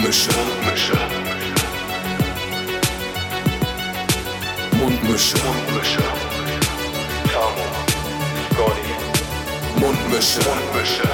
Mundmische. 0.00 0.30
Mundmische. 0.32 0.96
Mundmische. 4.72 5.36
Mundmische. 5.44 6.02
Tamo. 7.30 7.66
Scotty. 8.48 8.94
Mundmische. 9.78 10.40
Mundmische. 10.48 11.08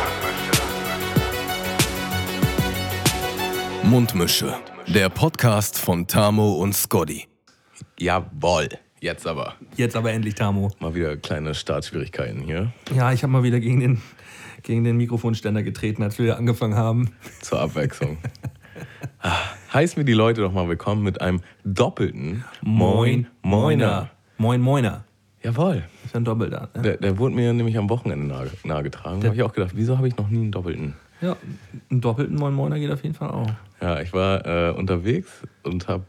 Mundmische. 3.82 4.54
Der 4.86 5.08
Podcast 5.08 5.80
von 5.80 6.06
Tamo 6.06 6.52
und 6.52 6.72
Scotty. 6.72 7.26
Jawoll. 7.98 8.68
Jetzt 9.00 9.26
aber. 9.26 9.56
Jetzt 9.76 9.96
aber 9.96 10.12
endlich, 10.12 10.36
Tamo. 10.36 10.70
Mal 10.78 10.94
wieder 10.94 11.16
kleine 11.16 11.56
Startschwierigkeiten 11.56 12.42
hier. 12.42 12.72
Ja, 12.94 13.12
ich 13.12 13.24
habe 13.24 13.32
mal 13.32 13.42
wieder 13.42 13.58
gegen 13.58 13.80
den, 13.80 14.02
gegen 14.62 14.84
den 14.84 14.96
Mikrofonständer 14.96 15.64
getreten, 15.64 16.04
als 16.04 16.20
wir 16.20 16.36
angefangen 16.36 16.76
haben. 16.76 17.10
Zur 17.40 17.60
Abwechslung. 17.60 18.18
Ah, 19.20 19.36
Heißen 19.72 19.96
wir 19.96 20.04
die 20.04 20.12
Leute 20.12 20.40
doch 20.40 20.52
mal 20.52 20.68
willkommen 20.68 21.02
mit 21.02 21.20
einem 21.20 21.40
doppelten 21.64 22.44
Moin 22.62 23.26
Moiner. 23.42 24.10
Moin 24.38 24.60
Moiner. 24.60 25.04
Jawohl. 25.42 25.84
Ist 26.04 26.14
ja 26.14 26.20
ein 26.20 26.24
Doppelter. 26.24 26.68
Ne? 26.74 26.82
Der, 26.82 26.96
der 26.96 27.18
wurde 27.18 27.34
mir 27.34 27.52
nämlich 27.52 27.76
am 27.76 27.88
Wochenende 27.90 28.26
nahe, 28.26 28.50
nahegetragen. 28.64 29.20
Da 29.20 29.26
habe 29.26 29.36
ich 29.36 29.42
auch 29.42 29.52
gedacht, 29.52 29.72
wieso 29.74 29.96
habe 29.96 30.08
ich 30.08 30.16
noch 30.16 30.28
nie 30.28 30.40
einen 30.40 30.52
doppelten? 30.52 30.94
Ja, 31.20 31.36
einen 31.90 32.00
doppelten 32.00 32.36
Moin 32.36 32.54
Moiner 32.54 32.78
geht 32.78 32.90
auf 32.90 33.02
jeden 33.02 33.14
Fall 33.14 33.30
auch. 33.30 33.50
Ja, 33.80 34.00
ich 34.00 34.12
war 34.12 34.44
äh, 34.46 34.72
unterwegs 34.72 35.42
und 35.62 35.88
habe 35.88 36.04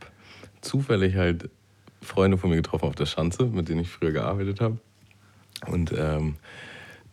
zufällig 0.61 1.15
halt 1.15 1.49
Freunde 2.01 2.37
von 2.37 2.49
mir 2.49 2.57
getroffen 2.57 2.85
auf 2.85 2.95
der 2.95 3.05
Schanze, 3.05 3.45
mit 3.45 3.69
denen 3.69 3.81
ich 3.81 3.89
früher 3.89 4.11
gearbeitet 4.11 4.61
habe. 4.61 4.77
Und 5.65 5.93
ähm, 5.97 6.35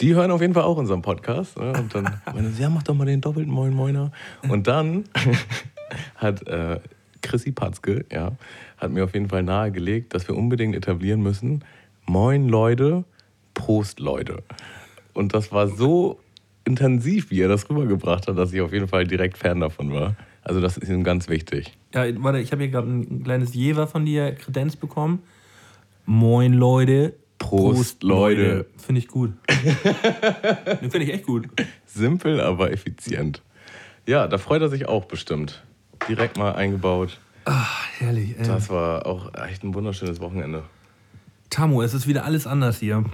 die 0.01 0.15
hören 0.15 0.31
auf 0.31 0.41
jeden 0.41 0.55
Fall 0.55 0.65
auch 0.65 0.77
unseren 0.77 1.03
Podcast. 1.03 1.59
Ne? 1.59 1.73
Und 1.73 1.95
dann 1.95 2.05
meinen 2.35 2.53
sie, 2.53 2.63
ja, 2.63 2.71
mach 2.71 2.83
doch 2.83 2.95
mal 2.95 3.07
den 3.07 3.21
doppelten 3.21 3.53
Moin 3.53 3.75
Moiner. 3.75 4.13
Und 4.49 4.67
dann 4.67 5.05
hat 6.17 6.47
äh, 6.47 6.81
Chrissy 7.23 7.53
Patzke, 7.53 8.05
ja, 8.11 8.33
hat 8.79 8.91
mir 8.91 9.05
auf 9.05 9.15
jeden 9.15 9.29
Fall 9.29 9.43
nahegelegt, 9.43 10.15
dass 10.15 10.29
wir 10.29 10.37
unbedingt 10.37 10.75
etablieren 10.75 11.23
müssen, 11.23 11.65
Moin 12.07 12.49
Leute, 12.49 13.05
Prost 13.55 14.01
Leute. 14.01 14.43
Und 15.15 15.33
das 15.33 15.53
war 15.53 15.69
so 15.69 16.21
intensiv, 16.65 17.31
wie 17.31 17.41
er 17.41 17.49
das 17.49 17.69
rübergebracht 17.71 18.27
hat, 18.29 18.37
dass 18.37 18.53
ich 18.53 18.61
auf 18.61 18.73
jeden 18.73 18.89
Fall 18.89 19.07
direkt 19.07 19.39
Fan 19.39 19.61
davon 19.61 19.93
war. 19.93 20.17
Also 20.43 20.61
das 20.61 20.77
ist 20.77 20.91
ihm 20.91 21.05
ganz 21.05 21.29
wichtig. 21.29 21.73
Ja, 21.95 22.05
warte, 22.23 22.39
ich 22.39 22.53
habe 22.53 22.63
hier 22.63 22.71
gerade 22.71 22.89
ein 22.89 23.25
kleines 23.25 23.55
Jever 23.55 23.87
von 23.87 24.05
dir 24.05 24.33
Kredenz 24.35 24.77
bekommen. 24.77 25.21
Moin 26.05 26.53
Leute. 26.53 27.15
Prost, 27.45 28.03
Leute. 28.03 28.67
Finde 28.79 29.01
ich 29.01 29.09
gut. 29.09 29.33
Den 30.81 30.91
finde 30.91 31.05
ich 31.05 31.13
echt 31.13 31.27
gut. 31.27 31.47
Simpel, 31.85 32.41
aber 32.41 32.73
effizient. 32.73 33.43
Ja, 34.07 34.27
da 34.27 34.39
freut 34.39 34.63
er 34.63 34.69
sich 34.69 34.87
auch 34.87 35.05
bestimmt. 35.05 35.63
Direkt 36.09 36.39
mal 36.39 36.55
eingebaut. 36.55 37.19
Ach, 37.45 37.87
herrlich. 37.99 38.39
Ey. 38.39 38.47
Das 38.47 38.71
war 38.71 39.07
auch 39.07 39.35
echt 39.35 39.63
ein 39.63 39.75
wunderschönes 39.75 40.21
Wochenende. 40.21 40.63
Tamu, 41.51 41.83
es 41.83 41.93
ist 41.93 42.07
wieder 42.07 42.25
alles 42.25 42.47
anders 42.47 42.79
hier. 42.79 43.05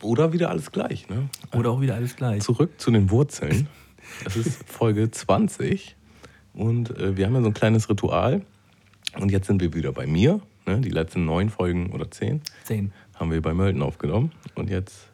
Oder 0.00 0.32
wieder 0.32 0.50
alles 0.50 0.72
gleich, 0.72 1.08
ne? 1.08 1.28
Oder 1.52 1.70
auch 1.70 1.80
wieder 1.80 1.94
alles 1.94 2.16
gleich. 2.16 2.42
Zurück 2.42 2.80
zu 2.80 2.90
den 2.90 3.10
Wurzeln. 3.10 3.68
Es 4.24 4.36
ist 4.36 4.64
Folge 4.66 5.10
20 5.10 5.96
und 6.54 6.96
äh, 6.98 7.16
wir 7.16 7.26
haben 7.26 7.34
ja 7.34 7.42
so 7.42 7.48
ein 7.48 7.54
kleines 7.54 7.88
Ritual. 7.88 8.42
Und 9.18 9.30
jetzt 9.30 9.46
sind 9.46 9.60
wir 9.60 9.74
wieder 9.74 9.92
bei 9.92 10.06
mir. 10.06 10.40
Ne? 10.66 10.80
Die 10.80 10.90
letzten 10.90 11.24
neun 11.24 11.48
Folgen 11.48 11.92
oder 11.92 12.10
zehn 12.10 12.42
Zehn. 12.64 12.92
Haben 13.18 13.30
wir 13.30 13.42
bei 13.42 13.54
Mölten 13.54 13.82
aufgenommen. 13.82 14.32
Und 14.54 14.70
jetzt 14.70 15.08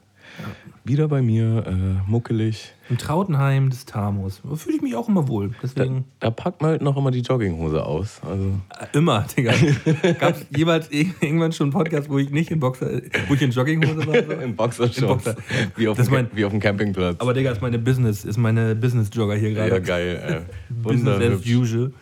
wieder 0.84 1.08
bei 1.08 1.20
mir, 1.20 1.64
äh, 1.66 2.10
muckelig. 2.10 2.72
Im 2.88 2.96
Trautenheim 2.96 3.68
des 3.68 3.84
Tamus. 3.84 4.40
Da 4.48 4.56
fühle 4.56 4.76
ich 4.76 4.82
mich 4.82 4.96
auch 4.96 5.06
immer 5.08 5.28
wohl. 5.28 5.48
Da, 5.50 5.54
Deswegen. 5.62 6.04
da 6.20 6.30
packt 6.30 6.62
Mölten 6.62 6.86
auch 6.88 6.96
immer 6.96 7.10
die 7.10 7.20
Jogginghose 7.20 7.84
aus. 7.84 8.20
Also 8.26 8.46
Äh, 8.80 8.96
Immer, 8.96 9.26
Digga. 9.36 9.52
Gab 10.18 10.36
es 10.36 10.46
ir- 10.90 11.12
irgendwann 11.20 11.52
schon 11.52 11.64
einen 11.66 11.72
Podcast, 11.72 12.08
wo 12.08 12.18
ich 12.18 12.30
nicht 12.30 12.50
in 12.50 12.60
Boxer, 12.60 13.02
wo 13.28 13.34
ich 13.34 13.42
in 13.42 13.50
Jogginghose 13.50 14.06
war? 14.06 14.14
So? 14.24 14.32
in 14.42 14.56
Boxershorts. 14.56 15.24
Boxer. 15.24 15.36
Wie, 15.76 15.86
auf 15.88 16.10
mein- 16.10 16.28
wie 16.32 16.44
auf 16.46 16.50
dem 16.52 16.60
Campingplatz. 16.60 17.16
Aber 17.20 17.34
Digga, 17.34 17.50
ist 17.52 17.60
meine 17.62 17.78
Business, 17.78 18.24
ist 18.24 18.38
meine 18.38 18.74
Business-Jogger 18.74 19.34
hier 19.36 19.52
gerade. 19.52 19.70
ja, 19.70 19.78
geil. 19.80 20.44
Äh, 20.48 20.72
Business 20.72 21.20
as 21.20 21.46
usual. 21.46 21.92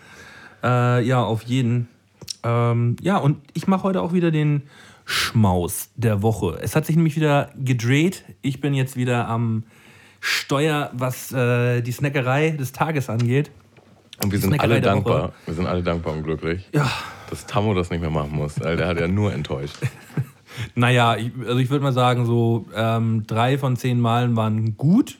Äh, 0.62 1.04
ja, 1.04 1.22
auf 1.22 1.42
jeden. 1.42 1.88
Ähm, 2.44 2.96
ja, 3.02 3.16
und 3.18 3.38
ich 3.54 3.66
mache 3.66 3.82
heute 3.82 4.00
auch 4.02 4.12
wieder 4.12 4.30
den 4.30 4.62
Schmaus 5.10 5.90
der 5.96 6.22
Woche. 6.22 6.58
Es 6.62 6.76
hat 6.76 6.86
sich 6.86 6.94
nämlich 6.94 7.16
wieder 7.16 7.50
gedreht. 7.58 8.24
Ich 8.42 8.60
bin 8.60 8.74
jetzt 8.74 8.96
wieder 8.96 9.26
am 9.26 9.64
Steuer, 10.20 10.90
was 10.92 11.32
äh, 11.32 11.80
die 11.82 11.90
Snackerei 11.90 12.50
des 12.50 12.70
Tages 12.70 13.10
angeht. 13.10 13.50
Und 14.22 14.30
wir 14.30 14.38
sind 14.38 14.50
Snackerei 14.50 14.74
alle 14.74 14.80
dankbar. 14.80 15.22
Woche. 15.24 15.32
Wir 15.46 15.54
sind 15.54 15.66
alle 15.66 15.82
dankbar 15.82 16.12
und 16.12 16.22
glücklich, 16.22 16.68
Ja, 16.72 16.88
dass 17.28 17.44
Tammo 17.46 17.74
das 17.74 17.90
nicht 17.90 18.00
mehr 18.00 18.10
machen 18.10 18.30
muss. 18.32 18.54
Der 18.54 18.86
hat 18.86 19.00
ja 19.00 19.08
nur 19.08 19.32
enttäuscht. 19.32 19.78
naja, 20.76 21.16
ich, 21.16 21.32
also 21.44 21.58
ich 21.58 21.70
würde 21.70 21.82
mal 21.82 21.92
sagen, 21.92 22.24
so 22.24 22.66
ähm, 22.74 23.24
drei 23.26 23.58
von 23.58 23.76
zehn 23.76 23.98
Malen 23.98 24.36
waren 24.36 24.76
gut. 24.76 25.18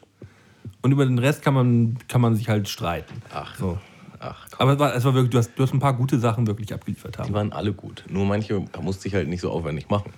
Und 0.82 0.92
über 0.92 1.04
den 1.04 1.18
Rest 1.18 1.42
kann 1.42 1.54
man, 1.54 1.98
kann 2.06 2.20
man 2.20 2.36
sich 2.36 2.48
halt 2.48 2.68
streiten. 2.68 3.22
Ach, 3.34 3.56
So. 3.56 3.78
Ach 4.20 4.46
komm. 4.50 4.68
Aber 4.68 4.72
es 4.72 4.78
war, 4.78 4.94
es 4.94 5.04
war 5.04 5.14
wirklich, 5.14 5.30
du 5.30 5.38
hast, 5.38 5.54
du 5.56 5.62
hast 5.62 5.74
ein 5.74 5.80
paar 5.80 5.94
gute 5.94 6.18
Sachen 6.18 6.46
wirklich 6.46 6.72
abgeliefert 6.72 7.18
haben. 7.18 7.28
Die 7.28 7.34
waren 7.34 7.52
alle 7.52 7.72
gut. 7.72 8.04
Nur 8.08 8.24
manche 8.26 8.64
musste 8.80 9.08
ich 9.08 9.14
halt 9.14 9.28
nicht 9.28 9.40
so 9.40 9.50
aufwendig 9.50 9.90
machen. 9.90 10.12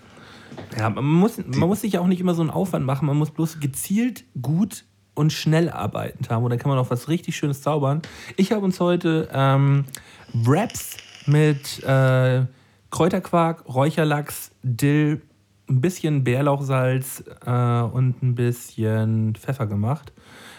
Ja, 0.77 0.91
man 0.91 1.05
muss, 1.05 1.39
man 1.39 1.69
muss 1.69 1.81
sich 1.81 1.95
ja 1.95 2.01
auch 2.01 2.07
nicht 2.07 2.21
immer 2.21 2.35
so 2.35 2.43
einen 2.43 2.51
Aufwand 2.51 2.85
machen. 2.85 3.07
Man 3.07 3.17
muss 3.17 3.31
bloß 3.31 3.61
gezielt 3.61 4.25
gut 4.41 4.85
und 5.15 5.33
schnell 5.33 5.71
arbeiten 5.71 6.29
haben. 6.29 6.45
Und 6.45 6.51
dann 6.51 6.59
kann 6.59 6.71
man 6.71 6.79
auch 6.79 6.91
was 6.91 7.09
richtig 7.09 7.37
Schönes 7.37 7.63
zaubern. 7.63 8.03
Ich 8.37 8.53
habe 8.53 8.65
uns 8.65 8.81
heute 8.81 9.29
ähm, 9.33 9.85
Wraps 10.33 10.97
mit 11.27 11.83
äh, 11.85 12.45
Kräuterquark, 12.91 13.65
Räucherlachs, 13.73 14.53
Dill, 14.63 15.23
ein 15.69 15.81
bisschen 15.81 16.25
Bärlauchsalz 16.25 17.25
äh, 17.47 17.51
und 17.51 18.23
ein 18.23 18.35
bisschen 18.35 19.35
Pfeffer 19.35 19.67
gemacht. 19.67 20.13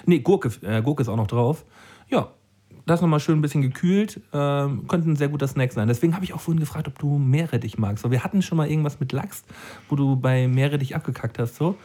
Nee, 0.06 0.20
Gurke, 0.20 0.52
äh, 0.62 0.82
Gurke 0.82 1.04
ist 1.04 1.10
auch 1.10 1.18
noch 1.18 1.28
drauf. 1.28 1.66
Ja, 2.10 2.30
das 2.86 3.02
nochmal 3.02 3.20
schön 3.20 3.40
ein 3.40 3.42
bisschen 3.42 3.62
gekühlt. 3.62 4.20
Ähm, 4.34 4.88
könnte 4.88 5.10
ein 5.10 5.16
sehr 5.16 5.30
guter 5.30 5.48
Snack 5.48 5.72
sein. 5.72 5.88
Deswegen 5.88 6.16
habe 6.16 6.26
ich 6.26 6.34
auch 6.34 6.42
vorhin 6.42 6.60
gefragt, 6.60 6.88
ob 6.88 7.00
du 7.00 7.18
Meerrettich 7.18 7.78
magst. 7.78 8.04
Weil 8.04 8.12
wir 8.12 8.24
hatten 8.24 8.42
schon 8.42 8.58
mal 8.58 8.70
irgendwas 8.70 9.00
mit 9.00 9.12
Lachs, 9.12 9.44
wo 9.90 9.96
du 9.96 10.16
bei 10.16 10.48
Meerrettich 10.48 10.96
abgekackt 10.96 11.40
hast. 11.40 11.56
So. 11.56 11.78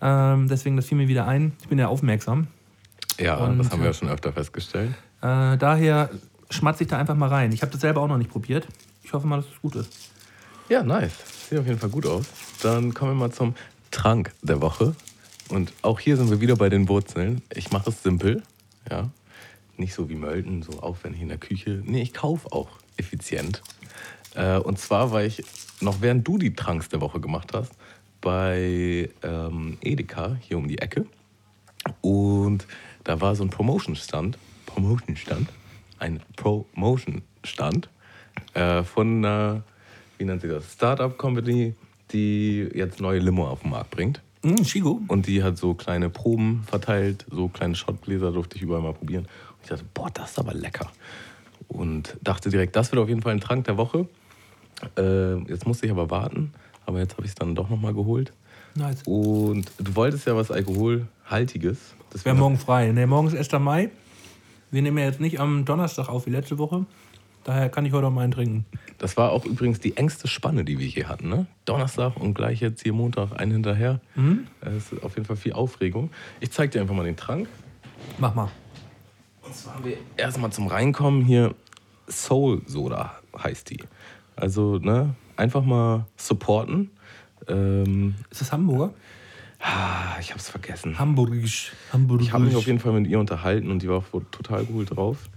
Ähm, 0.00 0.48
deswegen, 0.48 0.76
das 0.76 0.86
fiel 0.86 0.98
mir 0.98 1.08
wieder 1.08 1.26
ein. 1.26 1.52
Ich 1.60 1.68
bin 1.68 1.78
ja 1.78 1.88
aufmerksam. 1.88 2.46
Ja, 3.18 3.36
Und, 3.36 3.58
das 3.58 3.70
haben 3.70 3.80
wir 3.80 3.86
äh, 3.86 3.90
ja 3.90 3.94
schon 3.94 4.08
öfter 4.08 4.32
festgestellt. 4.32 4.90
Äh, 5.22 5.56
daher 5.56 6.10
schmatze 6.50 6.84
ich 6.84 6.90
da 6.90 6.98
einfach 6.98 7.16
mal 7.16 7.28
rein. 7.28 7.52
Ich 7.52 7.62
habe 7.62 7.72
das 7.72 7.80
selber 7.80 8.00
auch 8.00 8.08
noch 8.08 8.18
nicht 8.18 8.30
probiert. 8.30 8.66
Ich 9.02 9.12
hoffe 9.12 9.26
mal, 9.26 9.36
dass 9.36 9.46
es 9.46 9.60
gut 9.60 9.76
ist. 9.76 10.10
Ja, 10.68 10.82
nice. 10.82 11.12
Sieht 11.48 11.58
auf 11.58 11.66
jeden 11.66 11.78
Fall 11.78 11.90
gut 11.90 12.06
aus. 12.06 12.26
Dann 12.62 12.94
kommen 12.94 13.12
wir 13.12 13.16
mal 13.16 13.32
zum 13.32 13.54
Trank 13.90 14.32
der 14.42 14.60
Woche. 14.60 14.94
Und 15.48 15.72
auch 15.82 16.00
hier 16.00 16.16
sind 16.16 16.30
wir 16.30 16.40
wieder 16.40 16.56
bei 16.56 16.68
den 16.68 16.88
Wurzeln. 16.88 17.42
Ich 17.54 17.70
mache 17.70 17.90
es 17.90 18.02
simpel. 18.02 18.42
Ja. 18.90 19.10
Nicht 19.76 19.94
so 19.94 20.08
wie 20.08 20.14
Mölten, 20.14 20.62
so 20.62 20.80
aufwendig 20.80 21.22
in 21.22 21.28
der 21.28 21.38
Küche. 21.38 21.82
Nee, 21.84 22.02
ich 22.02 22.14
kaufe 22.14 22.52
auch 22.52 22.68
effizient. 22.96 23.62
Äh, 24.34 24.58
und 24.58 24.78
zwar 24.78 25.10
war 25.10 25.24
ich, 25.24 25.42
noch 25.80 26.00
während 26.00 26.26
du 26.26 26.38
die 26.38 26.54
Tranks 26.54 26.88
der 26.88 27.00
Woche 27.00 27.20
gemacht 27.20 27.52
hast, 27.52 27.72
bei 28.20 29.10
ähm, 29.22 29.78
Edeka 29.82 30.36
hier 30.40 30.58
um 30.58 30.68
die 30.68 30.78
Ecke. 30.78 31.06
Und 32.00 32.66
da 33.04 33.20
war 33.20 33.34
so 33.36 33.44
ein 33.44 33.50
Promotion-Stand. 33.50 34.38
Promotion-Stand? 34.66 35.48
Ein 35.98 36.20
Promotion-Stand 36.36 37.88
äh, 38.54 38.82
von 38.82 39.24
einer, 39.24 39.62
wie 40.18 40.24
nennt 40.24 40.42
sie 40.42 40.48
das, 40.48 40.72
Startup-Company, 40.72 41.74
die 42.12 42.68
jetzt 42.74 43.00
neue 43.00 43.18
Limo 43.18 43.46
auf 43.46 43.60
den 43.60 43.70
Markt 43.70 43.90
bringt. 43.90 44.22
Mm, 44.42 44.64
Shigo. 44.64 45.00
Und 45.08 45.26
die 45.26 45.42
hat 45.42 45.58
so 45.58 45.74
kleine 45.74 46.10
Proben 46.10 46.64
verteilt, 46.66 47.26
so 47.30 47.48
kleine 47.48 47.74
Shotgläser 47.74 48.32
durfte 48.32 48.56
ich 48.56 48.62
überall 48.62 48.82
mal 48.82 48.92
probieren. 48.92 49.26
Ich 49.64 49.70
dachte, 49.70 49.84
boah, 49.94 50.10
das 50.12 50.32
ist 50.32 50.38
aber 50.38 50.52
lecker. 50.52 50.90
Und 51.68 52.18
dachte 52.22 52.50
direkt, 52.50 52.76
das 52.76 52.92
wird 52.92 53.02
auf 53.02 53.08
jeden 53.08 53.22
Fall 53.22 53.32
ein 53.32 53.40
Trank 53.40 53.64
der 53.64 53.78
Woche. 53.78 54.06
Äh, 54.98 55.38
jetzt 55.44 55.66
musste 55.66 55.86
ich 55.86 55.92
aber 55.92 56.10
warten, 56.10 56.52
aber 56.84 56.98
jetzt 56.98 57.12
habe 57.16 57.24
ich 57.24 57.30
es 57.30 57.34
dann 57.34 57.54
doch 57.54 57.70
nochmal 57.70 57.94
geholt. 57.94 58.32
Nice. 58.74 59.02
Und 59.06 59.70
du 59.78 59.96
wolltest 59.96 60.26
ja 60.26 60.36
was 60.36 60.50
Alkoholhaltiges. 60.50 61.78
Wir 61.78 62.04
Deswegen 62.12 62.30
haben 62.32 62.40
morgen 62.40 62.58
frei. 62.58 62.92
Ne, 62.92 63.06
morgen 63.06 63.28
ist 63.28 63.36
1. 63.36 63.62
Mai. 63.62 63.90
Wir 64.70 64.82
nehmen 64.82 64.98
ja 64.98 65.04
jetzt 65.04 65.20
nicht 65.20 65.40
am 65.40 65.64
Donnerstag 65.64 66.08
auf 66.08 66.26
wie 66.26 66.30
letzte 66.30 66.58
Woche. 66.58 66.84
Daher 67.44 67.70
kann 67.70 67.86
ich 67.86 67.92
heute 67.92 68.08
auch 68.08 68.12
mal 68.12 68.22
einen 68.22 68.32
trinken. 68.32 68.66
Das 68.98 69.16
war 69.16 69.32
auch 69.32 69.46
übrigens 69.46 69.80
die 69.80 69.96
engste 69.96 70.28
Spanne, 70.28 70.64
die 70.64 70.78
wir 70.78 70.86
hier 70.86 71.08
hatten. 71.08 71.28
Ne? 71.28 71.46
Donnerstag 71.64 72.16
und 72.16 72.34
gleich 72.34 72.60
jetzt 72.60 72.82
hier 72.82 72.92
Montag 72.92 73.38
einen 73.38 73.52
hinterher. 73.52 74.00
Es 74.60 74.92
ist 74.92 75.02
auf 75.02 75.14
jeden 75.16 75.26
Fall 75.26 75.36
viel 75.36 75.52
Aufregung. 75.52 76.10
Ich 76.40 76.50
zeige 76.50 76.72
dir 76.72 76.80
einfach 76.80 76.94
mal 76.94 77.04
den 77.04 77.16
Trank. 77.16 77.48
Mach 78.18 78.34
mal. 78.34 78.50
Und 79.44 79.54
zwar 79.54 79.74
haben 79.74 79.84
wir 79.84 79.96
erstmal 80.16 80.50
zum 80.52 80.66
Reinkommen 80.66 81.22
hier 81.24 81.54
Soul 82.08 82.62
Soda 82.66 83.14
heißt 83.36 83.70
die. 83.70 83.80
Also 84.36 84.78
ne, 84.78 85.14
einfach 85.36 85.64
mal 85.64 86.06
supporten. 86.16 86.90
Ähm, 87.48 88.14
Ist 88.30 88.40
das 88.40 88.52
Hamburger? 88.52 88.94
ah, 89.60 90.16
ich 90.20 90.32
hab's 90.32 90.48
vergessen. 90.50 90.98
Hamburgisch. 90.98 91.72
Hamburgisch. 91.92 92.26
Ich 92.26 92.32
habe 92.32 92.44
mich 92.44 92.56
auf 92.56 92.66
jeden 92.66 92.78
Fall 92.78 92.92
mit 92.92 93.06
ihr 93.06 93.18
unterhalten 93.18 93.70
und 93.70 93.82
die 93.82 93.88
war 93.88 94.04
total 94.30 94.66
cool 94.72 94.84
drauf. 94.84 95.28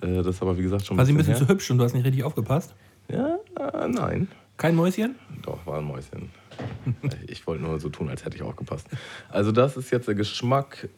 Äh, 0.00 0.16
das 0.16 0.26
ist 0.28 0.42
aber, 0.42 0.56
wie 0.58 0.62
gesagt, 0.62 0.86
schon 0.86 0.96
War 0.96 1.04
sie 1.04 1.12
ein 1.12 1.16
bisschen 1.16 1.34
her. 1.34 1.42
zu 1.42 1.48
hübsch 1.48 1.70
und 1.70 1.78
du 1.78 1.84
hast 1.84 1.94
nicht 1.94 2.04
richtig 2.04 2.24
aufgepasst? 2.24 2.74
Ja, 3.08 3.38
äh, 3.58 3.88
nein. 3.88 4.28
Kein 4.56 4.74
Mäuschen? 4.74 5.16
Doch, 5.42 5.66
war 5.66 5.78
ein 5.78 5.84
Mäuschen. 5.84 6.30
ich 7.26 7.46
wollte 7.46 7.62
nur 7.62 7.78
so 7.78 7.90
tun, 7.90 8.08
als 8.08 8.24
hätte 8.24 8.36
ich 8.36 8.42
auch 8.42 8.56
gepasst. 8.56 8.88
Also, 9.28 9.52
das 9.52 9.76
ist 9.76 9.90
jetzt 9.90 10.08
der 10.08 10.14
Geschmack 10.14 10.88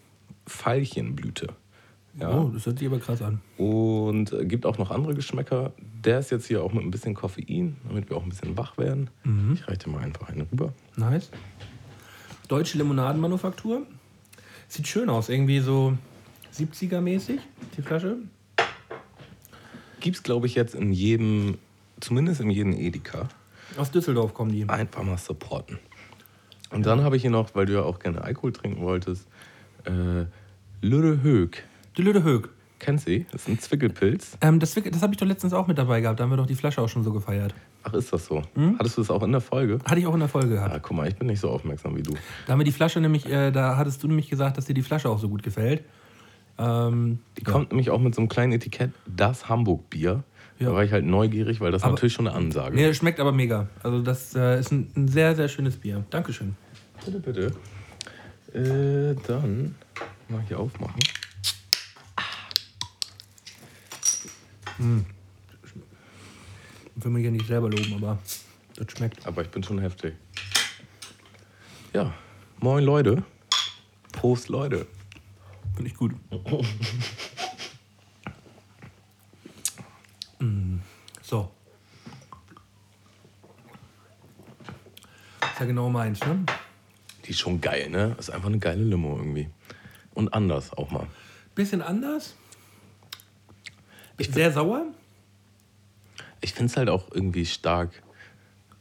Veilchenblüte. 0.47 1.49
Ja. 2.21 2.37
Oh, 2.37 2.51
das 2.53 2.67
hört 2.67 2.79
sich 2.79 2.89
aber 2.89 2.99
krass 2.99 3.23
an. 3.23 3.41
Und 3.57 4.35
gibt 4.43 4.67
auch 4.67 4.79
noch 4.79 4.91
andere 4.91 5.15
Geschmäcker. 5.15 5.73
Der 6.05 6.19
ist 6.19 6.31
jetzt 6.31 6.47
hier 6.47 6.63
auch 6.63 6.73
mit 6.73 6.85
ein 6.85 6.91
bisschen 6.91 7.15
Koffein, 7.15 7.77
damit 7.87 8.11
wir 8.11 8.17
auch 8.17 8.23
ein 8.23 8.29
bisschen 8.29 8.57
wach 8.57 8.77
werden. 8.77 9.11
Ich 9.55 9.69
reiche 9.69 9.85
dir 9.85 9.91
mal 9.91 10.03
einfach 10.03 10.29
eine 10.29 10.47
rüber. 10.51 10.73
Nice. 10.97 11.31
Deutsche 12.49 12.79
Limonadenmanufaktur. 12.79 13.87
Sieht 14.69 14.89
schön 14.89 15.09
aus, 15.11 15.29
irgendwie 15.29 15.61
so 15.61 15.97
70er-mäßig, 16.55 17.39
die 17.77 17.83
Flasche. 17.83 18.17
Gibt's, 20.01 20.23
glaube 20.23 20.47
ich, 20.47 20.55
jetzt 20.55 20.75
in 20.75 20.93
jedem, 20.93 21.59
zumindest 22.01 22.41
in 22.41 22.51
jedem 22.51 22.73
Edeka. 22.73 23.29
Aus 23.77 23.91
Düsseldorf 23.91 24.35
kommen 24.35 24.53
die. 24.53 24.69
Einfach 24.69 25.03
mal 25.03 25.19
supporten. 25.19 25.79
Und 26.71 26.85
dann 26.87 27.03
habe 27.03 27.17
ich 27.17 27.23
hier 27.23 27.31
noch, 27.31 27.55
weil 27.55 27.67
du 27.67 27.75
ja 27.75 27.83
auch 27.83 27.99
gerne 27.99 28.23
Alkohol 28.23 28.53
trinken 28.53 28.83
wolltest, 28.83 29.27
äh, 29.85 30.27
Lüde 30.81 31.23
Hög. 31.23 31.65
Die 31.99 32.03
Lüde 32.03 32.23
Hög. 32.23 32.49
Kennst 32.79 33.09
du 33.09 33.11
sie? 33.11 33.27
Das 33.33 33.43
ist 33.43 33.49
ein 33.49 33.59
Zwickelpilz. 33.59 34.39
Ähm, 34.41 34.61
das 34.61 34.73
das 34.75 35.03
habe 35.03 35.13
ich 35.13 35.19
doch 35.19 35.27
letztens 35.27 35.53
auch 35.53 35.67
mit 35.67 35.79
dabei 35.79 36.01
gehabt. 36.01 36.21
Da 36.21 36.25
haben 36.25 36.31
wir 36.31 36.37
doch 36.37 36.47
die 36.47 36.55
Flasche 36.55 36.81
auch 36.81 36.89
schon 36.89 37.03
so 37.03 37.13
gefeiert. 37.13 37.53
Ach, 37.83 37.93
ist 37.93 38.13
das 38.13 38.27
so? 38.27 38.41
Hattest 38.79 38.97
du 38.97 39.01
das 39.01 39.11
auch 39.11 39.23
in 39.25 39.33
der 39.33 39.41
Folge? 39.41 39.81
Hatte 39.85 39.99
ich 39.99 40.07
auch 40.07 40.15
in 40.15 40.21
der 40.21 40.29
Folge 40.29 40.51
gehabt. 40.51 40.73
Ah, 40.73 40.79
guck 40.79 40.97
mal, 40.97 41.09
ich 41.09 41.17
bin 41.17 41.27
nicht 41.27 41.41
so 41.41 41.51
aufmerksam 41.51 41.97
wie 41.97 42.03
du. 42.03 42.13
Da 42.47 42.53
haben 42.53 42.61
wir 42.61 42.65
die 42.65 42.71
Flasche 42.73 43.01
nämlich, 43.01 43.27
äh, 43.27 43.51
da 43.51 43.77
hattest 43.77 44.01
du 44.05 44.07
nämlich 44.07 44.31
gesagt, 44.31 44.57
dass 44.57 44.67
dir 44.67 44.75
die 44.75 44.83
Flasche 44.83 45.09
auch 45.11 45.19
so 45.19 45.29
gut 45.29 45.43
gefällt. 45.43 45.83
Ähm, 46.57 47.19
Die 47.37 47.43
kommt 47.43 47.71
nämlich 47.73 47.91
auch 47.91 47.99
mit 48.01 48.15
so 48.15 48.21
einem 48.21 48.29
kleinen 48.29 48.53
Etikett, 48.53 48.93
das 49.07 49.49
Hamburg-Bier. 49.49 50.23
Ja. 50.61 50.69
Da 50.69 50.75
war 50.75 50.85
ich 50.85 50.93
halt 50.93 51.05
neugierig, 51.05 51.61
weil 51.61 51.73
das 51.73 51.83
Aber- 51.83 51.93
natürlich 51.95 52.13
schon 52.13 52.29
eine 52.29 52.37
Ansage. 52.37 52.77
nee, 52.77 52.95
schmeckt 52.95 53.19
aber 53.19 53.33
mega. 53.33 53.67
Also 53.83 54.03
das 54.03 54.37
äh, 54.37 54.61
ist 54.61 54.71
ein, 54.71 54.89
ein 54.97 55.09
sehr, 55.09 55.35
sehr 55.35 55.49
schönes 55.49 55.77
Bier. 55.77 56.05
Dankeschön. 56.11 56.55
Bitte, 57.05 57.19
bitte. 57.21 57.47
Äh, 58.57 59.17
dann 59.27 59.75
mal 60.29 60.43
hier 60.47 60.61
aufmachen. 60.61 60.95
Ich 64.79 64.85
will 67.05 67.11
mich 67.11 67.25
ja 67.25 67.31
nicht 67.31 67.47
selber 67.47 67.69
loben, 67.69 67.95
aber 67.95 68.19
das 68.77 68.93
schmeckt. 68.93 69.27
Aber 69.27 69.43
ich 69.43 69.49
bin 69.49 69.63
schon 69.63 69.79
heftig. 69.81 70.15
Ja, 71.93 72.15
moin 72.61 72.85
Leute. 72.85 73.25
Prost 74.13 74.49
Leute. 74.49 74.87
Finde 75.75 75.91
ich 75.91 75.97
gut. 75.97 76.13
Mm, 80.39 80.79
so. 81.23 81.51
Ist 85.41 85.61
ja 85.61 85.67
genau 85.67 85.89
meins, 85.91 86.21
ne? 86.21 86.45
Die 87.25 87.31
ist 87.31 87.41
schon 87.41 87.61
geil, 87.61 87.91
ne? 87.91 88.17
Ist 88.19 88.31
einfach 88.31 88.49
eine 88.49 88.59
geile 88.59 88.85
Limo 88.85 89.17
irgendwie. 89.17 89.51
Und 90.15 90.33
anders 90.33 90.73
auch 90.73 90.91
mal. 90.91 91.07
Bisschen 91.55 91.83
anders. 91.83 92.37
Sehr 94.19 94.53
sauer. 94.53 94.87
Ich 96.41 96.53
finde 96.53 96.71
es 96.71 96.77
halt 96.77 96.89
auch 96.89 97.07
irgendwie 97.13 97.47
stark, 97.47 97.91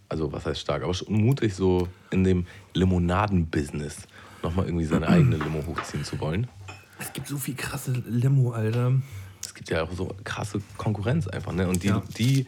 also 0.09 0.31
was 0.31 0.45
heißt 0.45 0.59
stark, 0.59 0.83
aber 0.83 0.93
schon 0.93 1.13
mutig 1.13 1.53
so 1.55 1.87
in 2.11 2.23
dem 2.23 2.45
Limonaden-Business 2.73 4.07
nochmal 4.43 4.65
irgendwie 4.65 4.85
seine 4.85 5.07
eigene 5.07 5.37
Limo 5.37 5.63
hochziehen 5.65 6.03
zu 6.03 6.19
wollen. 6.19 6.47
Es 6.99 7.11
gibt 7.13 7.27
so 7.27 7.37
viel 7.37 7.55
krasse 7.55 7.91
Limo, 8.07 8.51
Alter. 8.51 8.93
Es 9.43 9.53
gibt 9.53 9.69
ja 9.69 9.83
auch 9.83 9.91
so 9.91 10.15
krasse 10.23 10.61
Konkurrenz 10.77 11.27
einfach, 11.27 11.51
ne? 11.53 11.67
Und 11.67 11.83
die, 11.83 11.87
Ja. 11.87 12.03
die 12.17 12.45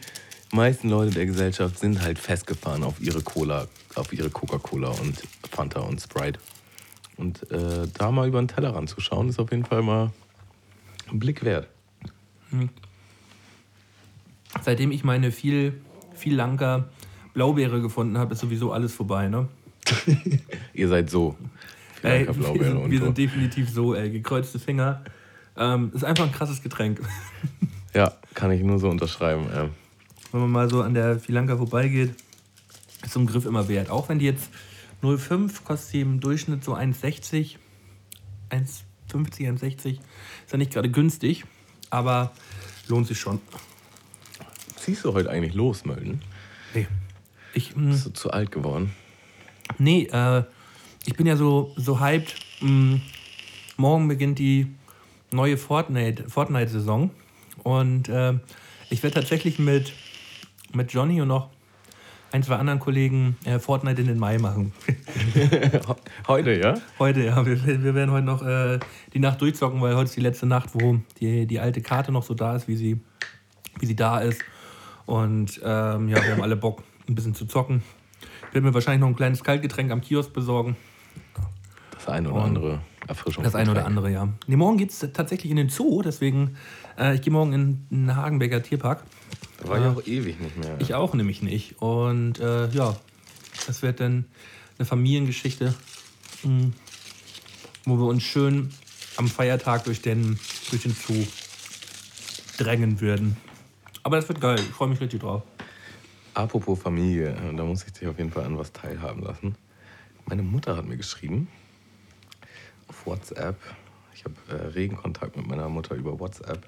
meisten 0.52 0.88
Leute 0.90 1.12
der 1.12 1.26
Gesellschaft 1.26 1.78
sind 1.78 2.00
halt 2.02 2.18
festgefahren 2.18 2.82
auf 2.82 3.00
ihre 3.00 3.22
Cola, 3.22 3.66
auf 3.94 4.12
ihre 4.12 4.30
Coca-Cola 4.30 4.88
und 4.90 5.22
Fanta 5.50 5.80
und 5.80 6.00
Sprite. 6.00 6.38
Und 7.16 7.50
äh, 7.50 7.86
da 7.94 8.10
mal 8.10 8.26
über 8.28 8.40
den 8.40 8.48
Tellerrand 8.48 8.88
zu 8.88 9.00
schauen, 9.00 9.28
ist 9.28 9.38
auf 9.38 9.50
jeden 9.50 9.64
Fall 9.64 9.82
mal 9.82 10.10
ein 11.10 11.18
Blick 11.18 11.44
wert. 11.44 11.68
Seitdem 14.62 14.90
ich 14.90 15.04
meine 15.04 15.32
viel, 15.32 15.80
viel 16.14 16.34
Lanker 16.34 16.88
Blaubeere 17.34 17.80
gefunden 17.80 18.18
habe, 18.18 18.34
ist 18.34 18.40
sowieso 18.40 18.72
alles 18.72 18.92
vorbei, 18.92 19.28
ne? 19.28 19.48
Ihr 20.74 20.88
seid 20.88 21.10
so. 21.10 21.36
Ey, 22.02 22.26
wir, 22.26 22.34
sind, 22.34 22.90
wir 22.90 22.98
so. 22.98 23.04
sind 23.04 23.18
definitiv 23.18 23.70
so, 23.70 23.94
ey. 23.94 24.10
Gekreuzte 24.10 24.58
Finger. 24.58 25.02
Ähm, 25.56 25.92
ist 25.94 26.04
einfach 26.04 26.24
ein 26.24 26.32
krasses 26.32 26.62
Getränk. 26.62 27.00
Ja, 27.92 28.12
kann 28.34 28.52
ich 28.52 28.62
nur 28.62 28.78
so 28.78 28.88
unterschreiben. 28.88 29.48
Ähm. 29.52 29.70
Wenn 30.30 30.42
man 30.42 30.50
mal 30.50 30.70
so 30.70 30.80
an 30.80 30.94
der 30.94 31.18
Filanka 31.18 31.56
vorbeigeht, 31.56 32.14
ist 33.02 33.12
so 33.12 33.18
ein 33.18 33.26
Griff 33.26 33.46
immer 33.46 33.66
wert. 33.66 33.90
Auch 33.90 34.08
wenn 34.08 34.20
die 34.20 34.26
jetzt 34.26 34.48
0,5 35.02 35.64
kostet 35.64 35.90
sie 35.90 36.00
im 36.00 36.20
Durchschnitt 36.20 36.62
so 36.62 36.76
1,60. 36.76 37.56
1,50, 38.50 38.82
1,60. 39.12 39.88
Ist 39.88 40.00
ja 40.52 40.58
nicht 40.58 40.72
gerade 40.72 40.88
günstig, 40.88 41.44
aber 41.90 42.32
lohnt 42.88 43.06
sich 43.06 43.18
schon. 43.20 43.40
Ziehst 44.76 45.04
du 45.04 45.12
heute 45.12 45.30
eigentlich 45.30 45.54
los, 45.54 45.84
Mölden? 45.84 46.22
Nee. 46.74 46.86
Ich, 47.52 47.76
mh, 47.76 47.90
Bist 47.90 48.06
du 48.06 48.10
zu 48.10 48.30
alt 48.30 48.50
geworden? 48.52 48.94
Nee, 49.78 50.04
äh, 50.12 50.44
ich 51.06 51.14
bin 51.14 51.26
ja 51.26 51.36
so, 51.36 51.72
so 51.76 52.00
hyped. 52.00 52.34
Mh, 52.60 53.00
morgen 53.76 54.08
beginnt 54.08 54.38
die 54.38 54.66
neue 55.30 55.56
Fortnite- 55.56 56.28
Fortnite-Saison. 56.28 57.10
und 57.62 58.08
äh, 58.08 58.34
ich 58.88 59.02
werde 59.02 59.14
tatsächlich 59.20 59.58
mit, 59.58 59.92
mit 60.72 60.92
Johnny 60.92 61.20
und 61.20 61.28
noch 61.28 61.50
ein, 62.32 62.42
zwei 62.42 62.56
anderen 62.56 62.78
Kollegen 62.78 63.36
äh, 63.44 63.58
Fortnite 63.58 64.00
in 64.00 64.06
den 64.06 64.18
Mai 64.18 64.38
machen. 64.38 64.72
Heute, 66.28 66.58
ja? 66.58 66.74
heute, 66.98 67.24
ja. 67.24 67.44
Wir, 67.44 67.82
wir 67.82 67.94
werden 67.94 68.10
heute 68.10 68.26
noch 68.26 68.42
äh, 68.42 68.78
die 69.12 69.18
Nacht 69.18 69.40
durchzocken, 69.40 69.80
weil 69.80 69.96
heute 69.96 70.04
ist 70.04 70.16
die 70.16 70.20
letzte 70.20 70.46
Nacht, 70.46 70.70
wo 70.74 71.00
die, 71.20 71.46
die 71.46 71.58
alte 71.58 71.80
Karte 71.80 72.12
noch 72.12 72.22
so 72.22 72.34
da 72.34 72.54
ist, 72.54 72.68
wie 72.68 72.76
sie, 72.76 73.00
wie 73.78 73.86
sie 73.86 73.96
da 73.96 74.20
ist. 74.20 74.40
Und 75.06 75.60
ähm, 75.64 76.08
ja, 76.08 76.22
wir 76.22 76.32
haben 76.32 76.42
alle 76.42 76.56
Bock, 76.56 76.84
ein 77.08 77.14
bisschen 77.14 77.34
zu 77.34 77.46
zocken. 77.46 77.82
Ich 78.48 78.54
werde 78.54 78.66
mir 78.66 78.74
wahrscheinlich 78.74 79.00
noch 79.00 79.08
ein 79.08 79.16
kleines 79.16 79.42
Kaltgetränk 79.42 79.90
am 79.90 80.00
Kiosk 80.00 80.32
besorgen. 80.32 80.76
Das 81.92 82.08
eine 82.08 82.30
oder 82.30 82.42
andere 82.42 82.80
Erfrischung. 83.08 83.42
Das 83.42 83.54
eine 83.54 83.72
oder 83.72 83.86
andere, 83.86 84.10
ja. 84.10 84.28
Nee, 84.46 84.56
morgen 84.56 84.78
geht 84.78 84.90
es 84.90 85.00
tatsächlich 85.12 85.50
in 85.50 85.56
den 85.56 85.68
Zoo, 85.68 86.02
deswegen, 86.02 86.56
äh, 86.98 87.14
ich 87.14 87.22
gehe 87.22 87.32
morgen 87.32 87.52
in 87.52 87.86
den 87.90 88.16
Hagenbecker 88.16 88.62
Tierpark. 88.62 89.02
Da 89.60 89.68
war 89.68 89.78
ich 89.78 89.84
auch 89.84 90.06
ewig 90.06 90.40
nicht 90.40 90.56
mehr. 90.56 90.76
Ich 90.78 90.94
auch 90.94 91.14
nämlich 91.14 91.42
nicht. 91.42 91.80
Und 91.80 92.38
äh, 92.40 92.68
ja, 92.70 92.96
das 93.66 93.82
wird 93.82 94.00
dann 94.00 94.24
eine 94.78 94.86
Familiengeschichte, 94.86 95.74
mh, 96.42 96.70
wo 97.84 97.98
wir 97.98 98.06
uns 98.06 98.22
schön 98.22 98.72
am 99.16 99.28
Feiertag 99.28 99.84
durch 99.84 100.00
den, 100.00 100.38
durch 100.70 100.82
den 100.82 100.94
Zoo 100.94 101.26
drängen 102.56 103.00
würden. 103.00 103.36
Aber 104.02 104.16
das 104.16 104.28
wird 104.28 104.40
geil, 104.40 104.58
ich 104.58 104.74
freue 104.74 104.88
mich 104.88 105.00
richtig 105.00 105.20
drauf. 105.20 105.42
Apropos 106.32 106.80
Familie, 106.80 107.30
äh, 107.30 107.54
da 107.54 107.64
muss 107.64 107.84
ich 107.84 107.92
dich 107.92 108.08
auf 108.08 108.16
jeden 108.18 108.30
Fall 108.30 108.44
an 108.44 108.56
was 108.56 108.72
teilhaben 108.72 109.22
lassen. 109.22 109.56
Meine 110.26 110.42
Mutter 110.42 110.76
hat 110.76 110.86
mir 110.86 110.96
geschrieben 110.96 111.48
auf 112.88 113.06
WhatsApp. 113.06 113.56
Ich 114.14 114.24
habe 114.24 114.34
äh, 114.48 114.68
regen 114.68 114.96
Kontakt 114.96 115.36
mit 115.36 115.46
meiner 115.46 115.68
Mutter 115.68 115.94
über 115.96 116.18
WhatsApp. 116.18 116.66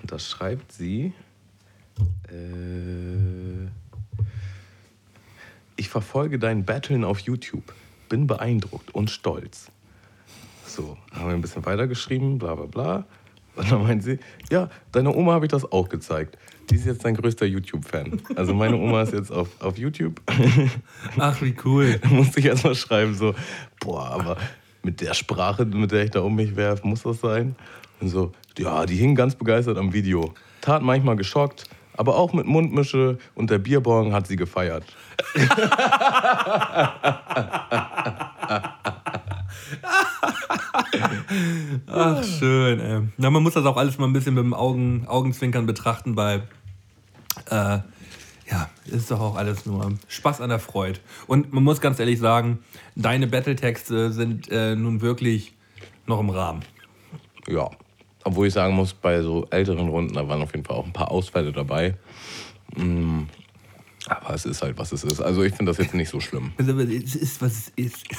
Und 0.00 0.10
da 0.10 0.18
schreibt 0.18 0.72
sie, 0.72 1.12
äh, 2.28 3.68
ich 5.76 5.88
verfolge 5.88 6.38
dein 6.38 6.64
Battlen 6.64 7.04
auf 7.04 7.20
YouTube. 7.20 7.74
Bin 8.08 8.26
beeindruckt 8.26 8.94
und 8.94 9.10
stolz. 9.10 9.70
So, 10.66 10.96
haben 11.12 11.26
wir 11.26 11.34
ein 11.34 11.40
bisschen 11.40 11.64
weitergeschrieben, 11.66 12.38
bla 12.38 12.54
bla 12.54 12.66
bla. 12.66 13.06
Und 13.54 13.70
dann 13.70 13.82
meint 13.82 14.02
sie, 14.02 14.18
ja, 14.50 14.70
deiner 14.92 15.14
Oma 15.14 15.32
habe 15.32 15.46
ich 15.46 15.50
das 15.50 15.70
auch 15.70 15.88
gezeigt. 15.88 16.38
Die 16.70 16.76
ist 16.76 16.86
jetzt 16.86 17.04
dein 17.04 17.14
größter 17.14 17.44
YouTube-Fan. 17.44 18.22
Also 18.36 18.54
meine 18.54 18.76
Oma 18.76 19.02
ist 19.02 19.12
jetzt 19.12 19.30
auf, 19.30 19.48
auf 19.60 19.76
YouTube. 19.76 20.20
Ach, 21.18 21.42
wie 21.42 21.54
cool. 21.64 21.98
da 21.98 22.08
musste 22.10 22.40
ich 22.40 22.46
erst 22.46 22.64
mal 22.64 22.74
schreiben, 22.74 23.14
so, 23.14 23.34
boah, 23.80 24.10
aber 24.10 24.36
mit 24.82 25.00
der 25.00 25.14
Sprache, 25.14 25.66
mit 25.66 25.92
der 25.92 26.04
ich 26.04 26.10
da 26.10 26.20
um 26.20 26.34
mich 26.34 26.56
werfe, 26.56 26.86
muss 26.86 27.02
das 27.02 27.20
sein? 27.20 27.56
Und 28.00 28.08
so, 28.08 28.32
ja, 28.56 28.86
die 28.86 28.96
hing 28.96 29.14
ganz 29.14 29.34
begeistert 29.34 29.76
am 29.76 29.92
Video. 29.92 30.32
Tat 30.60 30.82
manchmal 30.82 31.16
geschockt, 31.16 31.64
aber 31.96 32.16
auch 32.16 32.32
mit 32.32 32.46
Mundmische 32.46 33.18
und 33.34 33.50
der 33.50 33.58
Bierbong 33.58 34.12
hat 34.12 34.26
sie 34.26 34.36
gefeiert. 34.36 34.84
Ach, 41.86 42.24
schön, 42.24 42.80
ey. 42.80 43.02
Na, 43.16 43.30
man 43.30 43.42
muss 43.42 43.54
das 43.54 43.64
auch 43.64 43.76
alles 43.76 43.98
mal 43.98 44.06
ein 44.06 44.12
bisschen 44.12 44.34
mit 44.34 44.44
dem 44.44 44.54
Augen, 44.54 45.06
Augenzwinkern 45.06 45.66
betrachten, 45.66 46.16
weil, 46.16 46.42
äh, 47.46 47.78
ja, 48.50 48.68
ist 48.86 49.10
doch 49.10 49.20
auch 49.20 49.36
alles 49.36 49.66
nur 49.66 49.92
Spaß 50.08 50.40
an 50.40 50.50
der 50.50 50.58
Freude. 50.58 51.00
Und 51.26 51.52
man 51.52 51.64
muss 51.64 51.80
ganz 51.80 51.98
ehrlich 51.98 52.18
sagen, 52.18 52.58
deine 52.96 53.26
Battletexte 53.26 54.12
sind 54.12 54.50
äh, 54.50 54.76
nun 54.76 55.00
wirklich 55.00 55.54
noch 56.06 56.20
im 56.20 56.30
Rahmen. 56.30 56.62
Ja, 57.48 57.70
Obwohl 58.24 58.46
ich 58.46 58.54
sagen 58.54 58.74
muss, 58.74 58.92
bei 58.92 59.20
so 59.22 59.46
älteren 59.50 59.88
Runden, 59.88 60.14
da 60.14 60.28
waren 60.28 60.42
auf 60.42 60.52
jeden 60.52 60.64
Fall 60.64 60.76
auch 60.76 60.86
ein 60.86 60.92
paar 60.92 61.10
Ausfälle 61.10 61.52
dabei. 61.52 61.94
Mm, 62.76 63.22
Aber 64.06 64.34
es 64.34 64.44
ist 64.44 64.62
halt, 64.62 64.78
was 64.78 64.92
es 64.92 65.04
ist. 65.04 65.20
Also 65.20 65.42
ich 65.42 65.54
finde 65.54 65.70
das 65.70 65.78
jetzt 65.78 65.94
nicht 65.94 66.08
so 66.08 66.20
schlimm. 66.20 66.52
Also, 66.58 66.78
es 66.78 67.14
ist, 67.16 67.42
was 67.42 67.52
es 67.52 67.72
ist. 67.76 68.06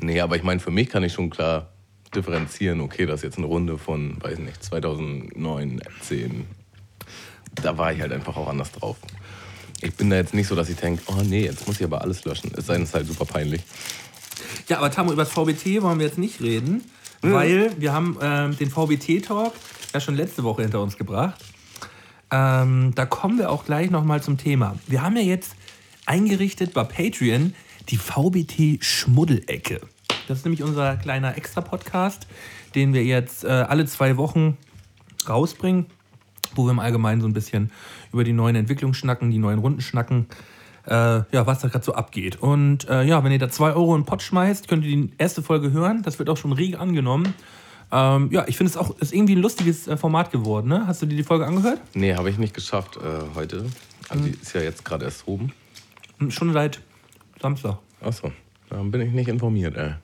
Nee, 0.00 0.20
aber 0.20 0.36
ich 0.36 0.42
meine, 0.42 0.60
für 0.60 0.70
mich 0.70 0.88
kann 0.90 1.02
ich 1.04 1.14
schon 1.14 1.30
klar 1.30 1.70
differenzieren, 2.14 2.80
okay, 2.80 3.06
das 3.06 3.20
ist 3.20 3.24
jetzt 3.24 3.38
eine 3.38 3.46
Runde 3.46 3.78
von, 3.78 4.22
weiß 4.22 4.38
nicht, 4.38 4.62
2009, 4.62 5.80
10. 6.02 6.46
Da 7.54 7.78
war 7.78 7.92
ich 7.92 8.00
halt 8.00 8.12
einfach 8.12 8.36
auch 8.36 8.48
anders 8.48 8.72
drauf. 8.72 8.96
Ich 9.80 9.94
bin 9.94 10.10
da 10.10 10.16
jetzt 10.16 10.34
nicht 10.34 10.48
so, 10.48 10.54
dass 10.54 10.68
ich 10.68 10.76
denke, 10.76 11.02
oh 11.06 11.22
nee, 11.22 11.44
jetzt 11.44 11.66
muss 11.66 11.78
ich 11.78 11.84
aber 11.84 12.02
alles 12.02 12.24
löschen. 12.24 12.50
Es 12.56 12.66
sei 12.66 12.74
denn, 12.74 12.82
es 12.82 12.90
ist 12.90 12.94
halt 12.94 13.06
super 13.06 13.24
peinlich. 13.24 13.62
Ja, 14.68 14.78
aber 14.78 14.90
Tamo, 14.90 15.12
über 15.12 15.24
das 15.24 15.32
VBT 15.32 15.82
wollen 15.82 15.98
wir 15.98 16.06
jetzt 16.06 16.18
nicht 16.18 16.40
reden, 16.40 16.82
weil 17.22 17.72
wir 17.78 17.92
haben 17.92 18.16
ähm, 18.20 18.56
den 18.56 18.70
VBT-Talk 18.70 19.52
ja 19.92 20.00
schon 20.00 20.14
letzte 20.16 20.44
Woche 20.44 20.62
hinter 20.62 20.80
uns 20.82 20.96
gebracht. 20.96 21.42
Ähm, 22.30 22.92
da 22.94 23.06
kommen 23.06 23.38
wir 23.38 23.50
auch 23.50 23.64
gleich 23.64 23.90
nochmal 23.90 24.22
zum 24.22 24.36
Thema. 24.36 24.76
Wir 24.86 25.02
haben 25.02 25.16
ja 25.16 25.22
jetzt 25.22 25.54
eingerichtet 26.06 26.74
bei 26.74 26.84
Patreon 26.84 27.54
die 27.88 27.96
VBT-Schmuddelecke. 27.96 29.80
Das 30.26 30.38
ist 30.38 30.44
nämlich 30.44 30.62
unser 30.62 30.96
kleiner 30.96 31.36
Extra-Podcast, 31.36 32.26
den 32.74 32.92
wir 32.94 33.04
jetzt 33.04 33.44
äh, 33.44 33.48
alle 33.48 33.86
zwei 33.86 34.16
Wochen 34.16 34.56
rausbringen, 35.28 35.86
wo 36.54 36.64
wir 36.64 36.72
im 36.72 36.80
Allgemeinen 36.80 37.20
so 37.20 37.28
ein 37.28 37.32
bisschen 37.32 37.70
über 38.12 38.24
die 38.24 38.32
neuen 38.32 38.56
Entwicklungen 38.56 38.94
schnacken, 38.94 39.30
die 39.30 39.38
neuen 39.38 39.60
Runden 39.60 39.80
schnacken, 39.80 40.26
äh, 40.86 40.92
ja, 40.92 41.46
was 41.46 41.60
da 41.60 41.68
gerade 41.68 41.84
so 41.84 41.94
abgeht. 41.94 42.36
Und 42.36 42.88
äh, 42.88 43.02
ja, 43.04 43.22
wenn 43.24 43.32
ihr 43.32 43.38
da 43.38 43.48
2 43.48 43.72
Euro 43.74 43.94
in 43.94 44.02
den 44.02 44.06
Pott 44.06 44.22
schmeißt, 44.22 44.68
könnt 44.68 44.84
ihr 44.84 44.96
die 44.96 45.12
erste 45.18 45.42
Folge 45.42 45.72
hören. 45.72 46.02
Das 46.02 46.18
wird 46.18 46.28
auch 46.30 46.36
schon 46.36 46.52
rege 46.52 46.78
angenommen. 46.78 47.34
Ähm, 47.92 48.30
ja, 48.32 48.44
ich 48.48 48.56
finde 48.56 48.70
es 48.70 48.76
auch 48.76 48.98
ist 48.98 49.12
irgendwie 49.12 49.36
ein 49.36 49.42
lustiges 49.42 49.86
äh, 49.86 49.96
Format 49.96 50.32
geworden. 50.32 50.68
Ne? 50.68 50.86
Hast 50.86 51.02
du 51.02 51.06
dir 51.06 51.16
die 51.16 51.22
Folge 51.22 51.46
angehört? 51.46 51.80
Nee, 51.94 52.14
habe 52.14 52.30
ich 52.30 52.38
nicht 52.38 52.54
geschafft 52.54 52.96
äh, 52.96 53.34
heute. 53.34 53.66
Also 54.08 54.24
die 54.24 54.30
ist 54.30 54.52
ja 54.54 54.60
jetzt 54.60 54.84
gerade 54.84 55.04
erst 55.04 55.26
oben. 55.28 55.52
Hm, 56.18 56.30
Schon 56.30 56.52
seit 56.52 56.80
Samstag. 57.40 57.78
Achso, 58.00 58.32
dann 58.70 58.90
bin 58.90 59.00
ich 59.02 59.12
nicht 59.12 59.28
informiert, 59.28 59.76
ey. 59.76 59.94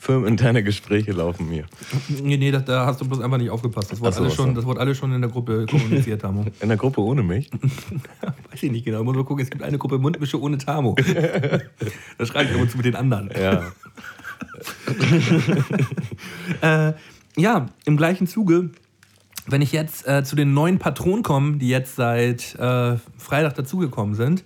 Firmeninterne 0.00 0.62
Gespräche 0.62 1.12
laufen 1.12 1.46
mir. 1.50 1.66
Nee, 2.08 2.38
nee, 2.38 2.50
da, 2.50 2.60
da 2.60 2.86
hast 2.86 3.02
du 3.02 3.04
bloß 3.06 3.20
einfach 3.20 3.36
nicht 3.36 3.50
aufgepasst. 3.50 3.92
Das 3.92 4.00
wurde, 4.00 4.14
so, 4.14 4.22
alles, 4.22 4.32
ach 4.32 4.36
schon, 4.36 4.54
das 4.54 4.64
wurde 4.64 4.80
alles 4.80 4.96
schon 4.96 5.12
in 5.12 5.20
der 5.20 5.30
Gruppe 5.30 5.66
kommuniziert, 5.66 6.22
Tamo. 6.22 6.46
In 6.60 6.68
der 6.68 6.78
Gruppe 6.78 7.02
ohne 7.02 7.22
mich. 7.22 7.50
Weiß 8.50 8.62
ich 8.62 8.72
nicht 8.72 8.86
genau. 8.86 9.04
Muss 9.04 9.14
mal 9.14 9.24
gucken, 9.24 9.44
es 9.44 9.50
gibt 9.50 9.62
eine 9.62 9.76
Gruppe 9.76 9.98
Mundmische 9.98 10.40
ohne 10.40 10.56
Tamo. 10.56 10.96
da 12.18 12.26
schreibe 12.26 12.50
ich 12.50 12.56
aber 12.56 12.66
zu 12.66 12.78
mit 12.78 12.86
den 12.86 12.96
anderen. 12.96 13.30
Ja. 13.38 13.72
Äh, 16.62 16.94
ja, 17.36 17.66
im 17.84 17.98
gleichen 17.98 18.26
Zuge, 18.26 18.70
wenn 19.48 19.60
ich 19.60 19.72
jetzt 19.72 20.08
äh, 20.08 20.24
zu 20.24 20.34
den 20.34 20.54
neuen 20.54 20.78
Patronen 20.78 21.22
komme, 21.22 21.58
die 21.58 21.68
jetzt 21.68 21.96
seit 21.96 22.54
äh, 22.54 22.96
Freitag 23.18 23.54
dazugekommen 23.56 24.14
sind, 24.14 24.44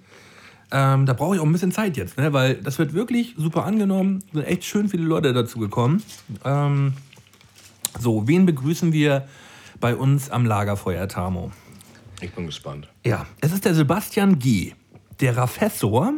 ähm, 0.70 1.06
da 1.06 1.12
brauche 1.12 1.36
ich 1.36 1.40
auch 1.40 1.46
ein 1.46 1.52
bisschen 1.52 1.72
Zeit 1.72 1.96
jetzt, 1.96 2.16
ne? 2.18 2.32
weil 2.32 2.56
das 2.56 2.78
wird 2.78 2.94
wirklich 2.94 3.34
super 3.36 3.64
angenommen. 3.64 4.22
Es 4.26 4.32
sind 4.32 4.44
echt 4.44 4.64
schön 4.64 4.88
viele 4.88 5.04
Leute 5.04 5.32
dazugekommen. 5.32 6.02
Ähm, 6.44 6.94
so, 7.98 8.26
wen 8.26 8.46
begrüßen 8.46 8.92
wir 8.92 9.28
bei 9.80 9.94
uns 9.94 10.30
am 10.30 10.46
Lagerfeuer, 10.46 11.06
Tamo? 11.08 11.52
Ich 12.20 12.32
bin 12.32 12.46
gespannt. 12.46 12.88
Ja, 13.04 13.26
es 13.40 13.52
ist 13.52 13.64
der 13.64 13.74
Sebastian 13.74 14.38
G., 14.38 14.72
der 15.20 15.36
Raffessor. 15.36 16.14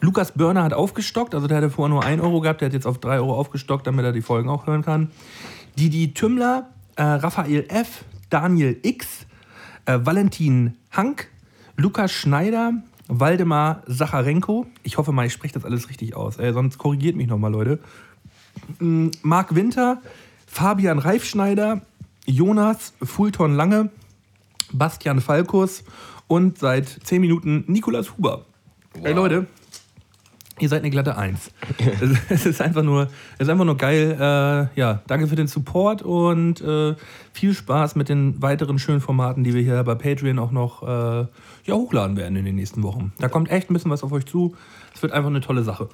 Lukas 0.00 0.32
Börner 0.32 0.62
hat 0.64 0.72
aufgestockt, 0.72 1.34
also 1.34 1.46
der 1.46 1.58
hatte 1.58 1.70
vorher 1.70 1.94
nur 1.94 2.04
1 2.04 2.22
Euro 2.22 2.40
gehabt, 2.40 2.60
der 2.60 2.66
hat 2.66 2.72
jetzt 2.72 2.86
auf 2.86 2.98
3 2.98 3.16
Euro 3.18 3.36
aufgestockt, 3.36 3.86
damit 3.86 4.04
er 4.04 4.12
die 4.12 4.22
Folgen 4.22 4.48
auch 4.48 4.66
hören 4.66 4.82
kann. 4.82 5.10
Didi 5.78 6.12
Tümmler, 6.12 6.70
äh, 6.96 7.02
Raphael 7.02 7.64
F., 7.68 8.04
Daniel 8.30 8.78
X., 8.82 9.26
äh, 9.86 9.98
Valentin 10.02 10.76
Hank, 10.90 11.28
Lukas 11.76 12.12
Schneider, 12.12 12.74
Waldemar 13.08 13.82
Sacharenko. 13.86 14.66
Ich 14.82 14.98
hoffe 14.98 15.12
mal, 15.12 15.26
ich 15.26 15.32
spreche 15.32 15.54
das 15.54 15.64
alles 15.64 15.88
richtig 15.88 16.14
aus, 16.14 16.38
äh, 16.38 16.52
sonst 16.52 16.78
korrigiert 16.78 17.16
mich 17.16 17.26
nochmal, 17.26 17.50
Leute. 17.50 17.78
Mm, 18.78 19.08
Marc 19.22 19.54
Winter, 19.54 20.00
Fabian 20.46 20.98
Reifschneider, 20.98 21.82
Jonas 22.26 22.92
Fulton 23.02 23.54
Lange, 23.54 23.90
Bastian 24.72 25.20
Falkus 25.20 25.84
und 26.26 26.58
seit 26.58 26.86
10 26.88 27.20
Minuten 27.20 27.64
Nikolas 27.66 28.16
Huber. 28.16 28.44
Ey 29.02 29.12
Leute, 29.12 29.46
ihr 30.60 30.68
seid 30.68 30.80
eine 30.82 30.90
glatte 30.90 31.16
Eins. 31.16 31.50
Es- 32.28 32.46
ist 32.46 32.60
einfach 32.60 32.82
nur, 32.82 33.04
es 33.38 33.42
ist 33.46 33.48
einfach 33.48 33.64
nur 33.64 33.76
geil. 33.76 34.16
Äh, 34.18 34.78
ja, 34.78 35.02
danke 35.06 35.26
für 35.26 35.36
den 35.36 35.46
Support 35.46 36.02
und 36.02 36.60
äh, 36.60 36.94
viel 37.32 37.54
Spaß 37.54 37.96
mit 37.96 38.08
den 38.08 38.40
weiteren 38.42 38.78
schönen 38.78 39.00
Formaten, 39.00 39.44
die 39.44 39.54
wir 39.54 39.62
hier 39.62 39.82
bei 39.84 39.94
Patreon 39.94 40.38
auch 40.38 40.50
noch 40.50 40.82
äh, 40.82 41.26
ja, 41.64 41.74
hochladen 41.74 42.16
werden 42.16 42.36
in 42.36 42.44
den 42.44 42.56
nächsten 42.56 42.82
Wochen. 42.82 43.12
Da 43.18 43.28
kommt 43.28 43.50
echt 43.50 43.70
ein 43.70 43.74
bisschen 43.74 43.90
was 43.90 44.02
auf 44.02 44.12
euch 44.12 44.26
zu. 44.26 44.56
Es 44.94 45.02
wird 45.02 45.12
einfach 45.12 45.30
eine 45.30 45.40
tolle 45.40 45.62
Sache. 45.62 45.88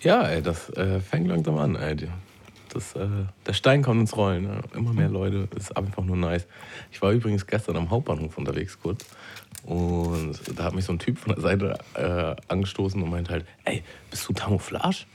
Ja, 0.00 0.22
ey, 0.22 0.42
das 0.42 0.70
äh, 0.70 1.00
fängt 1.00 1.28
langsam 1.28 1.56
an, 1.58 1.74
ey. 1.76 1.96
Das, 2.76 2.94
äh, 2.94 3.08
der 3.46 3.54
Stein 3.54 3.82
kommt 3.82 4.02
ins 4.02 4.14
Rollen. 4.18 4.42
Ne? 4.42 4.60
Immer 4.74 4.92
mehr 4.92 5.08
Leute. 5.08 5.48
Ist 5.56 5.74
einfach 5.74 6.04
nur 6.04 6.16
nice. 6.16 6.46
Ich 6.92 7.00
war 7.00 7.10
übrigens 7.10 7.46
gestern 7.46 7.76
am 7.78 7.88
Hauptbahnhof 7.88 8.36
unterwegs 8.36 8.78
kurz. 8.78 9.06
Und 9.64 10.38
da 10.54 10.64
hat 10.64 10.74
mich 10.74 10.84
so 10.84 10.92
ein 10.92 10.98
Typ 10.98 11.18
von 11.18 11.34
der 11.34 11.40
Seite 11.40 11.78
äh, 11.94 12.36
angestoßen 12.52 13.02
und 13.02 13.08
meint 13.08 13.30
halt, 13.30 13.46
ey, 13.64 13.82
bist 14.10 14.28
du 14.28 14.34
Camouflage? 14.34 15.06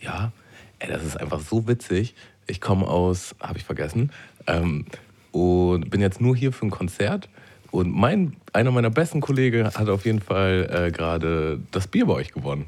Ja. 0.00 0.32
Ey, 0.80 0.88
das 0.88 1.04
ist 1.04 1.20
einfach 1.20 1.38
so 1.38 1.68
witzig. 1.68 2.16
Ich 2.48 2.60
komme 2.60 2.88
aus, 2.88 3.36
habe 3.38 3.58
ich 3.58 3.64
vergessen, 3.64 4.10
ähm, 4.48 4.84
und 5.30 5.88
bin 5.90 6.00
jetzt 6.00 6.20
nur 6.20 6.36
hier 6.36 6.52
für 6.52 6.66
ein 6.66 6.70
Konzert. 6.70 7.28
Und 7.70 7.92
mein, 7.92 8.36
einer 8.52 8.72
meiner 8.72 8.90
besten 8.90 9.20
Kollegen 9.20 9.66
hat 9.66 9.88
auf 9.88 10.04
jeden 10.04 10.20
Fall 10.20 10.68
äh, 10.68 10.90
gerade 10.90 11.60
das 11.70 11.86
Bier 11.86 12.06
bei 12.06 12.14
euch 12.14 12.32
gewonnen. 12.32 12.66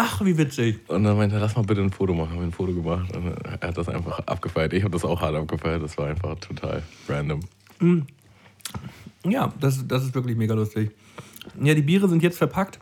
Ach, 0.00 0.24
wie 0.24 0.38
witzig. 0.38 0.78
Und 0.86 1.02
dann 1.02 1.16
meinte 1.16 1.34
er, 1.34 1.40
lass 1.40 1.56
mal 1.56 1.62
bitte 1.62 1.80
ein 1.80 1.90
Foto 1.90 2.14
machen. 2.14 2.30
Haben 2.30 2.38
wir 2.38 2.44
ein 2.44 2.52
Foto 2.52 2.72
gemacht. 2.72 3.16
Und 3.16 3.34
er 3.44 3.68
hat 3.68 3.76
das 3.76 3.88
einfach 3.88 4.20
abgefeiert. 4.20 4.72
Ich 4.72 4.84
habe 4.84 4.92
das 4.92 5.04
auch 5.04 5.20
hart 5.20 5.34
abgefeiert. 5.34 5.82
Das 5.82 5.98
war 5.98 6.06
einfach 6.06 6.36
total 6.38 6.84
random. 7.08 7.40
Ja, 9.24 9.52
das, 9.58 9.88
das 9.88 10.04
ist 10.04 10.14
wirklich 10.14 10.36
mega 10.36 10.54
lustig. 10.54 10.92
Ja, 11.60 11.74
die 11.74 11.82
Biere 11.82 12.08
sind 12.08 12.22
jetzt 12.22 12.38
verpackt. 12.38 12.78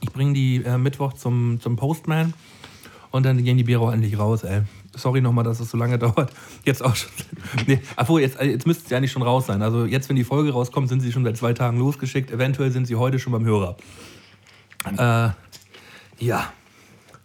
Ich 0.00 0.10
bringe 0.12 0.32
die 0.32 0.62
äh, 0.64 0.78
Mittwoch 0.78 1.12
zum, 1.12 1.60
zum 1.60 1.76
Postman 1.76 2.32
und 3.10 3.26
dann 3.26 3.44
gehen 3.44 3.58
die 3.58 3.64
Biere 3.64 3.82
auch 3.82 3.92
endlich 3.92 4.18
raus, 4.18 4.44
ey. 4.44 4.62
Sorry 4.96 5.20
nochmal, 5.20 5.44
dass 5.44 5.60
es 5.60 5.70
so 5.70 5.76
lange 5.76 5.98
dauert. 6.00 6.32
Jetzt 6.64 6.82
auch 6.82 6.96
schon. 6.96 7.10
Nee, 7.66 7.80
obwohl, 7.96 8.22
jetzt, 8.22 8.40
äh, 8.40 8.46
jetzt 8.46 8.66
müsste 8.66 8.88
sie 8.88 8.96
eigentlich 8.96 9.12
schon 9.12 9.22
raus 9.22 9.44
sein. 9.44 9.60
Also 9.60 9.84
jetzt, 9.84 10.08
wenn 10.08 10.16
die 10.16 10.24
Folge 10.24 10.52
rauskommt, 10.52 10.88
sind 10.88 11.00
sie 11.00 11.12
schon 11.12 11.24
seit 11.24 11.36
zwei 11.36 11.52
Tagen 11.52 11.78
losgeschickt. 11.78 12.30
Eventuell 12.30 12.70
sind 12.70 12.86
sie 12.86 12.96
heute 12.96 13.18
schon 13.18 13.34
beim 13.34 13.44
Hörer. 13.44 13.76
Äh, 14.96 15.30
ja. 16.18 16.52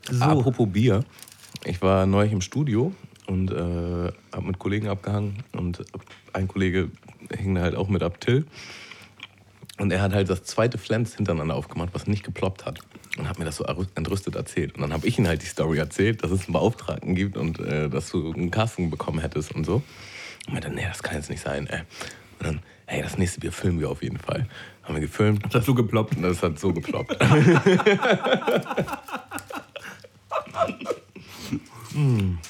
So. 0.09 0.23
Apropos 0.23 0.67
Bier. 0.71 1.03
Ich 1.65 1.81
war 1.81 2.05
neulich 2.05 2.31
im 2.31 2.41
Studio 2.41 2.93
und 3.27 3.51
äh, 3.51 3.55
habe 3.55 4.45
mit 4.45 4.59
Kollegen 4.59 4.87
abgehangen. 4.87 5.43
Und 5.51 5.83
ein 6.33 6.47
Kollege 6.47 6.89
hing 7.35 7.55
da 7.55 7.61
halt 7.61 7.75
auch 7.75 7.89
mit 7.89 8.01
ab, 8.01 8.19
Till. 8.19 8.45
Und 9.77 9.91
er 9.91 10.01
hat 10.01 10.13
halt 10.13 10.29
das 10.29 10.43
zweite 10.43 10.77
Flens 10.77 11.15
hintereinander 11.15 11.55
aufgemacht, 11.55 11.89
was 11.93 12.07
nicht 12.07 12.23
geploppt 12.23 12.65
hat. 12.65 12.79
Und 13.17 13.29
hat 13.29 13.39
mir 13.39 13.45
das 13.45 13.57
so 13.57 13.65
entrüstet 13.95 14.35
erzählt. 14.35 14.75
Und 14.75 14.81
dann 14.81 14.93
habe 14.93 15.07
ich 15.07 15.17
ihm 15.17 15.27
halt 15.27 15.41
die 15.41 15.47
Story 15.47 15.77
erzählt, 15.77 16.23
dass 16.23 16.31
es 16.31 16.45
einen 16.45 16.53
Beauftragten 16.53 17.15
gibt 17.15 17.37
und 17.37 17.59
äh, 17.59 17.89
dass 17.89 18.09
du 18.09 18.33
einen 18.33 18.51
Casting 18.51 18.89
bekommen 18.89 19.19
hättest 19.19 19.53
und 19.53 19.65
so. 19.65 19.81
Und 20.47 20.53
meinte, 20.53 20.69
nee, 20.69 20.85
das 20.87 21.03
kann 21.03 21.15
jetzt 21.15 21.29
nicht 21.29 21.41
sein, 21.41 21.67
ey. 21.67 21.81
Und 22.39 22.45
dann, 22.45 22.59
hey, 22.85 23.01
das 23.01 23.17
nächste 23.17 23.39
Bier 23.39 23.51
filmen 23.51 23.79
wir 23.79 23.89
auf 23.89 24.01
jeden 24.01 24.17
Fall. 24.17 24.47
Haben 24.89 24.95
wir 24.95 25.01
gefilmt. 25.01 25.45
Das 25.45 25.53
hat 25.53 25.65
so 25.65 25.75
geploppt. 25.75 26.15
Das 26.19 26.41
hat 26.41 26.57
so 26.57 26.73
geploppt. 26.73 27.15
Hm. 31.93 32.39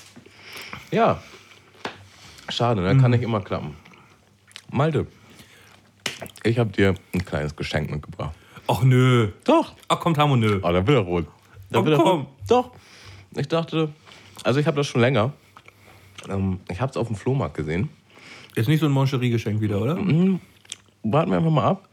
Ja. 0.92 1.22
Schade, 2.48 2.82
ne? 2.82 2.98
kann 2.98 3.12
nicht 3.12 3.24
immer 3.24 3.42
klappen. 3.42 3.76
Malte, 4.72 5.06
ich 6.44 6.58
habe 6.58 6.72
dir 6.72 6.96
ein 7.14 7.24
kleines 7.26 7.56
Geschenk 7.56 7.92
mitgebracht. 7.92 8.34
Ach 8.68 8.82
nö. 8.84 9.32
Doch. 9.44 9.76
Ach 9.90 10.00
komm, 10.00 10.14
Tamo, 10.14 10.36
nö. 10.36 10.60
Oh, 10.64 10.72
da 10.72 10.88
will 10.88 10.96
er 10.96 11.02
rot. 11.02 11.28
Da 11.70 11.86
will 11.86 11.94
er 11.94 12.00
rot. 12.00 12.28
Doch. 12.48 12.72
Ich 13.36 13.50
dachte, 13.50 13.94
also 14.44 14.60
ich 14.60 14.66
habe 14.66 14.78
das 14.78 14.88
schon 14.88 15.02
länger. 15.02 15.34
Ähm, 16.28 16.62
ich 16.72 16.80
habe 16.80 16.90
es 16.90 16.98
auf 16.98 17.08
dem 17.08 17.18
Flohmarkt 17.18 17.56
gesehen. 17.58 17.90
Ist 18.56 18.70
nicht 18.70 18.80
so 18.80 18.86
ein 18.86 18.94
Moncherie-Geschenk 18.94 19.60
wieder, 19.62 19.82
oder? 19.82 19.98
warten 21.04 21.32
wir 21.32 21.38
einfach 21.38 21.52
mal 21.52 21.66
ab 21.66 21.89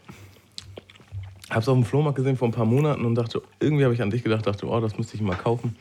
habe 1.50 1.60
es 1.60 1.68
auf 1.68 1.76
dem 1.76 1.84
Flohmarkt 1.84 2.16
gesehen 2.16 2.36
vor 2.36 2.48
ein 2.48 2.52
paar 2.52 2.64
Monaten 2.64 3.04
und 3.04 3.14
dachte, 3.14 3.42
irgendwie 3.60 3.84
habe 3.84 3.94
ich 3.94 4.02
an 4.02 4.10
dich 4.10 4.22
gedacht, 4.22 4.46
dachte, 4.46 4.66
oh, 4.66 4.80
das 4.80 4.98
müsste 4.98 5.16
ich 5.16 5.22
mal 5.22 5.36
kaufen. 5.36 5.76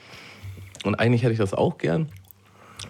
Und 0.83 0.95
eigentlich 0.95 1.23
hätte 1.23 1.33
ich 1.33 1.39
das 1.39 1.53
auch 1.53 1.77
gern. 1.77 2.09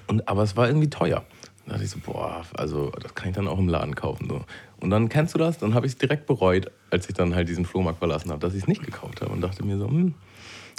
Und, 0.07 0.27
aber 0.27 0.43
es 0.43 0.57
war 0.57 0.67
irgendwie 0.67 0.89
teuer. 0.89 1.23
Da 1.65 1.71
dachte 1.71 1.85
ich 1.85 1.89
so, 1.89 1.99
boah, 1.99 2.43
also 2.57 2.91
das 3.01 3.15
kann 3.15 3.29
ich 3.29 3.35
dann 3.35 3.47
auch 3.47 3.57
im 3.57 3.69
Laden 3.69 3.95
kaufen. 3.95 4.27
So. 4.29 4.41
Und 4.81 4.89
dann 4.89 5.09
kennst 5.09 5.33
du 5.33 5.39
das, 5.39 5.57
dann 5.57 5.73
habe 5.73 5.85
ich 5.85 5.93
es 5.93 5.97
direkt 5.97 6.25
bereut, 6.25 6.69
als 6.91 7.07
ich 7.07 7.15
dann 7.15 7.33
halt 7.33 7.47
diesen 7.47 7.65
Flohmarkt 7.65 7.99
verlassen 7.99 8.29
habe, 8.29 8.39
dass 8.41 8.53
ich 8.53 8.63
es 8.63 8.67
nicht 8.67 8.83
gekauft 8.83 9.21
habe. 9.21 9.31
Und 9.31 9.41
dachte 9.41 9.65
mir 9.65 9.77
so, 9.77 9.87
hm, 9.87 10.13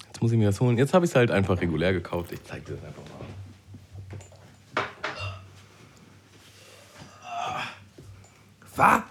jetzt 0.06 0.20
muss 0.20 0.30
ich 0.32 0.38
mir 0.38 0.46
das 0.46 0.60
holen. 0.60 0.76
Jetzt 0.76 0.92
habe 0.92 1.06
ich 1.06 1.10
es 1.10 1.16
halt 1.16 1.30
einfach 1.30 1.60
regulär 1.60 1.92
gekauft. 1.92 2.30
Ich 2.32 2.44
zeig 2.44 2.66
dir 2.66 2.74
das 2.74 2.84
einfach 2.84 3.02
mal. 3.02 3.26
Ah. 7.24 7.62
Was? 8.76 9.02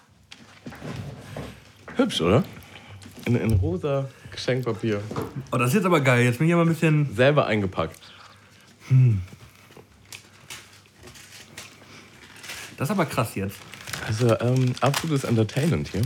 Hübsch, 1.98 2.22
oder? 2.22 2.44
In, 3.26 3.36
in 3.36 3.54
rosa 3.54 4.08
Geschenkpapier. 4.32 5.02
Oh, 5.52 5.58
das 5.58 5.70
ist 5.70 5.76
jetzt 5.76 5.86
aber 5.86 6.02
geil. 6.02 6.24
Jetzt 6.24 6.38
bin 6.38 6.48
ich 6.48 6.54
aber 6.54 6.64
ein 6.64 6.70
bisschen. 6.70 7.16
Selber 7.16 7.48
eingepackt. 7.48 8.00
Das 12.78 12.88
ist 12.88 12.92
aber 12.92 13.06
krass 13.06 13.36
jetzt. 13.36 13.58
Also, 14.06 14.40
ähm, 14.40 14.74
absolutes 14.82 15.24
Entertainment 15.24 15.88
hier. 15.88 16.02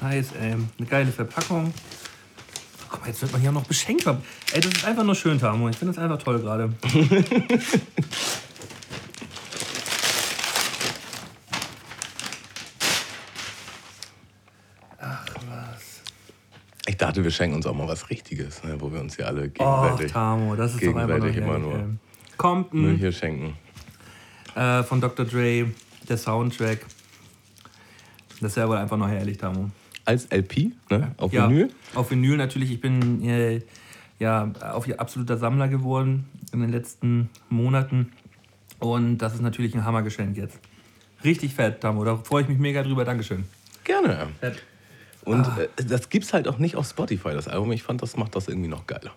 Nice, 0.00 0.32
ey. 0.40 0.52
Eine 0.52 0.86
geile 0.88 1.12
Verpackung. 1.12 1.74
Guck 2.88 3.00
mal, 3.00 3.08
jetzt 3.08 3.20
wird 3.22 3.32
man 3.32 3.40
hier 3.40 3.50
auch 3.50 3.54
noch 3.54 3.66
beschenkt. 3.66 4.06
Ey, 4.06 4.60
das 4.60 4.72
ist 4.72 4.84
einfach 4.84 5.02
nur 5.04 5.14
schön, 5.16 5.38
Tamo. 5.38 5.68
Ich 5.68 5.76
finde 5.76 5.94
das 5.94 6.02
einfach 6.02 6.22
toll 6.22 6.38
gerade. 6.40 6.72
Ach, 15.00 15.26
was. 15.48 16.02
Ich 16.86 16.96
dachte, 17.14 17.24
wir 17.24 17.30
schenken 17.30 17.56
uns 17.56 17.66
auch 17.66 17.74
mal 17.74 17.86
was 17.86 18.10
Richtiges, 18.10 18.62
ne, 18.64 18.76
wo 18.80 18.92
wir 18.92 19.00
uns 19.00 19.16
hier 19.16 19.26
alle 19.26 19.42
Oh, 19.44 19.48
gegenseitig 19.48 20.12
Tamo, 20.12 20.56
das 20.56 20.72
ist 20.72 20.82
doch 20.82 20.86
gegenseitig 20.88 21.36
immer 21.36 21.52
herrlich, 21.52 21.62
nur 21.62 21.78
ey. 21.78 21.84
Kommt 22.36 22.74
Müll 22.74 22.94
ein, 22.94 22.98
hier 22.98 23.12
schenken. 23.12 23.56
äh, 24.56 24.82
von 24.82 25.00
Dr. 25.00 25.24
Dre, 25.24 25.66
der 26.08 26.16
Soundtrack. 26.18 26.84
Das 28.40 28.50
ist 28.50 28.56
ja 28.56 28.68
wohl 28.68 28.76
einfach 28.76 28.96
noch 28.96 29.08
herrlich, 29.08 29.38
Tamo. 29.38 29.70
Als 30.04 30.26
LP, 30.30 30.72
ne? 30.90 31.14
Auf 31.16 31.32
ja, 31.32 31.48
Vinyl. 31.48 31.70
Auf 31.94 32.10
Vinyl 32.10 32.36
natürlich. 32.36 32.72
Ich 32.72 32.80
bin 32.80 33.22
äh, 33.22 33.62
ja 34.18 34.50
auf 34.72 34.90
absoluter 34.98 35.38
Sammler 35.38 35.68
geworden 35.68 36.26
in 36.52 36.60
den 36.60 36.70
letzten 36.70 37.30
Monaten. 37.48 38.12
Und 38.80 39.18
das 39.18 39.34
ist 39.34 39.40
natürlich 39.40 39.74
ein 39.74 39.84
Hammergeschenk 39.84 40.36
jetzt. 40.36 40.58
Richtig 41.22 41.54
fett, 41.54 41.80
Tamo. 41.80 42.04
Da 42.04 42.16
freue 42.16 42.42
ich 42.42 42.48
mich 42.48 42.58
mega 42.58 42.82
drüber. 42.82 43.04
Dankeschön. 43.04 43.44
Gerne. 43.84 44.28
Fett. 44.40 44.62
Und 45.24 45.46
Ah. 45.46 45.58
äh, 45.60 45.84
das 45.84 46.08
gibt's 46.10 46.32
halt 46.32 46.48
auch 46.48 46.58
nicht 46.58 46.76
auf 46.76 46.86
Spotify, 46.86 47.30
das 47.30 47.48
Album. 47.48 47.72
Ich 47.72 47.82
fand, 47.82 48.02
das 48.02 48.16
macht 48.16 48.34
das 48.36 48.48
irgendwie 48.48 48.68
noch 48.68 48.86
geiler. 48.86 49.12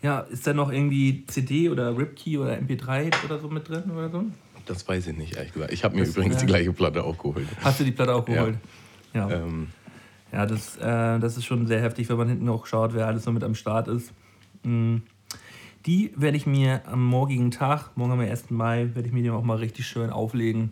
Ja, 0.00 0.20
ist 0.20 0.46
da 0.46 0.54
noch 0.54 0.70
irgendwie 0.70 1.24
CD 1.26 1.68
oder 1.70 1.96
RipKey 1.96 2.38
oder 2.38 2.56
MP3 2.56 3.10
oder 3.24 3.38
so 3.40 3.48
mit 3.48 3.68
drin 3.68 3.90
oder 3.90 4.08
so? 4.10 4.24
Das 4.66 4.86
weiß 4.86 5.08
ich 5.08 5.16
nicht, 5.16 5.34
ehrlich 5.36 5.52
gesagt. 5.52 5.72
Ich 5.72 5.82
habe 5.84 5.96
mir 5.96 6.02
Das, 6.04 6.10
übrigens 6.10 6.36
äh, 6.36 6.40
die 6.40 6.46
gleiche 6.46 6.72
Platte 6.72 7.02
auch 7.02 7.18
geholt. 7.18 7.48
Hast 7.64 7.80
du 7.80 7.84
die 7.84 7.90
Platte 7.92 8.14
auch 8.14 8.28
Ja. 8.28 8.34
geholt? 8.36 8.58
Ja. 9.14 9.30
Ähm, 9.30 9.68
Ja, 10.30 10.44
das, 10.44 10.76
äh, 10.76 11.18
das 11.18 11.38
ist 11.38 11.46
schon 11.46 11.66
sehr 11.66 11.80
heftig, 11.80 12.08
wenn 12.10 12.18
man 12.18 12.28
hinten 12.28 12.48
auch 12.50 12.66
schaut, 12.66 12.92
wer 12.92 13.06
alles 13.06 13.24
so 13.24 13.32
mit 13.32 13.42
am 13.42 13.54
Start 13.54 13.88
ist. 13.88 14.12
Mm. 14.62 14.96
Die 15.86 16.12
werde 16.16 16.36
ich 16.36 16.44
mir 16.46 16.82
am 16.86 17.02
morgigen 17.02 17.50
Tag, 17.50 17.96
morgen 17.96 18.12
am 18.12 18.20
1. 18.20 18.50
Mai, 18.50 18.90
werde 18.94 19.08
ich 19.08 19.14
mir 19.14 19.22
die 19.22 19.30
auch 19.30 19.42
mal 19.42 19.56
richtig 19.56 19.86
schön 19.86 20.10
auflegen 20.10 20.70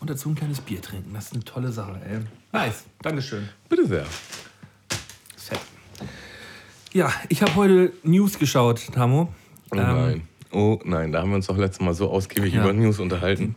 und 0.00 0.10
dazu 0.10 0.28
ein 0.28 0.34
kleines 0.34 0.60
Bier 0.60 0.82
trinken. 0.82 1.14
Das 1.14 1.26
ist 1.28 1.32
eine 1.34 1.44
tolle 1.44 1.72
Sache, 1.72 1.98
ey. 2.06 2.20
Nice, 2.54 2.84
Dankeschön. 3.02 3.48
bitte 3.68 3.84
sehr. 3.84 4.06
Fett. 5.36 5.58
Ja, 6.92 7.12
ich 7.28 7.42
habe 7.42 7.52
heute 7.56 7.92
News 8.04 8.38
geschaut, 8.38 8.80
Tamo. 8.92 9.34
Oh 9.72 9.76
Ähm, 9.76 9.82
nein. 9.82 10.28
Oh 10.52 10.78
nein, 10.84 11.10
da 11.10 11.20
haben 11.20 11.30
wir 11.30 11.36
uns 11.36 11.48
doch 11.48 11.56
letztes 11.58 11.80
Mal 11.84 11.94
so 11.94 12.08
ausgiebig 12.08 12.54
Ja. 12.54 12.62
über 12.62 12.72
News 12.72 13.00
unterhalten. 13.00 13.56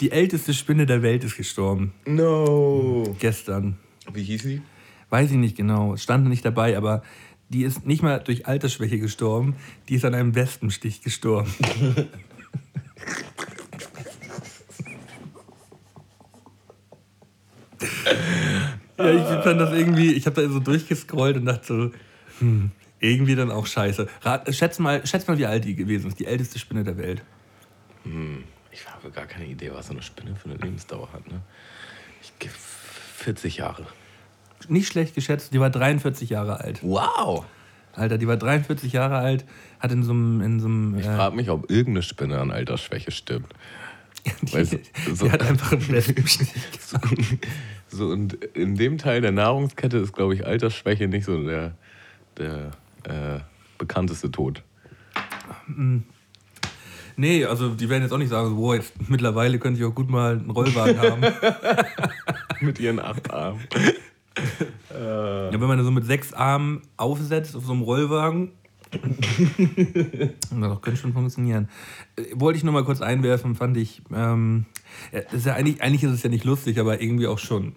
Die 0.00 0.10
älteste 0.12 0.54
Spinne 0.54 0.86
der 0.86 1.02
Welt 1.02 1.24
ist 1.24 1.36
gestorben. 1.36 1.92
No. 2.06 3.14
Gestern. 3.18 3.76
Wie 4.14 4.22
hieß 4.22 4.42
sie? 4.44 4.62
Weiß 5.10 5.30
ich 5.30 5.36
nicht 5.36 5.56
genau, 5.58 5.96
stand 5.98 6.26
nicht 6.26 6.46
dabei, 6.46 6.74
aber 6.78 7.02
die 7.50 7.64
ist 7.64 7.84
nicht 7.86 8.02
mal 8.02 8.18
durch 8.20 8.46
Altersschwäche 8.46 8.98
gestorben, 8.98 9.56
die 9.90 9.96
ist 9.96 10.06
an 10.06 10.14
einem 10.14 10.34
Wespenstich 10.34 11.02
gestorben. 11.02 11.52
ja, 18.98 19.10
ich 19.10 19.44
fand 19.44 19.60
das 19.60 19.72
irgendwie, 19.72 20.12
ich 20.12 20.26
habe 20.26 20.42
da 20.42 20.48
so 20.48 20.60
durchgescrollt 20.60 21.36
und 21.36 21.46
dachte 21.46 21.66
so, 21.66 21.90
hm, 22.40 22.70
irgendwie 23.00 23.34
dann 23.34 23.50
auch 23.50 23.66
scheiße. 23.66 24.08
Rat, 24.22 24.54
schätz, 24.54 24.78
mal, 24.78 25.06
schätz 25.06 25.26
mal, 25.26 25.38
wie 25.38 25.46
alt 25.46 25.64
die 25.64 25.74
gewesen 25.74 26.08
ist, 26.08 26.18
die 26.18 26.26
älteste 26.26 26.58
Spinne 26.58 26.84
der 26.84 26.96
Welt. 26.96 27.22
Ich 28.72 28.88
habe 28.88 29.10
gar 29.10 29.26
keine 29.26 29.46
Idee, 29.46 29.70
was 29.72 29.86
so 29.86 29.92
eine 29.92 30.02
Spinne 30.02 30.34
für 30.36 30.48
eine 30.48 30.58
Lebensdauer 30.58 31.12
hat. 31.12 31.26
Ne? 31.30 31.40
Ich 32.22 32.32
gebe 32.38 32.54
40 33.16 33.58
Jahre. 33.58 33.86
Nicht 34.68 34.88
schlecht 34.88 35.14
geschätzt, 35.14 35.52
die 35.52 35.60
war 35.60 35.70
43 35.70 36.30
Jahre 36.30 36.60
alt. 36.60 36.80
Wow. 36.82 37.44
Alter, 37.92 38.18
die 38.18 38.28
war 38.28 38.36
43 38.36 38.92
Jahre 38.92 39.18
alt, 39.18 39.44
hat 39.80 39.92
in 39.92 40.02
so 40.02 40.12
einem, 40.12 40.40
in 40.40 40.60
so 40.60 40.66
einem 40.66 40.98
Ich 40.98 41.06
äh, 41.06 41.16
frage 41.16 41.36
mich, 41.36 41.50
ob 41.50 41.70
irgendeine 41.70 42.02
Spinne 42.02 42.40
an 42.40 42.50
Altersschwäche 42.50 43.10
stirbt. 43.10 43.54
Die, 44.42 44.52
Weißt 44.52 44.72
du, 44.74 44.78
die 44.78 45.14
so- 45.14 45.30
hat 45.30 45.42
einfach 45.42 45.72
einen 45.72 45.88
Wespenstich. 45.88 46.48
So, 47.90 48.08
und 48.08 48.34
in 48.54 48.74
dem 48.76 48.98
Teil 48.98 49.22
der 49.22 49.32
Nahrungskette 49.32 49.96
ist, 49.96 50.12
glaube 50.12 50.34
ich, 50.34 50.46
Altersschwäche 50.46 51.08
nicht 51.08 51.24
so 51.24 51.42
der, 51.42 51.72
der 52.36 52.72
äh, 53.04 53.40
bekannteste 53.78 54.30
Tod. 54.30 54.62
Nee, 57.16 57.44
also 57.46 57.70
die 57.70 57.88
werden 57.88 58.02
jetzt 58.02 58.12
auch 58.12 58.18
nicht 58.18 58.28
sagen, 58.28 58.50
so, 58.50 58.56
boah, 58.56 58.74
jetzt 58.76 58.92
mittlerweile 59.08 59.58
könnte 59.58 59.80
ich 59.80 59.86
auch 59.86 59.94
gut 59.94 60.10
mal 60.10 60.32
einen 60.32 60.50
Rollwagen 60.50 60.98
haben. 61.00 61.22
Mit 62.60 62.78
ihren 62.78 63.00
acht 63.00 63.30
Armen. 63.32 63.60
ja, 64.92 65.50
wenn 65.52 65.60
man 65.60 65.82
so 65.82 65.90
mit 65.90 66.04
sechs 66.04 66.32
Armen 66.34 66.82
aufsetzt 66.96 67.56
auf 67.56 67.64
so 67.64 67.72
einem 67.72 67.82
Rollwagen, 67.82 68.52
das 68.90 70.80
könnte 70.80 70.96
schon 70.96 71.12
funktionieren. 71.12 71.68
Äh, 72.16 72.24
Wollte 72.34 72.56
ich 72.58 72.64
nur 72.64 72.72
mal 72.72 72.84
kurz 72.84 73.00
einwerfen, 73.00 73.54
fand 73.54 73.76
ich. 73.76 74.02
Ähm, 74.14 74.66
ist 75.32 75.46
ja 75.46 75.54
eigentlich, 75.54 75.82
eigentlich 75.82 76.02
ist 76.04 76.12
es 76.12 76.22
ja 76.22 76.30
nicht 76.30 76.44
lustig, 76.44 76.78
aber 76.78 77.00
irgendwie 77.00 77.26
auch 77.26 77.38
schon. 77.38 77.74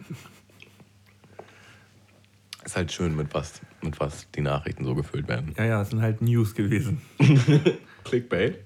Ist 2.63 2.75
halt 2.75 2.91
schön, 2.91 3.15
mit 3.15 3.33
was, 3.33 3.61
mit 3.81 3.99
was 3.99 4.27
die 4.35 4.41
Nachrichten 4.41 4.85
so 4.85 4.95
gefüllt 4.95 5.27
werden. 5.27 5.53
Ja, 5.57 5.65
ja, 5.65 5.81
es 5.81 5.89
sind 5.89 6.01
halt 6.01 6.21
News 6.21 6.53
gewesen. 6.53 7.01
Clickbait? 8.03 8.59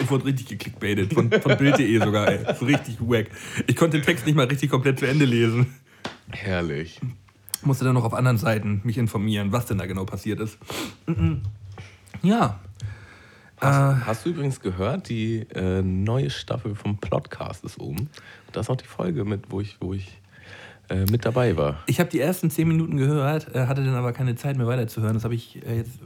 Ich 0.00 0.10
wurde 0.10 0.26
richtig 0.26 0.48
geklickbaitet, 0.48 1.14
von, 1.14 1.30
von 1.32 1.56
Bild.de 1.56 1.98
sogar, 1.98 2.28
ey. 2.28 2.54
So 2.54 2.66
richtig 2.66 3.00
wack. 3.00 3.28
Ich 3.66 3.74
konnte 3.76 3.98
den 3.98 4.04
Text 4.04 4.26
nicht 4.26 4.34
mal 4.34 4.46
richtig 4.46 4.70
komplett 4.70 4.98
zu 4.98 5.06
Ende 5.06 5.24
lesen. 5.24 5.74
Herrlich. 6.30 7.00
Musste 7.66 7.84
dann 7.84 7.94
noch 7.94 8.04
auf 8.04 8.14
anderen 8.14 8.38
Seiten 8.38 8.80
mich 8.84 8.96
informieren, 8.96 9.50
was 9.50 9.66
denn 9.66 9.78
da 9.78 9.86
genau 9.86 10.04
passiert 10.04 10.40
ist. 10.40 10.56
Ja. 12.22 12.60
Hast, 13.60 14.06
hast 14.06 14.26
du 14.26 14.30
übrigens 14.30 14.60
gehört, 14.60 15.08
die 15.08 15.46
äh, 15.54 15.82
neue 15.82 16.30
Staffel 16.30 16.74
vom 16.74 16.98
Podcast 16.98 17.64
ist 17.64 17.80
oben. 17.80 18.08
Das 18.52 18.66
ist 18.66 18.70
auch 18.70 18.76
die 18.76 18.86
Folge, 18.86 19.24
mit, 19.24 19.50
wo 19.50 19.60
ich, 19.60 19.78
wo 19.80 19.94
ich 19.94 20.20
äh, 20.88 21.06
mit 21.10 21.24
dabei 21.24 21.56
war. 21.56 21.78
Ich 21.86 21.98
habe 21.98 22.08
die 22.10 22.20
ersten 22.20 22.50
zehn 22.50 22.68
Minuten 22.68 22.96
gehört, 22.96 23.54
äh, 23.54 23.66
hatte 23.66 23.84
dann 23.84 23.94
aber 23.94 24.12
keine 24.12 24.36
Zeit 24.36 24.56
mehr 24.56 24.66
weiterzuhören. 24.66 25.14
Das 25.14 25.24
habe 25.24 25.34
ich 25.34 25.64
äh, 25.66 25.78
jetzt. 25.78 25.98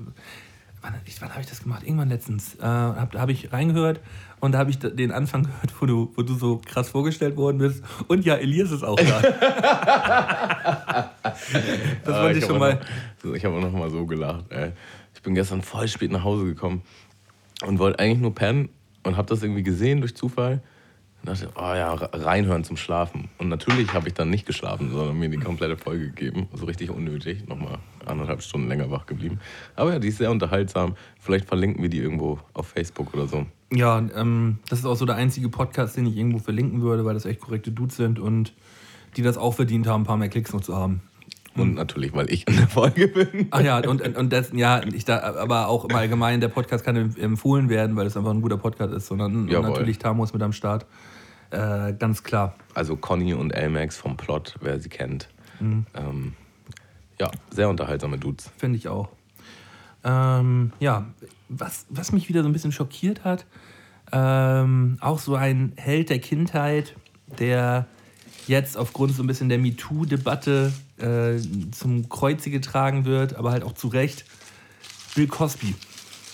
Wann, 0.81 0.95
wann 1.21 1.31
habe 1.31 1.41
ich 1.43 1.49
das 1.49 1.63
gemacht? 1.63 1.83
Irgendwann 1.85 2.09
letztens. 2.09 2.55
Äh, 2.55 2.63
habe 2.63 3.21
hab 3.21 3.29
ich 3.29 3.53
reingehört 3.53 4.01
und 4.41 4.53
da 4.53 4.59
habe 4.59 4.71
ich 4.71 4.79
den 4.79 5.13
Anfang 5.13 5.43
gehört, 5.45 5.73
wo 5.81 5.87
du, 5.87 6.13
wo 6.17 6.23
du 6.23 6.35
so 6.35 6.61
krass 6.65 6.89
vorgestellt 6.91 7.37
worden 7.37 7.59
bist. 7.59 7.83
Und 8.09 8.25
ja, 8.25 8.35
Elias 8.37 8.71
ist 8.71 8.83
auch 8.83 8.97
da. 8.97 9.21
das 12.05 12.15
Ah, 12.15 12.23
wollte 12.23 12.39
ich 12.39 12.45
hab 12.45 12.51
schon 12.51 12.59
mal. 12.59 12.81
Noch, 13.23 13.35
ich 13.35 13.45
habe 13.45 13.57
auch 13.57 13.61
noch 13.61 13.73
mal 13.73 13.91
so 13.91 14.07
gelacht. 14.07 14.45
Ey. 14.51 14.73
Ich 15.15 15.23
bin 15.23 15.35
gestern 15.35 15.63
voll 15.63 15.89
spät 15.89 16.11
nach 16.11 16.25
Hause 16.25 16.45
gekommen 16.47 16.83
und 17.67 17.79
wollte 17.79 17.99
eigentlich 17.99 18.21
nur 18.21 18.35
pennen 18.35 18.71
und 19.03 19.17
habe 19.17 19.29
das 19.29 19.43
irgendwie 19.43 19.63
gesehen 19.63 20.01
durch 20.01 20.17
Zufall. 20.17 20.63
Und 21.23 21.29
dachte, 21.29 21.51
oh 21.55 21.75
ja, 21.75 21.93
reinhören 21.95 22.65
zum 22.65 22.77
Schlafen. 22.77 23.29
Und 23.39 23.49
natürlich 23.49 23.93
habe 23.93 24.09
ich 24.09 24.15
dann 24.15 24.31
nicht 24.31 24.47
geschlafen, 24.47 24.91
sondern 24.91 25.19
mir 25.19 25.29
die 25.29 25.37
komplette 25.37 25.77
Folge 25.77 26.07
gegeben. 26.07 26.49
So 26.55 26.65
richtig 26.65 26.91
unnötig. 26.91 27.47
Nochmal 27.47 27.79
anderthalb 28.07 28.43
Stunden 28.43 28.69
länger 28.69 28.91
wach 28.91 29.05
geblieben. 29.05 29.39
Aber 29.77 29.93
ja, 29.93 29.99
die 29.99 30.09
ist 30.09 30.19
sehr 30.19 30.31
unterhaltsam. 30.31 30.95
Vielleicht 31.19 31.47
verlinken 31.47 31.83
wir 31.83 31.91
die 31.91 31.99
irgendwo 31.99 32.39
auf 32.55 32.69
Facebook 32.69 33.13
oder 33.13 33.27
so. 33.27 33.47
Ja, 33.73 33.99
ähm, 34.17 34.59
das 34.69 34.79
ist 34.79 34.87
auch 34.87 34.97
so 34.97 35.05
der 35.05 35.17
einzige 35.17 35.49
Podcast, 35.49 35.97
den 35.97 36.07
ich 36.07 36.17
irgendwo 36.17 36.39
verlinken 36.39 36.81
würde, 36.81 37.05
weil 37.05 37.15
das 37.15 37.27
echt 37.27 37.41
korrekte 37.41 37.71
Dudes 37.71 37.97
sind 37.97 38.19
und 38.19 38.55
die 39.17 39.23
das 39.23 39.37
auch 39.37 39.55
verdient 39.55 39.87
haben, 39.87 40.03
ein 40.03 40.07
paar 40.07 40.17
mehr 40.17 40.29
Klicks 40.29 40.53
noch 40.53 40.63
zu 40.63 40.75
haben. 40.75 41.03
Und 41.57 41.75
natürlich, 41.75 42.15
weil 42.15 42.31
ich 42.31 42.47
in 42.49 42.57
der 42.57 42.69
Folge 42.69 43.09
bin. 43.09 43.49
Ach 43.51 43.61
ja, 43.61 43.79
und, 43.79 44.17
und 44.17 44.33
das, 44.33 44.53
ja, 44.55 44.83
ich 44.85 45.05
da, 45.05 45.21
aber 45.35 45.69
auch 45.69 45.85
im 45.85 45.95
Allgemeinen, 45.95 46.41
der 46.41 46.49
Podcast 46.49 46.85
kann 46.85 46.97
empfohlen 47.17 47.69
werden, 47.69 47.97
weil 47.97 48.07
es 48.07 48.17
einfach 48.17 48.31
ein 48.31 48.41
guter 48.41 48.57
Podcast 48.57 48.95
ist, 48.95 49.07
sondern 49.07 49.49
Jawohl. 49.49 49.71
natürlich 49.71 49.99
Tamos 49.99 50.33
mit 50.33 50.43
am 50.43 50.53
Start. 50.53 50.87
Äh, 51.51 51.95
ganz 51.95 52.23
klar. 52.23 52.55
Also 52.75 52.97
Conny 52.97 53.35
und 53.35 53.51
Elmax 53.53 53.97
vom 53.97 54.17
Plot, 54.17 54.57
wer 54.61 54.79
sie 54.81 54.89
kennt. 54.89 55.29
Ähm, 55.61 56.35
ja, 57.19 57.31
sehr 57.51 57.69
unterhaltsame 57.69 58.19
Dudes. 58.19 58.51
Finde 58.57 58.79
ich 58.79 58.89
auch. 58.89 59.09
Ähm, 60.05 60.73
ja, 60.81 61.07
was, 61.49 61.87
was 61.91 62.13
mich 62.13 62.29
wieder 62.29 62.43
so 62.43 62.49
ein 62.49 62.53
bisschen 62.53 62.73
schockiert 62.73 63.25
hat, 63.25 63.45
ähm, 64.13 64.97
auch 65.01 65.19
so 65.19 65.35
ein 65.35 65.73
Held 65.77 66.11
der 66.11 66.19
Kindheit, 66.19 66.97
der 67.39 67.87
jetzt 68.47 68.77
aufgrund 68.77 69.15
so 69.15 69.23
ein 69.23 69.27
bisschen 69.27 69.49
der 69.49 69.59
MeToo-Debatte 69.59 70.73
äh, 70.99 71.39
zum 71.73 72.09
Kreuze 72.09 72.51
getragen 72.51 73.05
wird, 73.05 73.37
aber 73.37 73.51
halt 73.53 73.63
auch 73.63 73.73
zu 73.73 73.89
Recht, 73.89 74.25
Bill 75.15 75.27
Cosby. 75.27 75.75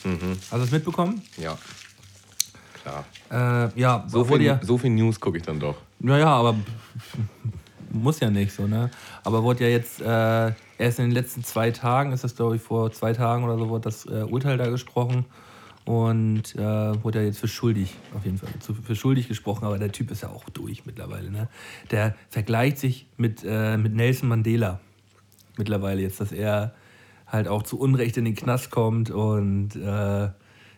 Hast 0.05 0.53
du 0.53 0.59
das 0.59 0.71
mitbekommen? 0.71 1.23
Ja. 1.37 1.59
klar. 2.83 3.05
Äh, 3.31 3.79
ja, 3.79 4.05
So 4.07 4.25
viel, 4.25 4.43
ja, 4.43 4.61
so 4.63 4.79
viel 4.79 4.91
News 4.91 5.19
gucke 5.19 5.39
ich 5.39 5.45
dann 5.45 5.59
doch. 5.61 5.77
Naja, 5.99 6.29
aber 6.29 6.55
muss 7.91 8.21
ja 8.21 8.31
nicht 8.31 8.53
so, 8.53 8.67
ne? 8.67 8.91
Aber 9.25 9.43
wurde 9.43 9.65
ja 9.65 9.71
jetzt 9.71 10.01
äh, 10.01 10.53
erst 10.79 10.99
in 10.99 11.07
den 11.07 11.11
letzten 11.11 11.43
zwei 11.45 11.71
Tagen, 11.71 12.13
ist 12.13 12.25
das 12.25 12.37
glaube 12.37 12.57
ich 12.57 12.63
vor 12.63 12.93
zwei 12.93 13.13
Tagen 13.13 13.45
oder 13.45 13.59
so, 13.59 13.69
wurde 13.69 13.85
das 13.85 14.07
äh, 14.07 14.25
Urteil 14.25 14.59
da 14.59 14.69
gesprochen 14.69 15.25
und 15.85 16.55
äh, 16.57 16.61
wurde 17.05 17.21
ja 17.21 17.27
jetzt 17.27 17.39
für 17.39 17.49
schuldig, 17.49 17.95
auf 18.15 18.25
jeden 18.25 18.39
Fall, 18.39 18.49
für 18.61 18.97
schuldig 18.97 19.29
gesprochen, 19.29 19.65
aber 19.65 19.79
der 19.79 19.93
Typ 19.93 20.11
ist 20.11 20.23
ja 20.23 20.29
auch 20.29 20.49
durch 20.51 20.85
mittlerweile, 20.85 21.31
ne? 21.31 21.49
Der 21.91 22.15
vergleicht 22.29 22.79
sich 22.79 23.07
mit, 23.17 23.45
äh, 23.47 23.77
mit 23.77 23.95
Nelson 23.95 24.29
Mandela 24.29 24.81
mittlerweile 25.57 26.03
jetzt, 26.03 26.21
dass 26.21 26.33
er 26.33 26.75
halt 27.27 27.49
auch 27.49 27.63
zu 27.63 27.79
Unrecht 27.79 28.17
in 28.17 28.25
den 28.25 28.35
Knast 28.35 28.71
kommt 28.71 29.11
und 29.11 29.75
äh, 29.77 30.29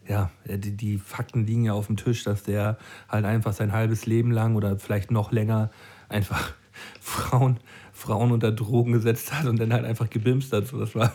ja, 0.09 0.31
die, 0.47 0.77
die 0.77 0.99
Fakten 0.99 1.47
liegen 1.47 1.65
ja 1.65 1.75
auf 1.75 1.87
dem 1.87 1.97
Tisch, 1.97 2.25
dass 2.25 2.43
der 2.43 2.79
halt 3.09 3.25
einfach 3.25 3.53
sein 3.53 3.73
halbes 3.73 4.07
Leben 4.07 4.31
lang 4.31 4.57
oder 4.57 4.79
vielleicht 4.79 5.11
noch 5.11 5.33
länger 5.33 5.71
einfach 6.09 6.53
Frauen, 7.01 7.59
Frauen 7.93 8.33
unter 8.33 8.51
Drogen 8.53 8.93
gesetzt 8.93 9.33
hat 9.33 9.47
und 9.47 9.59
dann 9.61 9.73
halt 9.73 9.85
einfach 9.85 10.09
gebimst 10.09 10.53
hat. 10.53 10.73
Das 10.73 10.95
war, 10.95 11.13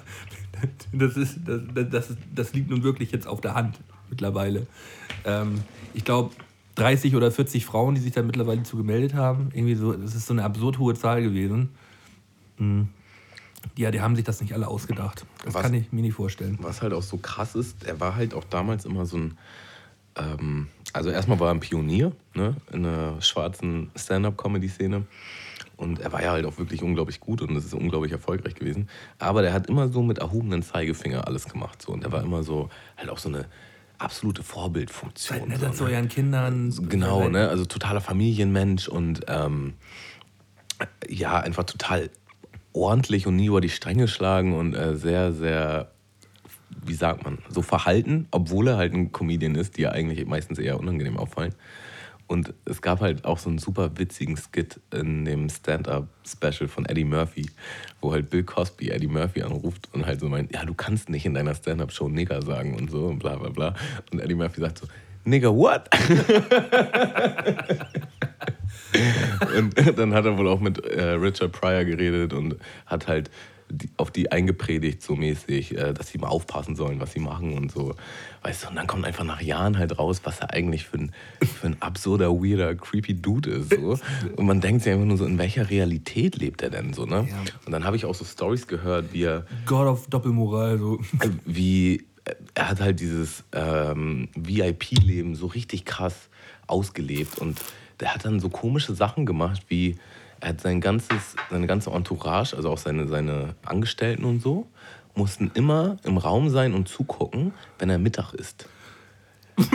das 0.93 1.17
ist, 1.17 1.39
das, 1.45 1.89
das, 1.89 2.17
das 2.33 2.53
liegt 2.53 2.69
nun 2.69 2.83
wirklich 2.83 3.11
jetzt 3.11 3.27
auf 3.27 3.41
der 3.41 3.55
Hand 3.55 3.79
mittlerweile. 4.09 4.67
Ähm, 5.25 5.61
ich 5.93 6.05
glaube, 6.05 6.31
30 6.75 7.15
oder 7.15 7.31
40 7.31 7.65
Frauen, 7.65 7.95
die 7.95 8.01
sich 8.01 8.13
da 8.13 8.21
mittlerweile 8.21 8.63
zu 8.63 8.77
gemeldet 8.77 9.13
haben, 9.13 9.49
irgendwie 9.53 9.75
so, 9.75 9.93
das 9.93 10.15
ist 10.15 10.27
so 10.27 10.33
eine 10.33 10.43
absurd 10.43 10.79
hohe 10.79 10.93
Zahl 10.95 11.21
gewesen. 11.21 11.69
Mhm. 12.57 12.89
Ja, 13.77 13.91
die 13.91 14.01
haben 14.01 14.15
sich 14.15 14.25
das 14.25 14.41
nicht 14.41 14.53
alle 14.53 14.67
ausgedacht. 14.67 15.25
Das 15.43 15.53
Was? 15.53 15.63
kann 15.63 15.73
ich 15.73 15.91
mir 15.91 16.01
nicht 16.01 16.15
vorstellen. 16.15 16.57
Was 16.61 16.81
halt 16.81 16.93
auch 16.93 17.03
so 17.03 17.17
krass 17.17 17.55
ist, 17.55 17.83
er 17.85 17.99
war 17.99 18.15
halt 18.15 18.33
auch 18.33 18.43
damals 18.43 18.85
immer 18.85 19.05
so 19.05 19.17
ein. 19.17 19.37
Ähm, 20.15 20.67
also, 20.91 21.09
erstmal 21.09 21.39
war 21.39 21.47
er 21.47 21.55
ein 21.55 21.59
Pionier 21.59 22.11
ne, 22.35 22.55
in 22.71 22.83
der 22.83 23.21
schwarzen 23.21 23.89
Stand-up-Comedy-Szene. 23.95 25.05
Und 25.75 25.99
er 25.99 26.11
war 26.11 26.21
ja 26.21 26.31
halt 26.31 26.45
auch 26.45 26.59
wirklich 26.59 26.83
unglaublich 26.83 27.19
gut 27.19 27.41
und 27.41 27.55
es 27.55 27.65
ist 27.65 27.73
unglaublich 27.73 28.11
erfolgreich 28.11 28.53
gewesen. 28.53 28.89
Aber 29.17 29.41
der 29.41 29.53
hat 29.53 29.67
immer 29.67 29.89
so 29.89 30.03
mit 30.03 30.19
erhobenen 30.19 30.61
Zeigefinger 30.61 31.27
alles 31.27 31.47
gemacht. 31.47 31.81
So. 31.81 31.91
Und 31.91 32.03
er 32.03 32.11
war 32.11 32.23
immer 32.23 32.43
so, 32.43 32.69
halt 32.95 33.09
auch 33.09 33.17
so 33.17 33.29
eine 33.29 33.47
absolute 33.97 34.43
Vorbildfunktion. 34.43 35.39
Seid 35.39 35.47
nett 35.47 35.59
so, 35.59 35.69
zu 35.69 35.83
ne? 35.85 35.91
euren 35.91 36.09
Kindern. 36.09 36.73
Genau, 36.89 37.27
ne? 37.29 37.49
Also 37.49 37.65
totaler 37.65 38.01
Familienmensch 38.01 38.87
und 38.87 39.21
ähm, 39.27 39.73
ja, 41.07 41.39
einfach 41.39 41.63
total 41.63 42.09
ordentlich 42.73 43.27
und 43.27 43.35
nie 43.35 43.45
über 43.45 43.61
die 43.61 43.69
Stränge 43.69 44.07
schlagen 44.07 44.53
und 44.53 44.73
äh, 44.75 44.95
sehr, 44.95 45.31
sehr, 45.31 45.91
wie 46.83 46.93
sagt 46.93 47.23
man, 47.23 47.37
so 47.49 47.61
verhalten, 47.61 48.27
obwohl 48.31 48.67
er 48.67 48.77
halt 48.77 48.93
ein 48.93 49.11
Comedian 49.11 49.55
ist, 49.55 49.77
die 49.77 49.83
ja 49.83 49.91
eigentlich 49.91 50.25
meistens 50.25 50.59
eher 50.59 50.79
unangenehm 50.79 51.17
auffallen. 51.17 51.53
Und 52.25 52.53
es 52.65 52.81
gab 52.81 53.01
halt 53.01 53.25
auch 53.25 53.37
so 53.37 53.49
einen 53.49 53.59
super 53.59 53.91
witzigen 53.97 54.37
Skit 54.37 54.79
in 54.91 55.25
dem 55.25 55.49
Stand-Up-Special 55.49 56.67
von 56.67 56.85
Eddie 56.85 57.03
Murphy, 57.03 57.47
wo 58.01 58.11
halt 58.11 58.29
Bill 58.29 58.43
Cosby 58.43 58.89
Eddie 58.89 59.07
Murphy 59.07 59.43
anruft 59.43 59.89
und 59.93 60.05
halt 60.05 60.21
so 60.21 60.29
meint, 60.29 60.53
ja, 60.53 60.65
du 60.65 60.73
kannst 60.73 61.09
nicht 61.09 61.25
in 61.25 61.33
deiner 61.33 61.53
Stand-Up-Show 61.53 62.07
Nigger 62.07 62.41
sagen 62.41 62.75
und 62.75 62.89
so 62.89 63.07
und 63.07 63.19
bla 63.19 63.35
bla 63.35 63.49
bla. 63.49 63.75
Und 64.11 64.19
Eddie 64.19 64.35
Murphy 64.35 64.61
sagt 64.61 64.79
so, 64.79 64.87
Nigger 65.25 65.53
what? 65.55 65.89
und 69.57 69.97
dann 69.97 70.13
hat 70.13 70.25
er 70.25 70.37
wohl 70.37 70.47
auch 70.47 70.59
mit 70.59 70.83
äh, 70.85 71.11
Richard 71.11 71.51
Pryor 71.51 71.83
geredet 71.85 72.33
und 72.33 72.57
hat 72.85 73.07
halt 73.07 73.29
die, 73.69 73.89
auf 73.97 74.11
die 74.11 74.31
eingepredigt, 74.31 75.01
so 75.01 75.15
mäßig, 75.15 75.77
äh, 75.77 75.93
dass 75.93 76.09
sie 76.09 76.17
mal 76.17 76.27
aufpassen 76.27 76.75
sollen, 76.75 76.99
was 76.99 77.13
sie 77.13 77.19
machen 77.19 77.57
und 77.57 77.71
so. 77.71 77.95
Weißt 78.43 78.63
du, 78.63 78.69
und 78.69 78.75
dann 78.75 78.87
kommt 78.87 79.05
einfach 79.05 79.23
nach 79.23 79.41
Jahren 79.41 79.77
halt 79.77 79.97
raus, 79.97 80.21
was 80.23 80.39
er 80.39 80.53
eigentlich 80.53 80.85
für 80.85 80.97
ein, 80.97 81.11
für 81.41 81.67
ein 81.67 81.81
absurder, 81.81 82.31
weirder, 82.31 82.75
creepy 82.75 83.15
Dude 83.15 83.49
ist. 83.49 83.73
So. 83.73 83.97
Und 84.35 84.45
man 84.45 84.61
denkt 84.61 84.83
sich 84.83 84.93
einfach 84.93 85.05
nur 85.05 85.17
so, 85.17 85.25
in 85.25 85.37
welcher 85.37 85.69
Realität 85.69 86.37
lebt 86.37 86.61
er 86.61 86.69
denn 86.69 86.93
so, 86.93 87.05
ne? 87.05 87.27
Ja. 87.29 87.37
Und 87.65 87.71
dann 87.71 87.83
habe 87.83 87.95
ich 87.95 88.05
auch 88.05 88.15
so 88.15 88.25
Stories 88.25 88.67
gehört, 88.67 89.13
wie 89.13 89.23
er 89.23 89.45
God 89.65 89.87
of 89.87 90.07
Doppelmoral. 90.07 90.77
So. 90.77 90.99
äh, 91.19 91.29
wie 91.45 92.05
er 92.53 92.69
hat 92.69 92.79
halt 92.79 92.99
dieses 92.99 93.43
ähm, 93.51 94.29
VIP-Leben 94.35 95.35
so 95.35 95.47
richtig 95.47 95.83
krass 95.85 96.29
ausgelebt 96.67 97.39
und 97.39 97.59
der 97.99 98.13
hat 98.13 98.25
dann 98.25 98.39
so 98.39 98.49
komische 98.49 98.93
Sachen 98.93 99.25
gemacht, 99.25 99.63
wie 99.67 99.97
er 100.39 100.49
hat 100.49 100.61
sein 100.61 100.81
ganzes, 100.81 101.35
seine 101.49 101.67
ganze 101.67 101.89
Entourage, 101.91 102.55
also 102.55 102.69
auch 102.69 102.77
seine, 102.77 103.07
seine 103.07 103.55
Angestellten 103.63 104.25
und 104.25 104.41
so, 104.41 104.67
mussten 105.15 105.51
immer 105.53 105.97
im 106.03 106.17
Raum 106.17 106.49
sein 106.49 106.73
und 106.73 106.87
zugucken, 106.87 107.53
wenn 107.79 107.89
er 107.89 107.97
Mittag 107.97 108.33
isst. 108.33 108.67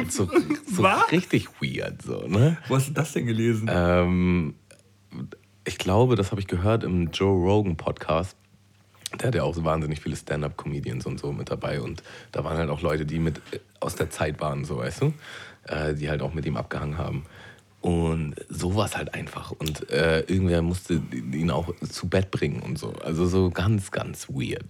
So, 0.09 0.29
so 0.67 0.83
Was? 0.83 1.11
richtig 1.13 1.49
weird, 1.61 2.03
so, 2.03 2.27
ne? 2.27 2.59
Wo 2.69 2.77
hast 2.77 2.89
du 2.89 2.93
das 2.93 3.13
denn 3.13 3.27
gelesen? 3.27 3.71
Ähm, 3.73 4.55
ich 5.65 5.79
glaube, 5.79 6.17
das 6.17 6.31
habe 6.31 6.41
ich 6.41 6.47
gehört 6.47 6.85
im 6.85 7.11
Joe 7.13 7.33
Rogan 7.33 7.77
Podcast. 7.77 8.37
Der 9.21 9.29
hat 9.29 9.35
ja 9.35 9.45
auch 9.45 9.55
so 9.55 9.65
wahnsinnig 9.65 10.01
viele 10.01 10.17
Stand-up-Comedians 10.17 11.07
und 11.07 11.19
so 11.19 11.33
mit 11.33 11.51
dabei. 11.51 11.81
Und 11.81 12.03
da 12.33 12.45
waren 12.45 12.59
halt 12.59 12.69
auch 12.69 12.83
Leute, 12.83 13.07
die 13.07 13.19
mit 13.19 13.39
äh, 13.53 13.61
aus 13.81 13.95
der 13.95 14.11
Zeit 14.11 14.41
waren, 14.41 14.65
so 14.65 14.79
weißt 14.79 15.03
du, 15.03 15.15
äh, 15.65 15.95
die 15.95 16.11
halt 16.11 16.21
auch 16.21 16.35
mit 16.35 16.45
ihm 16.45 16.57
abgehangen 16.57 16.99
haben. 16.99 17.25
Und 17.81 18.35
so 18.49 18.75
war 18.75 18.87
es 18.87 18.97
halt 18.97 19.15
einfach. 19.15 19.53
Und 19.53 19.89
äh, 19.91 20.21
irgendwer 20.23 20.63
musste 20.63 21.01
ihn 21.13 21.51
auch 21.51 21.73
zu 21.89 22.09
Bett 22.09 22.31
bringen 22.31 22.61
und 22.61 22.79
so. 22.79 22.93
Also 23.05 23.27
so 23.27 23.51
ganz, 23.51 23.91
ganz 23.91 24.29
weird. 24.29 24.65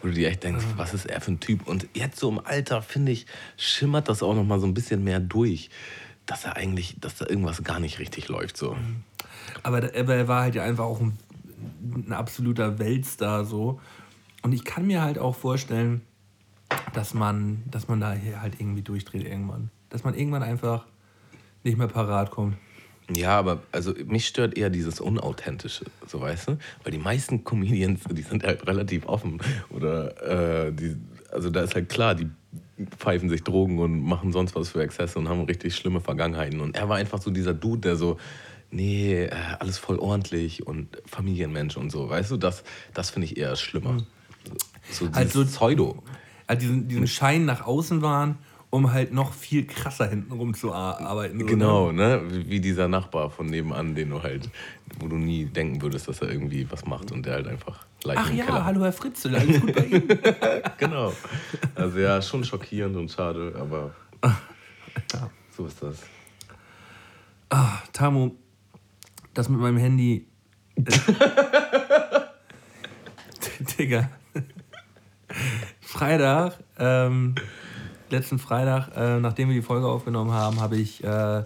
Wo 0.00 0.08
du 0.08 0.14
dir 0.14 0.28
echt 0.28 0.42
denkst, 0.44 0.64
was 0.76 0.94
ist 0.94 1.04
er 1.04 1.20
für 1.20 1.32
ein 1.32 1.40
Typ? 1.40 1.68
Und 1.68 1.86
jetzt 1.92 2.18
so 2.18 2.30
im 2.30 2.38
Alter, 2.42 2.80
finde 2.80 3.12
ich, 3.12 3.26
schimmert 3.58 4.08
das 4.08 4.22
auch 4.22 4.34
noch 4.34 4.44
mal 4.44 4.58
so 4.58 4.66
ein 4.66 4.72
bisschen 4.72 5.04
mehr 5.04 5.20
durch, 5.20 5.68
dass 6.24 6.44
er 6.46 6.56
eigentlich, 6.56 6.96
dass 7.00 7.16
da 7.16 7.26
irgendwas 7.26 7.62
gar 7.62 7.78
nicht 7.80 7.98
richtig 7.98 8.28
läuft. 8.28 8.56
So. 8.56 8.74
Aber, 9.62 9.82
der- 9.82 10.00
aber 10.00 10.14
er 10.14 10.26
war 10.28 10.42
halt 10.44 10.54
ja 10.54 10.62
einfach 10.64 10.84
auch 10.84 11.00
ein, 11.00 11.18
ein 11.94 12.12
absoluter 12.14 12.78
Weltstar 12.78 13.44
so. 13.44 13.78
Und 14.40 14.54
ich 14.54 14.64
kann 14.64 14.86
mir 14.86 15.02
halt 15.02 15.18
auch 15.18 15.36
vorstellen, 15.36 16.00
dass 16.94 17.12
man, 17.12 17.62
dass 17.70 17.88
man 17.88 18.00
da 18.00 18.14
hier 18.14 18.40
halt 18.40 18.58
irgendwie 18.58 18.80
durchdreht 18.80 19.24
irgendwann. 19.26 19.70
Dass 19.90 20.04
man 20.04 20.14
irgendwann 20.14 20.42
einfach 20.42 20.86
nicht 21.64 21.78
mehr 21.78 21.88
parat 21.88 22.30
kommt. 22.30 22.56
Ja, 23.12 23.38
aber 23.38 23.62
also 23.72 23.92
mich 24.06 24.26
stört 24.28 24.56
eher 24.56 24.70
dieses 24.70 25.00
Unauthentische, 25.00 25.84
so 26.06 26.20
weißt 26.20 26.48
du? 26.48 26.58
Weil 26.84 26.92
die 26.92 26.98
meisten 26.98 27.42
Comedians, 27.44 28.02
die 28.08 28.22
sind 28.22 28.44
halt 28.44 28.66
relativ 28.68 29.06
offen. 29.06 29.40
Oder 29.70 30.66
äh, 30.66 30.72
die, 30.72 30.96
also 31.32 31.50
da 31.50 31.62
ist 31.62 31.74
halt 31.74 31.88
klar, 31.88 32.14
die 32.14 32.28
pfeifen 32.98 33.28
sich 33.28 33.42
Drogen 33.42 33.78
und 33.80 34.00
machen 34.00 34.32
sonst 34.32 34.54
was 34.54 34.68
für 34.68 34.82
Exzesse 34.82 35.18
und 35.18 35.28
haben 35.28 35.42
richtig 35.42 35.74
schlimme 35.74 36.00
Vergangenheiten. 36.00 36.60
Und 36.60 36.76
er 36.76 36.88
war 36.88 36.98
einfach 36.98 37.20
so 37.20 37.32
dieser 37.32 37.52
Dude, 37.52 37.80
der 37.80 37.96
so, 37.96 38.16
nee, 38.70 39.24
äh, 39.24 39.30
alles 39.58 39.76
voll 39.76 39.98
ordentlich 39.98 40.64
und 40.66 40.96
Familienmensch 41.04 41.76
und 41.76 41.90
so, 41.90 42.08
weißt 42.08 42.30
du? 42.30 42.36
Das, 42.36 42.62
das 42.94 43.10
finde 43.10 43.26
ich 43.26 43.36
eher 43.36 43.56
schlimmer. 43.56 44.04
So 44.92 45.10
Halt 45.12 45.32
so- 45.32 45.44
Pseudo. 45.44 46.02
Also 46.46 46.60
diesen, 46.60 46.86
diesen 46.88 47.06
Schein 47.08 47.44
nach 47.44 47.66
außen 47.66 48.02
waren, 48.02 48.38
um 48.70 48.92
halt 48.92 49.12
noch 49.12 49.32
viel 49.32 49.66
krasser 49.66 50.08
hintenrum 50.08 50.54
zu 50.54 50.72
ar- 50.72 51.00
arbeiten. 51.00 51.40
so, 51.40 51.46
Genau, 51.46 51.90
Ne? 51.92 52.20
ne? 52.22 52.46
Wie 52.48 52.60
dieser 52.60 52.86
Nachbar 52.88 53.28
von 53.30 53.46
nebenan, 53.46 53.94
den 53.96 54.10
du 54.10 54.22
halt, 54.22 54.48
wo 54.98 55.08
du 55.08 55.16
nie 55.16 55.44
denken 55.46 55.82
würdest, 55.82 56.06
dass 56.08 56.22
er 56.22 56.30
irgendwie 56.30 56.70
was 56.70 56.86
macht 56.86 57.10
und 57.12 57.26
der 57.26 57.34
halt 57.34 57.48
einfach 57.48 57.84
Leichen 58.04 58.22
Ach 58.24 58.32
ja, 58.32 58.44
Keller 58.44 58.64
hallo 58.64 58.82
Herr 58.84 58.92
Fritzel, 58.92 59.34
alles 59.36 59.60
gut 59.60 59.74
bei 59.74 59.84
Ihnen? 59.86 60.08
Genau. 60.78 61.12
Also 61.74 61.98
ja, 61.98 62.22
schon 62.22 62.44
schockierend 62.44 62.96
und 62.96 63.10
schade, 63.10 63.54
aber 63.60 63.92
so 65.56 65.66
ist 65.66 65.82
das. 65.82 65.98
Ah, 67.50 67.78
Tamu, 67.92 68.30
das 69.34 69.48
mit 69.48 69.58
meinem 69.60 69.76
Handy. 69.78 70.26
Digga. 73.78 74.08
Freitag, 75.80 76.58
ähm, 76.78 77.34
letzten 78.12 78.38
Freitag, 78.38 78.96
äh, 78.96 79.20
nachdem 79.20 79.48
wir 79.48 79.54
die 79.54 79.62
Folge 79.62 79.86
aufgenommen 79.86 80.32
haben, 80.32 80.60
habe 80.60 80.76
ich 80.76 81.02
äh, 81.02 81.44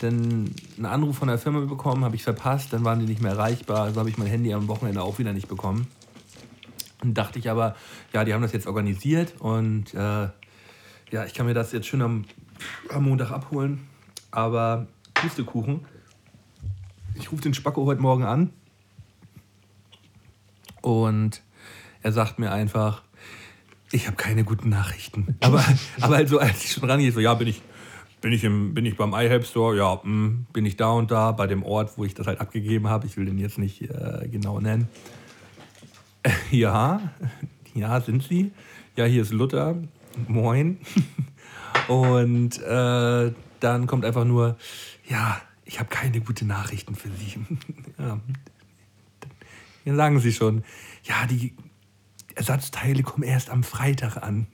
dann 0.00 0.54
einen 0.76 0.86
Anruf 0.86 1.18
von 1.18 1.28
der 1.28 1.38
Firma 1.38 1.60
bekommen, 1.60 2.04
habe 2.04 2.16
ich 2.16 2.22
verpasst, 2.22 2.72
dann 2.72 2.84
waren 2.84 3.00
die 3.00 3.06
nicht 3.06 3.20
mehr 3.20 3.32
erreichbar, 3.32 3.82
also 3.82 4.00
habe 4.00 4.10
ich 4.10 4.18
mein 4.18 4.28
Handy 4.28 4.52
am 4.52 4.68
Wochenende 4.68 5.02
auch 5.02 5.18
wieder 5.18 5.32
nicht 5.32 5.48
bekommen. 5.48 5.88
Und 7.02 7.14
dachte 7.14 7.38
ich 7.38 7.50
aber, 7.50 7.76
ja, 8.12 8.24
die 8.24 8.34
haben 8.34 8.42
das 8.42 8.52
jetzt 8.52 8.66
organisiert 8.66 9.34
und 9.38 9.94
äh, 9.94 10.28
ja, 11.10 11.24
ich 11.24 11.34
kann 11.34 11.46
mir 11.46 11.54
das 11.54 11.72
jetzt 11.72 11.86
schön 11.86 12.02
am, 12.02 12.24
am 12.90 13.04
Montag 13.04 13.30
abholen. 13.30 13.88
Aber 14.30 14.86
Pustekuchen. 15.14 15.86
Ich 17.14 17.32
rufe 17.32 17.42
den 17.42 17.54
Spacko 17.54 17.86
heute 17.86 18.00
Morgen 18.00 18.24
an 18.24 18.52
und 20.80 21.42
er 22.02 22.12
sagt 22.12 22.38
mir 22.38 22.52
einfach, 22.52 23.02
ich 23.92 24.06
habe 24.06 24.16
keine 24.16 24.44
guten 24.44 24.68
Nachrichten. 24.68 25.36
Aber, 25.40 25.64
aber 26.00 26.16
halt 26.16 26.28
so, 26.28 26.38
als 26.38 26.64
ich 26.64 26.72
schon 26.72 26.88
rangehe, 26.88 27.12
so, 27.12 27.20
ja, 27.20 27.34
bin 27.34 27.48
ich, 27.48 27.62
bin 28.20 28.32
ich, 28.32 28.44
im, 28.44 28.74
bin 28.74 28.84
ich 28.86 28.96
beim 28.96 29.12
iHelp 29.12 29.46
Store? 29.46 29.76
Ja, 29.76 30.02
hm, 30.02 30.46
bin 30.52 30.66
ich 30.66 30.76
da 30.76 30.90
und 30.90 31.10
da 31.10 31.32
bei 31.32 31.46
dem 31.46 31.62
Ort, 31.62 31.96
wo 31.96 32.04
ich 32.04 32.14
das 32.14 32.26
halt 32.26 32.40
abgegeben 32.40 32.88
habe. 32.88 33.06
Ich 33.06 33.16
will 33.16 33.26
den 33.26 33.38
jetzt 33.38 33.58
nicht 33.58 33.82
äh, 33.82 34.28
genau 34.30 34.60
nennen. 34.60 34.88
Ja, 36.50 37.00
ja, 37.74 38.00
sind 38.00 38.22
sie. 38.22 38.50
Ja, 38.96 39.04
hier 39.04 39.22
ist 39.22 39.32
Luther. 39.32 39.76
Moin. 40.26 40.78
Und 41.86 42.60
äh, 42.60 43.32
dann 43.60 43.86
kommt 43.86 44.04
einfach 44.04 44.24
nur, 44.24 44.58
ja, 45.08 45.40
ich 45.64 45.78
habe 45.78 45.88
keine 45.88 46.20
gute 46.20 46.44
Nachrichten 46.44 46.94
für 46.96 47.08
Sie. 47.08 47.38
ja. 47.98 48.20
Dann 49.84 49.96
sagen 49.96 50.18
Sie 50.20 50.32
schon, 50.32 50.64
ja, 51.04 51.26
die 51.26 51.54
Ersatzteile 52.38 53.02
kommen 53.02 53.24
erst 53.24 53.50
am 53.50 53.62
Freitag 53.64 54.16
an. 54.16 54.46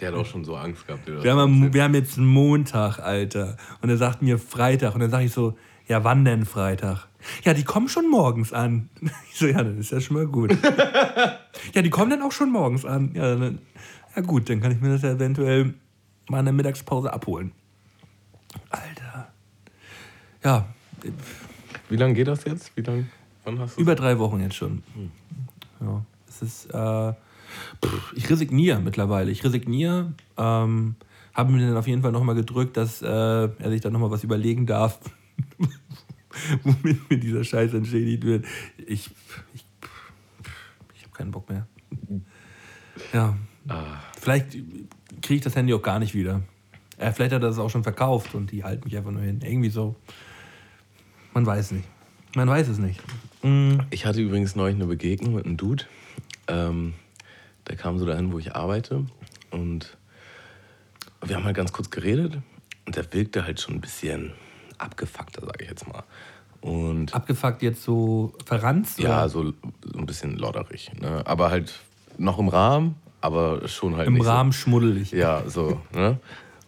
Der 0.00 0.08
hat 0.08 0.14
auch 0.18 0.26
schon 0.26 0.44
so 0.44 0.56
Angst 0.56 0.86
gehabt. 0.86 1.08
das 1.08 1.22
Wir 1.22 1.30
haben, 1.32 1.38
am- 1.64 1.72
wir 1.74 1.82
haben 1.84 1.94
jetzt 1.94 2.18
Montag, 2.18 2.98
Alter. 2.98 3.56
Und 3.80 3.88
er 3.90 3.96
sagt 3.96 4.22
mir 4.22 4.38
Freitag. 4.38 4.94
Und 4.94 5.00
dann 5.00 5.10
sage 5.10 5.24
ich 5.26 5.32
so, 5.32 5.56
ja, 5.86 6.02
wann 6.04 6.24
denn 6.24 6.44
Freitag? 6.44 7.06
Ja, 7.44 7.54
die 7.54 7.62
kommen 7.64 7.88
schon 7.88 8.10
morgens 8.10 8.52
an. 8.52 8.88
Ich 9.32 9.38
so, 9.38 9.46
ja, 9.46 9.62
dann 9.62 9.78
ist 9.78 9.90
ja 9.92 10.00
schon 10.00 10.16
mal 10.16 10.26
gut. 10.26 10.50
ja, 11.74 11.80
die 11.82 11.90
kommen 11.90 12.10
dann 12.10 12.22
auch 12.22 12.32
schon 12.32 12.50
morgens 12.50 12.84
an. 12.84 13.12
Ja, 13.14 13.34
dann, 13.36 13.58
ja 14.14 14.22
gut, 14.22 14.50
dann 14.50 14.60
kann 14.60 14.72
ich 14.72 14.80
mir 14.80 14.90
das 14.90 15.02
ja 15.02 15.12
eventuell 15.12 15.74
mal 16.28 16.40
in 16.40 16.44
der 16.46 16.52
Mittagspause 16.54 17.12
abholen. 17.12 17.52
Alter. 18.70 19.28
Ja, 20.44 20.66
Wie 21.88 21.96
lange 21.96 22.14
geht 22.14 22.26
das 22.28 22.44
jetzt? 22.44 22.76
Wie 22.76 22.82
lang? 22.82 23.08
Wann 23.44 23.58
hast 23.58 23.76
du 23.76 23.80
über 23.80 23.94
drei 23.94 24.18
Wochen 24.18 24.40
jetzt 24.40 24.56
schon. 24.56 24.82
Ja, 25.80 26.04
es 26.32 26.42
ist, 26.42 26.66
äh, 26.66 27.12
pff, 27.84 28.12
ich 28.14 28.28
resigniere 28.30 28.80
mittlerweile. 28.80 29.30
Ich 29.30 29.44
resigniere. 29.44 30.14
Ähm, 30.36 30.96
habe 31.34 31.52
mir 31.52 31.66
dann 31.66 31.76
auf 31.76 31.86
jeden 31.88 32.02
Fall 32.02 32.12
nochmal 32.12 32.34
gedrückt, 32.34 32.76
dass 32.76 33.02
äh, 33.02 33.06
er 33.06 33.70
sich 33.70 33.80
dann 33.80 33.92
nochmal 33.92 34.10
was 34.10 34.22
überlegen 34.24 34.66
darf, 34.66 34.98
womit 36.62 37.10
mir 37.10 37.18
dieser 37.18 37.44
Scheiß 37.44 37.72
entschädigt 37.74 38.24
wird. 38.24 38.44
Ich, 38.78 39.10
ich, 39.54 39.64
ich 40.94 41.02
habe 41.02 41.12
keinen 41.14 41.30
Bock 41.30 41.48
mehr. 41.48 41.66
Ja, 43.12 43.36
Ah, 43.68 44.00
vielleicht 44.20 44.50
kriege 44.50 45.34
ich 45.36 45.40
das 45.40 45.54
Handy 45.54 45.72
auch 45.74 45.82
gar 45.82 45.98
nicht 45.98 46.14
wieder. 46.14 46.42
Äh, 46.98 47.12
vielleicht 47.12 47.32
hat 47.32 47.42
er 47.42 47.48
das 47.48 47.58
auch 47.58 47.70
schon 47.70 47.82
verkauft 47.82 48.34
und 48.34 48.50
die 48.50 48.64
halten 48.64 48.84
mich 48.84 48.96
einfach 48.96 49.12
nur 49.12 49.22
hin. 49.22 49.40
Irgendwie 49.42 49.70
so. 49.70 49.96
Man 51.34 51.46
weiß 51.46 51.72
nicht. 51.72 51.88
Man 52.34 52.48
weiß 52.48 52.68
es 52.68 52.78
nicht. 52.78 53.00
Mm. 53.42 53.80
Ich 53.90 54.04
hatte 54.04 54.20
übrigens 54.20 54.56
neulich 54.56 54.76
eine 54.76 54.86
Begegnung 54.86 55.34
mit 55.34 55.46
einem 55.46 55.56
Dude. 55.56 55.84
Ähm, 56.52 56.94
der 57.68 57.76
kam 57.76 57.98
so 57.98 58.06
dahin, 58.06 58.32
wo 58.32 58.38
ich 58.38 58.54
arbeite. 58.54 59.06
Und 59.50 59.96
wir 61.24 61.36
haben 61.36 61.44
halt 61.44 61.56
ganz 61.56 61.72
kurz 61.72 61.90
geredet. 61.90 62.38
Und 62.86 62.96
der 62.96 63.12
wirkte 63.12 63.44
halt 63.44 63.60
schon 63.60 63.74
ein 63.74 63.80
bisschen 63.80 64.32
abgefuckter, 64.78 65.46
sage 65.46 65.62
ich 65.62 65.70
jetzt 65.70 65.86
mal. 65.88 66.02
Und 66.60 67.14
Abgefuckt 67.14 67.62
jetzt 67.62 67.82
so 67.82 68.34
verranzt? 68.44 68.98
ja, 68.98 69.20
oder? 69.20 69.28
so, 69.28 69.52
so 69.82 69.98
ein 69.98 70.06
bisschen 70.06 70.36
lodderig. 70.36 70.92
Ne? 71.00 71.22
Aber 71.26 71.50
halt 71.50 71.72
noch 72.18 72.38
im 72.38 72.48
Rahmen, 72.48 72.96
aber 73.20 73.66
schon 73.68 73.96
halt 73.96 74.06
Im 74.06 74.20
Rahmen 74.20 74.52
schmuddelig. 74.52 75.10
So, 75.10 75.16
ja, 75.16 75.42
so. 75.48 75.80
Ne? 75.92 76.18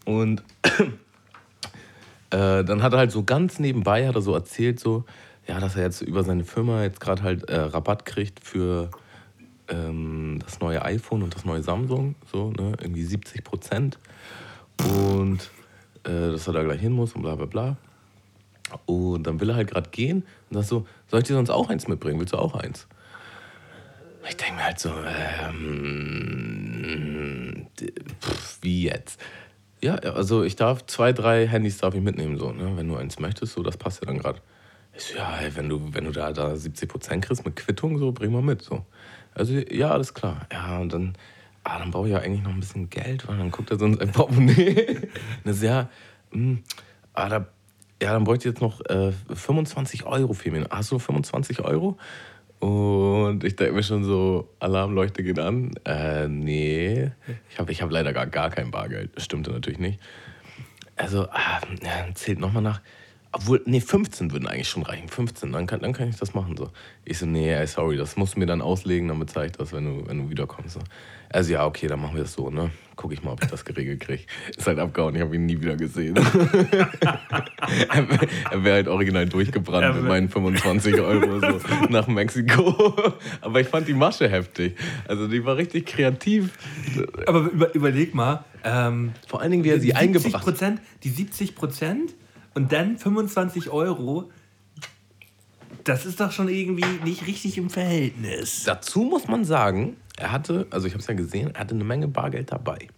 Und 0.05 0.43
äh, 2.31 2.65
dann 2.65 2.83
hat 2.83 2.93
er 2.93 2.99
halt 3.01 3.13
so 3.13 3.23
ganz 3.23 3.59
nebenbei 3.59 4.09
hat 4.09 4.17
er 4.17 4.23
so 4.23 4.35
erzählt, 4.35 4.81
so, 4.81 5.05
ja, 5.47 5.61
dass 5.61 5.77
er 5.77 5.83
jetzt 5.83 6.01
über 6.01 6.25
seine 6.25 6.45
Firma 6.45 6.83
jetzt 6.83 7.01
gerade 7.01 7.23
halt 7.23 7.49
äh, 7.49 7.61
Rabatt 7.61 8.05
kriegt 8.05 8.41
für 8.41 8.91
ähm, 9.69 10.39
das 10.45 10.61
neue 10.61 10.83
iPhone 10.83 11.23
und 11.23 11.35
das 11.35 11.45
neue 11.45 11.63
Samsung, 11.63 12.15
so, 12.31 12.51
ne? 12.51 12.75
irgendwie 12.81 13.05
70 13.05 13.45
Prozent. 13.45 13.99
Und 14.83 15.51
äh, 16.05 16.33
dass 16.33 16.47
er 16.47 16.53
da 16.53 16.63
gleich 16.63 16.81
hin 16.81 16.93
muss 16.93 17.13
und 17.15 17.23
bla 17.23 17.35
bla 17.35 17.47
bla. 17.47 17.77
Und 18.87 19.25
dann 19.27 19.41
will 19.41 19.51
er 19.51 19.57
halt 19.57 19.71
gerade 19.71 19.91
gehen 19.91 20.25
und 20.51 20.57
sagt 20.57 20.69
so, 20.69 20.87
soll 21.09 21.21
ich 21.21 21.27
dir 21.27 21.35
sonst 21.35 21.51
auch 21.51 21.69
eins 21.69 21.87
mitbringen? 21.87 22.19
Willst 22.19 22.33
du 22.33 22.39
auch 22.39 22.55
eins? 22.55 22.87
Ich 24.29 24.37
denke 24.37 24.55
mir 24.55 24.65
halt 24.65 24.79
so, 24.79 24.91
ähm, 25.51 26.07
pff, 28.23 28.59
wie 28.63 28.85
jetzt? 28.85 29.21
Ja, 29.83 29.97
also 29.97 30.45
ich 30.45 30.57
darf 30.57 30.87
zwei, 30.87 31.13
drei 31.13 31.47
Handys 31.47 31.77
darf 31.77 31.95
ich 31.95 32.01
mitnehmen, 32.01 32.39
so, 32.39 32.53
ne? 32.53 32.73
wenn 32.77 32.89
du 32.89 32.97
eins 32.97 33.19
möchtest, 33.19 33.53
so, 33.53 33.63
das 33.63 33.77
passt 33.77 34.01
ja 34.01 34.07
dann 34.07 34.17
gerade. 34.19 34.41
Ich 34.97 35.05
so, 35.05 35.19
ja, 35.19 35.39
wenn 35.55 35.69
du, 35.69 35.93
wenn 35.93 36.05
du 36.05 36.11
da, 36.11 36.33
da 36.33 36.57
70 36.57 36.89
Prozent 36.89 37.23
kriegst 37.25 37.45
mit 37.45 37.57
Quittung, 37.57 37.99
so, 37.99 38.13
bring 38.13 38.33
mal 38.33 38.41
mit, 38.41 38.63
so. 38.63 38.87
Also, 39.35 39.55
ja, 39.55 39.91
alles 39.91 40.15
klar. 40.15 40.47
Ja, 40.53 40.79
und 40.79 40.93
dann, 40.93 41.15
ah, 41.65 41.79
dann 41.79 41.91
brauche 41.91 42.07
ich 42.07 42.13
ja 42.13 42.21
eigentlich 42.21 42.43
noch 42.43 42.53
ein 42.53 42.61
bisschen 42.61 42.91
Geld, 42.91 43.27
weil 43.29 43.37
dann 43.37 43.51
guckt 43.51 43.71
er 43.71 43.79
so 43.79 43.87
in 43.87 43.97
sein 43.97 44.13
Portemonnaie. 44.13 45.09
das 45.45 45.57
ist 45.57 45.63
ja, 45.63 45.89
mh, 46.31 46.59
ah, 47.15 47.29
da, 47.29 47.47
ja, 48.03 48.13
dann 48.13 48.25
bräuchte 48.25 48.49
ich 48.49 48.55
jetzt 48.55 48.61
noch 48.61 48.81
äh, 48.87 49.13
25 49.33 50.05
Euro 50.05 50.33
für 50.33 50.51
mich. 50.51 50.65
Hast 50.71 50.93
du 50.93 50.99
25 50.99 51.61
Euro? 51.61 51.97
Und 52.61 53.45
ich 53.45 53.57
denke 53.57 53.75
mir 53.75 53.83
schon 53.83 54.05
so, 54.05 54.49
Alarmleuchte 54.59 55.23
geht 55.23 55.39
an. 55.39 55.73
Äh, 55.85 56.29
nee, 56.29 57.11
ich 57.51 57.59
habe 57.59 57.73
ich 57.73 57.83
hab 57.83 57.91
leider 57.91 58.13
gar, 58.13 58.27
gar 58.27 58.51
kein 58.51 58.71
Bargeld. 58.71 59.17
Das 59.17 59.25
stimmte 59.25 59.51
natürlich 59.51 59.79
nicht. 59.79 60.01
Also, 60.97 61.29
ah, 61.31 61.61
zählt 62.15 62.39
nochmal 62.39 62.63
nach. 62.63 62.81
Obwohl, 63.37 63.61
nee, 63.67 63.81
15 63.81 64.31
würden 64.33 64.47
eigentlich 64.47 64.69
schon 64.69 64.85
reichen. 64.85 65.09
15, 65.09 65.51
dann 65.51 65.67
kann, 65.67 65.81
dann 65.81 65.93
kann 65.93 66.09
ich 66.09 66.17
das 66.17 66.35
machen. 66.35 66.57
So. 66.57 66.71
Ich 67.05 67.19
so, 67.19 67.27
nee, 67.27 67.53
ey, 67.53 67.67
sorry, 67.67 67.97
das 67.97 68.17
musst 68.17 68.37
du 68.37 68.39
mir 68.39 68.47
dann 68.47 68.63
auslegen, 68.63 69.09
dann 69.09 69.19
bezahle 69.19 69.47
ich 69.47 69.53
das, 69.53 69.73
wenn 69.73 69.85
du, 69.85 70.07
wenn 70.07 70.19
du 70.19 70.31
wiederkommst. 70.31 70.75
So. 70.75 70.81
Also, 71.31 71.53
ja, 71.53 71.67
okay, 71.67 71.89
dann 71.89 72.01
machen 72.01 72.15
wir 72.15 72.23
das 72.23 72.33
so, 72.35 72.49
ne? 72.49 72.71
Guck 72.95 73.13
ich 73.13 73.25
mal, 73.25 73.33
ob 73.33 73.43
ich 73.43 73.51
das 73.51 73.65
geregelt 73.65 73.99
kriege. 74.01 74.23
Ist 74.57 74.67
halt 74.69 74.79
abgehauen, 74.79 75.17
ich 75.17 75.21
habe 75.21 75.35
ihn 75.35 75.47
nie 75.47 75.61
wieder 75.61 75.75
gesehen. 75.77 76.15
er 77.91 78.09
wär- 78.09 78.65
wäre 78.65 78.75
halt 78.77 78.89
original 78.89 79.27
durchgebrannt 79.27 79.95
mit 79.97 80.05
wär- 80.05 80.09
meinen 80.09 80.29
25 80.29 80.95
Euro 81.01 81.41
so 81.41 81.61
nach 81.89 82.07
Mexiko. 82.07 82.95
Aber 83.41 83.61
ich 83.61 83.67
fand 83.69 83.89
die 83.89 83.95
Masche 83.95 84.29
heftig. 84.29 84.77
Also, 85.09 85.27
die 85.29 85.45
war 85.45 85.57
richtig 85.57 85.87
kreativ. 85.87 86.51
Aber 87.27 87.41
über, 87.51 87.75
überleg 87.75 88.15
mal. 88.15 88.45
Ähm, 88.65 89.13
Vor 89.27 89.41
allen 89.41 89.51
Dingen, 89.51 89.65
wie 89.65 89.71
er 89.71 89.81
sie 89.81 89.89
70 89.89 89.97
eingebracht 89.97 90.47
hat. 90.63 90.75
Die 91.03 91.11
70 91.11 91.55
Prozent 91.55 92.15
und 92.55 92.73
dann 92.73 92.99
25 92.99 93.71
Euro. 93.71 94.31
Das 95.85 96.07
ist 96.07 96.21
doch 96.21 96.33
schon 96.33 96.49
irgendwie 96.49 96.87
nicht 97.05 97.27
richtig 97.27 97.59
im 97.59 97.69
Verhältnis. 97.69 98.65
Dazu 98.65 99.03
muss 99.03 99.29
man 99.29 99.45
sagen, 99.45 99.97
er 100.17 100.33
hatte, 100.33 100.67
also 100.71 100.87
ich 100.87 100.95
habe 100.95 101.01
es 101.03 101.07
ja 101.07 101.15
gesehen, 101.15 101.51
er 101.55 101.61
hatte 101.61 101.75
eine 101.75 101.85
Menge 101.85 102.09
Bargeld 102.09 102.53
dabei. 102.53 102.89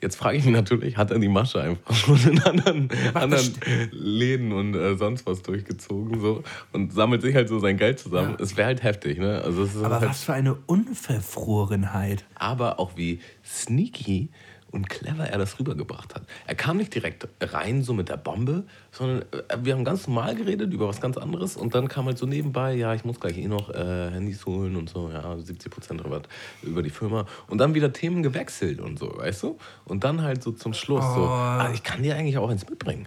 Jetzt 0.00 0.16
frage 0.16 0.36
ich 0.36 0.44
mich 0.44 0.52
natürlich, 0.52 0.96
hat 0.96 1.12
er 1.12 1.20
die 1.20 1.28
Masche 1.28 1.62
einfach 1.62 1.94
schon 1.94 2.20
in 2.24 2.42
anderen, 2.42 2.88
anderen 3.14 3.54
Läden 3.92 4.50
und 4.50 4.74
äh, 4.74 4.96
sonst 4.96 5.24
was 5.26 5.42
durchgezogen 5.42 6.20
so 6.20 6.42
und 6.72 6.92
sammelt 6.92 7.22
sich 7.22 7.36
halt 7.36 7.48
so 7.48 7.60
sein 7.60 7.76
Geld 7.76 8.00
zusammen. 8.00 8.36
Es 8.40 8.56
wäre 8.56 8.66
halt 8.66 8.82
heftig, 8.82 9.18
ne? 9.18 9.40
Also 9.44 9.62
es 9.62 9.76
ist 9.76 9.84
Aber 9.84 10.00
halt, 10.00 10.10
was 10.10 10.24
für 10.24 10.32
eine 10.32 10.56
Unverfrorenheit. 10.66 12.24
aber 12.34 12.80
auch 12.80 12.96
wie 12.96 13.20
sneaky 13.44 14.30
und 14.72 14.88
clever 14.90 15.28
er 15.28 15.38
das 15.38 15.58
rübergebracht 15.60 16.14
hat. 16.14 16.22
Er 16.46 16.54
kam 16.54 16.78
nicht 16.78 16.94
direkt 16.94 17.28
rein 17.40 17.82
so 17.82 17.92
mit 17.92 18.08
der 18.08 18.16
Bombe, 18.16 18.64
sondern 18.90 19.22
äh, 19.48 19.58
wir 19.62 19.74
haben 19.74 19.84
ganz 19.84 20.06
normal 20.08 20.34
geredet 20.34 20.72
über 20.72 20.88
was 20.88 21.00
ganz 21.00 21.16
anderes 21.16 21.56
und 21.56 21.74
dann 21.74 21.88
kam 21.88 22.06
halt 22.06 22.18
so 22.18 22.26
nebenbei, 22.26 22.74
ja, 22.74 22.94
ich 22.94 23.04
muss 23.04 23.20
gleich 23.20 23.38
eh 23.38 23.46
noch 23.48 23.68
äh, 23.70 24.10
Handys 24.10 24.44
holen 24.46 24.74
und 24.76 24.88
so, 24.88 25.10
ja, 25.10 25.34
70% 25.34 26.02
Rabatt 26.04 26.28
über 26.62 26.82
die 26.82 26.90
Firma 26.90 27.26
und 27.48 27.58
dann 27.58 27.74
wieder 27.74 27.92
Themen 27.92 28.22
gewechselt 28.22 28.80
und 28.80 28.98
so, 28.98 29.16
weißt 29.18 29.42
du? 29.44 29.58
Und 29.84 30.02
dann 30.04 30.22
halt 30.22 30.42
so 30.42 30.52
zum 30.52 30.74
Schluss 30.74 31.04
so, 31.14 31.20
Oh. 31.22 31.28
ah, 31.28 31.70
ich 31.72 31.82
kann 31.82 32.02
dir 32.02 32.16
eigentlich 32.16 32.38
auch 32.38 32.48
eins 32.50 32.68
mitbringen. 32.68 33.06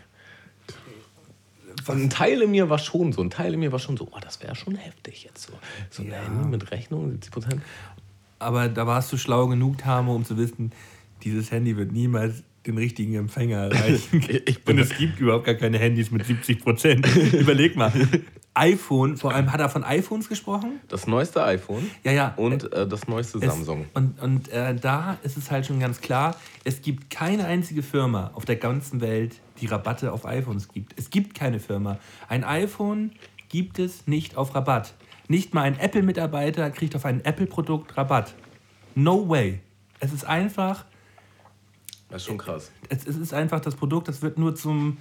Und 1.88 2.02
ein 2.04 2.10
Teil 2.10 2.42
in 2.42 2.52
mir 2.52 2.70
war 2.70 2.80
schon 2.80 3.12
so, 3.14 3.22
ein 3.22 3.30
Teil 3.30 3.54
in 3.54 3.60
mir 3.60 3.72
war 3.72 3.80
schon 3.80 3.96
so, 3.98 4.08
oh, 4.12 4.20
das 4.22 4.42
wäre 4.42 4.56
schon 4.56 4.76
heftig 4.76 5.24
jetzt 5.24 5.44
so. 5.48 5.54
So 5.92 6.02
ein 6.04 6.10
Ja. 6.10 6.16
Handy 6.18 6.48
mit 6.48 6.72
Rechnung, 6.72 7.12
70%. 7.12 7.60
Aber 8.40 8.70
da 8.70 8.88
warst 8.88 9.12
du 9.14 9.18
schlau 9.18 9.48
genug, 9.48 9.78
Tamo, 9.78 10.16
um 10.16 10.26
zu 10.26 10.38
wissen, 10.38 10.72
dieses 11.26 11.52
Handy 11.52 11.76
wird 11.78 11.92
niemals 11.92 12.44
den 12.66 12.78
richtigen 12.78 13.14
Empfänger 13.16 13.58
erreichen. 13.72 14.24
Und 14.68 14.80
es 14.80 14.98
gibt 14.98 15.20
überhaupt 15.20 15.46
gar 15.46 15.54
keine 15.56 15.78
Handys 15.78 16.10
mit 16.10 16.26
70 16.26 16.62
Prozent. 16.64 17.06
Überleg 17.34 17.76
mal. 17.76 17.92
iPhone, 18.56 19.18
vor 19.18 19.34
allem 19.34 19.52
hat 19.52 19.60
er 19.60 19.70
von 19.70 19.84
iPhones 19.84 20.30
gesprochen? 20.30 20.80
Das 20.88 21.06
neueste 21.08 21.44
iPhone 21.44 21.90
Ja, 22.04 22.12
ja. 22.12 22.34
und 22.38 22.72
äh, 22.74 22.88
das 22.88 23.08
neueste 23.08 23.38
Es- 23.40 23.46
Samsung. 23.46 23.86
Und, 23.94 24.20
und 24.22 24.48
äh, 24.50 24.74
da 24.76 25.18
ist 25.24 25.38
es 25.38 25.52
halt 25.52 25.66
schon 25.68 25.80
ganz 25.80 26.02
klar, 26.02 26.36
es 26.64 26.82
gibt 26.82 27.10
keine 27.12 27.46
einzige 27.46 27.84
Firma 27.84 28.32
auf 28.34 28.46
der 28.46 28.56
ganzen 28.56 29.02
Welt, 29.02 29.36
die 29.62 29.68
Rabatte 29.68 30.12
auf 30.12 30.26
iPhones 30.26 30.70
gibt. 30.70 30.94
Es 30.98 31.10
gibt 31.12 31.36
keine 31.36 31.60
Firma. 31.60 32.00
Ein 32.30 32.44
iPhone 32.44 33.12
gibt 33.50 33.78
es 33.78 34.08
nicht 34.08 34.38
auf 34.38 34.56
Rabatt. 34.56 34.94
Nicht 35.28 35.54
mal 35.54 35.64
ein 35.64 35.78
Apple-Mitarbeiter 35.78 36.70
kriegt 36.72 36.96
auf 36.96 37.06
ein 37.06 37.24
Apple-Produkt 37.24 37.96
Rabatt. 37.98 38.34
No 38.96 39.28
way. 39.30 39.60
Es 40.00 40.14
ist 40.14 40.24
einfach, 40.26 40.86
Das 42.16 42.22
ist 42.22 42.28
schon 42.30 42.38
krass. 42.38 42.72
es, 42.88 43.06
es 43.06 43.18
ist 43.18 43.34
einfach 43.34 43.60
das 43.60 43.76
Produkt, 43.76 44.08
das 44.08 44.22
wird 44.22 44.40
nur 44.40 44.56
zum, 44.56 45.00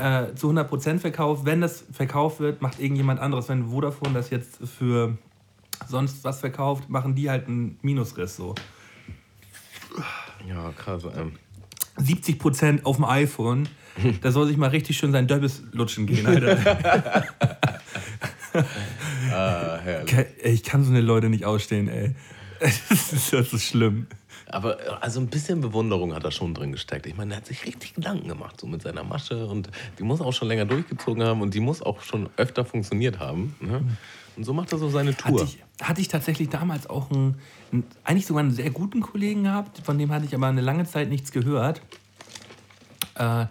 äh, 0.00 0.34
zu 0.34 0.50
100% 0.50 0.98
verkauft. 0.98 1.44
Wenn 1.44 1.60
das 1.60 1.84
verkauft 1.92 2.40
wird, 2.40 2.60
macht 2.60 2.80
irgendjemand 2.80 3.20
anderes. 3.20 3.48
Wenn 3.48 3.68
Vodafone 3.70 4.14
das 4.14 4.30
jetzt 4.30 4.58
für 4.76 5.16
sonst 5.86 6.24
was 6.24 6.40
verkauft, 6.40 6.90
machen 6.90 7.14
die 7.14 7.30
halt 7.30 7.46
einen 7.46 7.78
Minusriss 7.82 8.34
so. 8.34 8.56
Ja, 10.48 10.72
krass. 10.72 11.04
Ähm, 11.16 11.34
70% 11.98 12.82
auf 12.82 12.96
dem 12.96 13.04
iPhone, 13.04 13.68
da 14.22 14.32
soll 14.32 14.48
sich 14.48 14.56
mal 14.56 14.70
richtig 14.70 14.96
schön 14.96 15.12
sein 15.12 15.28
Döbbis 15.28 15.62
lutschen 15.70 16.08
gehen, 16.08 16.26
Alter. 16.26 17.28
ah, 19.32 19.78
herrlich. 19.84 20.26
Ich 20.42 20.64
kann 20.64 20.82
so 20.82 20.90
eine 20.90 21.00
Leute 21.00 21.28
nicht 21.28 21.44
ausstehen, 21.44 21.86
ey. 21.86 22.16
Das 22.58 23.12
ist, 23.12 23.32
das 23.32 23.52
ist 23.52 23.66
schlimm. 23.66 24.08
Aber 24.48 24.78
also 25.00 25.20
ein 25.20 25.26
bisschen 25.26 25.60
Bewunderung 25.60 26.14
hat 26.14 26.24
er 26.24 26.30
schon 26.30 26.54
drin 26.54 26.72
gesteckt. 26.72 27.06
Ich 27.06 27.16
meine, 27.16 27.34
er 27.34 27.38
hat 27.38 27.46
sich 27.46 27.66
richtig 27.66 27.94
Gedanken 27.94 28.28
gemacht, 28.28 28.60
so 28.60 28.66
mit 28.66 28.82
seiner 28.82 29.02
Masche. 29.02 29.46
Und 29.46 29.70
die 29.98 30.04
muss 30.04 30.20
auch 30.20 30.32
schon 30.32 30.48
länger 30.48 30.66
durchgezogen 30.66 31.22
haben 31.22 31.40
und 31.42 31.54
die 31.54 31.60
muss 31.60 31.82
auch 31.82 32.00
schon 32.02 32.28
öfter 32.36 32.64
funktioniert 32.64 33.18
haben. 33.18 33.56
Ne? 33.60 33.82
Und 34.36 34.44
so 34.44 34.52
macht 34.52 34.70
er 34.72 34.78
so 34.78 34.88
seine 34.88 35.16
Tour. 35.16 35.40
Hatte 35.40 35.44
ich, 35.44 35.84
hatte 35.84 36.00
ich 36.00 36.08
tatsächlich 36.08 36.48
damals 36.48 36.88
auch 36.88 37.10
einen, 37.10 37.36
einen, 37.72 37.84
eigentlich 38.04 38.26
sogar 38.26 38.42
einen 38.42 38.52
sehr 38.52 38.70
guten 38.70 39.00
Kollegen 39.00 39.44
gehabt, 39.44 39.80
von 39.84 39.98
dem 39.98 40.12
hatte 40.12 40.26
ich 40.26 40.34
aber 40.34 40.46
eine 40.46 40.60
lange 40.60 40.84
Zeit 40.84 41.08
nichts 41.08 41.32
gehört. 41.32 41.80
Äh, 43.14 43.46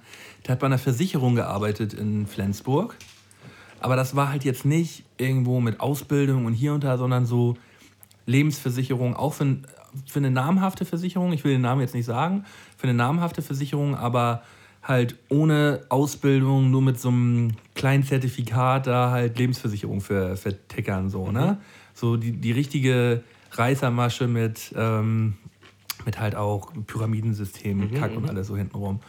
der 0.46 0.52
hat 0.52 0.60
bei 0.60 0.68
einer 0.68 0.78
Versicherung 0.78 1.36
gearbeitet 1.36 1.94
in 1.94 2.28
Flensburg. 2.28 2.96
Aber 3.80 3.96
das 3.96 4.16
war 4.16 4.30
halt 4.30 4.46
jetzt 4.46 4.64
nicht 4.64 5.04
irgendwo 5.18 5.60
mit 5.60 5.80
Ausbildung 5.80 6.46
und 6.46 6.54
hier 6.54 6.74
und 6.74 6.84
da, 6.84 6.98
sondern 6.98 7.26
so 7.26 7.58
Lebensversicherung, 8.26 9.16
auch 9.16 9.34
für, 9.34 9.58
für 10.08 10.20
eine 10.20 10.32
namhafte 10.32 10.86
Versicherung. 10.86 11.34
Ich 11.34 11.44
will 11.44 11.54
den 11.54 11.62
Namen 11.62 11.82
jetzt 11.82 11.94
nicht 11.94 12.06
sagen, 12.06 12.46
für 12.78 12.88
eine 12.88 12.94
namhafte 12.94 13.42
Versicherung, 13.42 13.96
aber 13.96 14.44
halt 14.84 15.16
ohne 15.30 15.82
Ausbildung, 15.90 16.70
nur 16.70 16.82
mit 16.82 17.00
so 17.00 17.10
einem 17.10 17.52
kleinen 17.74 18.04
Zertifikat 18.04 18.88
da 18.88 19.10
halt 19.12 19.38
Lebensversicherung 19.38 20.00
für, 20.02 20.38
für 20.38 20.56
Tickern 20.68 21.10
so, 21.10 21.32
ne? 21.32 21.58
So 21.94 22.18
die, 22.18 22.34
die 22.34 22.52
richtige 22.52 23.24
Reißermasche 23.52 24.28
mit, 24.28 24.74
ähm, 24.78 25.36
mit 26.06 26.20
halt 26.20 26.36
auch 26.36 26.72
Pyramidensystem, 26.86 27.94
Kack 27.94 28.16
und 28.16 28.30
alles 28.30 28.48
so 28.48 28.56
hintenrum. 28.56 29.00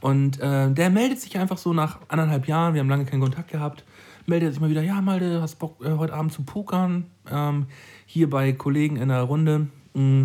Und 0.00 0.40
äh, 0.40 0.70
der 0.70 0.90
meldet 0.90 1.20
sich 1.20 1.38
einfach 1.38 1.58
so 1.58 1.72
nach 1.72 1.98
anderthalb 2.08 2.46
Jahren, 2.46 2.74
wir 2.74 2.80
haben 2.80 2.88
lange 2.88 3.04
keinen 3.04 3.20
Kontakt 3.20 3.50
gehabt, 3.50 3.84
meldet 4.26 4.52
sich 4.52 4.60
mal 4.60 4.70
wieder, 4.70 4.82
ja 4.82 5.00
Malte, 5.00 5.42
hast 5.42 5.56
Bock 5.56 5.84
äh, 5.84 5.92
heute 5.92 6.14
Abend 6.14 6.32
zu 6.32 6.42
pokern? 6.44 7.06
Ähm, 7.30 7.66
hier 8.06 8.30
bei 8.30 8.52
Kollegen 8.52 8.96
in 8.96 9.08
der 9.08 9.22
Runde. 9.22 9.68
Mm, 9.96 10.24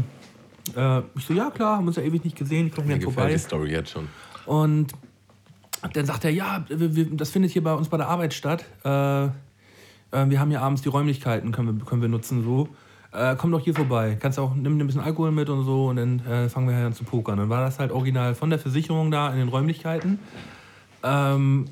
äh, 0.75 0.99
ich 1.15 1.25
so, 1.25 1.33
ja 1.33 1.49
klar, 1.49 1.77
haben 1.77 1.87
uns 1.87 1.95
ja 1.95 2.03
ewig 2.03 2.23
nicht 2.23 2.37
gesehen, 2.37 2.67
ich 2.67 2.73
komme 2.73 2.87
gefällt 2.87 3.03
vorbei. 3.03 3.31
die 3.31 3.39
Story 3.39 3.71
jetzt 3.71 3.91
schon. 3.91 4.07
Und 4.45 4.91
dann 5.93 6.05
sagt 6.05 6.25
er, 6.25 6.31
ja, 6.31 6.65
wir, 6.67 6.95
wir, 6.95 7.05
das 7.11 7.29
findet 7.29 7.51
hier 7.51 7.63
bei 7.63 7.73
uns 7.73 7.89
bei 7.89 7.97
der 7.97 8.07
Arbeit 8.07 8.33
statt. 8.33 8.65
Äh, 8.83 9.25
äh, 9.25 9.29
wir 10.11 10.39
haben 10.39 10.49
hier 10.49 10.61
abends 10.61 10.81
die 10.81 10.89
Räumlichkeiten, 10.89 11.51
können 11.51 11.79
wir, 11.79 11.85
können 11.85 12.01
wir 12.01 12.09
nutzen 12.09 12.43
so. 12.43 12.67
Äh, 13.13 13.35
komm 13.37 13.51
doch 13.51 13.61
hier 13.61 13.73
vorbei. 13.73 14.17
Kannst 14.19 14.39
auch, 14.39 14.53
nimm 14.55 14.77
ein 14.77 14.85
bisschen 14.85 15.01
Alkohol 15.01 15.31
mit 15.31 15.49
und 15.49 15.65
so 15.65 15.87
und 15.87 15.97
dann 15.97 16.19
äh, 16.25 16.49
fangen 16.49 16.69
wir 16.69 16.75
an 16.75 16.93
zu 16.93 17.03
pokern. 17.03 17.37
Dann 17.37 17.49
war 17.49 17.61
das 17.61 17.79
halt 17.79 17.91
original 17.91 18.35
von 18.35 18.49
der 18.49 18.59
Versicherung 18.59 19.11
da 19.11 19.31
in 19.31 19.37
den 19.37 19.49
Räumlichkeiten. 19.49 20.19
Ähm, 21.03 21.65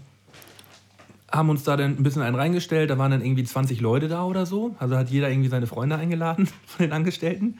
haben 1.32 1.50
uns 1.50 1.64
da 1.64 1.78
dann 1.78 1.98
ein 1.98 2.04
bisschen 2.04 2.22
einen 2.22 2.36
reingestellt. 2.36 2.90
Da 2.90 2.98
waren 2.98 3.12
dann 3.12 3.22
irgendwie 3.22 3.44
20 3.44 3.82
Leute 3.82 4.08
da 4.08 4.26
oder 4.26 4.46
so. 4.46 4.76
Also 4.80 4.98
hat 4.98 5.10
jeder 5.10 5.30
irgendwie 5.30 5.50
seine 5.50 5.68
Freunde 5.68 5.96
eingeladen 5.96 6.48
von 6.66 6.86
den 6.86 6.92
Angestellten. 6.92 7.60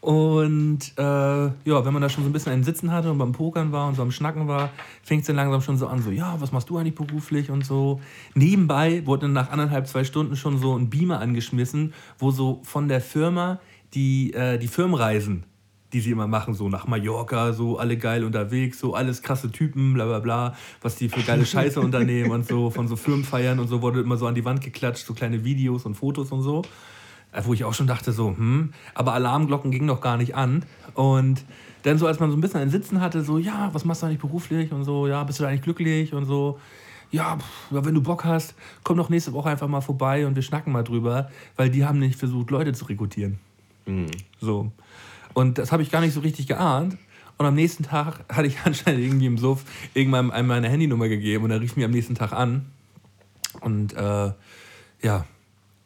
Und 0.00 0.92
äh, 0.96 1.02
ja, 1.02 1.84
wenn 1.84 1.92
man 1.92 2.00
da 2.00 2.08
schon 2.08 2.22
so 2.22 2.30
ein 2.30 2.32
bisschen 2.32 2.52
einen 2.52 2.62
Sitzen 2.62 2.92
hatte 2.92 3.10
und 3.10 3.18
beim 3.18 3.32
Pokern 3.32 3.72
war 3.72 3.88
und 3.88 3.96
so 3.96 4.02
am 4.02 4.12
Schnacken 4.12 4.46
war, 4.46 4.70
fing 5.02 5.18
es 5.18 5.26
dann 5.26 5.34
langsam 5.34 5.62
schon 5.62 5.78
so 5.78 5.88
an, 5.88 6.00
so, 6.00 6.10
ja, 6.10 6.40
was 6.40 6.52
machst 6.52 6.70
du 6.70 6.78
eigentlich 6.78 6.94
beruflich 6.94 7.50
und 7.50 7.64
so. 7.64 8.00
Nebenbei 8.34 9.04
wurde 9.04 9.22
dann 9.22 9.32
nach 9.32 9.50
anderthalb, 9.50 9.88
zwei 9.88 10.04
Stunden 10.04 10.36
schon 10.36 10.58
so 10.58 10.76
ein 10.76 10.90
Beamer 10.90 11.18
angeschmissen, 11.18 11.92
wo 12.18 12.30
so 12.30 12.60
von 12.62 12.86
der 12.86 13.00
Firma 13.00 13.58
die, 13.94 14.32
äh, 14.32 14.58
die 14.58 14.68
Firmenreisen, 14.68 15.42
die 15.92 16.00
sie 16.00 16.10
immer 16.10 16.26
machen, 16.26 16.54
so 16.54 16.68
nach 16.68 16.86
Mallorca, 16.86 17.52
so 17.52 17.78
alle 17.78 17.96
geil 17.96 18.24
unterwegs, 18.24 18.78
so 18.78 18.94
alles 18.94 19.22
krasse 19.22 19.50
Typen, 19.50 19.94
bla 19.94 20.06
bla 20.06 20.18
bla, 20.18 20.54
was 20.82 20.96
die 20.96 21.08
für 21.08 21.22
geile 21.22 21.46
Scheiße 21.46 21.80
unternehmen 21.80 22.30
und 22.30 22.46
so, 22.46 22.70
von 22.70 22.88
so 22.88 22.96
Firmenfeiern 22.96 23.58
und 23.58 23.68
so 23.68 23.82
wurde 23.82 24.00
immer 24.00 24.16
so 24.16 24.26
an 24.26 24.34
die 24.34 24.44
Wand 24.44 24.60
geklatscht, 24.60 25.06
so 25.06 25.14
kleine 25.14 25.44
Videos 25.44 25.86
und 25.86 25.94
Fotos 25.94 26.32
und 26.32 26.42
so. 26.42 26.62
Äh, 27.32 27.42
Wo 27.44 27.54
ich 27.54 27.64
auch 27.64 27.74
schon 27.74 27.86
dachte, 27.86 28.12
so, 28.12 28.36
hm, 28.36 28.72
aber 28.94 29.12
Alarmglocken 29.12 29.70
gingen 29.70 29.86
noch 29.86 30.00
gar 30.00 30.16
nicht 30.16 30.34
an. 30.34 30.64
Und 30.94 31.44
dann 31.82 31.98
so, 31.98 32.06
als 32.06 32.18
man 32.18 32.30
so 32.30 32.36
ein 32.36 32.40
bisschen 32.40 32.60
ein 32.60 32.70
Sitzen 32.70 33.00
hatte, 33.00 33.22
so, 33.22 33.38
ja, 33.38 33.70
was 33.72 33.84
machst 33.84 34.02
du 34.02 34.06
eigentlich 34.06 34.20
beruflich? 34.20 34.72
Und 34.72 34.84
so, 34.84 35.06
ja, 35.06 35.22
bist 35.24 35.38
du 35.38 35.44
eigentlich 35.44 35.62
glücklich? 35.62 36.12
Und 36.12 36.24
so, 36.24 36.58
ja, 37.10 37.38
wenn 37.70 37.94
du 37.94 38.02
Bock 38.02 38.24
hast, 38.24 38.54
komm 38.82 38.96
doch 38.96 39.08
nächste 39.08 39.32
Woche 39.32 39.50
einfach 39.50 39.68
mal 39.68 39.80
vorbei 39.80 40.26
und 40.26 40.34
wir 40.34 40.42
schnacken 40.42 40.72
mal 40.72 40.82
drüber, 40.82 41.30
weil 41.56 41.70
die 41.70 41.84
haben 41.84 41.98
nicht 41.98 42.18
versucht, 42.18 42.50
Leute 42.50 42.72
zu 42.72 42.86
rekrutieren. 42.86 43.38
So. 44.40 44.72
Und 45.36 45.58
das 45.58 45.70
habe 45.70 45.82
ich 45.82 45.90
gar 45.90 46.00
nicht 46.00 46.14
so 46.14 46.20
richtig 46.20 46.46
geahnt. 46.46 46.96
Und 47.36 47.44
am 47.44 47.54
nächsten 47.54 47.82
Tag 47.82 48.20
hatte 48.32 48.48
ich 48.48 48.56
anscheinend 48.64 49.04
irgendwie 49.04 49.26
im 49.26 49.36
Suff 49.36 49.64
irgendwann 49.92 50.30
einem 50.30 50.48
meine 50.48 50.70
Handynummer 50.70 51.08
gegeben 51.08 51.44
und 51.44 51.50
er 51.50 51.60
rief 51.60 51.76
mich 51.76 51.84
am 51.84 51.90
nächsten 51.90 52.14
Tag 52.14 52.32
an. 52.32 52.64
Und 53.60 53.92
äh, 53.92 54.32
ja, 55.02 55.26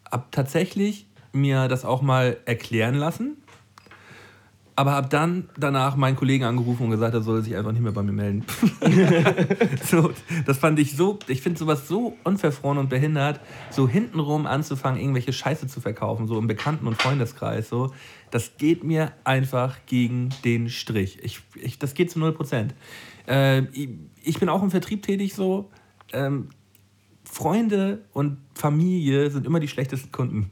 hab 0.09 0.31
tatsächlich 0.31 1.07
mir 1.33 1.67
das 1.67 1.85
auch 1.85 2.01
mal 2.01 2.37
erklären 2.45 2.95
lassen. 2.95 3.39
Aber 4.77 4.93
hab 4.93 5.11
dann 5.11 5.49
danach 5.59 5.97
meinen 5.97 6.17
Kollegen 6.17 6.45
angerufen 6.45 6.85
und 6.85 6.91
gesagt, 6.91 7.13
er 7.13 7.21
soll 7.21 7.43
sich 7.43 7.57
einfach 7.57 7.73
nicht 7.73 7.83
mehr 7.83 7.93
bei 7.93 8.03
mir 8.03 8.13
melden. 8.13 8.47
so, 9.85 10.13
das 10.47 10.59
fand 10.59 10.79
ich 10.79 10.97
so, 10.97 11.19
ich 11.27 11.43
finde 11.43 11.59
sowas 11.59 11.89
so 11.89 12.17
unverfroren 12.23 12.79
und 12.79 12.89
behindert, 12.89 13.41
so 13.71 13.89
hintenrum 13.89 14.47
anzufangen, 14.47 15.01
irgendwelche 15.01 15.33
Scheiße 15.33 15.67
zu 15.67 15.81
verkaufen, 15.81 16.29
so 16.29 16.39
im 16.39 16.47
Bekannten- 16.47 16.87
und 16.87 17.03
Freundeskreis. 17.03 17.69
So. 17.69 17.93
Das 18.31 18.57
geht 18.57 18.85
mir 18.85 19.13
einfach 19.25 19.79
gegen 19.87 20.31
den 20.45 20.69
Strich. 20.69 21.19
Ich, 21.23 21.41
ich, 21.55 21.79
das 21.79 21.95
geht 21.95 22.11
zu 22.11 22.19
0 22.19 22.33
Prozent. 22.33 22.75
Äh, 23.27 23.63
ich, 24.23 24.39
bin 24.39 24.49
auch 24.49 24.63
im 24.63 24.71
Vertrieb 24.71 25.03
tätig 25.03 25.35
so. 25.35 25.71
Ähm, 26.13 26.49
Freunde 27.25 28.05
und 28.13 28.39
Familie 28.55 29.31
sind 29.31 29.47
immer 29.47 29.61
die 29.61 29.69
schlechtesten 29.69 30.11
Kunden. 30.11 30.51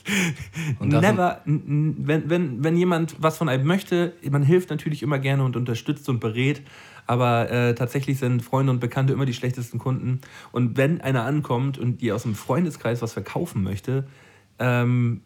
Never, 0.80 1.40
wenn, 1.44 2.30
wenn, 2.30 2.62
wenn 2.62 2.76
jemand 2.76 3.16
was 3.20 3.38
von 3.38 3.48
einem 3.48 3.66
möchte, 3.66 4.14
man 4.30 4.44
hilft 4.44 4.70
natürlich 4.70 5.02
immer 5.02 5.18
gerne 5.18 5.42
und 5.42 5.56
unterstützt 5.56 6.08
und 6.08 6.20
berät, 6.20 6.62
aber 7.06 7.50
äh, 7.50 7.74
tatsächlich 7.74 8.18
sind 8.18 8.42
Freunde 8.42 8.70
und 8.70 8.78
Bekannte 8.78 9.12
immer 9.12 9.26
die 9.26 9.34
schlechtesten 9.34 9.78
Kunden. 9.78 10.20
Und 10.52 10.76
wenn 10.76 11.00
einer 11.00 11.24
ankommt 11.24 11.76
und 11.76 12.00
dir 12.00 12.14
aus 12.14 12.22
dem 12.22 12.36
Freundeskreis 12.36 13.02
was 13.02 13.12
verkaufen 13.12 13.64
möchte, 13.64 14.06
ähm, 14.60 15.22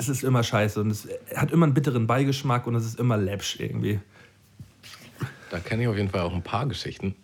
es 0.00 0.08
ist 0.08 0.24
immer 0.24 0.42
scheiße 0.42 0.80
und 0.80 0.90
es 0.90 1.06
hat 1.36 1.50
immer 1.50 1.66
einen 1.66 1.74
bitteren 1.74 2.06
Beigeschmack 2.06 2.66
und 2.66 2.74
es 2.74 2.84
ist 2.84 2.98
immer 2.98 3.16
läppsch 3.16 3.60
irgendwie. 3.60 4.00
Da 5.50 5.58
kenne 5.58 5.82
ich 5.82 5.88
auf 5.88 5.96
jeden 5.96 6.08
Fall 6.08 6.20
auch 6.20 6.34
ein 6.34 6.42
paar 6.42 6.66
Geschichten. 6.66 7.14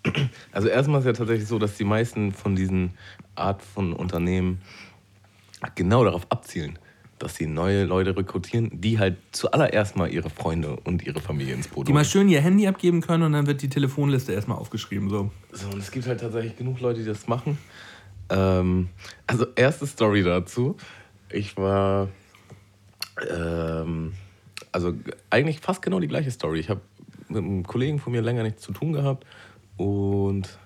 Also 0.53 0.69
erstmal 0.69 1.01
ist 1.01 1.07
ja 1.07 1.13
tatsächlich 1.13 1.49
so, 1.49 1.59
dass 1.59 1.77
die 1.77 1.85
meisten 1.85 2.33
von 2.33 2.57
diesen 2.57 2.91
Art 3.37 3.63
von 3.63 3.93
Unternehmen 3.93 4.61
genau 5.75 6.05
darauf 6.05 6.27
abzielen, 6.31 6.79
dass 7.19 7.37
sie 7.37 7.47
neue 7.47 7.85
Leute 7.85 8.17
rekrutieren, 8.17 8.71
die 8.81 8.99
halt 8.99 9.17
zuallererst 9.33 9.97
mal 9.97 10.13
ihre 10.13 10.29
Freunde 10.29 10.77
und 10.85 11.07
ihre 11.07 11.21
Familie 11.21 11.55
ins 11.55 11.69
Boot 11.69 11.87
Die 11.89 11.93
mal 11.93 12.01
holen. 12.01 12.11
schön 12.11 12.29
ihr 12.29 12.41
Handy 12.41 12.67
abgeben 12.67 13.01
können 13.01 13.23
und 13.23 13.33
dann 13.33 13.47
wird 13.47 13.63
die 13.63 13.69
Telefonliste 13.69 14.33
erstmal 14.33 14.59
aufgeschrieben. 14.59 15.09
So. 15.09 15.31
So, 15.53 15.69
und 15.69 15.79
es 15.79 15.91
gibt 15.91 16.07
halt 16.07 16.21
tatsächlich 16.21 16.57
genug 16.57 16.81
Leute, 16.81 17.01
die 17.01 17.07
das 17.07 17.29
machen. 17.29 17.59
Ähm, 18.29 18.89
also 19.27 19.47
erste 19.55 19.87
Story 19.87 20.25
dazu. 20.25 20.77
Ich 21.31 21.57
war, 21.57 22.09
ähm, 23.31 24.15
also 24.73 24.95
eigentlich 25.31 25.61
fast 25.61 25.83
genau 25.83 26.01
die 26.01 26.09
gleiche 26.09 26.31
Story. 26.31 26.61
Ich 26.61 26.71
habe 26.71 26.81
mit 27.29 27.39
einem 27.39 27.65
Kollegen 27.65 27.99
von 27.99 28.13
mir 28.13 28.23
länger 28.23 28.43
nichts 28.43 28.63
zu 28.63 28.73
tun 28.73 28.93
gehabt 28.93 29.27
und 29.77 30.59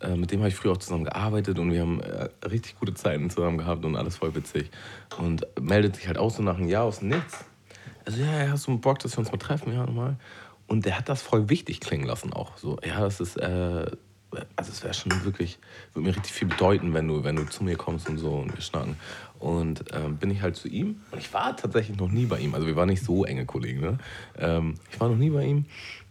äh, 0.00 0.14
mit 0.14 0.30
dem 0.30 0.40
habe 0.40 0.48
ich 0.48 0.56
früher 0.56 0.72
auch 0.72 0.78
zusammen 0.78 1.04
gearbeitet 1.04 1.58
und 1.58 1.72
wir 1.72 1.80
haben 1.80 2.00
äh, 2.00 2.28
richtig 2.46 2.78
gute 2.78 2.94
Zeiten 2.94 3.30
zusammen 3.30 3.58
gehabt 3.58 3.84
und 3.84 3.96
alles 3.96 4.16
voll 4.16 4.34
witzig. 4.34 4.70
Und 5.18 5.46
meldet 5.60 5.96
sich 5.96 6.06
halt 6.06 6.18
auch 6.18 6.30
so 6.30 6.42
nach 6.42 6.56
einem 6.56 6.68
Jahr 6.68 6.84
aus 6.84 7.00
dem 7.00 7.08
Nichts. 7.08 7.44
Also 8.04 8.22
ja, 8.22 8.48
hast 8.50 8.66
du 8.66 8.78
Bock, 8.78 8.98
dass 8.98 9.14
wir 9.16 9.20
uns 9.20 9.32
mal 9.32 9.38
treffen? 9.38 9.72
Ja, 9.72 9.86
nochmal. 9.86 10.16
Und 10.66 10.84
der 10.84 10.98
hat 10.98 11.08
das 11.08 11.22
voll 11.22 11.48
wichtig 11.48 11.80
klingen 11.80 12.06
lassen 12.06 12.32
auch. 12.32 12.58
So, 12.58 12.78
ja, 12.84 13.00
das 13.00 13.20
ist, 13.20 13.36
äh, 13.36 13.86
also 14.56 14.70
es 14.70 14.82
wäre 14.82 14.94
schon 14.94 15.24
wirklich, 15.24 15.58
würde 15.94 16.08
mir 16.08 16.16
richtig 16.16 16.32
viel 16.32 16.48
bedeuten, 16.48 16.92
wenn 16.92 17.08
du, 17.08 17.24
wenn 17.24 17.36
du 17.36 17.44
zu 17.44 17.64
mir 17.64 17.76
kommst 17.76 18.08
und 18.08 18.18
so 18.18 18.30
und 18.30 18.54
wir 18.54 18.60
schnacken. 18.60 18.96
Und 19.38 19.84
ähm, 19.92 20.16
bin 20.16 20.30
ich 20.30 20.40
halt 20.40 20.56
zu 20.56 20.68
ihm 20.68 21.00
und 21.10 21.18
ich 21.18 21.32
war 21.34 21.56
tatsächlich 21.56 21.98
noch 21.98 22.10
nie 22.10 22.24
bei 22.26 22.38
ihm. 22.38 22.54
Also 22.54 22.66
wir 22.66 22.76
waren 22.76 22.88
nicht 22.88 23.04
so 23.04 23.24
enge 23.24 23.44
Kollegen, 23.44 23.80
ne? 23.80 23.98
Ähm, 24.38 24.74
ich 24.90 24.98
war 24.98 25.08
noch 25.08 25.16
nie 25.16 25.30
bei 25.30 25.44
ihm 25.44 25.66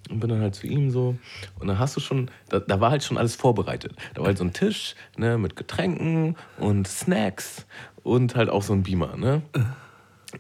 und 0.10 0.20
bin 0.20 0.30
dann 0.30 0.42
halt 0.42 0.56
zu 0.56 0.68
ihm 0.68 0.92
so. 0.92 1.18
Und 1.60 1.68
dann 1.68 1.80
hast 1.80 1.96
du 1.96 2.00
schon, 2.00 2.30
da, 2.50 2.60
da 2.60 2.80
war 2.80 2.92
halt 2.92 3.04
schon 3.04 3.18
alles 3.18 3.36
vorbereitet. 3.36 3.96
Da 4.14 4.22
war 4.22 4.28
halt 4.28 4.38
so 4.38 4.44
ein 4.44 4.54
Tisch 4.54 4.96
ne, 5.18 5.38
mit 5.38 5.56
Getränken 5.56 6.36
und 6.60 6.88
Snacks 6.88 7.66
und 8.04 8.36
halt 8.36 8.50
auch 8.50 8.62
so 8.62 8.74
ein 8.74 8.84
Beamer, 8.84 9.18
ne? 9.18 9.42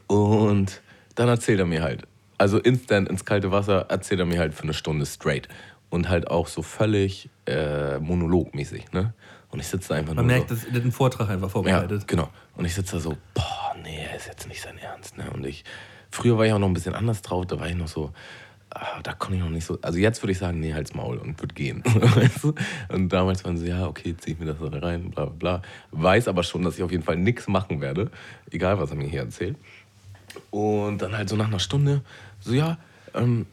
Und 0.07 0.81
dann 1.15 1.27
erzählt 1.29 1.59
er 1.59 1.65
mir 1.65 1.81
halt, 1.81 2.03
also 2.37 2.59
instant 2.59 3.09
ins 3.09 3.25
kalte 3.25 3.51
Wasser, 3.51 3.85
erzählt 3.89 4.19
er 4.19 4.25
mir 4.25 4.39
halt 4.39 4.53
für 4.53 4.63
eine 4.63 4.73
Stunde 4.73 5.05
straight. 5.05 5.47
Und 5.89 6.09
halt 6.09 6.29
auch 6.29 6.47
so 6.47 6.61
völlig 6.61 7.29
äh, 7.45 7.99
monologmäßig, 7.99 8.91
ne? 8.91 9.13
Und 9.51 9.59
ich 9.59 9.67
sitze 9.67 9.95
einfach 9.95 10.13
Man 10.13 10.25
nur 10.25 10.35
merkt, 10.35 10.49
so. 10.49 10.55
dass 10.55 10.65
er 10.65 10.75
einen 10.81 10.91
Vortrag 10.91 11.29
einfach 11.29 11.47
Ja, 11.47 11.51
vorbereitet. 11.51 12.07
genau. 12.07 12.29
Und 12.55 12.65
ich 12.65 12.73
sitze 12.73 12.95
da 12.97 12.99
so, 13.01 13.17
boah, 13.33 13.75
nee, 13.81 14.05
ist 14.15 14.27
jetzt 14.27 14.47
nicht 14.47 14.61
sein 14.61 14.77
Ernst, 14.77 15.17
ne? 15.17 15.29
Und 15.33 15.45
ich, 15.45 15.63
früher 16.11 16.37
war 16.37 16.45
ich 16.45 16.51
auch 16.53 16.59
noch 16.59 16.67
ein 16.67 16.73
bisschen 16.73 16.95
anders 16.95 17.21
drauf, 17.21 17.45
da 17.45 17.59
war 17.59 17.67
ich 17.67 17.75
noch 17.75 17.87
so, 17.87 18.11
ah, 18.71 18.99
da 19.03 19.13
konnte 19.13 19.37
ich 19.37 19.41
noch 19.43 19.49
nicht 19.49 19.65
so, 19.65 19.77
also 19.81 19.97
jetzt 19.97 20.21
würde 20.21 20.31
ich 20.33 20.37
sagen, 20.39 20.59
nee, 20.59 20.73
halt's 20.73 20.93
Maul 20.93 21.17
und 21.17 21.39
würde 21.41 21.53
gehen. 21.55 21.83
weißt 21.85 22.43
du? 22.43 22.53
Und 22.89 23.09
damals 23.09 23.45
waren 23.45 23.57
sie, 23.57 23.67
ja, 23.69 23.87
okay, 23.87 24.15
zieh 24.17 24.31
ich 24.33 24.39
mir 24.39 24.45
das 24.47 24.57
da 24.59 24.77
rein, 24.79 25.11
bla 25.11 25.25
bla 25.25 25.59
bla. 25.59 25.61
Weiß 25.91 26.27
aber 26.27 26.43
schon, 26.43 26.63
dass 26.63 26.75
ich 26.77 26.83
auf 26.83 26.91
jeden 26.91 27.03
Fall 27.03 27.15
nichts 27.17 27.47
machen 27.47 27.79
werde, 27.81 28.11
egal 28.51 28.79
was 28.79 28.89
er 28.89 28.97
mir 28.97 29.07
hier 29.07 29.21
erzählt. 29.21 29.57
Und 30.51 30.97
dann 31.01 31.15
halt 31.15 31.29
so 31.29 31.35
nach 31.37 31.47
einer 31.47 31.59
Stunde, 31.59 32.01
so 32.41 32.53
ja, 32.53 32.77
ähm, 33.13 33.45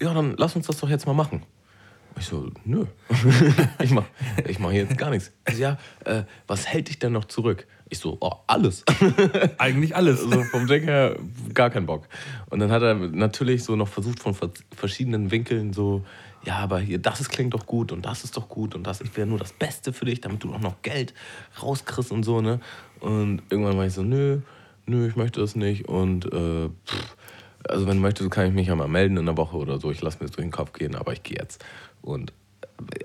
ja, 0.00 0.14
dann 0.14 0.36
lass 0.36 0.54
uns 0.54 0.66
das 0.68 0.78
doch 0.78 0.88
jetzt 0.88 1.06
mal 1.06 1.12
machen. 1.14 1.42
Ich 2.18 2.26
so, 2.26 2.50
nö, 2.64 2.84
ich 3.82 3.90
mach, 3.90 4.04
ich 4.46 4.58
mach 4.58 4.72
jetzt 4.72 4.98
gar 4.98 5.10
nichts. 5.10 5.30
Also, 5.44 5.60
ja, 5.60 5.78
äh, 6.04 6.22
was 6.46 6.66
hält 6.66 6.88
dich 6.88 6.98
denn 6.98 7.12
noch 7.12 7.26
zurück? 7.26 7.66
Ich 7.88 7.98
so, 7.98 8.18
oh, 8.20 8.32
alles. 8.46 8.84
Eigentlich 9.58 9.94
alles. 9.94 10.20
So 10.20 10.42
vom 10.44 10.66
Ding 10.66 10.82
her 10.84 11.16
gar 11.54 11.70
keinen 11.70 11.86
Bock. 11.86 12.08
Und 12.50 12.58
dann 12.58 12.70
hat 12.70 12.82
er 12.82 12.94
natürlich 12.94 13.64
so 13.64 13.76
noch 13.76 13.88
versucht 13.88 14.20
von 14.20 14.34
verschiedenen 14.74 15.30
Winkeln 15.30 15.72
so, 15.72 16.04
ja, 16.44 16.56
aber 16.56 16.80
hier, 16.80 16.98
das 16.98 17.20
ist, 17.20 17.30
klingt 17.30 17.54
doch 17.54 17.66
gut 17.66 17.92
und 17.92 18.04
das 18.04 18.24
ist 18.24 18.36
doch 18.36 18.48
gut 18.48 18.74
und 18.74 18.86
das 18.86 19.02
wäre 19.16 19.26
nur 19.26 19.38
das 19.38 19.52
Beste 19.52 19.92
für 19.92 20.04
dich, 20.04 20.20
damit 20.20 20.42
du 20.44 20.52
auch 20.52 20.60
noch 20.60 20.82
Geld 20.82 21.14
rauskriegst 21.62 22.12
und 22.12 22.24
so, 22.24 22.40
ne? 22.40 22.60
Und 23.00 23.42
irgendwann 23.50 23.76
war 23.76 23.86
ich 23.86 23.92
so, 23.92 24.02
nö, 24.02 24.40
nö, 24.86 25.08
ich 25.08 25.16
möchte 25.16 25.40
das 25.40 25.56
nicht 25.56 25.88
und 25.88 26.26
äh, 26.26 26.68
pff, 26.86 27.16
also 27.68 27.86
wenn 27.86 27.96
du 27.96 28.02
möchtest, 28.02 28.30
kann 28.30 28.46
ich 28.46 28.52
mich 28.52 28.68
ja 28.68 28.74
mal 28.74 28.88
melden 28.88 29.16
in 29.16 29.28
einer 29.28 29.36
Woche 29.36 29.56
oder 29.56 29.78
so. 29.78 29.90
Ich 29.90 30.00
lasse 30.00 30.18
mir 30.18 30.26
das 30.26 30.36
durch 30.36 30.46
den 30.46 30.52
Kopf 30.52 30.72
gehen, 30.72 30.94
aber 30.94 31.12
ich 31.12 31.22
gehe 31.22 31.36
jetzt. 31.38 31.64
Und 32.02 32.32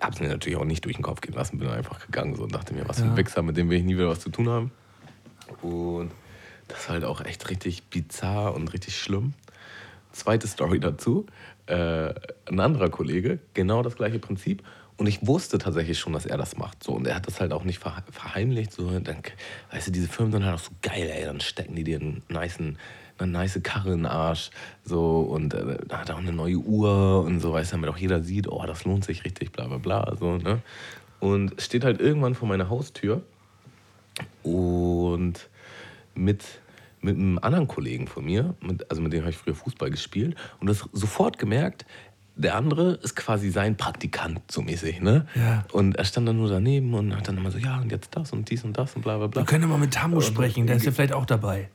habe 0.02 0.14
es 0.14 0.20
mir 0.20 0.30
natürlich 0.30 0.58
auch 0.58 0.66
nicht 0.66 0.86
durch 0.86 0.96
den 0.96 1.04
Kopf 1.04 1.22
gehen 1.22 1.34
lassen, 1.34 1.58
bin 1.58 1.68
einfach 1.68 2.06
gegangen 2.06 2.36
so 2.36 2.44
und 2.44 2.54
dachte 2.54 2.74
mir, 2.74 2.88
was 2.88 2.98
für 3.00 3.06
ein 3.06 3.12
Ja. 3.12 3.18
Wichser, 3.18 3.42
mit 3.42 3.58
dem 3.58 3.70
will 3.70 3.78
ich 3.80 3.84
nie 3.84 3.96
wieder 3.96 4.10
was 4.10 4.20
zu 4.20 4.30
tun 4.30 4.48
haben. 4.50 4.72
Und 5.62 6.12
das 6.68 6.82
ist 6.82 6.90
halt 6.90 7.04
auch 7.04 7.22
echt 7.22 7.50
richtig 7.50 7.84
bizarr 7.86 8.54
und 8.54 8.72
richtig 8.74 8.98
schlimm. 8.98 9.34
Zweite 10.12 10.48
Story 10.48 10.80
dazu. 10.80 11.26
Äh, 11.66 12.14
ein 12.46 12.60
anderer 12.60 12.90
Kollege, 12.90 13.40
genau 13.54 13.82
das 13.84 13.96
gleiche 13.96 14.20
Prinzip. 14.20 14.64
Und 14.96 15.08
ich 15.08 15.26
wusste 15.26 15.58
tatsächlich 15.58 15.98
schon, 15.98 16.14
dass 16.14 16.26
er 16.28 16.38
das 16.38 16.56
macht. 16.56 16.84
So, 16.84 16.92
und 16.92 17.08
er 17.08 17.16
hat 17.16 17.26
das 17.26 17.40
halt 17.40 17.52
auch 17.52 17.64
nicht 17.64 17.82
verhe- 17.82 18.04
verheimlicht. 18.12 18.72
So, 18.74 18.92
dann, 19.00 19.18
weißt 19.72 19.88
du, 19.88 19.92
diese 19.92 20.08
Firmen 20.08 20.32
sind 20.32 20.46
halt 20.46 20.56
auch 20.56 20.64
so 20.64 20.72
geil, 20.84 21.10
ey. 21.12 21.26
Dann 21.26 21.42
stecken 21.42 21.74
die 21.76 21.84
dir 21.84 22.00
einen 22.00 22.22
nicen, 22.30 22.78
eine 23.18 23.32
nice 23.32 23.60
Karre 23.64 23.92
in 23.92 24.00
den 24.00 24.06
Arsch. 24.06 24.52
So, 24.84 25.22
und 25.22 25.54
äh, 25.54 25.78
da 25.88 26.00
hat 26.00 26.12
auch 26.12 26.18
eine 26.18 26.34
neue 26.34 26.58
Uhr 26.58 27.24
und 27.24 27.40
so, 27.40 27.54
weißt 27.54 27.72
du, 27.72 27.78
damit 27.78 27.90
auch 27.90 27.98
jeder 27.98 28.22
sieht, 28.22 28.48
oh, 28.48 28.64
das 28.66 28.86
lohnt 28.86 29.06
sich 29.06 29.24
richtig, 29.26 29.52
bla 29.52 29.68
bla 29.68 29.78
bla. 29.78 30.16
So, 30.20 30.38
ne? 30.38 30.62
Und 31.20 31.62
steht 31.62 31.86
halt 31.86 32.02
irgendwann 32.02 32.36
vor 32.36 32.48
meiner 32.48 32.70
Haustür 32.70 33.22
und 34.44 35.50
mit, 36.16 36.44
mit 37.02 37.16
einem 37.16 37.40
anderen 37.40 37.68
Kollegen 37.68 38.08
von 38.08 38.26
mir, 38.26 38.56
mit, 38.62 38.90
also 38.90 39.02
mit 39.02 39.14
dem 39.14 39.22
habe 39.22 39.32
ich 39.32 39.38
früher 39.38 39.56
Fußball 39.56 39.90
gespielt 39.90 40.36
und 40.60 40.68
das 40.68 40.88
sofort 40.92 41.40
gemerkt, 41.40 41.86
der 42.36 42.56
andere 42.56 42.94
ist 42.94 43.16
quasi 43.16 43.52
sein 43.52 43.78
Praktikant, 43.78 44.42
so 44.52 44.64
mäßig, 44.64 45.02
ne? 45.02 45.28
Ja. 45.36 45.66
Und 45.72 45.96
er 45.98 46.04
stand 46.04 46.28
dann 46.28 46.38
nur 46.38 46.50
daneben 46.50 46.94
und 46.96 47.16
hat 47.16 47.28
dann 47.28 47.38
immer 47.38 47.52
so, 47.52 47.60
ja, 47.60 47.80
und 47.80 47.92
jetzt 47.92 48.16
das 48.16 48.34
und 48.34 48.50
dies 48.50 48.64
und 48.64 48.76
das 48.78 48.96
und 48.96 49.04
bla 49.04 49.18
bla 49.18 49.28
bla. 49.28 49.42
Wir 49.42 49.46
können 49.46 49.70
mal 49.70 49.78
mit 49.78 49.94
Tammo 49.94 50.20
sprechen, 50.20 50.66
der 50.66 50.78
ist 50.78 50.86
ja 50.86 50.92
vielleicht 50.92 51.14
auch 51.14 51.28
dabei. 51.28 51.70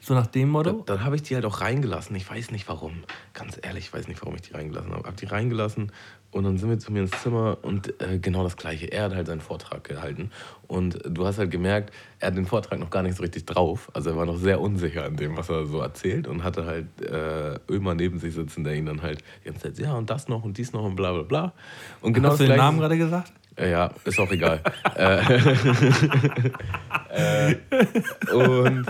So 0.00 0.14
nach 0.14 0.26
dem 0.28 0.48
Motto? 0.50 0.84
dann 0.86 1.04
habe 1.04 1.16
ich 1.16 1.22
die 1.22 1.34
halt 1.34 1.44
auch 1.44 1.60
reingelassen. 1.60 2.14
Ich 2.16 2.30
weiß 2.30 2.50
nicht 2.52 2.68
warum. 2.68 3.02
Ganz 3.34 3.58
ehrlich, 3.60 3.86
ich 3.86 3.92
weiß 3.92 4.06
nicht, 4.08 4.20
warum 4.22 4.36
ich 4.36 4.42
die 4.42 4.52
reingelassen 4.54 4.92
habe. 4.92 5.04
Habe 5.04 5.16
die 5.16 5.26
reingelassen 5.26 5.92
und 6.30 6.44
dann 6.44 6.56
sind 6.56 6.70
wir 6.70 6.78
zu 6.78 6.92
mir 6.92 7.00
ins 7.02 7.10
Zimmer 7.22 7.58
und 7.62 8.00
äh, 8.00 8.18
genau 8.18 8.42
das 8.44 8.56
Gleiche. 8.56 8.86
Er 8.92 9.04
hat 9.04 9.14
halt 9.14 9.26
seinen 9.26 9.40
Vortrag 9.40 9.82
gehalten. 9.84 10.30
Und 10.66 10.98
du 11.04 11.26
hast 11.26 11.38
halt 11.38 11.50
gemerkt, 11.50 11.92
er 12.20 12.28
hat 12.28 12.36
den 12.36 12.46
Vortrag 12.46 12.78
noch 12.78 12.90
gar 12.90 13.02
nicht 13.02 13.16
so 13.16 13.22
richtig 13.22 13.44
drauf. 13.46 13.90
Also 13.92 14.10
er 14.10 14.16
war 14.16 14.24
noch 14.26 14.36
sehr 14.36 14.60
unsicher 14.60 15.04
an 15.04 15.16
dem, 15.16 15.36
was 15.36 15.48
er 15.48 15.66
so 15.66 15.80
erzählt 15.80 16.26
und 16.28 16.44
hatte 16.44 16.64
halt 16.64 16.86
äh, 17.02 17.58
Ömer 17.70 17.94
neben 17.94 18.18
sich 18.18 18.34
sitzen, 18.34 18.62
der 18.64 18.74
ihn 18.76 18.86
dann 18.86 19.02
halt 19.02 19.22
die 19.42 19.48
ganze 19.50 19.62
Zeit, 19.72 19.78
ja 19.78 19.94
und 19.94 20.08
das 20.10 20.28
noch 20.28 20.44
und 20.44 20.56
dies 20.58 20.72
noch 20.72 20.84
und 20.84 20.94
bla 20.96 21.12
bla 21.12 21.22
bla. 21.22 21.52
Und 22.02 22.12
genau 22.12 22.28
Hast 22.30 22.38
du 22.40 22.44
den 22.44 22.48
Gleiche- 22.54 22.62
Namen 22.62 22.78
gerade 22.78 22.98
gesagt? 22.98 23.32
äh, 23.56 23.70
Ja, 23.72 23.90
ist 24.04 24.20
auch 24.20 24.30
egal. 24.30 24.60
äh, 24.96 25.20
äh, 27.50 27.56
und 28.32 28.86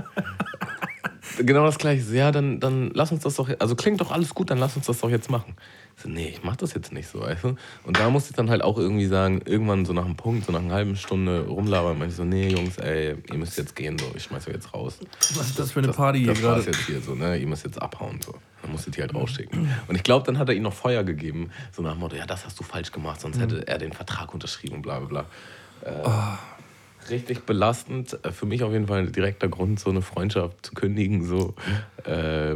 genau 1.38 1.64
das 1.64 1.78
gleiche. 1.78 2.02
Ja, 2.14 2.30
dann, 2.32 2.60
dann 2.60 2.90
lass 2.94 3.12
uns 3.12 3.22
das 3.22 3.34
doch. 3.36 3.48
Also 3.58 3.74
klingt 3.76 4.00
doch 4.00 4.10
alles 4.10 4.34
gut, 4.34 4.50
dann 4.50 4.58
lass 4.58 4.76
uns 4.76 4.86
das 4.86 5.00
doch 5.00 5.10
jetzt 5.10 5.30
machen. 5.30 5.54
Ich 5.96 6.02
so, 6.04 6.08
nee, 6.08 6.28
ich 6.28 6.44
mach 6.44 6.54
das 6.56 6.74
jetzt 6.74 6.92
nicht 6.92 7.08
so, 7.08 7.20
weißt 7.20 7.44
du? 7.44 7.56
Und 7.84 7.98
da 7.98 8.08
musste 8.08 8.30
ich 8.30 8.36
dann 8.36 8.50
halt 8.50 8.62
auch 8.62 8.78
irgendwie 8.78 9.06
sagen, 9.06 9.40
irgendwann 9.44 9.84
so 9.84 9.92
nach 9.92 10.04
einem 10.04 10.16
Punkt, 10.16 10.46
so 10.46 10.52
nach 10.52 10.60
einer 10.60 10.72
halben 10.74 10.94
Stunde 10.96 11.46
rumlabern, 11.48 11.98
meinte 11.98 12.12
ich 12.12 12.16
so, 12.16 12.24
nee, 12.24 12.48
Jungs, 12.48 12.76
ey, 12.78 13.16
ihr 13.30 13.38
müsst 13.38 13.58
jetzt 13.58 13.74
gehen, 13.74 13.98
so, 13.98 14.06
ich 14.14 14.22
schmeiß 14.22 14.46
euch 14.46 14.54
jetzt 14.54 14.72
raus. 14.72 14.98
Was 15.34 15.48
ist 15.48 15.58
das 15.58 15.72
für 15.72 15.80
eine 15.80 15.88
Das, 15.88 15.96
Party 15.96 16.20
hier 16.20 16.28
das 16.34 16.42
war's 16.42 16.64
gerade? 16.64 16.76
jetzt 16.76 16.86
hier 16.86 17.00
so, 17.00 17.14
ne? 17.14 17.36
Ihr 17.36 17.46
müsst 17.48 17.64
jetzt 17.64 17.82
abhauen, 17.82 18.20
so. 18.24 18.34
Dann 18.62 18.72
musstet 18.72 18.96
ihr 18.96 19.02
halt 19.02 19.14
rausschicken. 19.14 19.68
Und 19.88 19.94
ich 19.96 20.02
glaube, 20.02 20.24
dann 20.26 20.38
hat 20.38 20.48
er 20.48 20.54
ihm 20.54 20.62
noch 20.62 20.72
Feuer 20.72 21.02
gegeben, 21.04 21.50
so 21.72 21.82
nach 21.82 21.92
dem 21.92 22.00
Motto, 22.00 22.16
ja, 22.16 22.26
das 22.26 22.44
hast 22.44 22.58
du 22.60 22.64
falsch 22.64 22.92
gemacht, 22.92 23.20
sonst 23.20 23.40
hätte 23.40 23.66
er 23.66 23.78
den 23.78 23.92
Vertrag 23.92 24.32
unterschrieben, 24.34 24.82
bla 24.82 25.00
bla 25.00 25.24
bla. 25.82 25.90
Äh, 25.90 26.57
Richtig 27.10 27.46
belastend. 27.46 28.18
Äh, 28.24 28.32
Für 28.32 28.46
mich 28.46 28.62
auf 28.62 28.72
jeden 28.72 28.86
Fall 28.86 29.00
ein 29.00 29.12
direkter 29.12 29.48
Grund, 29.48 29.80
so 29.80 29.90
eine 29.90 30.02
Freundschaft 30.02 30.66
zu 30.66 30.74
kündigen, 30.74 31.24
so. 31.24 31.54
Äh, 32.04 32.54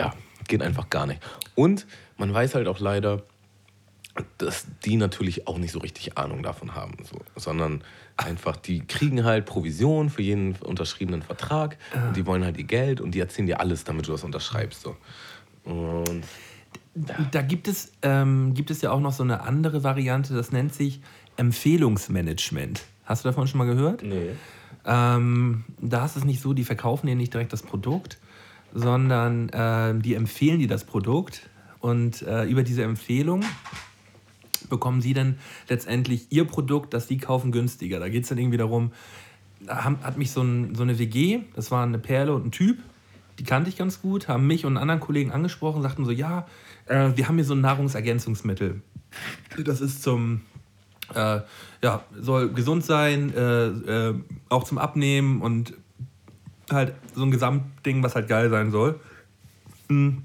ja, 0.00 0.12
geht 0.48 0.62
einfach 0.62 0.90
gar 0.90 1.06
nicht. 1.06 1.20
Und 1.54 1.86
man 2.16 2.32
weiß 2.32 2.54
halt 2.54 2.68
auch 2.68 2.80
leider, 2.80 3.22
dass 4.38 4.66
die 4.84 4.96
natürlich 4.96 5.48
auch 5.48 5.58
nicht 5.58 5.72
so 5.72 5.80
richtig 5.80 6.16
Ahnung 6.16 6.42
davon 6.42 6.74
haben, 6.74 6.94
so, 7.02 7.18
sondern 7.34 7.82
einfach, 8.16 8.56
die 8.56 8.86
kriegen 8.86 9.24
halt 9.24 9.44
Provision 9.44 10.08
für 10.08 10.22
jeden 10.22 10.54
unterschriebenen 10.56 11.22
Vertrag 11.22 11.78
und 11.94 12.16
die 12.16 12.24
wollen 12.24 12.44
halt 12.44 12.56
ihr 12.56 12.64
Geld 12.64 13.00
und 13.00 13.12
die 13.12 13.18
erzählen 13.18 13.46
dir 13.46 13.58
alles, 13.58 13.82
damit 13.82 14.06
du 14.06 14.12
das 14.12 14.22
unterschreibst. 14.22 14.82
So. 14.82 14.96
Und 15.64 16.24
Da 17.32 17.42
gibt 17.42 17.66
es, 17.66 17.92
ähm, 18.02 18.54
gibt 18.54 18.70
es 18.70 18.82
ja 18.82 18.92
auch 18.92 19.00
noch 19.00 19.12
so 19.12 19.24
eine 19.24 19.40
andere 19.42 19.82
Variante, 19.82 20.34
das 20.34 20.52
nennt 20.52 20.72
sich 20.72 21.00
Empfehlungsmanagement. 21.36 22.82
Hast 23.04 23.24
du 23.24 23.28
davon 23.28 23.46
schon 23.46 23.58
mal 23.58 23.66
gehört? 23.66 24.02
nee. 24.02 24.30
Ähm, 24.86 25.64
da 25.80 26.04
ist 26.04 26.16
es 26.16 26.24
nicht 26.24 26.42
so, 26.42 26.52
die 26.52 26.64
verkaufen 26.64 27.06
dir 27.06 27.16
nicht 27.16 27.32
direkt 27.32 27.52
das 27.52 27.62
Produkt, 27.62 28.18
sondern 28.74 29.50
ähm, 29.54 30.02
die 30.02 30.14
empfehlen 30.14 30.58
dir 30.58 30.68
das 30.68 30.84
Produkt 30.84 31.48
und 31.80 32.22
äh, 32.22 32.44
über 32.44 32.62
diese 32.62 32.82
Empfehlung 32.82 33.44
bekommen 34.68 35.00
sie 35.00 35.14
dann 35.14 35.38
letztendlich 35.68 36.26
ihr 36.30 36.44
Produkt, 36.44 36.94
das 36.94 37.08
sie 37.08 37.18
kaufen, 37.18 37.52
günstiger. 37.52 38.00
Da 38.00 38.08
geht 38.08 38.24
es 38.24 38.28
dann 38.28 38.38
irgendwie 38.38 38.56
darum, 38.56 38.92
da 39.60 39.84
hat 39.84 40.18
mich 40.18 40.30
so, 40.30 40.42
ein, 40.42 40.74
so 40.74 40.82
eine 40.82 40.98
WG, 40.98 41.40
das 41.54 41.70
war 41.70 41.82
eine 41.82 41.98
Perle 41.98 42.34
und 42.34 42.46
ein 42.46 42.50
Typ, 42.50 42.78
die 43.38 43.44
kannte 43.44 43.68
ich 43.68 43.76
ganz 43.76 44.00
gut, 44.00 44.28
haben 44.28 44.46
mich 44.46 44.64
und 44.64 44.72
einen 44.72 44.82
anderen 44.82 45.00
Kollegen 45.00 45.32
angesprochen, 45.32 45.82
sagten 45.82 46.04
so, 46.04 46.10
ja, 46.10 46.46
äh, 46.86 47.10
wir 47.14 47.28
haben 47.28 47.36
hier 47.36 47.44
so 47.44 47.54
ein 47.54 47.60
Nahrungsergänzungsmittel. 47.60 48.82
Das 49.64 49.80
ist 49.80 50.02
zum, 50.02 50.42
äh, 51.14 51.40
ja, 51.82 52.02
soll 52.18 52.50
gesund 52.50 52.84
sein, 52.84 53.32
äh, 53.34 53.66
äh, 53.66 54.14
auch 54.48 54.64
zum 54.64 54.78
Abnehmen 54.78 55.42
und 55.42 55.74
halt 56.70 56.94
so 57.14 57.22
ein 57.22 57.30
Gesamtding, 57.30 58.02
was 58.02 58.14
halt 58.14 58.28
geil 58.28 58.48
sein 58.50 58.70
soll. 58.70 58.98
Mm, 59.88 60.18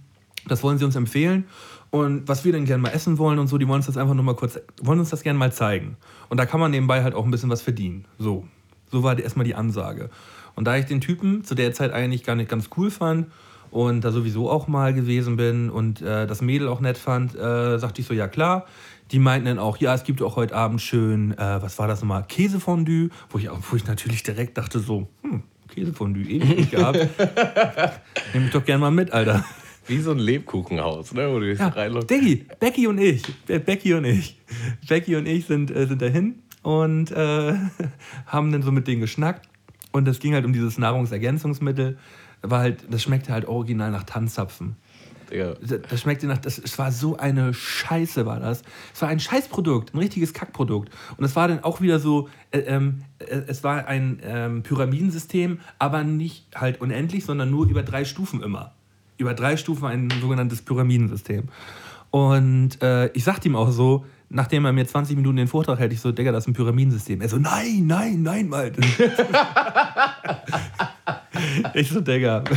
Das 0.48 0.64
wollen 0.64 0.78
sie 0.78 0.86
uns 0.86 0.96
empfehlen. 0.96 1.46
Und 1.92 2.28
was 2.28 2.46
wir 2.46 2.54
dann 2.54 2.66
gerne 2.66 2.82
mal 2.82 2.90
essen 2.90 3.18
wollen 3.18 3.40
und 3.40 3.48
so, 3.48 3.58
die 3.58 3.68
wollen 3.68 3.78
uns 3.78 3.88
das 3.88 3.98
einfach 3.98 4.14
nur 4.14 4.24
mal 4.24 4.36
kurz, 4.36 4.60
wollen 4.82 5.00
uns 5.00 5.10
das 5.10 5.24
gerne 5.24 5.40
mal 5.40 5.52
zeigen. 5.52 5.98
Und 6.30 6.38
da 6.38 6.46
kann 6.46 6.60
man 6.60 6.72
nebenbei 6.72 7.04
halt 7.04 7.16
auch 7.16 7.26
ein 7.26 7.32
bisschen 7.32 7.50
was 7.50 7.62
verdienen. 7.62 8.06
So. 8.18 8.48
So 8.92 9.04
war 9.04 9.18
erstmal 9.18 9.46
die 9.46 9.56
Ansage. 9.56 10.10
Und 10.56 10.66
da 10.66 10.78
ich 10.78 10.86
den 10.86 11.02
Typen 11.02 11.44
zu 11.44 11.56
der 11.56 11.74
Zeit 11.74 11.92
eigentlich 11.92 12.24
gar 12.24 12.36
nicht 12.36 12.50
ganz 12.50 12.70
cool 12.78 12.92
fand 12.92 13.28
und 13.72 14.02
da 14.02 14.12
sowieso 14.12 14.50
auch 14.50 14.68
mal 14.68 14.94
gewesen 14.94 15.36
bin 15.36 15.70
und 15.70 16.02
äh, 16.02 16.26
das 16.28 16.42
Mädel 16.42 16.68
auch 16.68 16.80
nett 16.80 16.98
fand, 16.98 17.36
äh, 17.36 17.78
sagte 17.80 18.02
ich 18.02 18.08
so, 18.08 18.14
ja 18.14 18.28
klar. 18.28 18.66
Die 19.12 19.20
meinten 19.20 19.48
dann 19.48 19.60
auch, 19.60 19.78
ja, 19.78 19.94
es 19.96 20.04
gibt 20.04 20.22
auch 20.22 20.36
heute 20.36 20.56
Abend 20.56 20.82
schön, 20.82 21.32
äh, 21.32 21.62
was 21.62 21.80
war 21.80 21.88
das 21.88 22.02
nochmal, 22.02 22.26
Käsefondue, 22.28 23.10
wo 23.30 23.40
ich, 23.40 23.50
wo 23.50 23.76
ich 23.76 23.86
natürlich 23.88 24.22
direkt 24.24 24.58
dachte 24.58 24.80
so, 24.80 25.08
hm, 25.24 25.44
Käsefondue, 25.74 26.24
ewig 26.24 26.58
nicht 26.58 26.72
gehabt. 26.72 26.98
Nehme 28.34 28.46
ich 28.46 28.52
doch 28.52 28.64
gerne 28.64 28.82
mal 28.82 28.92
mit, 28.92 29.12
Alter. 29.12 29.44
Wie 29.88 30.00
so 30.00 30.12
ein 30.12 30.20
Lebkuchenhaus, 30.20 31.14
ne? 31.14 31.32
wo 31.32 31.40
du 31.40 31.52
Ja, 31.52 31.70
reinläufst. 31.70 32.10
Diggi, 32.12 32.46
Becky 32.60 32.86
und 32.86 33.00
ich, 33.00 33.24
Be 33.46 33.60
Becky 33.60 33.96
und 33.96 34.06
ich, 34.06 34.38
Becky 34.88 35.16
und 35.16 35.26
ich 35.26 35.46
sind, 35.48 35.72
äh, 35.72 35.88
sind 35.88 36.02
dahin 36.02 36.44
und 36.62 37.10
äh, 37.12 37.54
haben 38.28 38.52
dann 38.52 38.62
so 38.62 38.72
mit 38.72 38.88
denen 38.88 39.02
geschnackt 39.02 39.50
und 39.92 40.08
es 40.08 40.20
ging 40.20 40.36
halt 40.36 40.46
um 40.46 40.54
dieses 40.54 40.78
Nahrungsergänzungsmittel, 40.78 41.98
war 42.44 42.60
halt, 42.60 42.86
das 42.90 43.02
schmeckte 43.02 43.34
halt 43.34 43.46
original 43.48 43.90
nach 43.90 44.04
Tanzzapfen. 44.04 44.76
Digga. 45.30 45.56
Das 45.62 45.80
das 45.90 46.02
schmeckte 46.02 46.28
nach, 46.28 46.38
das, 46.38 46.58
es 46.58 46.78
war 46.78 46.92
so 46.92 47.18
eine 47.18 47.54
Scheiße, 47.54 48.26
war 48.26 48.40
das. 48.40 48.64
Es 48.94 49.02
war 49.02 49.10
ein 49.10 49.20
Scheißprodukt, 49.20 49.94
ein 49.94 50.00
richtiges 50.00 50.34
Kackprodukt. 50.34 50.90
Und 51.18 51.24
es 51.24 51.36
war 51.36 51.48
dann 51.48 51.64
auch 51.64 51.82
wieder 51.82 52.00
so, 52.00 52.30
äh, 52.52 52.60
ähm, 52.60 53.04
äh, 53.20 53.42
es 53.48 53.64
war 53.64 53.88
ein 53.88 54.20
ähm, 54.24 54.64
Pyramidensystem, 54.64 55.60
aber 55.78 56.04
nicht 56.04 56.46
halt 56.56 56.82
unendlich, 56.82 57.26
sondern 57.26 57.52
nur 57.52 57.68
über 57.68 57.84
drei 57.84 58.06
Stufen 58.06 58.42
immer. 58.42 58.74
Über 59.18 59.34
drei 59.34 59.58
Stufen 59.58 59.86
ein 59.86 60.10
sogenanntes 60.22 60.62
Pyramidensystem. 60.62 61.50
Und 62.12 62.82
äh, 62.82 63.08
ich 63.10 63.24
sagte 63.24 63.48
ihm 63.48 63.56
auch 63.56 63.72
so, 63.72 64.06
nachdem 64.30 64.66
er 64.66 64.74
mir 64.74 64.86
20 64.86 65.16
Minuten 65.16 65.38
den 65.38 65.48
Vortrag 65.48 65.80
hält, 65.80 65.94
ich 65.94 66.02
so, 66.02 66.12
Digga, 66.12 66.32
das 66.32 66.46
ist 66.46 66.48
ein 66.48 66.54
Pyramidensystem. 66.54 67.22
Er 67.22 67.30
so, 67.30 67.38
nein, 67.38 67.86
nein, 67.86 68.24
nein, 68.24 68.50
mal. 68.50 68.72
ich 71.74 71.90
so, 71.90 72.02
Digga. 72.02 72.44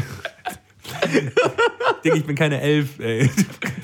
Digga, 2.04 2.16
ich 2.16 2.24
bin 2.24 2.36
keine 2.36 2.60
Elf, 2.60 2.98
ey. 2.98 3.30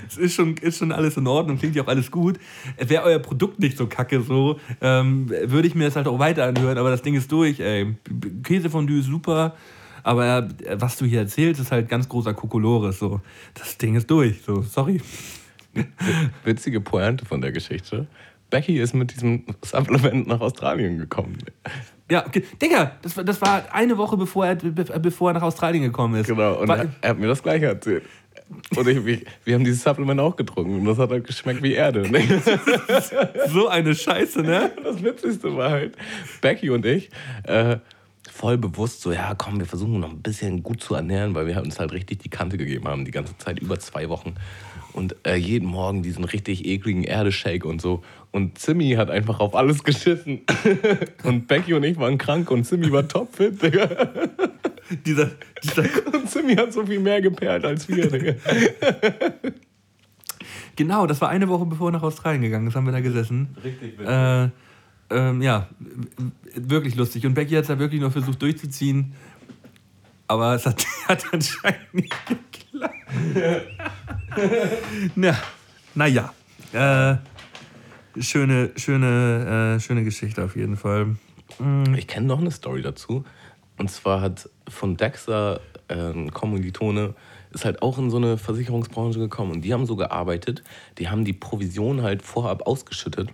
Das 0.07 0.17
ist 0.17 0.35
schon, 0.35 0.57
ist 0.57 0.79
schon 0.79 0.91
alles 0.91 1.17
in 1.17 1.27
Ordnung, 1.27 1.59
klingt 1.59 1.77
ja 1.77 1.83
auch 1.85 1.89
alles 1.89 2.11
gut. 2.11 2.39
Wäre 2.79 3.05
euer 3.05 3.19
Produkt 3.19 3.59
nicht 3.61 3.77
so 3.77 3.87
kacke 3.87 4.23
so, 4.23 4.59
ähm, 4.81 5.29
würde 5.29 5.69
ich 5.69 5.75
mir 5.75 5.85
das 5.85 5.97
halt 5.97 6.09
auch 6.09 6.19
weiter 6.19 6.45
anhören, 6.45 6.79
aber 6.79 6.91
das 6.91 7.03
Ding 7.03 7.15
ist 7.15 7.31
durch, 7.31 7.61
ey. 7.61 7.95
Käsefondue 8.43 9.01
ist 9.01 9.07
super, 9.07 9.55
Aber 10.03 10.49
äh, 10.65 10.81
was 10.81 10.97
du 10.97 11.05
hier 11.05 11.21
erzählst, 11.21 11.61
ist 11.61 11.71
halt 11.71 11.89
ganz 11.89 12.09
großer 12.09 12.33
Kokolores. 12.35 12.99
So. 12.99 13.21
Das 13.55 13.77
Ding 13.77 13.95
ist 13.95 14.11
durch. 14.11 14.41
So, 14.43 14.63
sorry. 14.63 15.01
Witzige 16.45 16.81
Pointe 16.81 17.27
von 17.27 17.41
der 17.41 17.53
Geschichte. 17.53 18.07
Becky 18.51 18.79
ist 18.79 18.95
mit 18.95 19.13
diesem 19.13 19.45
Supplement 19.63 20.27
nach 20.27 20.41
Australien 20.41 20.99
gekommen. 20.99 21.37
Ja, 22.11 22.27
okay. 22.27 22.43
Digga, 22.61 22.93
das, 23.03 23.17
war- 23.17 23.25
das 23.25 23.41
war 23.43 23.65
eine 23.73 23.97
Woche 23.99 24.17
bevor 24.17 24.47
er, 24.47 24.55
be- 24.57 24.73
bevor 25.01 25.31
er 25.31 25.35
nach 25.35 25.43
Australien 25.43 25.83
gekommen 25.83 26.21
ist. 26.21 26.27
Genau, 26.29 26.55
und 26.61 26.69
War- 26.69 26.79
er, 26.79 26.89
er 27.03 27.11
hat 27.11 27.19
mir 27.19 27.27
das 27.27 27.43
gleiche 27.43 27.67
erzählt. 27.67 28.05
Und 28.75 28.89
ich, 28.89 29.05
wir, 29.05 29.21
wir 29.45 29.55
haben 29.55 29.65
dieses 29.65 29.83
Supplement 29.83 30.19
auch 30.21 30.35
getrunken 30.35 30.79
und 30.81 30.85
das 30.87 30.97
hat 30.97 31.11
halt 31.11 31.27
geschmeckt 31.27 31.63
wie 31.63 31.75
Erde. 31.75 32.11
Ne? 32.11 32.23
so 33.53 33.69
eine 33.69 33.95
Scheiße, 33.95 34.41
ne? 34.43 34.71
Das 34.83 35.03
Witzigste 35.03 35.55
war 35.55 35.71
halt, 35.71 35.97
Becky 36.41 36.71
und 36.71 36.87
ich, 36.87 37.11
äh, 37.45 37.77
voll 38.31 38.57
bewusst 38.57 39.03
so, 39.03 39.13
ja 39.13 39.35
komm, 39.37 39.59
wir 39.59 39.67
versuchen 39.67 40.01
noch 40.01 40.11
ein 40.11 40.23
bisschen 40.23 40.63
gut 40.63 40.83
zu 40.83 40.95
ernähren, 40.95 41.35
weil 41.35 41.47
wir 41.47 41.61
uns 41.61 41.79
halt 41.79 41.93
richtig 41.93 42.21
die 42.21 42.31
Kante 42.31 42.57
gegeben 42.57 42.89
haben, 42.89 43.05
die 43.05 43.11
ganze 43.11 43.37
Zeit, 43.37 43.59
über 43.59 43.79
zwei 43.81 44.09
Wochen. 44.09 44.35
Und 44.99 45.15
äh, 45.25 45.37
jeden 45.37 45.69
Morgen 45.69 46.03
diesen 46.03 46.25
richtig 46.25 46.67
ekligen 46.67 47.05
Erdeshake 47.05 47.69
und 47.69 47.81
so. 47.81 48.03
Und 48.33 48.59
Zimmy 48.59 48.95
hat 48.95 49.11
einfach 49.11 49.39
auf 49.39 49.55
alles 49.55 49.85
geschissen. 49.85 50.41
und 51.23 51.47
Becky 51.47 51.75
und 51.75 51.85
ich 51.85 51.97
waren 51.99 52.19
krank 52.19 52.51
und 52.51 52.65
Zimmy 52.65 52.91
war 52.91 53.07
topfit, 53.07 53.63
Digga. 53.63 53.89
Dieser, 55.05 55.31
dieser, 55.63 55.83
Und 56.15 56.31
Zimmy 56.31 56.57
hat 56.57 56.73
so 56.73 56.87
viel 56.87 56.99
mehr 56.99 57.21
geperlt 57.21 57.63
als 57.67 57.87
wir, 57.91 58.11
Digga. 58.11 58.37
genau, 60.77 61.07
das 61.07 61.21
war 61.21 61.29
eine 61.29 61.47
Woche 61.47 61.67
bevor 61.67 61.91
er 61.91 61.93
nach 61.93 62.03
Australien 62.03 62.41
gegangen 62.41 62.67
ist, 62.69 62.75
haben 62.75 62.87
wir 62.87 62.93
da 62.93 63.01
gesessen. 63.01 63.55
Richtig 63.63 63.99
witzig. 63.99 64.09
Äh, 64.09 64.49
ähm, 65.11 65.43
ja, 65.43 65.69
wirklich 66.55 66.97
lustig. 66.97 67.27
Und 67.27 67.35
Becky 67.35 67.55
hat 67.55 67.65
es 67.65 67.69
ja 67.69 67.79
wirklich 67.79 68.01
noch 68.01 68.13
versucht 68.13 68.41
durchzuziehen. 68.41 69.13
Aber 70.27 70.55
es 70.55 70.65
hat, 70.65 70.87
hat 71.07 71.23
anscheinend 71.33 71.93
nicht 71.93 72.27
geklappt. 72.27 72.58
Na, 75.15 75.37
naja. 75.95 76.33
Äh, 76.73 77.17
schöne, 78.21 78.73
schöne, 78.77 79.77
äh, 79.77 79.81
schöne 79.81 80.05
Geschichte 80.05 80.45
auf 80.45 80.57
jeden 80.57 80.77
Fall. 80.77 81.17
Ich 81.97 82.07
kenne 82.07 82.27
noch 82.27 82.41
eine 82.41 82.51
Story 82.51 82.83
dazu. 82.83 83.25
Und 83.79 83.91
zwar 83.91 84.21
hat 84.21 84.51
von 84.69 84.97
Dexter 84.97 85.61
äh, 85.89 85.95
ein 85.95 86.33
Kommilitone 86.33 87.15
ist 87.51 87.65
halt 87.65 87.83
auch 87.83 87.99
in 87.99 88.11
so 88.11 88.19
eine 88.19 88.37
Versicherungsbranche 88.37 89.19
gekommen 89.19 89.53
und 89.53 89.63
die 89.63 89.73
haben 89.73 89.87
so 89.87 89.97
gearbeitet, 89.97 90.63
die 90.99 91.09
haben 91.09 91.25
die 91.25 91.33
Provision 91.33 92.03
halt 92.03 92.23
vorab 92.23 92.67
ausgeschüttet 92.67 93.31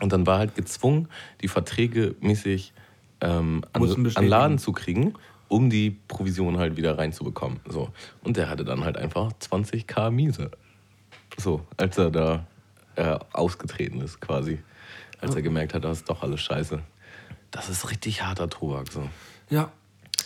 und 0.00 0.12
dann 0.12 0.26
war 0.26 0.38
halt 0.38 0.56
gezwungen, 0.56 1.08
die 1.40 1.48
Verträge 1.48 2.16
mäßig 2.20 2.72
ähm, 3.20 3.62
an, 3.72 4.12
an. 4.14 4.26
Laden 4.26 4.58
zu 4.58 4.72
kriegen, 4.72 5.14
um 5.50 5.68
die 5.68 5.90
Provision 5.90 6.58
halt 6.58 6.76
wieder 6.76 6.96
reinzubekommen. 6.96 7.60
So. 7.68 7.90
Und 8.22 8.36
der 8.36 8.48
hatte 8.48 8.64
dann 8.64 8.84
halt 8.84 8.96
einfach 8.96 9.32
20k 9.32 10.10
Miese. 10.10 10.52
So, 11.36 11.66
als 11.76 11.98
er 11.98 12.10
da 12.10 12.46
äh, 12.94 13.18
ausgetreten 13.32 14.00
ist 14.00 14.20
quasi. 14.20 14.60
Als 15.20 15.34
er 15.34 15.42
gemerkt 15.42 15.74
hat, 15.74 15.84
das 15.84 15.98
ist 15.98 16.08
doch 16.08 16.22
alles 16.22 16.40
scheiße. 16.40 16.80
Das 17.50 17.68
ist 17.68 17.90
richtig 17.90 18.22
harter 18.22 18.48
Tobak. 18.48 18.92
So. 18.92 19.08
Ja, 19.50 19.72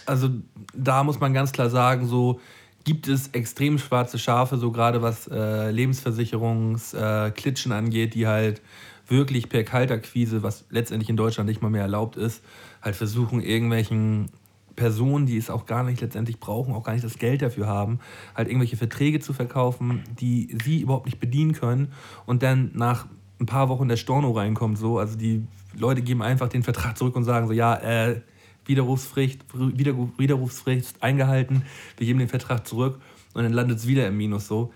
also 0.04 0.28
da 0.74 1.02
muss 1.02 1.18
man 1.18 1.32
ganz 1.32 1.52
klar 1.52 1.70
sagen, 1.70 2.06
so 2.06 2.40
gibt 2.84 3.08
es 3.08 3.28
extrem 3.28 3.78
schwarze 3.78 4.18
Schafe, 4.18 4.58
so 4.58 4.70
gerade 4.70 5.00
was 5.00 5.26
äh, 5.26 5.70
Lebensversicherungsklitschen 5.70 7.72
äh, 7.72 7.74
angeht, 7.74 8.12
die 8.12 8.26
halt 8.26 8.60
wirklich 9.08 9.48
per 9.48 9.64
Kaltakquise, 9.64 10.42
was 10.42 10.66
letztendlich 10.68 11.08
in 11.08 11.16
Deutschland 11.16 11.48
nicht 11.48 11.62
mal 11.62 11.70
mehr 11.70 11.82
erlaubt 11.82 12.16
ist, 12.16 12.42
halt 12.82 12.94
versuchen, 12.94 13.40
irgendwelchen 13.40 14.28
Personen, 14.76 15.26
die 15.26 15.36
es 15.36 15.50
auch 15.50 15.66
gar 15.66 15.84
nicht 15.84 16.00
letztendlich 16.00 16.40
brauchen, 16.40 16.74
auch 16.74 16.82
gar 16.82 16.92
nicht 16.92 17.04
das 17.04 17.18
Geld 17.18 17.42
dafür 17.42 17.66
haben, 17.66 18.00
halt 18.34 18.48
irgendwelche 18.48 18.76
Verträge 18.76 19.20
zu 19.20 19.32
verkaufen, 19.32 20.02
die 20.20 20.56
sie 20.64 20.80
überhaupt 20.80 21.06
nicht 21.06 21.20
bedienen 21.20 21.52
können 21.52 21.92
und 22.26 22.42
dann 22.42 22.70
nach 22.74 23.06
ein 23.40 23.46
paar 23.46 23.68
Wochen 23.68 23.88
der 23.88 23.96
Storno 23.96 24.30
reinkommt, 24.32 24.78
so, 24.78 24.98
also 24.98 25.16
die 25.16 25.46
Leute 25.76 26.02
geben 26.02 26.22
einfach 26.22 26.48
den 26.48 26.62
Vertrag 26.62 26.96
zurück 26.96 27.16
und 27.16 27.24
sagen 27.24 27.46
so, 27.46 27.52
ja, 27.52 27.74
äh, 27.76 28.20
Widerrufsfrist, 28.66 29.40
Wider, 29.52 29.94
Widerrufsfrist 30.16 31.02
eingehalten, 31.02 31.62
wir 31.96 32.06
geben 32.06 32.18
den 32.18 32.28
Vertrag 32.28 32.66
zurück 32.66 33.00
und 33.34 33.42
dann 33.42 33.52
landet 33.52 33.78
es 33.78 33.86
wieder 33.86 34.06
im 34.06 34.16
Minus 34.16 34.46
so. 34.46 34.72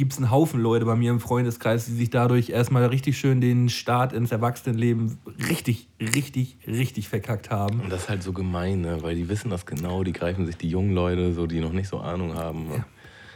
Gibt 0.00 0.12
es 0.14 0.18
einen 0.18 0.30
Haufen 0.30 0.62
Leute 0.62 0.86
bei 0.86 0.96
mir 0.96 1.10
im 1.10 1.20
Freundeskreis, 1.20 1.84
die 1.84 1.92
sich 1.92 2.08
dadurch 2.08 2.48
erstmal 2.48 2.86
richtig 2.86 3.18
schön 3.18 3.42
den 3.42 3.68
Start 3.68 4.14
ins 4.14 4.32
Erwachsenenleben 4.32 5.18
richtig, 5.50 5.88
richtig, 6.00 6.56
richtig 6.66 7.06
verkackt 7.10 7.50
haben. 7.50 7.80
Und 7.80 7.92
das 7.92 8.04
ist 8.04 8.08
halt 8.08 8.22
so 8.22 8.32
gemein, 8.32 8.80
ne? 8.80 8.96
weil 9.02 9.14
die 9.14 9.28
wissen 9.28 9.50
das 9.50 9.66
genau, 9.66 10.02
die 10.02 10.14
greifen 10.14 10.46
sich 10.46 10.56
die 10.56 10.70
jungen 10.70 10.94
Leute, 10.94 11.34
so, 11.34 11.46
die 11.46 11.60
noch 11.60 11.74
nicht 11.74 11.86
so 11.86 11.98
Ahnung 11.98 12.32
haben. 12.32 12.82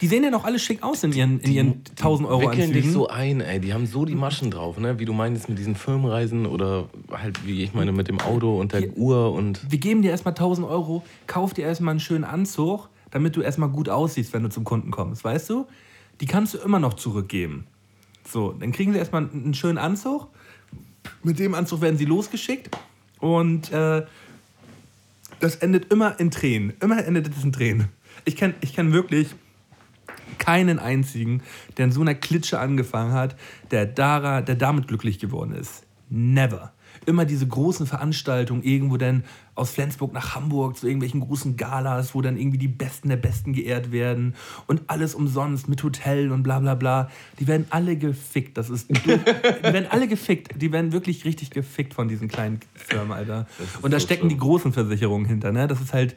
Die 0.01 0.07
sehen 0.07 0.25
ja 0.25 0.31
noch 0.31 0.47
alle 0.47 0.59
schick 0.59 0.83
aus 0.83 1.05
in 1.05 1.13
ihren, 1.13 1.39
in 1.41 1.53
ihren 1.53 1.83
1000 1.99 2.27
Euro 2.31 2.41
wickeln 2.41 2.73
dich 2.73 2.77
Anzügen. 2.87 2.93
so 2.93 3.09
ein, 3.09 3.43
ey. 3.43 3.61
Die 3.61 3.75
haben 3.75 3.85
so 3.85 4.07
die 4.07 4.15
Maschen 4.15 4.51
drauf, 4.51 4.79
ne? 4.79 4.99
Wie 4.99 5.05
du 5.05 5.13
meinst 5.13 5.51
mit 5.51 5.59
diesen 5.59 5.77
Firmenreisen 5.77 6.47
oder 6.47 6.89
halt, 7.13 7.47
wie 7.47 7.63
ich 7.63 7.75
meine, 7.75 7.93
mit 7.93 8.09
dem 8.09 8.23
Auto 8.23 8.59
und 8.59 8.73
der 8.73 8.81
Hier- 8.81 8.97
Uhr 8.97 9.35
und. 9.35 9.71
Wir 9.71 9.79
geben 9.79 10.01
dir 10.01 10.13
erstmal 10.13 10.33
1000 10.33 10.67
Euro, 10.67 11.03
kauf 11.27 11.53
dir 11.53 11.67
erstmal 11.67 11.91
einen 11.93 12.01
schönen 12.01 12.25
Anzug, 12.25 12.89
damit 13.11 13.37
du 13.37 13.43
erstmal 13.43 13.69
gut 13.69 13.91
aussiehst, 13.91 14.33
wenn 14.33 14.43
du 14.43 14.49
zum 14.49 14.65
Kunden 14.65 14.91
kommst, 14.91 15.25
weißt 15.25 15.51
du? 15.51 15.67
Die 16.21 16.27
kannst 16.27 16.55
du 16.55 16.59
immer 16.59 16.79
noch 16.79 16.95
zurückgeben. 16.95 17.67
So, 18.27 18.53
dann 18.53 18.73
kriegen 18.73 18.93
sie 18.93 18.99
erstmal 18.99 19.29
einen 19.29 19.55
schönen 19.55 19.79
Anzug. 19.79 20.29
Mit 21.23 21.39
dem 21.39 21.55
Anzug 21.55 21.81
werden 21.81 21.99
sie 21.99 22.07
losgeschickt 22.07 22.71
und 23.19 23.71
äh, 23.73 24.07
das 25.41 25.57
endet 25.57 25.93
immer 25.93 26.19
in 26.19 26.31
Tränen. 26.31 26.73
Immer 26.81 27.05
endet 27.05 27.29
es 27.29 27.45
in 27.45 27.53
Tränen. 27.53 27.89
Ich 28.25 28.37
kenne 28.37 28.55
ich 28.61 28.75
kenn 28.75 28.93
wirklich 28.93 29.35
keinen 30.39 30.79
einzigen, 30.79 31.43
der 31.77 31.87
in 31.87 31.93
so 31.93 32.01
einer 32.01 32.15
Klitsche 32.15 32.59
angefangen 32.59 33.13
hat, 33.13 33.37
der, 33.71 33.87
dara, 33.87 34.41
der 34.43 34.55
damit 34.55 34.89
glücklich 34.89 35.19
geworden 35.19 35.55
ist. 35.55 35.85
Never. 36.11 36.73
Immer 37.07 37.25
diese 37.25 37.47
großen 37.47 37.87
Veranstaltungen, 37.87 38.63
irgendwo 38.63 38.97
dann 38.97 39.25
aus 39.55 39.71
Flensburg 39.71 40.13
nach 40.13 40.35
Hamburg 40.35 40.77
zu 40.77 40.87
irgendwelchen 40.87 41.21
großen 41.21 41.57
Galas, 41.57 42.15
wo 42.15 42.23
dann 42.23 42.37
irgendwie 42.37 42.59
die 42.59 42.69
Besten 42.69 43.09
der 43.09 43.17
Besten 43.17 43.53
geehrt 43.53 43.93
werden 43.93 44.35
und 44.67 44.83
alles 44.89 45.15
umsonst 45.15 45.69
mit 45.69 45.83
Hotel 45.83 46.33
und 46.33 46.43
bla 46.43 46.59
bla 46.59 46.75
bla. 46.75 47.11
Die 47.39 47.47
werden 47.47 47.67
alle 47.71 47.97
gefickt. 47.97 48.59
Das 48.59 48.71
ist, 48.71 48.91
die 49.07 49.07
werden 49.07 49.87
alle 49.91 50.09
gefickt. 50.09 50.61
Die 50.61 50.73
werden 50.73 50.93
wirklich 50.93 51.25
richtig 51.25 51.51
gefickt 51.51 51.95
von 51.95 52.09
diesen 52.09 52.29
kleinen 52.29 52.61
Firmen, 52.75 53.13
Alter. 53.13 53.47
Und 53.83 53.93
da 53.93 54.01
so 54.01 54.07
stecken 54.07 54.29
die 54.29 54.35
schlimm. 54.35 54.41
großen 54.41 54.73
Versicherungen 54.73 55.27
hinter. 55.27 55.53
Ne? 55.53 55.69
Das 55.69 55.81
ist 55.81 55.93
halt 55.93 56.17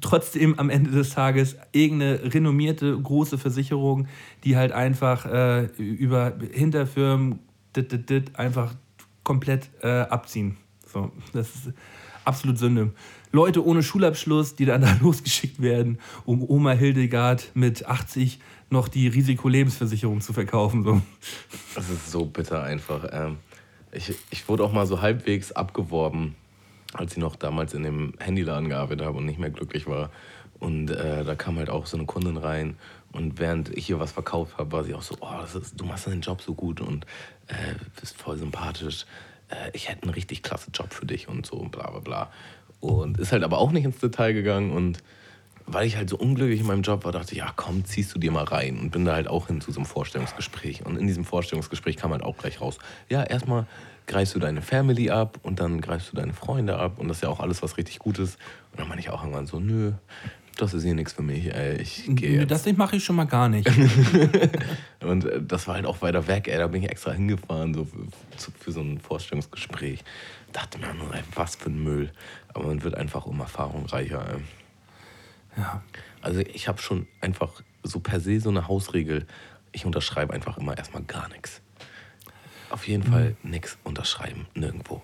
trotzdem 0.00 0.58
am 0.58 0.70
Ende 0.70 0.90
des 0.90 1.10
Tages 1.10 1.56
irgendeine 1.72 2.32
renommierte 2.32 2.96
große 3.00 3.38
Versicherung, 3.38 4.06
die 4.44 4.56
halt 4.56 4.72
einfach 4.72 5.26
äh, 5.26 5.64
über 5.76 6.34
Hinterfirmen 6.52 7.40
dit, 7.74 7.90
dit, 7.90 8.10
dit, 8.10 8.36
einfach 8.36 8.74
komplett 9.24 9.70
äh, 9.82 10.02
abziehen. 10.02 10.56
So, 10.86 11.10
das 11.32 11.54
ist 11.54 11.72
absolut 12.30 12.58
Sünde. 12.58 12.92
Leute 13.32 13.64
ohne 13.64 13.82
Schulabschluss, 13.82 14.54
die 14.54 14.64
dann 14.64 14.80
da 14.82 14.96
losgeschickt 15.00 15.60
werden, 15.60 15.98
um 16.24 16.48
Oma 16.48 16.72
Hildegard 16.72 17.50
mit 17.54 17.86
80 17.86 18.38
noch 18.70 18.86
die 18.86 19.08
Risikolebensversicherung 19.08 20.20
zu 20.20 20.32
verkaufen. 20.32 20.84
So. 20.84 21.02
Das 21.74 21.90
ist 21.90 22.10
so 22.10 22.24
bitter 22.24 22.62
einfach. 22.62 23.04
Ähm, 23.10 23.38
ich, 23.90 24.14
ich 24.30 24.48
wurde 24.48 24.62
auch 24.62 24.72
mal 24.72 24.86
so 24.86 25.00
halbwegs 25.00 25.50
abgeworben, 25.50 26.36
als 26.92 27.12
ich 27.12 27.18
noch 27.18 27.34
damals 27.34 27.74
in 27.74 27.82
dem 27.82 28.14
Handyladen 28.20 28.68
gearbeitet 28.68 29.04
habe 29.04 29.18
und 29.18 29.26
nicht 29.26 29.40
mehr 29.40 29.50
glücklich 29.50 29.88
war. 29.88 30.10
Und 30.60 30.90
äh, 30.90 31.24
da 31.24 31.34
kam 31.34 31.56
halt 31.56 31.68
auch 31.68 31.86
so 31.86 31.96
eine 31.96 32.06
Kundin 32.06 32.36
rein. 32.36 32.76
Und 33.12 33.40
während 33.40 33.76
ich 33.76 33.86
hier 33.86 33.98
was 33.98 34.12
verkauft 34.12 34.56
habe, 34.56 34.70
war 34.70 34.84
sie 34.84 34.94
auch 34.94 35.02
so, 35.02 35.16
oh, 35.20 35.58
ist, 35.58 35.80
du 35.80 35.84
machst 35.84 36.06
deinen 36.06 36.20
Job 36.20 36.40
so 36.42 36.54
gut 36.54 36.80
und 36.80 37.06
äh, 37.48 37.74
bist 38.00 38.16
voll 38.16 38.36
sympathisch. 38.36 39.04
Äh, 39.50 39.70
ich 39.72 39.88
hätte 39.88 40.04
einen 40.04 40.12
richtig 40.12 40.42
klasse 40.42 40.70
Job 40.72 40.92
für 40.92 41.06
dich 41.06 41.28
und 41.28 41.46
so 41.46 41.56
und 41.56 41.70
bla 41.70 41.90
bla 41.90 42.00
bla. 42.00 42.30
Und 42.80 43.18
ist 43.18 43.32
halt 43.32 43.44
aber 43.44 43.58
auch 43.58 43.72
nicht 43.72 43.84
ins 43.84 43.98
Detail 43.98 44.32
gegangen 44.32 44.72
und 44.72 45.02
weil 45.72 45.86
ich 45.86 45.96
halt 45.96 46.10
so 46.10 46.16
unglücklich 46.16 46.60
in 46.60 46.66
meinem 46.66 46.82
Job 46.82 47.04
war, 47.04 47.12
dachte 47.12 47.32
ich, 47.32 47.38
ja 47.38 47.52
komm, 47.54 47.84
ziehst 47.84 48.14
du 48.14 48.18
dir 48.18 48.32
mal 48.32 48.44
rein. 48.44 48.78
Und 48.78 48.90
bin 48.90 49.04
da 49.04 49.14
halt 49.14 49.28
auch 49.28 49.46
hin 49.46 49.60
zu 49.60 49.70
so 49.70 49.78
einem 49.78 49.86
Vorstellungsgespräch. 49.86 50.84
Und 50.84 50.96
in 50.96 51.06
diesem 51.06 51.24
Vorstellungsgespräch 51.24 51.96
kam 51.96 52.10
halt 52.10 52.22
auch 52.22 52.36
gleich 52.36 52.60
raus, 52.60 52.78
ja, 53.08 53.22
erstmal 53.22 53.66
greifst 54.06 54.34
du 54.34 54.40
deine 54.40 54.62
Family 54.62 55.10
ab 55.10 55.38
und 55.42 55.60
dann 55.60 55.80
greifst 55.80 56.10
du 56.10 56.16
deine 56.16 56.32
Freunde 56.32 56.76
ab. 56.76 56.98
Und 56.98 57.08
das 57.08 57.18
ist 57.18 57.22
ja 57.22 57.28
auch 57.28 57.40
alles 57.40 57.62
was 57.62 57.76
richtig 57.76 58.00
Gutes. 58.00 58.36
Und 58.72 58.80
dann 58.80 58.88
meine 58.88 59.00
ich 59.00 59.10
auch 59.10 59.22
irgendwann 59.22 59.46
so, 59.46 59.60
nö, 59.60 59.92
das 60.56 60.74
ist 60.74 60.82
hier 60.82 60.94
nichts 60.94 61.12
für 61.12 61.22
mich, 61.22 61.52
ey, 61.54 61.76
ich 61.76 62.04
gehe. 62.06 62.46
Das 62.46 62.70
mache 62.72 62.96
ich 62.96 63.04
schon 63.04 63.16
mal 63.16 63.24
gar 63.24 63.48
nicht. 63.48 63.68
Und 65.00 65.24
äh, 65.24 65.42
das 65.42 65.66
war 65.66 65.76
halt 65.76 65.86
auch 65.86 66.02
weiter 66.02 66.26
weg, 66.26 66.48
ey. 66.48 66.58
Da 66.58 66.66
bin 66.66 66.82
ich 66.82 66.90
extra 66.90 67.12
hingefahren, 67.12 67.74
so 67.74 67.84
für, 67.84 68.52
für 68.58 68.72
so 68.72 68.80
ein 68.80 69.00
Vorstellungsgespräch. 69.00 70.04
Dachte 70.52 70.78
mir 70.78 70.92
nur, 70.94 71.14
ey, 71.14 71.22
was 71.34 71.56
für 71.56 71.70
ein 71.70 71.82
Müll. 71.82 72.12
Aber 72.52 72.66
man 72.66 72.82
wird 72.82 72.94
einfach 72.94 73.26
um 73.26 73.40
Erfahrung 73.40 73.86
reicher, 73.86 74.24
ey. 74.34 74.40
Ja. 75.56 75.82
Also 76.20 76.40
ich 76.40 76.68
habe 76.68 76.80
schon 76.80 77.06
einfach 77.20 77.62
so 77.82 78.00
per 78.00 78.20
se 78.20 78.40
so 78.40 78.50
eine 78.50 78.68
Hausregel. 78.68 79.26
Ich 79.72 79.86
unterschreibe 79.86 80.32
einfach 80.32 80.58
immer 80.58 80.76
erstmal 80.76 81.02
gar 81.02 81.28
nichts. 81.28 81.62
Auf 82.70 82.86
jeden 82.86 83.02
Fall 83.02 83.36
nichts 83.42 83.78
unterschreiben, 83.82 84.46
nirgendwo. 84.54 85.02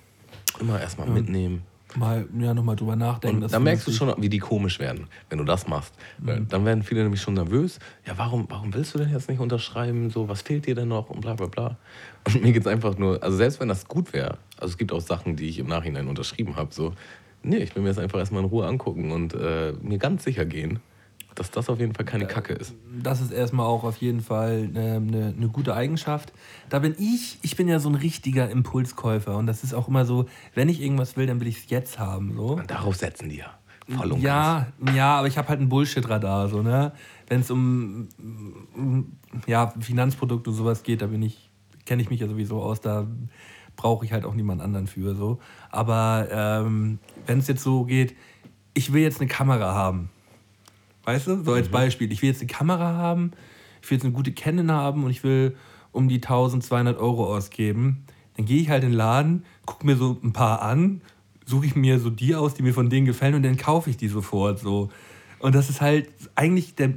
Immer 0.61 0.80
erstmal 0.80 1.09
mitnehmen, 1.09 1.64
mal 1.95 2.26
ja, 2.39 2.53
nochmal 2.53 2.76
drüber 2.76 2.97
nachdenken. 2.97 3.45
Und 3.45 3.53
dann 3.53 3.62
merkst 3.62 3.87
du 3.87 3.93
schon, 3.93 4.12
wie 4.18 4.28
die 4.28 4.39
komisch 4.39 4.78
werden, 4.78 5.07
wenn 5.30 5.39
du 5.39 5.45
das 5.45 5.68
machst. 5.68 5.95
Mhm. 6.18 6.49
Dann 6.49 6.64
werden 6.64 6.82
viele 6.82 7.03
nämlich 7.03 7.20
schon 7.20 7.34
nervös. 7.34 7.78
Ja, 8.07 8.18
warum, 8.18 8.47
warum 8.49 8.74
willst 8.74 8.95
du 8.95 8.99
denn 8.99 9.11
jetzt 9.11 9.28
nicht 9.28 9.41
unterschreiben? 9.41 10.11
So, 10.11 10.28
was 10.28 10.43
fehlt 10.43 10.66
dir 10.66 10.74
denn 10.74 10.89
noch? 10.89 11.11
Und 11.11 11.20
bla 11.20 11.34
bla 11.34 11.47
bla. 11.47 11.76
Und 12.26 12.43
mir 12.43 12.53
geht 12.53 12.62
es 12.62 12.66
einfach 12.66 12.99
nur, 12.99 13.22
also 13.22 13.37
selbst 13.37 13.61
wenn 13.61 13.68
das 13.68 13.87
gut 13.87 14.12
wäre, 14.12 14.39
also 14.59 14.72
es 14.72 14.78
gibt 14.78 14.93
auch 14.93 15.01
Sachen, 15.01 15.37
die 15.37 15.49
ich 15.49 15.59
im 15.59 15.68
Nachhinein 15.68 16.09
unterschrieben 16.09 16.57
habe, 16.57 16.74
so, 16.74 16.93
nee, 17.43 17.59
ich 17.59 17.74
will 17.74 17.82
mir 17.82 17.91
das 17.91 17.99
einfach 17.99 18.18
erstmal 18.18 18.43
in 18.43 18.49
Ruhe 18.49 18.66
angucken 18.66 19.12
und 19.12 19.34
äh, 19.34 19.72
mir 19.80 19.99
ganz 19.99 20.24
sicher 20.24 20.45
gehen, 20.45 20.80
dass 21.37 21.51
das 21.51 21.68
auf 21.68 21.78
jeden 21.78 21.95
Fall 21.95 22.05
keine 22.05 22.26
Kacke 22.26 22.55
ist. 22.55 22.74
Das 23.03 23.20
ist 23.20 23.30
erstmal 23.30 23.66
auch 23.66 23.84
auf 23.84 23.99
jeden 23.99 24.20
Fall 24.20 24.68
eine, 24.74 24.97
eine, 24.97 25.34
eine, 25.37 25.49
gute 25.49 25.74
Eigenschaft. 25.74 26.32
Da 26.68 26.80
bin 26.80 26.97
ich, 26.99 27.39
ich 27.43 27.57
bin 27.57 27.68
ja 27.68 27.78
so 27.78 27.89
ein 27.89 27.95
richtiger 27.95 28.51
Impulskäufer 28.51 29.37
und 29.37 29.47
das 29.47 29.62
ist 29.62 29.74
auch 29.74 29.87
immer 29.87 30.05
so, 30.05 30.26
wenn 30.55 30.68
ich 30.68 30.82
irgendwas 30.82 31.16
will, 31.16 31.26
dann 31.26 31.41
will 31.41 31.47
ich 31.47 31.59
es 31.59 31.70
jetzt 31.70 31.99
haben. 31.99 32.34
So. 32.34 32.57
Und 32.57 32.70
darauf 32.70 32.97
setzen 32.97 33.28
die 33.28 33.37
ja. 33.37 33.59
Voll 33.89 34.18
ja, 34.18 34.66
ja, 34.95 35.16
aber 35.18 35.28
ich 35.28 35.39
habe 35.39 35.49
halt 35.49 35.61
ein 35.61 35.68
Bullshit-Radar. 35.68 36.49
So, 36.49 36.61
ne? 36.61 36.93
Wenn 37.28 37.43
es 37.43 37.51
um, 37.53 38.09
um 38.74 39.12
ja, 39.47 39.72
Finanzprodukte 39.78 40.51
und 40.51 40.57
sowas 40.57 40.82
geht, 40.82 41.03
da 41.03 41.07
bin 41.07 41.22
ich, 41.22 41.51
kenne 41.84 42.03
ich 42.03 42.11
mich 42.11 42.18
ja 42.18 42.26
sowieso 42.26 42.61
aus, 42.62 42.80
da 42.80 43.07
brauche 43.76 44.05
ich 44.05 44.12
halt 44.12 44.24
auch 44.24 44.34
niemand 44.34 44.61
anderen 44.61 44.89
für. 44.89 45.14
So. 45.14 45.39
Aber 45.70 46.26
ähm, 46.32 46.99
wenn 47.26 47.39
es 47.39 47.47
jetzt 47.47 47.62
so 47.62 47.84
geht, 47.84 48.16
ich 48.74 48.93
will 48.93 49.03
jetzt 49.03 49.20
eine 49.20 49.28
Kamera 49.28 49.74
haben. 49.74 50.11
Weißt 51.07 51.28
du? 51.28 51.42
So 51.42 51.52
als 51.52 51.68
mhm. 51.68 51.72
Beispiel. 51.72 52.12
Ich 52.12 52.20
will 52.20 52.28
jetzt 52.28 52.40
eine 52.40 52.48
Kamera 52.48 52.94
haben, 52.94 53.30
ich 53.80 53.90
will 53.90 53.96
jetzt 53.96 54.04
eine 54.04 54.12
gute 54.12 54.32
Canon 54.32 54.70
haben 54.70 55.04
und 55.04 55.11
ich 55.11 55.24
will 55.24 55.57
um 55.92 56.09
die 56.09 56.16
1200 56.16 56.98
Euro 56.98 57.34
ausgeben. 57.34 58.04
Dann 58.36 58.44
gehe 58.44 58.61
ich 58.61 58.68
halt 58.68 58.82
in 58.82 58.90
den 58.90 58.96
Laden, 58.96 59.44
gucke 59.64 59.86
mir 59.86 59.96
so 59.96 60.18
ein 60.22 60.32
paar 60.32 60.61
an, 60.61 61.00
suche 61.46 61.66
ich 61.66 61.76
mir 61.76 62.00
so 62.00 62.11
die 62.11 62.34
aus, 62.34 62.54
die 62.54 62.62
mir 62.62 62.74
von 62.74 62.90
denen 62.90 63.07
gefallen 63.07 63.34
und 63.34 63.44
dann 63.44 63.57
kaufe 63.57 63.88
ich 63.88 63.96
die 63.96 64.09
sofort 64.09 64.59
so. 64.59 64.90
Und 65.38 65.54
das 65.54 65.70
ist 65.70 65.80
halt 65.80 66.11
eigentlich 66.34 66.74
der 66.74 66.92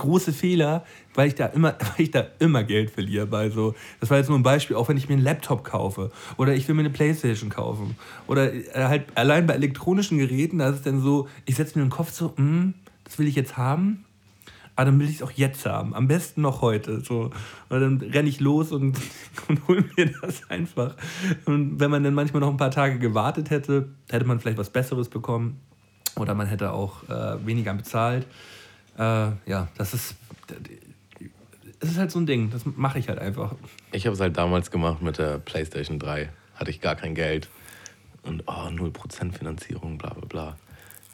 große 0.00 0.32
Fehler, 0.32 0.84
weil 1.14 1.28
ich 1.28 1.34
da 1.34 1.46
immer, 1.46 1.74
weil 1.78 2.04
ich 2.04 2.10
da 2.10 2.24
immer 2.38 2.64
Geld 2.64 2.90
verliere 2.90 3.26
bei 3.26 3.50
so. 3.50 3.74
Das 4.00 4.10
war 4.10 4.18
jetzt 4.18 4.28
nur 4.28 4.38
ein 4.38 4.42
Beispiel, 4.42 4.76
auch 4.76 4.88
wenn 4.88 4.96
ich 4.96 5.08
mir 5.08 5.14
einen 5.14 5.24
Laptop 5.24 5.64
kaufe 5.64 6.10
oder 6.36 6.54
ich 6.54 6.66
will 6.68 6.74
mir 6.74 6.82
eine 6.82 6.90
Playstation 6.90 7.50
kaufen 7.50 7.96
oder 8.26 8.52
äh, 8.52 8.64
halt 8.74 9.04
allein 9.14 9.46
bei 9.46 9.54
elektronischen 9.54 10.18
Geräten, 10.18 10.58
da 10.58 10.70
ist 10.70 10.76
es 10.76 10.82
dann 10.82 11.00
so, 11.00 11.28
ich 11.46 11.56
setze 11.56 11.78
mir 11.78 11.84
den 11.84 11.90
Kopf 11.90 12.10
so, 12.10 12.34
mm, 12.36 12.74
das 13.04 13.18
will 13.18 13.26
ich 13.26 13.34
jetzt 13.34 13.56
haben, 13.56 14.04
aber 14.76 14.86
dann 14.86 15.00
will 15.00 15.08
ich 15.08 15.16
es 15.16 15.22
auch 15.22 15.32
jetzt 15.32 15.66
haben, 15.66 15.94
am 15.94 16.08
besten 16.08 16.40
noch 16.40 16.62
heute. 16.62 17.00
So. 17.00 17.30
Und 17.68 17.80
dann 17.80 17.98
renne 17.98 18.28
ich 18.28 18.40
los 18.40 18.72
und, 18.72 18.96
und 19.48 19.68
hole 19.68 19.84
mir 19.96 20.10
das 20.22 20.48
einfach. 20.48 20.94
Und 21.44 21.80
wenn 21.80 21.90
man 21.90 22.02
dann 22.02 22.14
manchmal 22.14 22.40
noch 22.40 22.50
ein 22.50 22.56
paar 22.56 22.70
Tage 22.70 22.98
gewartet 22.98 23.50
hätte, 23.50 23.90
hätte 24.10 24.24
man 24.24 24.40
vielleicht 24.40 24.58
was 24.58 24.70
Besseres 24.70 25.08
bekommen 25.08 25.60
oder 26.16 26.34
man 26.34 26.46
hätte 26.46 26.72
auch 26.72 27.08
äh, 27.08 27.44
weniger 27.44 27.74
bezahlt. 27.74 28.26
Äh, 29.00 29.32
ja, 29.46 29.68
das 29.78 29.94
ist, 29.94 30.14
es 31.80 31.90
ist 31.90 31.96
halt 31.96 32.10
so 32.10 32.18
ein 32.18 32.26
Ding, 32.26 32.50
das 32.50 32.66
mache 32.66 32.98
ich 32.98 33.08
halt 33.08 33.18
einfach. 33.18 33.54
Ich 33.92 34.04
habe 34.04 34.14
es 34.14 34.20
halt 34.20 34.36
damals 34.36 34.70
gemacht 34.70 35.00
mit 35.00 35.16
der 35.16 35.38
PlayStation 35.38 35.98
3. 35.98 36.28
Hatte 36.54 36.70
ich 36.70 36.82
gar 36.82 36.96
kein 36.96 37.14
Geld. 37.14 37.48
Und 38.22 38.42
oh, 38.46 38.68
0% 38.68 39.32
Finanzierung, 39.32 39.96
bla 39.96 40.12
bla 40.12 40.56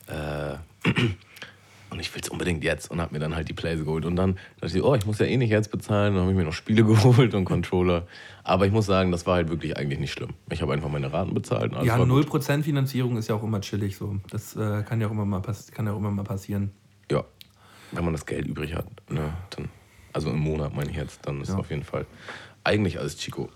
bla. 0.08 0.52
Äh, 0.84 0.88
und 1.90 2.00
ich 2.00 2.12
will 2.12 2.20
es 2.20 2.28
unbedingt 2.28 2.64
jetzt 2.64 2.90
und 2.90 3.00
habe 3.00 3.14
mir 3.14 3.20
dann 3.20 3.36
halt 3.36 3.48
die 3.48 3.52
Plays 3.52 3.78
geholt. 3.78 4.04
Und 4.04 4.16
dann 4.16 4.36
dachte 4.60 4.76
ich, 4.76 4.82
oh, 4.82 4.96
ich 4.96 5.06
muss 5.06 5.20
ja 5.20 5.26
eh 5.26 5.36
nicht 5.36 5.50
jetzt 5.50 5.70
bezahlen. 5.70 6.14
Dann 6.14 6.22
habe 6.22 6.32
ich 6.32 6.36
mir 6.36 6.42
noch 6.44 6.52
Spiele 6.52 6.82
geholt 6.84 7.34
und 7.34 7.44
Controller. 7.44 8.08
Aber 8.42 8.66
ich 8.66 8.72
muss 8.72 8.86
sagen, 8.86 9.12
das 9.12 9.26
war 9.26 9.36
halt 9.36 9.48
wirklich 9.48 9.76
eigentlich 9.76 10.00
nicht 10.00 10.10
schlimm. 10.10 10.30
Ich 10.50 10.60
habe 10.60 10.72
einfach 10.72 10.88
meine 10.88 11.12
Raten 11.12 11.34
bezahlt. 11.34 11.72
ja, 11.84 11.96
0% 11.96 12.62
Finanzierung 12.64 13.16
ist 13.16 13.28
ja 13.28 13.36
auch 13.36 13.44
immer 13.44 13.60
chillig 13.60 13.96
so. 13.96 14.16
Das 14.30 14.56
äh, 14.56 14.82
kann, 14.82 15.00
ja 15.00 15.06
auch 15.06 15.12
immer 15.12 15.24
mal 15.24 15.42
kann 15.72 15.86
ja 15.86 15.92
auch 15.92 15.98
immer 15.98 16.10
mal 16.10 16.24
passieren. 16.24 16.72
Ja, 17.08 17.24
wenn 17.92 18.04
man 18.04 18.12
das 18.12 18.26
Geld 18.26 18.46
übrig 18.46 18.74
hat, 18.74 18.86
ne, 19.08 19.32
dann, 19.50 19.68
also 20.12 20.30
im 20.30 20.38
Monat 20.38 20.74
meine 20.74 20.90
ich 20.90 20.96
jetzt, 20.96 21.26
dann 21.26 21.40
ist 21.40 21.50
ja. 21.50 21.56
auf 21.56 21.70
jeden 21.70 21.84
Fall 21.84 22.06
eigentlich 22.64 22.98
alles 22.98 23.16
Chico. 23.16 23.48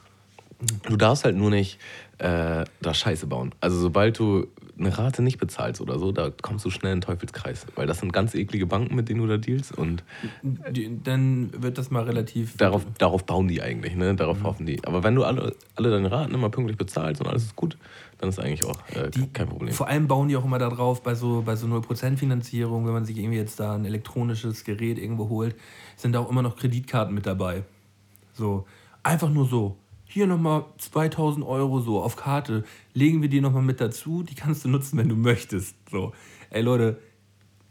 Du 0.88 0.96
darfst 0.96 1.24
halt 1.24 1.36
nur 1.36 1.50
nicht 1.50 1.78
äh, 2.18 2.64
da 2.82 2.94
Scheiße 2.94 3.26
bauen. 3.26 3.54
Also 3.60 3.78
sobald 3.78 4.18
du 4.18 4.46
eine 4.78 4.96
Rate 4.96 5.22
nicht 5.22 5.38
bezahlst 5.38 5.80
oder 5.80 5.98
so, 5.98 6.10
da 6.10 6.30
kommst 6.42 6.64
du 6.64 6.70
schnell 6.70 6.92
in 6.92 7.00
den 7.00 7.06
Teufelskreis. 7.06 7.66
Weil 7.76 7.86
das 7.86 7.98
sind 7.98 8.12
ganz 8.12 8.34
eklige 8.34 8.66
Banken, 8.66 8.94
mit 8.94 9.08
denen 9.08 9.20
du 9.20 9.26
da 9.26 9.36
dealst. 9.36 9.76
Und 9.76 10.02
dann 10.42 11.50
wird 11.62 11.78
das 11.78 11.90
mal 11.90 12.04
relativ. 12.04 12.56
Darauf, 12.56 12.84
darauf 12.98 13.24
bauen 13.24 13.48
die 13.48 13.62
eigentlich, 13.62 13.94
ne? 13.94 14.14
Darauf 14.14 14.40
mhm. 14.40 14.44
hoffen 14.44 14.66
die. 14.66 14.82
Aber 14.84 15.02
wenn 15.02 15.14
du 15.14 15.24
alle, 15.24 15.54
alle 15.76 15.90
deine 15.90 16.10
Raten 16.10 16.34
immer 16.34 16.48
pünktlich 16.48 16.78
bezahlst 16.78 17.20
und 17.20 17.28
alles 17.28 17.44
ist 17.44 17.56
gut, 17.56 17.76
dann 18.18 18.30
ist 18.30 18.38
eigentlich 18.38 18.64
auch 18.64 18.78
äh, 18.94 19.10
die, 19.10 19.26
kein 19.28 19.48
Problem. 19.48 19.72
Vor 19.72 19.88
allem 19.88 20.06
bauen 20.06 20.28
die 20.28 20.36
auch 20.36 20.44
immer 20.44 20.58
darauf, 20.58 21.02
bei 21.02 21.14
so, 21.14 21.42
bei 21.42 21.56
so 21.56 21.66
0% 21.66 22.16
Finanzierung, 22.16 22.86
wenn 22.86 22.92
man 22.92 23.04
sich 23.04 23.18
irgendwie 23.18 23.38
jetzt 23.38 23.60
da 23.60 23.74
ein 23.74 23.84
elektronisches 23.84 24.64
Gerät 24.64 24.98
irgendwo 24.98 25.28
holt, 25.28 25.56
sind 25.96 26.12
da 26.12 26.20
auch 26.20 26.30
immer 26.30 26.42
noch 26.42 26.56
Kreditkarten 26.56 27.14
mit 27.14 27.26
dabei. 27.26 27.64
So, 28.34 28.66
einfach 29.02 29.30
nur 29.30 29.46
so. 29.46 29.76
Hier 30.12 30.26
nochmal 30.26 30.64
2000 30.78 31.46
Euro 31.46 31.78
so 31.78 32.02
auf 32.02 32.16
Karte, 32.16 32.64
legen 32.94 33.22
wir 33.22 33.28
die 33.28 33.40
nochmal 33.40 33.62
mit 33.62 33.80
dazu, 33.80 34.24
die 34.24 34.34
kannst 34.34 34.64
du 34.64 34.68
nutzen, 34.68 34.98
wenn 34.98 35.08
du 35.08 35.14
möchtest. 35.14 35.76
So, 35.88 36.12
ey 36.50 36.62
Leute, 36.62 36.98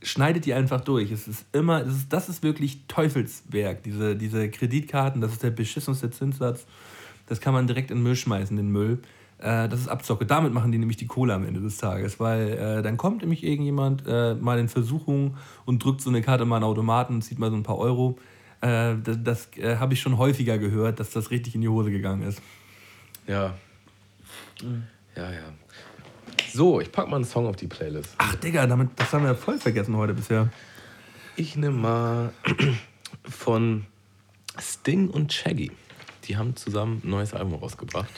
schneidet 0.02 0.46
die 0.46 0.54
einfach 0.54 0.80
durch. 0.80 1.12
Es 1.12 1.28
ist 1.28 1.46
immer, 1.52 1.84
das 1.84 1.96
ist, 1.96 2.14
das 2.14 2.30
ist 2.30 2.42
wirklich 2.42 2.88
Teufelswerk, 2.88 3.84
diese, 3.84 4.16
diese 4.16 4.50
Kreditkarten, 4.50 5.20
das 5.20 5.34
ist 5.34 5.44
der 5.44 5.50
beschissenste 5.50 6.12
Zinssatz. 6.12 6.66
Das 7.28 7.42
kann 7.42 7.54
man 7.54 7.68
direkt 7.68 7.92
in 7.92 7.98
den 7.98 8.04
Müll 8.04 8.16
schmeißen, 8.16 8.56
den 8.56 8.72
Müll. 8.72 9.00
Äh, 9.40 9.68
das 9.68 9.82
ist 9.82 9.90
Abzocke. 9.90 10.26
Damit 10.26 10.54
machen 10.54 10.72
die 10.72 10.78
nämlich 10.78 10.96
die 10.96 11.08
Kohle 11.08 11.34
am 11.34 11.44
Ende 11.44 11.60
des 11.60 11.76
Tages, 11.76 12.22
weil 12.22 12.52
äh, 12.52 12.82
dann 12.82 12.96
kommt 12.96 13.20
nämlich 13.20 13.44
irgendjemand 13.44 14.04
äh, 14.08 14.36
mal 14.36 14.60
in 14.60 14.70
Versuchung 14.70 15.36
und 15.66 15.84
drückt 15.84 16.00
so 16.00 16.10
eine 16.10 16.22
Karte 16.22 16.46
mal 16.46 16.56
in 16.56 16.62
den 16.62 16.70
Automaten 16.70 17.16
und 17.16 17.22
zieht 17.22 17.38
mal 17.38 17.50
so 17.50 17.58
ein 17.58 17.64
paar 17.64 17.80
Euro. 17.80 18.18
Äh, 18.62 18.96
das, 19.04 19.18
das 19.24 19.58
äh, 19.58 19.78
habe 19.78 19.94
ich 19.94 20.02
schon 20.02 20.18
häufiger 20.18 20.58
gehört, 20.58 21.00
dass 21.00 21.12
das 21.12 21.32
richtig 21.32 21.56
in 21.56 21.62
die 21.62 21.70
Hose 21.70 21.92
gegangen 21.92 22.24
ist. 22.24 22.42
Ja. 23.28 23.56
Mhm. 24.62 24.84
Ja, 25.16 25.32
ja. 25.32 25.54
So, 26.54 26.82
ich 26.82 26.92
packe 26.92 27.10
mal 27.10 27.18
einen 27.18 27.26
Song 27.26 27.46
auf 27.48 27.56
die 27.56 27.68
Playlist. 27.68 28.16
Ach, 28.18 28.36
Digga, 28.36 28.66
damit, 28.68 28.90
das 28.96 29.14
haben 29.14 29.24
wir 29.24 29.36
voll 29.36 29.60
vergessen 29.60 29.96
heute 29.96 30.14
bisher. 30.14 30.50
Ich 31.36 31.56
nehme 31.56 31.78
mal 31.78 32.34
von 33.24 33.86
Sting 34.60 35.10
und 35.10 35.32
Shaggy. 35.32 35.72
Die 36.26 36.38
haben 36.38 36.56
zusammen 36.56 37.02
ein 37.04 37.10
neues 37.10 37.34
Album 37.34 37.56
rausgebracht. 37.56 38.10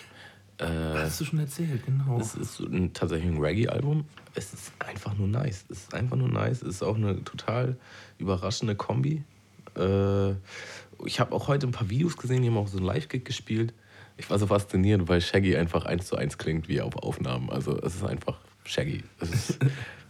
Äh, 0.58 0.66
Hast 0.66 1.20
du 1.22 1.26
schon 1.26 1.40
erzählt, 1.40 1.86
genau. 1.86 2.20
Es 2.20 2.36
ist 2.36 2.60
ein, 2.60 2.94
tatsächlich 2.94 3.32
ein 3.32 3.40
Reggae-Album. 3.40 4.06
Es 4.36 4.54
ist 4.54 4.72
einfach 4.80 5.18
nur 5.18 5.28
nice. 5.28 5.66
Es 5.70 5.84
ist 5.84 5.94
einfach 5.94 6.18
nur 6.18 6.30
nice. 6.30 6.62
Es 6.62 6.76
ist 6.76 6.84
auch 6.84 6.96
eine 6.96 7.24
total 7.24 7.78
überraschende 8.18 8.76
Kombi. 8.76 9.24
Äh, 9.78 10.32
ich 11.06 11.20
habe 11.20 11.34
auch 11.34 11.48
heute 11.48 11.68
ein 11.68 11.72
paar 11.72 11.90
Videos 11.90 12.18
gesehen, 12.18 12.42
die 12.42 12.50
haben 12.50 12.58
auch 12.58 12.68
so 12.68 12.78
ein 12.78 12.84
Live-Gig 12.84 13.24
gespielt. 13.26 13.74
Ich 14.18 14.30
war 14.30 14.38
so 14.38 14.48
fasziniert, 14.48 15.08
weil 15.08 15.22
Shaggy 15.22 15.56
einfach 15.56 15.86
eins 15.86 16.08
zu 16.08 16.16
eins 16.16 16.38
klingt 16.38 16.68
wie 16.68 16.82
auf 16.82 16.96
Aufnahmen. 16.98 17.50
Also 17.50 17.78
es 17.82 17.96
ist 17.96 18.04
einfach 18.04 18.40
Shaggy. 18.66 19.04
Ist, 19.20 19.58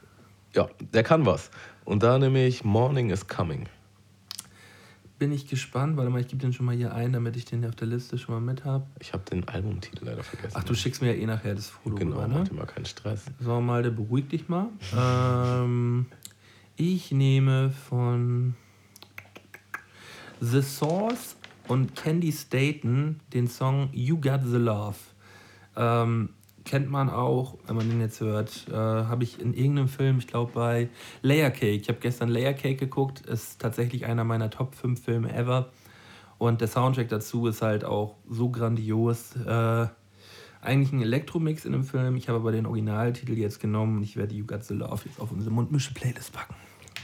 ja, 0.53 0.69
der 0.93 1.03
kann 1.03 1.25
was. 1.25 1.51
Und 1.85 2.03
da 2.03 2.19
nehme 2.19 2.45
ich 2.45 2.63
Morning 2.63 3.09
is 3.09 3.27
Coming 3.27 3.67
bin 5.21 5.31
ich 5.31 5.47
gespannt. 5.47 5.97
Warte 5.97 6.09
mal, 6.09 6.19
ich 6.19 6.29
gebe 6.29 6.41
den 6.41 6.51
schon 6.51 6.65
mal 6.65 6.75
hier 6.75 6.95
ein, 6.95 7.13
damit 7.13 7.37
ich 7.37 7.45
den 7.45 7.63
auf 7.63 7.75
der 7.75 7.87
Liste 7.87 8.17
schon 8.17 8.33
mal 8.33 8.41
mit 8.41 8.65
habe. 8.65 8.87
Ich 8.99 9.13
habe 9.13 9.23
den 9.23 9.47
Albumtitel 9.47 10.03
leider 10.05 10.23
vergessen. 10.23 10.57
Ach, 10.57 10.63
du 10.63 10.73
schickst 10.73 10.99
mir 10.99 11.13
ja 11.13 11.21
eh 11.21 11.27
nachher 11.27 11.53
das 11.53 11.67
Foto. 11.69 11.95
Genau, 11.95 12.15
rüber, 12.15 12.27
ne? 12.27 12.39
mach 12.39 12.47
dir 12.47 12.55
mal 12.55 12.65
keinen 12.65 12.85
Stress. 12.85 13.25
So, 13.39 13.61
mal, 13.61 13.83
der 13.83 13.91
beruhig 13.91 14.29
dich 14.29 14.49
mal. 14.49 14.69
ähm, 14.97 16.07
ich 16.75 17.11
nehme 17.11 17.69
von 17.69 18.55
The 20.43 20.63
Source 20.63 21.35
und 21.67 21.95
Candy 21.95 22.31
Staten 22.31 23.19
den 23.31 23.47
Song 23.47 23.89
You 23.93 24.19
Got 24.19 24.41
the 24.43 24.57
Love. 24.57 24.95
Ähm, 25.75 26.29
kennt 26.65 26.89
man 26.89 27.11
auch, 27.11 27.59
wenn 27.67 27.75
man 27.75 27.87
den 27.87 28.01
jetzt 28.01 28.21
hört, 28.21 28.67
äh, 28.67 28.73
habe 28.73 29.23
ich 29.23 29.39
in 29.39 29.53
irgendeinem 29.53 29.87
Film, 29.87 30.17
ich 30.17 30.25
glaube 30.25 30.51
bei 30.53 30.89
Layer 31.21 31.51
Cake, 31.51 31.75
ich 31.75 31.89
habe 31.89 31.99
gestern 31.99 32.29
Layer 32.29 32.53
Cake 32.53 32.77
geguckt, 32.77 33.21
ist 33.21 33.61
tatsächlich 33.61 34.07
einer 34.07 34.23
meiner 34.23 34.49
Top 34.49 34.73
5 34.73 35.03
Filme 35.03 35.31
ever. 35.31 35.69
Und 36.39 36.59
der 36.59 36.67
Soundtrack 36.67 37.09
dazu 37.09 37.45
ist 37.45 37.61
halt 37.61 37.85
auch 37.85 38.15
so 38.27 38.49
grandios. 38.49 39.35
Äh, 39.35 39.87
eigentlich 40.59 40.91
ein 40.91 41.03
Elektromix 41.03 41.65
in 41.65 41.71
dem 41.71 41.83
Film. 41.83 42.15
Ich 42.15 42.29
habe 42.29 42.39
aber 42.39 42.51
den 42.51 42.65
Originaltitel 42.65 43.37
jetzt 43.37 43.59
genommen 43.59 43.97
und 43.97 44.03
ich 44.03 44.17
werde 44.17 44.33
You 44.33 44.47
Got 44.47 44.63
the 44.63 44.73
Love 44.73 45.03
jetzt 45.05 45.19
auf 45.19 45.31
unsere 45.31 45.53
Mundmische-Playlist 45.53 46.33
packen. 46.33 46.55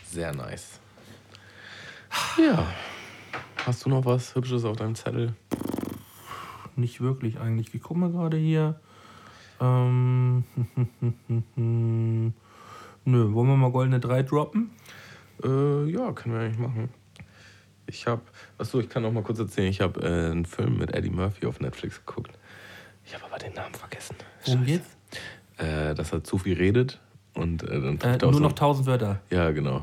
Sehr 0.09 0.33
nice. 0.33 0.79
Ja. 2.37 2.67
Hast 3.67 3.83
du 3.83 3.89
noch 3.89 4.05
was 4.05 4.33
Hübsches 4.33 4.63
auf 4.63 4.77
deinem 4.77 4.95
Zettel? 4.95 5.33
Nicht 6.77 7.01
wirklich 7.01 7.37
eigentlich. 7.37 7.73
Ich 7.75 7.81
gucke 7.81 7.99
mal 7.99 8.09
gerade 8.09 8.37
hier. 8.37 8.79
Ähm, 9.59 10.45
nö, 11.57 12.31
wollen 13.33 13.47
wir 13.49 13.57
mal 13.57 13.71
goldene 13.71 13.99
3 13.99 14.23
droppen? 14.23 14.69
Äh, 15.43 15.83
ja, 15.91 16.13
können 16.13 16.35
wir 16.35 16.41
eigentlich 16.45 16.59
machen. 16.59 16.87
Ich 17.87 18.07
habe, 18.07 18.21
achso, 18.57 18.79
ich 18.79 18.87
kann 18.87 19.03
noch 19.03 19.11
mal 19.11 19.21
kurz 19.21 19.39
erzählen, 19.39 19.67
ich 19.69 19.81
habe 19.81 19.99
äh, 20.01 20.31
einen 20.31 20.45
Film 20.45 20.77
mit 20.77 20.93
Eddie 20.95 21.09
Murphy 21.09 21.45
auf 21.45 21.59
Netflix 21.59 21.97
geguckt. 22.05 22.31
Ich 23.05 23.13
habe 23.15 23.25
aber 23.25 23.37
den 23.37 23.53
Namen 23.53 23.75
vergessen. 23.75 24.15
Worum 24.45 24.65
geht's? 24.65 24.87
äh, 25.57 25.93
dass 25.93 26.13
er 26.13 26.23
zu 26.23 26.37
viel 26.37 26.55
redet 26.55 27.01
und 27.33 27.63
äh, 27.63 27.81
dann 27.81 27.95
Äh, 27.95 27.97
trifft 27.97 28.21
er 28.23 28.31
nur 28.31 28.39
noch 28.39 28.51
so, 28.51 28.55
1000 28.55 28.87
Wörter. 28.87 29.19
Ja, 29.29 29.51
genau. 29.51 29.81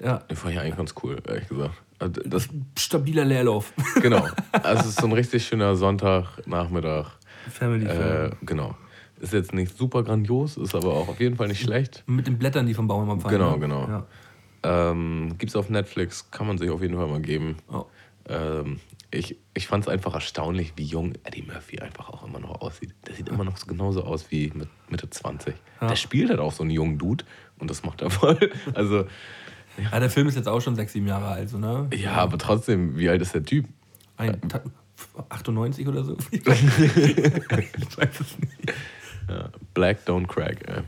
Ja. 0.00 0.18
Den 0.18 0.36
fand 0.36 0.54
ich 0.54 0.60
eigentlich 0.60 0.76
ganz 0.76 0.94
cool, 1.02 1.16
ehrlich 1.26 1.48
gesagt. 1.48 1.74
Also 1.98 2.20
das, 2.24 2.48
Stabiler 2.78 3.24
Leerlauf. 3.24 3.72
genau. 4.02 4.26
Also 4.52 4.82
es 4.82 4.86
ist 4.90 5.00
so 5.00 5.06
ein 5.06 5.12
richtig 5.12 5.46
schöner 5.46 5.74
Sonntagnachmittag. 5.74 7.10
Family 7.50 7.86
Äh, 7.86 8.30
genau. 8.42 8.76
Ist 9.20 9.32
jetzt 9.32 9.52
nicht 9.52 9.76
super 9.76 10.04
grandios, 10.04 10.56
ist 10.56 10.76
aber 10.76 10.94
auch 10.94 11.08
auf 11.08 11.18
jeden 11.18 11.36
Fall 11.36 11.48
nicht 11.48 11.60
schlecht. 11.60 12.04
Mit 12.06 12.28
den 12.28 12.38
Blättern, 12.38 12.66
die 12.66 12.74
vom 12.74 12.86
Baum 12.86 13.02
immer 13.02 13.20
fallen. 13.20 13.34
Genau, 13.34 13.52
ne? 13.52 13.58
genau. 13.58 13.88
Ja. 13.88 14.06
Ähm, 14.62 15.34
gibt's 15.38 15.56
auf 15.56 15.70
Netflix, 15.70 16.30
kann 16.30 16.46
man 16.46 16.58
sich 16.58 16.70
auf 16.70 16.82
jeden 16.82 16.94
Fall 16.94 17.08
mal 17.08 17.20
geben. 17.20 17.56
Oh. 17.68 17.86
Ähm, 18.28 18.78
ich 19.10 19.36
ich 19.54 19.66
fand 19.66 19.84
es 19.84 19.88
einfach 19.88 20.14
erstaunlich, 20.14 20.74
wie 20.76 20.84
jung 20.84 21.14
Eddie 21.24 21.42
Murphy 21.42 21.80
einfach 21.80 22.10
auch 22.10 22.24
immer 22.24 22.38
noch 22.38 22.60
aussieht. 22.60 22.94
Der 23.06 23.14
sieht 23.14 23.28
immer 23.28 23.42
noch 23.42 23.56
so 23.56 23.66
genauso 23.66 24.04
aus 24.04 24.30
wie 24.30 24.52
mit 24.54 24.68
Mitte 24.88 25.10
20. 25.10 25.54
Ja. 25.80 25.88
Der 25.88 25.96
spielt 25.96 26.30
halt 26.30 26.38
auch 26.38 26.52
so 26.52 26.62
einen 26.62 26.70
jungen 26.70 26.98
Dude 26.98 27.24
und 27.58 27.70
das 27.70 27.82
macht 27.82 28.02
er 28.02 28.10
voll. 28.10 28.38
Also, 28.74 29.06
Ah, 29.90 30.00
der 30.00 30.10
Film 30.10 30.28
ist 30.28 30.34
jetzt 30.36 30.48
auch 30.48 30.60
schon 30.60 30.74
sechs, 30.76 30.92
sieben 30.92 31.06
Jahre 31.06 31.26
alt, 31.28 31.48
so, 31.50 31.58
ne? 31.58 31.88
ja, 31.94 32.12
aber 32.12 32.38
trotzdem, 32.38 32.96
wie 32.98 33.08
alt 33.08 33.22
ist 33.22 33.34
der 33.34 33.44
Typ? 33.44 33.66
Ein, 34.16 34.40
Ta- 34.48 34.62
98 35.28 35.86
oder 35.86 36.02
so? 36.04 36.16
ich 36.30 36.44
weiß 36.46 38.20
es 38.20 38.38
nicht. 38.38 38.74
Ja, 39.28 39.50
Black 39.74 39.98
Don't 40.06 40.26
Crack. 40.26 40.56
Ey. 40.68 40.82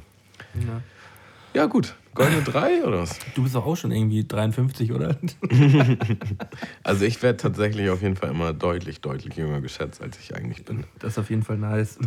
Ja. 0.66 0.82
Ja, 1.54 1.66
gut. 1.66 1.94
Goldene 2.14 2.42
3 2.42 2.84
oder 2.84 3.02
was? 3.02 3.18
Du 3.34 3.42
bist 3.42 3.54
doch 3.54 3.64
auch 3.66 3.76
schon 3.76 3.92
irgendwie 3.92 4.26
53, 4.26 4.92
oder? 4.92 5.16
Also, 6.82 7.04
ich 7.04 7.22
werde 7.22 7.36
tatsächlich 7.36 7.88
auf 7.90 8.02
jeden 8.02 8.16
Fall 8.16 8.30
immer 8.30 8.52
deutlich, 8.52 9.00
deutlich 9.00 9.36
jünger 9.36 9.60
geschätzt, 9.60 10.02
als 10.02 10.18
ich 10.18 10.34
eigentlich 10.34 10.64
bin. 10.64 10.84
Das 10.98 11.12
ist 11.12 11.18
auf 11.18 11.30
jeden 11.30 11.42
Fall 11.42 11.58
nice. 11.58 11.98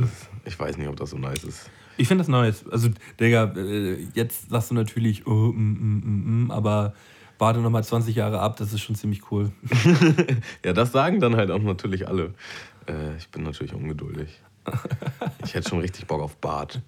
Ich 0.45 0.59
weiß 0.59 0.77
nicht, 0.77 0.87
ob 0.89 0.95
das 0.97 1.11
so 1.11 1.17
nice 1.17 1.43
ist. 1.43 1.69
Ich 1.97 2.07
finde 2.07 2.21
das 2.23 2.27
nice. 2.27 2.65
Also, 2.71 2.89
Digga, 3.19 3.53
äh, 3.55 4.07
jetzt 4.13 4.49
sagst 4.49 4.71
du 4.71 4.75
natürlich, 4.75 5.27
oh, 5.27 5.51
mm, 5.51 5.55
mm, 5.55 6.01
mm, 6.03 6.45
mm, 6.45 6.51
aber 6.51 6.93
warte 7.39 7.59
noch 7.59 7.69
mal 7.69 7.83
20 7.83 8.15
Jahre 8.15 8.39
ab, 8.39 8.57
das 8.57 8.73
ist 8.73 8.81
schon 8.81 8.95
ziemlich 8.95 9.31
cool. 9.31 9.51
Ja, 10.65 10.73
das 10.73 10.91
sagen 10.91 11.19
dann 11.19 11.35
halt 11.35 11.51
auch 11.51 11.61
natürlich 11.61 12.07
alle. 12.07 12.33
Äh, 12.87 13.17
ich 13.17 13.27
bin 13.29 13.43
natürlich 13.43 13.73
ungeduldig. 13.73 14.41
Ich 15.43 15.53
hätte 15.53 15.69
schon 15.69 15.79
richtig 15.79 16.07
Bock 16.07 16.21
auf 16.21 16.37
Bart. 16.37 16.81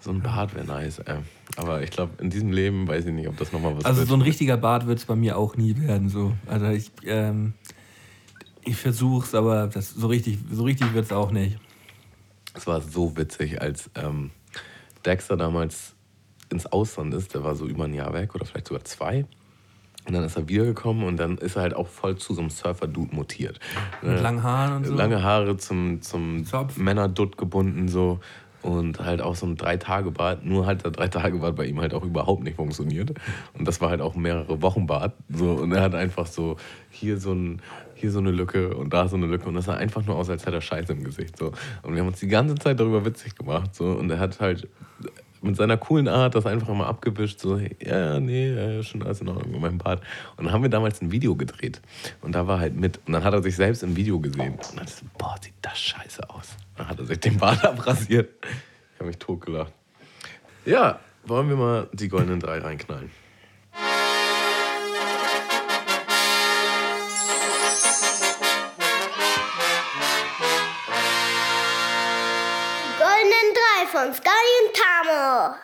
So 0.00 0.10
ein 0.10 0.20
Bart 0.20 0.54
wäre 0.54 0.64
nice, 0.66 0.98
ey. 1.00 1.18
Aber 1.56 1.82
ich 1.82 1.90
glaube, 1.90 2.12
in 2.22 2.30
diesem 2.30 2.52
Leben 2.52 2.86
weiß 2.88 3.06
ich 3.06 3.12
nicht, 3.12 3.28
ob 3.28 3.36
das 3.36 3.52
nochmal 3.52 3.76
was 3.76 3.84
Also 3.84 4.00
wird. 4.00 4.08
so 4.08 4.14
ein 4.14 4.22
richtiger 4.22 4.56
Bart 4.56 4.86
wird 4.86 4.98
es 4.98 5.04
bei 5.04 5.14
mir 5.16 5.36
auch 5.36 5.56
nie 5.56 5.76
werden. 5.78 6.08
So. 6.08 6.32
Also 6.46 6.66
ich, 6.66 6.90
ähm, 7.04 7.54
ich 8.64 8.76
versuch's, 8.76 9.34
aber 9.34 9.66
das, 9.68 9.90
so 9.90 10.06
richtig, 10.08 10.38
so 10.50 10.62
richtig 10.64 10.92
wird 10.94 11.04
es 11.06 11.12
auch 11.12 11.30
nicht. 11.32 11.58
Es 12.54 12.66
war 12.66 12.80
so 12.80 13.16
witzig, 13.16 13.60
als 13.60 13.90
ähm, 13.94 14.30
Dexter 15.04 15.36
damals 15.36 15.94
ins 16.50 16.66
Ausland 16.66 17.14
ist. 17.14 17.34
Der 17.34 17.44
war 17.44 17.54
so 17.54 17.66
über 17.66 17.84
ein 17.84 17.94
Jahr 17.94 18.12
weg 18.12 18.34
oder 18.34 18.44
vielleicht 18.44 18.68
sogar 18.68 18.84
zwei. 18.84 19.24
Und 20.06 20.14
dann 20.14 20.24
ist 20.24 20.36
er 20.36 20.48
wiedergekommen 20.48 21.04
und 21.04 21.16
dann 21.16 21.38
ist 21.38 21.56
er 21.56 21.62
halt 21.62 21.74
auch 21.74 21.86
voll 21.86 22.16
zu 22.16 22.34
so 22.34 22.40
einem 22.40 22.50
Surfer-Dude 22.50 23.14
mutiert. 23.14 23.60
Mit 24.02 24.20
langen 24.20 24.42
Haaren 24.42 24.76
und 24.78 24.86
so. 24.86 24.94
Lange 24.94 25.22
Haare 25.22 25.56
zum, 25.56 26.02
zum. 26.02 26.44
Männerdutt 26.76 27.38
gebunden 27.38 27.88
so. 27.88 28.18
Und 28.62 29.00
halt 29.00 29.20
auch 29.20 29.34
so 29.34 29.46
ein 29.46 29.56
Drei-Tage-Bart. 29.56 30.44
Nur 30.44 30.66
halt 30.66 30.84
der 30.84 30.90
Drei-Tage-Bart 30.90 31.56
bei 31.56 31.66
ihm 31.66 31.80
halt 31.80 31.94
auch 31.94 32.04
überhaupt 32.04 32.42
nicht 32.42 32.56
funktioniert. 32.56 33.12
Und 33.54 33.66
das 33.66 33.80
war 33.80 33.90
halt 33.90 34.00
auch 34.00 34.14
mehrere 34.14 34.60
Wochen 34.62 34.86
Bart. 34.86 35.14
So. 35.28 35.52
Und 35.52 35.72
er 35.72 35.82
hat 35.82 35.94
einfach 35.94 36.26
so 36.26 36.56
hier 36.90 37.18
so, 37.18 37.32
ein, 37.32 37.62
hier 38.02 38.10
so 38.10 38.18
eine 38.18 38.30
Lücke 38.30 38.76
und 38.76 38.92
da 38.92 39.08
so 39.08 39.16
eine 39.16 39.26
Lücke. 39.26 39.48
Und 39.48 39.54
das 39.54 39.64
sah 39.64 39.74
einfach 39.74 40.04
nur 40.04 40.16
aus, 40.16 40.28
als 40.28 40.44
hätte 40.44 40.56
er 40.56 40.60
Scheiße 40.60 40.92
im 40.92 41.04
Gesicht. 41.04 41.38
So. 41.38 41.52
Und 41.82 41.94
wir 41.94 42.00
haben 42.00 42.08
uns 42.08 42.20
die 42.20 42.28
ganze 42.28 42.54
Zeit 42.56 42.78
darüber 42.78 43.04
witzig 43.04 43.34
gemacht. 43.34 43.74
So. 43.74 43.86
Und 43.86 44.10
er 44.10 44.18
hat 44.18 44.40
halt 44.40 44.68
mit 45.40 45.56
seiner 45.56 45.76
coolen 45.76 46.08
Art 46.08 46.34
das 46.34 46.46
einfach 46.46 46.68
immer 46.68 46.86
abgewischt. 46.86 47.40
So, 47.40 47.58
ja, 47.58 48.20
nee, 48.20 48.52
ja, 48.54 48.82
schon 48.82 49.02
alles 49.02 49.20
in 49.20 49.28
Ordnung 49.28 49.50
mit 49.50 49.60
meinem 49.60 49.78
Bart. 49.78 50.02
Und 50.36 50.44
dann 50.44 50.52
haben 50.52 50.62
wir 50.62 50.70
damals 50.70 51.00
ein 51.00 51.10
Video 51.10 51.34
gedreht. 51.34 51.80
Und 52.20 52.34
da 52.34 52.46
war 52.46 52.60
halt 52.60 52.76
mit. 52.76 53.00
Und 53.06 53.14
dann 53.14 53.24
hat 53.24 53.34
er 53.34 53.42
sich 53.42 53.56
selbst 53.56 53.82
im 53.82 53.96
Video 53.96 54.20
gesehen. 54.20 54.52
Und 54.52 54.78
dann 54.78 54.86
so, 54.86 55.06
boah, 55.18 55.36
sieht 55.40 55.54
das 55.62 55.78
scheiße 55.78 56.28
aus. 56.30 56.56
Dann 56.76 56.88
hat 56.88 56.98
er 56.98 57.06
sich 57.06 57.20
den 57.20 57.38
Bart 57.38 57.64
abrasiert. 57.64 58.30
Ich 58.94 58.98
habe 59.00 59.06
mich 59.06 59.18
totgelacht. 59.18 59.72
Ja, 60.64 61.00
wollen 61.24 61.48
wir 61.48 61.56
mal 61.56 61.88
die 61.92 62.08
goldenen 62.08 62.40
drei 62.40 62.58
reinknallen? 62.58 63.10
Von 74.12 74.22
Scully 74.22 74.54
und 74.66 74.76
Tamo. 74.76 75.54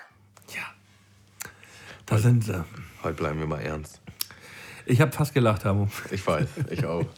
Ja. 0.54 0.62
Da 2.06 2.18
sind 2.18 2.44
sie. 2.44 2.64
Heute 3.02 3.14
bleiben 3.16 3.38
wir 3.40 3.46
mal 3.46 3.60
ernst. 3.60 4.00
Ich 4.86 5.00
habe 5.00 5.12
fast 5.12 5.34
gelacht, 5.34 5.64
Hamo. 5.64 5.88
Ich 6.10 6.26
weiß, 6.26 6.46
ich 6.70 6.84
auch. 6.84 7.04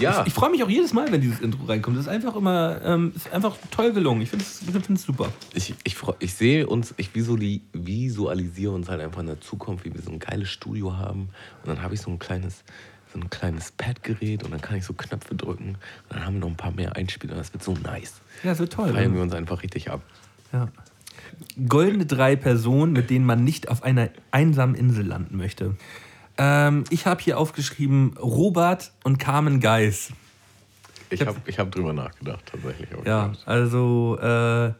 Ja, 0.00 0.24
Ich 0.28 0.32
freue 0.32 0.50
mich 0.50 0.62
auch 0.62 0.68
jedes 0.68 0.92
Mal, 0.92 1.10
wenn 1.10 1.20
dieses 1.20 1.40
Intro 1.40 1.64
reinkommt. 1.64 1.96
Das 1.96 2.04
ist 2.04 2.08
einfach 2.08 2.36
immer, 2.36 2.80
ähm, 2.84 3.12
ist 3.16 3.32
einfach 3.32 3.56
toll 3.72 3.92
gelungen. 3.92 4.20
Ich 4.22 4.30
finde 4.30 4.44
es 4.44 4.62
ich 4.62 4.84
find's 4.86 5.02
super. 5.02 5.32
Ich, 5.54 5.74
ich, 5.82 5.96
freu- 5.96 6.14
ich 6.20 6.34
sehe 6.34 6.68
uns, 6.68 6.94
ich 6.98 7.08
visuali- 7.16 7.62
visualisiere 7.72 8.70
uns 8.72 8.88
halt 8.88 9.00
einfach 9.00 9.18
in 9.22 9.26
der 9.26 9.40
Zukunft, 9.40 9.84
wie 9.84 9.92
wir 9.92 10.00
so 10.00 10.12
ein 10.12 10.20
geiles 10.20 10.50
Studio 10.50 10.96
haben. 10.96 11.30
Und 11.64 11.66
dann 11.66 11.82
habe 11.82 11.94
ich 11.94 12.00
so 12.00 12.12
ein 12.12 12.20
kleines, 12.20 12.62
so 13.18 13.26
ein 13.26 13.30
kleines 13.30 13.72
Padgerät 13.72 14.44
und 14.44 14.50
dann 14.50 14.60
kann 14.60 14.76
ich 14.76 14.84
so 14.84 14.92
Knöpfe 14.92 15.34
drücken. 15.34 15.76
Und 16.08 16.16
dann 16.16 16.24
haben 16.24 16.34
wir 16.34 16.40
noch 16.40 16.48
ein 16.48 16.56
paar 16.56 16.72
mehr 16.72 16.96
Einspieler. 16.96 17.34
Das 17.34 17.52
wird 17.52 17.62
so 17.62 17.74
nice. 17.74 18.20
Ja, 18.42 18.58
wird 18.58 18.72
toll. 18.72 18.92
Feiern 18.92 19.14
wir 19.14 19.22
uns 19.22 19.34
einfach 19.34 19.62
richtig 19.62 19.90
ab. 19.90 20.02
Ja. 20.52 20.68
Goldene 21.68 22.06
drei 22.06 22.36
Personen, 22.36 22.92
mit 22.92 23.10
denen 23.10 23.26
man 23.26 23.44
nicht 23.44 23.68
auf 23.68 23.82
einer 23.82 24.10
einsamen 24.30 24.74
Insel 24.74 25.06
landen 25.06 25.36
möchte. 25.36 25.76
Ähm, 26.36 26.84
ich 26.90 27.06
habe 27.06 27.20
hier 27.20 27.38
aufgeschrieben 27.38 28.16
Robert 28.16 28.92
und 29.04 29.18
Carmen 29.18 29.60
Geis. 29.60 30.12
Ich 31.10 31.26
habe 31.26 31.38
ich 31.46 31.58
hab 31.58 31.72
drüber 31.72 31.92
nachgedacht, 31.92 32.44
tatsächlich. 32.46 32.88
Ja, 33.04 33.32
also 33.46 34.18
äh, 34.20 34.72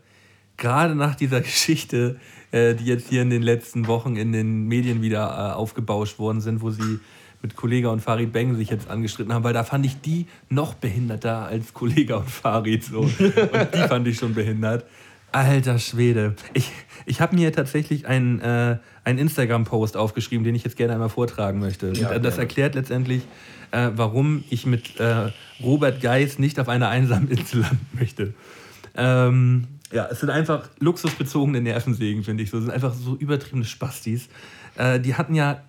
gerade 0.56 0.94
nach 0.94 1.14
dieser 1.14 1.40
Geschichte, 1.42 2.20
äh, 2.52 2.74
die 2.74 2.84
jetzt 2.84 3.08
hier 3.08 3.22
in 3.22 3.30
den 3.30 3.42
letzten 3.42 3.86
Wochen 3.86 4.16
in 4.16 4.32
den 4.32 4.66
Medien 4.68 5.02
wieder 5.02 5.26
äh, 5.26 5.54
aufgebauscht 5.54 6.18
worden 6.18 6.40
sind, 6.40 6.60
wo 6.60 6.70
sie 6.70 7.00
mit 7.42 7.56
Kollega 7.56 7.88
und 7.88 8.00
Farid 8.00 8.32
Beng 8.32 8.56
sich 8.56 8.70
jetzt 8.70 8.90
angestritten 8.90 9.32
haben, 9.32 9.44
weil 9.44 9.52
da 9.52 9.64
fand 9.64 9.86
ich 9.86 10.00
die 10.00 10.26
noch 10.48 10.74
behinderter 10.74 11.46
als 11.46 11.72
Kollega 11.72 12.16
und 12.16 12.30
Farid 12.30 12.84
so. 12.84 13.00
Und 13.00 13.14
die 13.18 13.88
fand 13.88 14.06
ich 14.08 14.18
schon 14.18 14.34
behindert. 14.34 14.84
Alter 15.30 15.78
Schwede. 15.78 16.34
Ich, 16.54 16.72
ich 17.06 17.20
habe 17.20 17.36
mir 17.36 17.52
tatsächlich 17.52 18.06
einen, 18.06 18.40
äh, 18.40 18.78
einen 19.04 19.18
Instagram-Post 19.18 19.96
aufgeschrieben, 19.96 20.44
den 20.44 20.54
ich 20.54 20.64
jetzt 20.64 20.76
gerne 20.76 20.94
einmal 20.94 21.10
vortragen 21.10 21.60
möchte. 21.60 21.92
Ja, 21.92 22.08
Und, 22.08 22.16
äh, 22.16 22.20
das 22.20 22.38
erklärt 22.38 22.74
letztendlich, 22.74 23.22
äh, 23.70 23.90
warum 23.94 24.44
ich 24.48 24.64
mit 24.64 24.98
äh, 24.98 25.30
Robert 25.62 26.00
Geis 26.00 26.38
nicht 26.38 26.58
auf 26.58 26.68
einer 26.68 26.88
einsamen 26.88 27.28
Insel 27.28 27.60
landen 27.60 27.86
möchte. 27.92 28.34
Ähm, 28.96 29.66
ja, 29.92 30.08
es 30.10 30.20
sind 30.20 30.30
einfach 30.30 30.68
luxusbezogene 30.80 31.60
Nervensägen, 31.60 32.24
finde 32.24 32.42
ich. 32.42 32.50
So, 32.50 32.58
es 32.58 32.64
sind 32.64 32.72
einfach 32.72 32.94
so 32.94 33.16
übertriebene 33.16 33.64
Spastis. 33.64 34.28
Äh, 34.76 35.00
die 35.00 35.14
hatten 35.14 35.34
ja, 35.34 35.62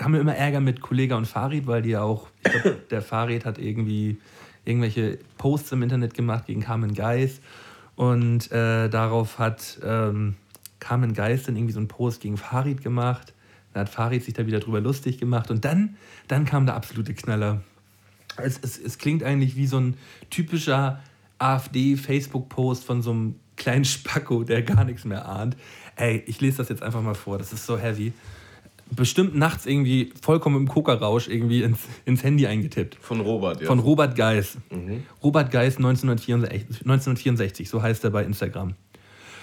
haben 0.00 0.14
ja 0.14 0.20
immer 0.20 0.34
Ärger 0.34 0.60
mit 0.60 0.80
Kollega 0.80 1.16
und 1.16 1.26
Farid, 1.26 1.66
weil 1.66 1.82
die 1.82 1.90
ja 1.90 2.02
auch, 2.02 2.28
ich 2.44 2.62
glaub, 2.62 2.88
der 2.90 3.02
Farid 3.02 3.44
hat 3.44 3.58
irgendwie 3.58 4.18
irgendwelche 4.64 5.18
Posts 5.38 5.72
im 5.72 5.82
Internet 5.82 6.14
gemacht 6.14 6.46
gegen 6.46 6.62
Carmen 6.62 6.94
Geis. 6.94 7.40
Und 7.96 8.50
äh, 8.52 8.88
darauf 8.88 9.38
hat 9.38 9.78
ähm, 9.84 10.36
Carmen 10.80 11.14
Geis 11.14 11.44
dann 11.44 11.56
irgendwie 11.56 11.72
so 11.72 11.78
einen 11.78 11.88
Post 11.88 12.20
gegen 12.20 12.36
Farid 12.36 12.82
gemacht. 12.82 13.34
Dann 13.72 13.82
hat 13.82 13.88
Farid 13.88 14.24
sich 14.24 14.34
da 14.34 14.46
wieder 14.46 14.60
drüber 14.60 14.80
lustig 14.80 15.18
gemacht. 15.18 15.50
Und 15.50 15.64
dann, 15.64 15.96
dann 16.28 16.44
kam 16.44 16.66
der 16.66 16.74
absolute 16.74 17.14
Knaller. 17.14 17.62
Es, 18.36 18.58
es, 18.62 18.78
es 18.78 18.98
klingt 18.98 19.22
eigentlich 19.22 19.56
wie 19.56 19.66
so 19.66 19.78
ein 19.78 19.96
typischer 20.30 21.00
AfD-Facebook-Post 21.38 22.84
von 22.84 23.02
so 23.02 23.10
einem 23.10 23.34
kleinen 23.56 23.84
Spacko, 23.84 24.44
der 24.44 24.62
gar 24.62 24.84
nichts 24.84 25.04
mehr 25.04 25.28
ahnt. 25.28 25.56
Ey, 25.96 26.22
ich 26.26 26.40
lese 26.40 26.58
das 26.58 26.68
jetzt 26.68 26.82
einfach 26.82 27.02
mal 27.02 27.14
vor, 27.14 27.38
das 27.38 27.52
ist 27.52 27.66
so 27.66 27.78
heavy. 27.78 28.12
Bestimmt 28.94 29.34
nachts 29.34 29.64
irgendwie 29.66 30.12
vollkommen 30.20 30.56
im 30.56 30.68
Kokerausch 30.68 31.28
irgendwie 31.28 31.62
ins, 31.62 31.78
ins 32.04 32.22
Handy 32.22 32.46
eingetippt. 32.46 32.96
Von 33.00 33.20
Robert, 33.20 33.60
ja. 33.60 33.66
Von 33.66 33.78
Robert 33.78 34.16
Geis. 34.16 34.58
Robert 35.22 35.50
Geis 35.50 35.76
1964, 35.76 36.80
1964, 36.82 37.68
so 37.68 37.82
heißt 37.82 38.04
er 38.04 38.10
bei 38.10 38.22
Instagram. 38.22 38.74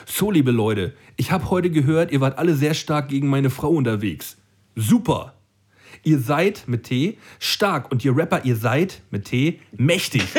So, 0.05 0.31
liebe 0.31 0.51
Leute, 0.51 0.93
ich 1.17 1.31
habe 1.31 1.49
heute 1.49 1.69
gehört, 1.69 2.11
ihr 2.11 2.21
wart 2.21 2.37
alle 2.37 2.55
sehr 2.55 2.73
stark 2.73 3.09
gegen 3.09 3.27
meine 3.27 3.49
Frau 3.49 3.69
unterwegs. 3.69 4.37
Super! 4.75 5.35
Ihr 6.03 6.19
seid 6.19 6.63
mit 6.67 6.83
T 6.85 7.17
stark 7.39 7.91
und 7.91 8.03
ihr 8.05 8.15
Rapper, 8.15 8.45
ihr 8.45 8.55
seid 8.55 9.01
mit 9.11 9.25
T 9.25 9.59
mächtig. 9.77 10.23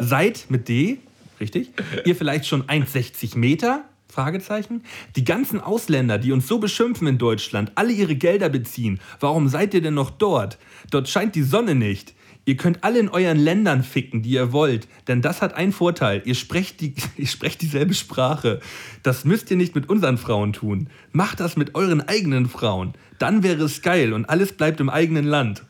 seid 0.00 0.46
mit 0.48 0.68
D, 0.68 0.98
richtig? 1.38 1.70
Ihr 2.04 2.16
vielleicht 2.16 2.46
schon 2.46 2.62
1,60 2.64 3.36
Meter? 3.36 3.84
Fragezeichen. 4.10 4.82
Die 5.16 5.24
ganzen 5.24 5.60
Ausländer, 5.60 6.18
die 6.18 6.32
uns 6.32 6.46
so 6.46 6.58
beschimpfen 6.58 7.06
in 7.06 7.18
Deutschland, 7.18 7.72
alle 7.74 7.92
ihre 7.92 8.16
Gelder 8.16 8.48
beziehen. 8.48 9.00
Warum 9.18 9.48
seid 9.48 9.74
ihr 9.74 9.82
denn 9.82 9.94
noch 9.94 10.10
dort? 10.10 10.58
Dort 10.90 11.08
scheint 11.08 11.34
die 11.34 11.42
Sonne 11.42 11.74
nicht. 11.74 12.14
Ihr 12.46 12.56
könnt 12.56 12.82
alle 12.82 12.98
in 12.98 13.08
euren 13.08 13.38
Ländern 13.38 13.82
ficken, 13.82 14.22
die 14.22 14.30
ihr 14.30 14.52
wollt, 14.52 14.88
denn 15.08 15.22
das 15.22 15.42
hat 15.42 15.54
einen 15.54 15.72
Vorteil. 15.72 16.22
Ihr 16.24 16.34
sprecht, 16.34 16.80
die, 16.80 16.94
ihr 17.16 17.26
sprecht 17.26 17.62
dieselbe 17.62 17.94
Sprache. 17.94 18.60
Das 19.02 19.24
müsst 19.24 19.50
ihr 19.50 19.56
nicht 19.56 19.74
mit 19.74 19.88
unseren 19.88 20.18
Frauen 20.18 20.52
tun. 20.52 20.88
Macht 21.12 21.40
das 21.40 21.56
mit 21.56 21.74
euren 21.74 22.00
eigenen 22.00 22.48
Frauen. 22.48 22.94
Dann 23.18 23.42
wäre 23.42 23.62
es 23.64 23.82
geil 23.82 24.12
und 24.12 24.24
alles 24.26 24.52
bleibt 24.52 24.80
im 24.80 24.88
eigenen 24.88 25.26
Land. 25.26 25.64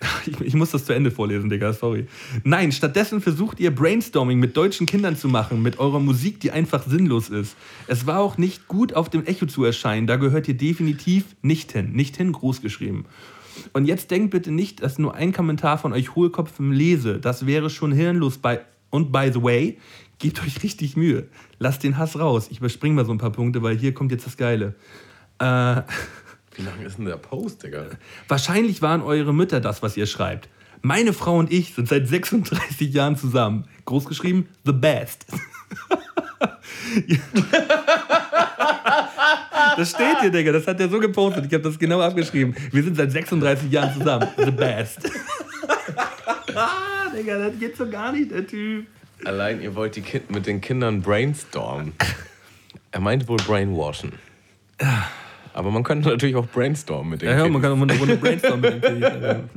Ich, 0.26 0.40
ich, 0.40 0.54
muss 0.54 0.72
das 0.72 0.84
zu 0.84 0.92
Ende 0.92 1.10
vorlesen, 1.10 1.48
Digga, 1.48 1.72
sorry. 1.72 2.06
Nein, 2.44 2.70
stattdessen 2.70 3.20
versucht 3.20 3.60
ihr 3.60 3.74
Brainstorming 3.74 4.38
mit 4.38 4.56
deutschen 4.56 4.86
Kindern 4.86 5.16
zu 5.16 5.26
machen, 5.28 5.62
mit 5.62 5.78
eurer 5.78 6.00
Musik, 6.00 6.40
die 6.40 6.50
einfach 6.50 6.86
sinnlos 6.86 7.30
ist. 7.30 7.56
Es 7.86 8.06
war 8.06 8.20
auch 8.20 8.36
nicht 8.36 8.68
gut, 8.68 8.94
auf 8.94 9.08
dem 9.08 9.24
Echo 9.26 9.46
zu 9.46 9.64
erscheinen, 9.64 10.06
da 10.06 10.16
gehört 10.16 10.46
ihr 10.48 10.56
definitiv 10.56 11.24
nicht 11.42 11.72
hin. 11.72 11.92
Nicht 11.92 12.16
hin, 12.16 12.32
groß 12.32 12.60
geschrieben. 12.60 13.06
Und 13.72 13.86
jetzt 13.86 14.10
denkt 14.10 14.30
bitte 14.30 14.52
nicht, 14.52 14.82
dass 14.82 14.98
nur 14.98 15.14
ein 15.14 15.32
Kommentar 15.32 15.78
von 15.78 15.92
euch 15.92 16.14
Hohlkopfen 16.14 16.72
lese. 16.72 17.18
Das 17.18 17.46
wäre 17.46 17.70
schon 17.70 17.92
hirnlos. 17.92 18.38
Bei 18.38 18.60
und 18.90 19.12
by 19.12 19.30
the 19.32 19.42
way, 19.42 19.78
gebt 20.18 20.42
euch 20.42 20.62
richtig 20.62 20.96
Mühe. 20.96 21.28
Lasst 21.58 21.82
den 21.82 21.98
Hass 21.98 22.18
raus. 22.18 22.48
Ich 22.50 22.58
überspringe 22.58 22.94
mal 22.94 23.04
so 23.04 23.12
ein 23.12 23.18
paar 23.18 23.32
Punkte, 23.32 23.62
weil 23.62 23.76
hier 23.76 23.92
kommt 23.94 24.12
jetzt 24.12 24.26
das 24.26 24.36
Geile. 24.36 24.74
Äh, 25.38 25.82
Wie 26.58 26.64
lange 26.64 26.84
ist 26.84 26.98
denn 26.98 27.04
der 27.04 27.16
Post, 27.16 27.62
Digga? 27.62 27.86
Wahrscheinlich 28.26 28.82
waren 28.82 29.00
eure 29.00 29.32
Mütter 29.32 29.60
das, 29.60 29.80
was 29.80 29.96
ihr 29.96 30.06
schreibt. 30.06 30.48
Meine 30.82 31.12
Frau 31.12 31.38
und 31.38 31.52
ich 31.52 31.74
sind 31.74 31.88
seit 31.88 32.08
36 32.08 32.92
Jahren 32.92 33.16
zusammen. 33.16 33.68
Großgeschrieben, 33.84 34.48
the 34.64 34.72
best. 34.72 35.26
das 39.76 39.90
steht 39.90 40.20
hier, 40.20 40.30
Digga. 40.30 40.50
Das 40.50 40.66
hat 40.66 40.80
er 40.80 40.88
so 40.88 40.98
gepostet. 40.98 41.46
Ich 41.46 41.54
habe 41.54 41.62
das 41.62 41.78
genau 41.78 42.00
abgeschrieben. 42.00 42.56
Wir 42.72 42.82
sind 42.82 42.96
seit 42.96 43.12
36 43.12 43.70
Jahren 43.70 43.96
zusammen. 43.96 44.26
The 44.36 44.50
best. 44.50 45.08
ah, 46.56 47.08
Digga, 47.16 47.38
das 47.38 47.56
geht 47.56 47.76
so 47.76 47.88
gar 47.88 48.10
nicht, 48.10 48.32
der 48.32 48.44
Typ. 48.44 48.84
Allein, 49.24 49.62
ihr 49.62 49.76
wollt 49.76 49.94
die 49.94 50.02
kind 50.02 50.28
mit 50.32 50.46
den 50.46 50.60
Kindern 50.60 51.02
brainstormen. 51.02 51.92
Er 52.90 53.00
meint 53.00 53.28
wohl 53.28 53.38
brainwashen. 53.38 54.12
Aber 55.54 55.70
man 55.70 55.82
könnte 55.82 56.08
natürlich 56.08 56.36
auch 56.36 56.46
brainstormen 56.46 57.10
mit 57.10 57.22
den 57.22 57.30
Ja, 57.30 57.44
ja 57.44 57.48
man 57.48 57.62
kann 57.62 57.72
auch 57.72 57.82
eine 57.82 57.98
Runde 57.98 58.16
brainstormen 58.20 58.60
mit 58.60 58.84
dem 58.84 59.00
Kind. 59.00 59.50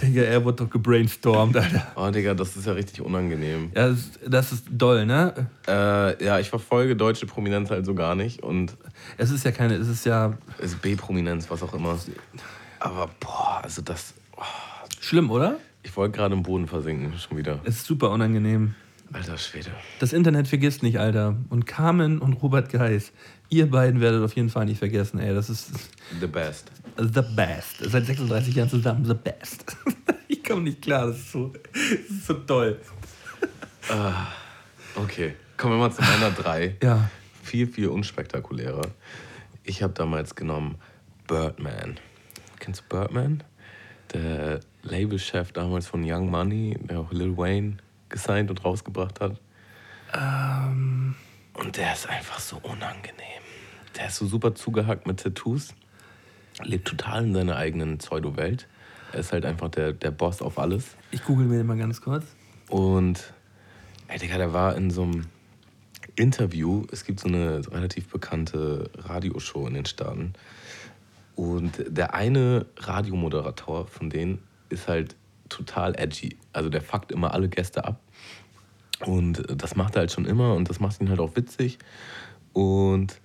Digga, 0.00 0.22
er 0.22 0.44
wurde 0.44 0.64
doch 0.64 0.70
gebrainstormt, 0.70 1.56
Alter. 1.56 1.92
Oh, 1.96 2.08
Digga, 2.10 2.34
das 2.34 2.56
ist 2.56 2.66
ja 2.66 2.72
richtig 2.74 3.00
unangenehm. 3.00 3.72
Ja, 3.74 3.88
das, 3.88 4.10
das 4.24 4.52
ist 4.52 4.66
doll, 4.70 5.04
ne? 5.04 5.48
Äh, 5.66 6.24
ja, 6.24 6.38
ich 6.38 6.48
verfolge 6.48 6.94
deutsche 6.94 7.26
Prominenz 7.26 7.70
halt 7.70 7.84
so 7.84 7.94
gar 7.94 8.14
nicht 8.14 8.42
und 8.42 8.76
Es 9.18 9.30
ist 9.30 9.44
ja 9.44 9.50
keine, 9.50 9.74
es 9.74 9.88
ist 9.88 10.06
ja 10.06 10.34
ist 10.58 10.80
B-Prominenz, 10.80 11.50
was 11.50 11.62
auch 11.62 11.74
immer. 11.74 11.98
Aber 12.78 13.10
boah, 13.18 13.60
also 13.62 13.82
das. 13.82 14.14
Oh, 14.36 14.42
schlimm, 15.00 15.30
oder? 15.30 15.58
ich 15.84 15.96
wollte 15.96 16.16
gerade 16.16 16.34
im 16.34 16.42
Boden 16.42 16.66
versinken, 16.66 17.16
schon 17.18 17.38
wieder. 17.38 17.60
Es 17.64 17.76
ist 17.76 17.86
super 17.86 18.10
unangenehm. 18.10 18.74
Alter 19.12 19.38
Schwede. 19.38 19.70
Das 20.00 20.12
Internet 20.12 20.48
vergisst 20.48 20.82
nicht, 20.82 20.98
Alter. 20.98 21.36
Und 21.50 21.66
Carmen 21.66 22.18
und 22.18 22.32
Robert 22.32 22.72
Geis, 22.72 23.12
ihr 23.48 23.70
beiden 23.70 24.00
werdet 24.00 24.22
auf 24.22 24.34
jeden 24.34 24.50
Fall 24.50 24.66
nicht 24.66 24.78
vergessen, 24.78 25.18
ey. 25.18 25.34
Das 25.34 25.50
ist 25.50 25.70
The 26.20 26.26
best. 26.26 26.70
the 26.96 27.22
best. 27.34 27.78
Seit 27.80 28.06
36 28.06 28.54
Jahren 28.54 28.68
zusammen, 28.68 29.04
the 29.04 29.14
best. 29.14 29.76
ich 30.28 30.42
komme 30.42 30.62
nicht 30.62 30.82
klar, 30.82 31.06
das 31.08 31.18
ist 31.18 31.32
so, 31.32 31.52
das 31.72 31.92
ist 31.92 32.26
so 32.26 32.34
toll. 32.34 32.78
Okay, 34.96 35.34
kommen 35.56 35.74
wir 35.74 35.78
mal 35.78 35.92
zu 35.92 36.02
meiner 36.02 36.30
3. 36.30 36.76
Ja. 36.82 37.10
Viel, 37.42 37.66
viel 37.66 37.88
unspektakulärer. 37.88 38.88
Ich 39.62 39.82
habe 39.82 39.92
damals 39.92 40.34
genommen 40.34 40.76
Birdman. 41.26 41.98
Kennst 42.58 42.82
du 42.82 42.84
Birdman? 42.88 43.42
Der 44.12 44.60
Labelchef 44.82 45.52
damals 45.52 45.86
von 45.86 46.02
Young 46.04 46.30
Money, 46.30 46.78
der 46.82 47.00
auch 47.00 47.12
Lil 47.12 47.36
Wayne 47.36 47.78
gesigned 48.08 48.50
und 48.50 48.64
rausgebracht 48.64 49.20
hat. 49.20 49.40
Und 51.54 51.76
der 51.76 51.92
ist 51.92 52.08
einfach 52.08 52.40
so 52.40 52.56
unangenehm. 52.56 53.42
Der 53.96 54.08
ist 54.08 54.16
so 54.16 54.26
super 54.26 54.54
zugehackt 54.54 55.06
mit 55.06 55.20
Tattoos. 55.20 55.74
Lebt 56.62 56.86
total 56.86 57.24
in 57.24 57.34
seiner 57.34 57.56
eigenen 57.56 57.98
Pseudo-Welt. 57.98 58.68
Er 59.12 59.20
ist 59.20 59.32
halt 59.32 59.44
einfach 59.44 59.68
der, 59.68 59.92
der 59.92 60.10
Boss 60.10 60.42
auf 60.42 60.58
alles. 60.58 60.96
Ich 61.10 61.22
google 61.22 61.46
mir 61.46 61.58
den 61.58 61.66
mal 61.66 61.78
ganz 61.78 62.00
kurz. 62.00 62.24
Und, 62.68 63.32
ey, 64.08 64.18
Digga, 64.18 64.36
der 64.38 64.52
war 64.52 64.76
in 64.76 64.90
so 64.90 65.02
einem 65.02 65.26
Interview. 66.16 66.84
Es 66.90 67.04
gibt 67.04 67.20
so 67.20 67.28
eine 67.28 67.62
relativ 67.72 68.08
bekannte 68.08 68.90
Radioshow 68.98 69.66
in 69.66 69.74
den 69.74 69.86
Staaten. 69.86 70.34
Und 71.36 71.84
der 71.88 72.14
eine 72.14 72.66
Radiomoderator 72.76 73.86
von 73.86 74.10
denen 74.10 74.40
ist 74.68 74.88
halt 74.88 75.16
total 75.48 75.98
edgy. 75.98 76.36
Also 76.52 76.68
der 76.68 76.82
fuckt 76.82 77.12
immer 77.12 77.32
alle 77.34 77.48
Gäste 77.48 77.84
ab. 77.84 78.00
Und 79.06 79.44
das 79.56 79.76
macht 79.76 79.96
er 79.96 80.00
halt 80.00 80.12
schon 80.12 80.26
immer 80.26 80.54
und 80.54 80.70
das 80.70 80.80
macht 80.80 81.00
ihn 81.00 81.08
halt 81.08 81.20
auch 81.20 81.36
witzig. 81.36 81.78
Und 82.52 83.20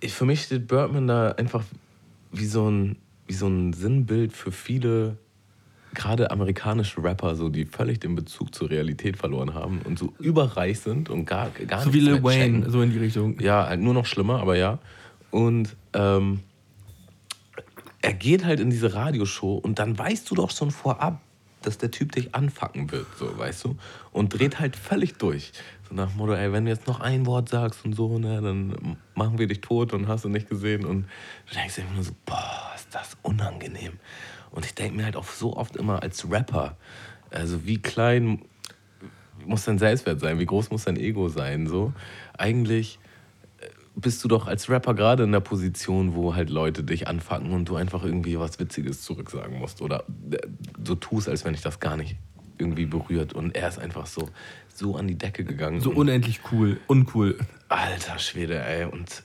ich, 0.00 0.12
für 0.12 0.24
mich 0.24 0.42
steht 0.42 0.66
Birdman 0.68 1.06
da 1.06 1.32
einfach 1.32 1.64
wie 2.32 2.46
so 2.46 2.68
ein, 2.68 2.96
wie 3.26 3.34
so 3.34 3.46
ein 3.46 3.72
Sinnbild 3.72 4.32
für 4.32 4.52
viele, 4.52 5.16
gerade 5.94 6.30
amerikanische 6.30 7.02
Rapper, 7.02 7.36
so, 7.36 7.48
die 7.48 7.64
völlig 7.64 8.00
den 8.00 8.14
Bezug 8.14 8.54
zur 8.54 8.70
Realität 8.70 9.16
verloren 9.16 9.54
haben 9.54 9.80
und 9.84 9.98
so 9.98 10.12
überreich 10.18 10.80
sind 10.80 11.10
und 11.10 11.24
gar, 11.26 11.50
gar 11.50 11.82
So 11.82 11.92
wie 11.92 11.98
nichts 11.98 12.12
Lil 12.12 12.20
mehr 12.20 12.32
checken. 12.32 12.62
Wayne, 12.62 12.70
so 12.70 12.82
in 12.82 12.90
die 12.90 12.98
Richtung. 12.98 13.40
Ja, 13.40 13.66
halt 13.66 13.80
nur 13.80 13.94
noch 13.94 14.06
schlimmer, 14.06 14.40
aber 14.40 14.56
ja. 14.56 14.78
Und 15.30 15.76
ähm, 15.92 16.40
er 18.02 18.12
geht 18.12 18.44
halt 18.44 18.60
in 18.60 18.70
diese 18.70 18.94
Radioshow 18.94 19.56
und 19.56 19.78
dann 19.78 19.98
weißt 19.98 20.30
du 20.30 20.34
doch 20.34 20.50
schon 20.50 20.70
vorab, 20.70 21.20
dass 21.66 21.78
der 21.78 21.90
Typ 21.90 22.12
dich 22.12 22.34
anfacken 22.34 22.90
wird, 22.90 23.06
so, 23.18 23.38
weißt 23.38 23.64
du? 23.64 23.76
Und 24.12 24.38
dreht 24.38 24.60
halt 24.60 24.76
völlig 24.76 25.18
durch. 25.18 25.52
So 25.88 25.94
nach 25.94 26.08
dem 26.10 26.18
Motto, 26.18 26.34
ey, 26.34 26.52
wenn 26.52 26.64
du 26.64 26.70
jetzt 26.70 26.86
noch 26.86 27.00
ein 27.00 27.26
Wort 27.26 27.48
sagst 27.48 27.84
und 27.84 27.94
so, 27.94 28.18
ne, 28.18 28.40
dann 28.40 28.96
machen 29.14 29.38
wir 29.38 29.46
dich 29.46 29.60
tot 29.60 29.92
und 29.92 30.08
hast 30.08 30.24
du 30.24 30.28
nicht 30.28 30.48
gesehen. 30.48 30.84
Und 30.84 31.06
du 31.48 31.54
denkst 31.54 31.78
immer 31.78 31.92
nur 31.92 32.04
so, 32.04 32.12
boah, 32.24 32.72
ist 32.74 32.94
das 32.94 33.16
unangenehm. 33.22 33.94
Und 34.50 34.64
ich 34.64 34.74
denke 34.74 34.96
mir 34.96 35.04
halt 35.04 35.16
auch 35.16 35.24
so 35.24 35.56
oft 35.56 35.76
immer 35.76 36.02
als 36.02 36.30
Rapper, 36.30 36.76
also 37.30 37.66
wie 37.66 37.82
klein 37.82 38.42
muss 39.44 39.64
dein 39.64 39.78
Selbstwert 39.78 40.20
sein, 40.20 40.38
wie 40.38 40.46
groß 40.46 40.70
muss 40.70 40.84
dein 40.84 40.96
Ego 40.96 41.28
sein, 41.28 41.66
so. 41.66 41.92
Eigentlich 42.38 42.98
bist 43.96 44.22
du 44.24 44.28
doch 44.28 44.46
als 44.46 44.68
Rapper 44.68 44.94
gerade 44.94 45.22
in 45.24 45.32
der 45.32 45.40
Position, 45.40 46.14
wo 46.14 46.34
halt 46.34 46.50
Leute 46.50 46.82
dich 46.82 47.06
anfacken 47.06 47.52
und 47.52 47.68
du 47.68 47.76
einfach 47.76 48.04
irgendwie 48.04 48.38
was 48.38 48.58
Witziges 48.58 49.02
zurücksagen 49.02 49.58
musst 49.58 49.82
oder 49.82 50.04
äh, 50.30 50.38
so 50.84 50.94
tust, 50.94 51.28
als 51.28 51.44
wenn 51.44 51.54
ich 51.54 51.62
das 51.62 51.80
gar 51.80 51.96
nicht 51.96 52.16
irgendwie 52.58 52.86
berührt. 52.86 53.32
Und 53.32 53.54
er 53.54 53.68
ist 53.68 53.78
einfach 53.78 54.06
so, 54.06 54.28
so 54.74 54.96
an 54.96 55.06
die 55.06 55.16
Decke 55.16 55.44
gegangen. 55.44 55.80
So 55.80 55.90
unendlich 55.90 56.40
cool, 56.50 56.80
uncool. 56.86 57.38
Alter 57.68 58.18
Schwede, 58.18 58.60
ey. 58.64 58.84
Und, 58.86 59.22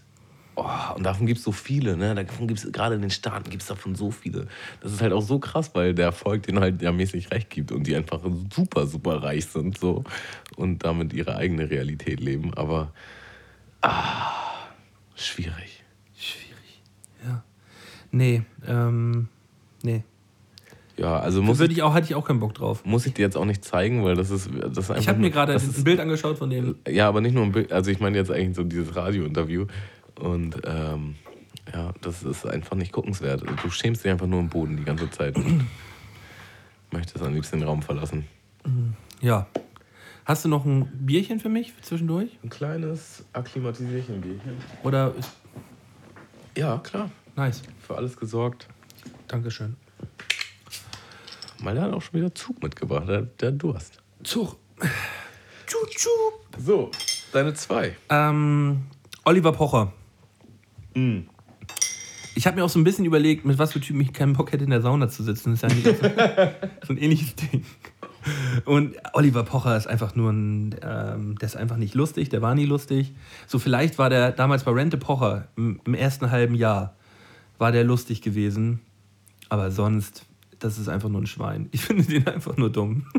oh, 0.56 0.66
und 0.96 1.04
davon 1.04 1.26
gibt 1.26 1.40
es 1.40 1.44
so 1.44 1.52
viele, 1.52 1.98
ne? 1.98 2.14
Davon 2.14 2.48
gibt's, 2.48 2.72
gerade 2.72 2.96
in 2.96 3.02
den 3.02 3.12
Staaten 3.12 3.50
gibt 3.50 3.64
es 3.64 3.68
davon 3.68 3.96
so 3.96 4.12
viele. 4.12 4.48
Das 4.82 4.92
ist 4.92 5.02
halt 5.02 5.14
auch 5.14 5.22
so 5.22 5.40
krass, 5.40 5.72
weil 5.74 5.96
der 5.96 6.06
Erfolg 6.06 6.44
denen 6.44 6.60
halt 6.60 6.82
ja 6.82 6.92
mäßig 6.92 7.32
recht 7.32 7.50
gibt 7.50 7.72
und 7.72 7.88
die 7.88 7.96
einfach 7.96 8.22
super, 8.54 8.86
super 8.86 9.24
reich 9.24 9.48
sind 9.48 9.78
so 9.80 10.04
und 10.56 10.84
damit 10.84 11.14
ihre 11.14 11.36
eigene 11.36 11.70
Realität 11.70 12.20
leben. 12.20 12.54
Aber 12.54 12.92
ah, 13.82 14.50
schwierig. 15.26 15.84
Schwierig. 16.18 16.82
Ja. 17.26 17.44
Nee, 18.12 18.44
ähm, 18.68 19.28
nee. 19.84 20.04
Ja, 20.98 21.18
also 21.20 21.42
muss 21.42 21.62
ich, 21.62 21.72
ich 21.72 21.82
auch, 21.84 21.94
hatte 21.94 22.08
ich 22.08 22.16
auch 22.16 22.26
keinen 22.28 22.42
Bock 22.42 22.54
drauf. 22.56 22.84
muss 22.84 23.06
ich 23.06 23.14
dir 23.14 23.22
jetzt 23.22 23.38
auch 23.38 23.46
nicht 23.46 23.64
zeigen, 23.64 24.04
weil 24.04 24.16
das 24.16 24.32
ist, 24.32 24.50
das 24.54 24.72
ist 24.78 24.78
einfach 24.90 24.98
Ich 24.98 25.08
habe 25.08 25.20
mir 25.20 25.30
gerade 25.32 25.54
ein 25.54 25.58
ist- 25.58 25.84
Bild 25.86 26.00
angeschaut 26.02 26.38
von 26.38 26.50
dem. 26.50 26.76
Ja, 26.90 27.08
aber 27.08 27.22
nicht 27.22 27.34
nur 27.34 27.44
ein 27.46 27.54
Bild, 27.54 27.72
also 27.72 27.90
ich 27.90 28.00
meine 28.02 28.18
jetzt 28.18 28.32
eigentlich 28.32 28.56
so 28.58 28.64
dieses 28.64 28.96
Radiointerview. 28.96 29.66
Und 30.20 30.58
ähm, 30.66 31.16
ja, 31.74 31.94
das 32.02 32.24
ist 32.24 32.46
einfach 32.46 32.76
nicht 32.76 32.92
guckenswert. 32.92 33.44
Du 33.64 33.70
schämst 33.70 34.04
dich 34.04 34.12
einfach 34.12 34.28
nur 34.28 34.42
im 34.42 34.50
Boden 34.50 34.76
die 34.76 34.84
ganze 34.84 35.10
Zeit 35.10 35.38
und 35.38 35.68
möchtest 36.92 37.24
am 37.24 37.34
liebsten 37.34 37.60
den 37.60 37.68
Raum 37.70 37.82
verlassen. 37.82 38.26
Ja. 39.22 39.48
Hast 40.30 40.46
du 40.46 40.50
noch 40.50 40.64
ein 40.64 40.86
Bierchen 40.94 41.40
für 41.40 41.50
mich 41.50 41.74
zwischendurch? 41.82 42.38
Ein 42.44 42.52
kleines 42.52 43.26
Akklimatisierchen-Bierchen. 43.34 44.58
Oder 44.84 45.16
ist. 45.18 45.32
Ja, 46.56 46.78
klar. 46.78 47.10
Nice. 47.36 47.64
Für 47.82 47.98
alles 47.98 48.16
gesorgt. 48.16 48.68
Dankeschön. 49.28 49.76
Mal 51.64 51.74
der 51.74 51.86
hat 51.86 51.94
auch 51.94 52.04
schon 52.04 52.20
wieder 52.20 52.36
Zug 52.36 52.62
mitgebracht, 52.62 53.08
der, 53.08 53.24
der 53.24 53.54
Durst. 53.54 54.04
Zug. 54.24 54.56
Tschu, 55.66 55.80
So, 56.60 56.92
deine 57.34 57.56
zwei. 57.56 57.96
Ähm, 58.10 58.84
Oliver 59.26 59.52
Pocher. 59.52 59.94
Mm. 60.94 61.22
Ich 62.36 62.46
habe 62.46 62.58
mir 62.58 62.66
auch 62.66 62.70
so 62.70 62.78
ein 62.78 62.84
bisschen 62.84 63.06
überlegt, 63.06 63.46
mit 63.46 63.58
was 63.58 63.74
für 63.74 63.82
Typen 63.82 64.02
ich 64.02 64.14
keinen 64.14 64.34
Bock 64.34 64.52
hätte, 64.52 64.64
in 64.64 64.70
der 64.70 64.84
Sauna 64.84 65.10
zu 65.10 65.24
sitzen. 65.24 65.56
Das 65.56 65.64
ist 65.64 65.70
ja 65.72 65.76
nicht 65.76 66.00
so, 66.00 66.08
so 66.88 66.94
ein 66.94 66.98
ähnliches 66.98 67.36
Ding. 67.36 67.66
Und 68.66 68.96
Oliver 69.14 69.44
Pocher 69.44 69.76
ist 69.78 69.88
einfach 69.88 70.16
nur 70.16 70.32
ein, 70.32 70.76
ähm, 70.82 71.38
der 71.38 71.48
ist 71.48 71.58
einfach 71.58 71.78
nicht 71.78 71.96
lustig, 71.96 72.30
der 72.30 72.42
war 72.42 72.56
nie 72.56 72.66
lustig. 72.66 73.14
So 73.48 73.60
vielleicht 73.60 73.98
war 73.98 74.10
der 74.10 74.32
damals 74.32 74.64
bei 74.64 74.72
Rente 74.72 74.98
Pocher 74.98 75.48
im, 75.56 75.80
im 75.86 75.94
ersten 75.94 76.32
halben 76.32 76.56
Jahr, 76.56 76.96
war 77.58 77.72
der 77.72 77.84
lustig 77.84 78.22
gewesen. 78.22 78.80
Aber 79.50 79.72
sonst 79.72 80.26
das 80.60 80.78
ist 80.78 80.90
einfach 80.90 81.10
nur 81.10 81.22
ein 81.22 81.28
Schwein. 81.28 81.70
Ich 81.72 81.82
finde 81.86 82.04
den 82.04 82.28
einfach 82.28 82.58
nur 82.58 82.72
dumm. 82.72 83.06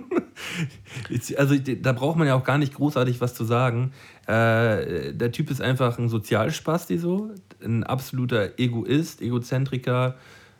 Also 1.36 1.54
da 1.58 1.92
braucht 1.92 2.16
man 2.16 2.26
ja 2.26 2.34
auch 2.34 2.44
gar 2.44 2.56
nicht 2.56 2.74
großartig 2.74 3.20
was 3.20 3.34
zu 3.34 3.44
sagen. 3.44 3.92
Äh, 4.26 5.12
der 5.12 5.32
Typ 5.32 5.50
ist 5.50 5.60
einfach 5.60 5.98
ein 5.98 6.08
Sozialspasti 6.08 6.96
so, 6.96 7.34
ein 7.62 7.84
absoluter 7.84 8.58
Egoist, 8.58 9.20
Egozentriker, 9.20 10.16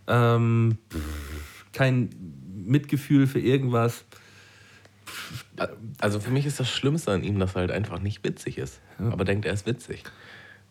ähm, 0.07 0.77
kein 1.73 2.11
Mitgefühl 2.55 3.27
für 3.27 3.41
irgendwas. 3.41 4.05
Also 5.99 6.21
für 6.21 6.31
mich 6.31 6.47
ist 6.47 6.59
das 6.61 6.69
Schlimmste 6.71 7.13
an 7.13 7.23
ihm, 7.25 7.39
dass 7.39 7.55
er 7.55 7.63
halt 7.63 7.71
einfach 7.71 8.01
nicht 8.01 8.25
witzig 8.25 8.59
ist. 8.59 8.81
Aber 8.99 9.25
denkt, 9.25 9.45
er 9.47 9.53
ist 9.53 9.67
witzig. 9.67 10.05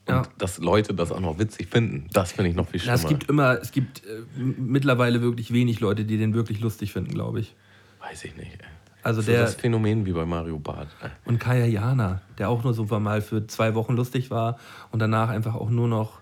Und 0.05 0.15
Ja. 0.15 0.23
dass 0.37 0.57
Leute 0.57 0.93
das 0.93 1.11
auch 1.11 1.19
noch 1.19 1.37
witzig 1.37 1.67
finden, 1.69 2.07
das 2.13 2.31
finde 2.31 2.49
ich 2.49 2.55
noch 2.55 2.67
viel 2.67 2.79
Ja, 2.79 2.97
schlimmer. 2.97 3.03
es 3.03 3.07
gibt 3.07 3.29
immer, 3.29 3.61
es 3.61 3.71
gibt 3.71 4.03
äh, 4.05 4.21
mittlerweile 4.39 5.21
wirklich 5.21 5.53
wenig 5.53 5.79
Leute, 5.81 6.05
die 6.05 6.17
den 6.17 6.33
wirklich 6.33 6.59
lustig 6.61 6.93
finden, 6.93 7.11
glaube 7.13 7.41
ich. 7.41 7.55
Weiß 7.99 8.23
ich 8.25 8.35
nicht. 8.35 8.53
ey. 8.53 8.67
Also 9.03 9.21
so 9.21 9.31
der 9.31 9.41
das 9.41 9.55
Phänomen 9.55 10.05
wie 10.05 10.11
bei 10.13 10.25
Mario 10.25 10.57
Barth. 10.59 10.89
und 11.25 11.39
Kaya 11.39 11.65
Jana, 11.65 12.21
der 12.37 12.49
auch 12.49 12.63
nur 12.63 12.73
so 12.73 12.85
mal 12.99 13.21
für 13.21 13.45
zwei 13.47 13.73
Wochen 13.75 13.95
lustig 13.95 14.29
war 14.31 14.57
und 14.91 14.99
danach 14.99 15.29
einfach 15.29 15.55
auch 15.55 15.69
nur 15.69 15.87
noch. 15.87 16.18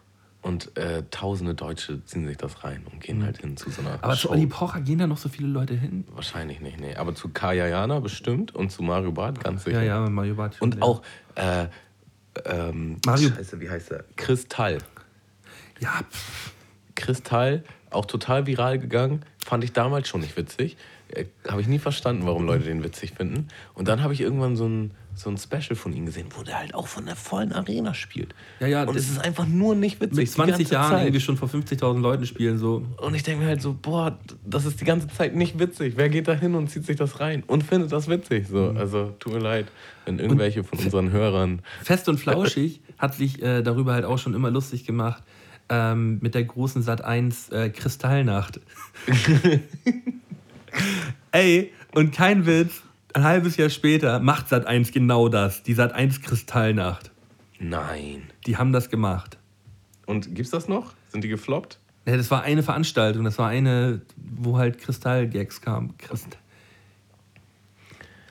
Und 0.48 0.78
äh, 0.78 1.04
tausende 1.12 1.54
Deutsche 1.56 2.04
ziehen 2.06 2.26
sich 2.26 2.38
das 2.38 2.64
rein 2.64 2.86
und 2.90 3.02
gehen 3.02 3.22
halt 3.24 3.40
hin 3.40 3.58
zu 3.58 3.70
so 3.70 3.82
einer 3.82 3.98
Mhm. 3.98 3.98
Aber 4.02 4.16
Show. 4.16 4.30
zu 4.30 4.34
Olli 4.34 4.46
Pocher 4.48 4.80
gehen 4.80 4.98
da 5.00 5.06
noch 5.08 5.18
so 5.18 5.28
viele 5.28 5.50
Leute 5.50 5.74
hin. 5.74 6.06
Wahrscheinlich 6.14 6.62
nicht, 6.62 6.80
nee. 6.80 6.96
Aber 6.96 7.14
zu 7.16 7.28
Kaya 7.30 7.68
Jana 7.68 8.00
bestimmt 8.00 8.56
und 8.56 8.72
zu 8.72 8.82
Mario 8.82 9.12
Barth 9.12 9.44
ganz 9.44 9.66
sicher. 9.66 9.84
Ja, 9.84 10.04
ja, 10.06 10.10
Mario 10.10 10.36
Barth. 10.36 10.62
Und 10.62 10.82
auch 10.82 11.02
äh, 11.36 11.66
ähm, 12.46 12.98
Mario- 13.06 13.30
Scheiße, 13.30 13.60
wie 13.60 13.70
heißt 13.70 13.92
er? 13.92 14.06
Kristall. 14.16 14.78
Ja, 15.80 16.00
Kristall, 16.96 17.64
auch 17.90 18.06
total 18.06 18.48
viral 18.48 18.80
gegangen. 18.80 19.24
Fand 19.44 19.64
ich 19.64 19.74
damals 19.74 20.08
schon 20.08 20.22
nicht 20.22 20.38
witzig. 20.38 20.78
Äh, 21.10 21.26
habe 21.48 21.62
ich 21.62 21.68
nie 21.68 21.80
verstanden, 21.80 22.26
warum 22.26 22.46
Leute 22.46 22.64
den 22.66 22.84
witzig 22.84 23.14
finden. 23.14 23.48
Und 23.74 23.88
dann 23.88 24.02
habe 24.02 24.14
ich 24.14 24.22
irgendwann 24.22 24.56
so 24.56 24.68
ein, 24.68 24.92
so 25.20 25.30
ein 25.30 25.38
Special 25.38 25.76
von 25.76 25.94
ihm 25.94 26.06
gesehen, 26.06 26.28
wo 26.36 26.44
der 26.44 26.60
halt 26.60 26.74
auch 26.76 26.88
von 26.88 27.06
der 27.06 27.16
vollen 27.16 27.52
Arena 27.54 27.94
spielt. 27.94 28.34
Ja, 28.60 28.68
ja, 28.68 28.84
Und 28.84 28.96
es 28.96 29.10
ist 29.10 29.20
einfach 29.20 29.46
nur 29.48 29.76
nicht 29.76 30.00
witzig. 30.02 30.18
mit 30.18 30.28
die 30.28 30.32
20 30.32 30.58
ganze 30.58 30.74
Jahren 30.74 30.90
Zeit. 30.92 31.02
irgendwie 31.06 31.20
schon 31.22 31.38
vor 31.38 31.48
50.000 31.50 32.00
Leuten 32.02 32.26
spielen, 32.26 32.58
so. 32.58 32.86
Und 32.98 33.16
ich 33.16 33.24
denke 33.24 33.44
mir 33.44 33.50
halt 33.50 33.62
so, 33.62 33.74
boah, 33.82 34.18
das 34.46 34.66
ist 34.66 34.80
die 34.82 34.86
ganze 34.86 35.08
Zeit 35.08 35.36
nicht 35.36 35.60
witzig. 35.60 35.94
Wer 35.98 36.10
geht 36.10 36.28
da 36.28 36.34
hin 36.34 36.56
und 36.56 36.70
zieht 36.70 36.86
sich 36.86 36.96
das 36.98 37.20
rein 37.20 37.44
und 37.48 37.64
findet 37.64 37.92
das 37.92 38.08
witzig? 38.08 38.48
So, 38.48 38.72
Mhm. 38.72 38.78
also 38.78 39.14
tut 39.20 39.34
mir 39.34 39.40
leid, 39.40 39.68
wenn 40.06 40.20
irgendwelche 40.20 40.64
von 40.64 40.80
unseren 40.80 41.12
Hörern. 41.12 41.62
Fest 41.84 42.08
und 42.10 42.20
flauschig 42.20 42.82
hat 42.98 43.16
sich 43.16 43.42
äh, 43.42 43.62
darüber 43.64 43.94
halt 43.94 44.06
auch 44.06 44.18
schon 44.18 44.34
immer 44.34 44.52
lustig 44.52 44.86
gemacht. 44.86 45.24
Ähm, 45.70 46.20
mit 46.22 46.34
der 46.34 46.46
großen 46.46 46.82
Sat 46.82 47.04
1 47.04 47.50
äh, 47.50 47.70
Kristallnacht. 47.70 48.62
Ey, 51.32 51.72
und 51.94 52.14
kein 52.14 52.46
Witz, 52.46 52.82
ein 53.18 53.24
halbes 53.24 53.58
Jahr 53.58 53.70
später 53.70 54.20
macht 54.20 54.48
Sat 54.48 54.68
1 54.68 54.92
genau 54.92 55.28
das. 55.28 55.64
Die 55.64 55.74
Sat 55.74 55.92
1 55.92 56.22
Kristallnacht. 56.22 57.10
Nein. 57.60 58.30
Die 58.46 58.58
haben 58.58 58.72
das 58.72 58.90
gemacht. 58.90 59.38
Und 60.06 60.36
gibt's 60.36 60.52
das 60.52 60.68
noch? 60.68 60.94
Sind 61.10 61.24
die 61.24 61.28
gefloppt? 61.28 61.80
Ja, 62.06 62.16
das 62.16 62.30
war 62.30 62.44
eine 62.44 62.62
Veranstaltung, 62.62 63.26
das 63.26 63.38
war 63.40 63.50
eine, 63.50 64.02
wo 64.16 64.58
halt 64.58 64.78
Kristallgags 64.78 65.62
kamen. 65.62 65.98
Christ 65.98 66.38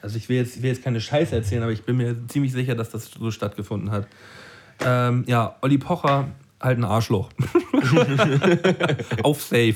also 0.00 0.18
ich 0.18 0.28
will, 0.28 0.36
jetzt, 0.36 0.56
ich 0.56 0.62
will 0.62 0.70
jetzt 0.70 0.84
keine 0.84 1.00
Scheiße 1.00 1.34
erzählen, 1.34 1.64
aber 1.64 1.72
ich 1.72 1.82
bin 1.82 1.96
mir 1.96 2.16
ziemlich 2.28 2.52
sicher, 2.52 2.76
dass 2.76 2.90
das 2.90 3.10
so 3.10 3.32
stattgefunden 3.32 3.90
hat. 3.90 4.06
Ähm, 4.84 5.24
ja, 5.26 5.56
Olli 5.62 5.78
Pocher, 5.78 6.28
halt 6.60 6.78
ein 6.78 6.84
Arschloch. 6.84 7.30
Auf 9.24 9.42
Safe. 9.42 9.74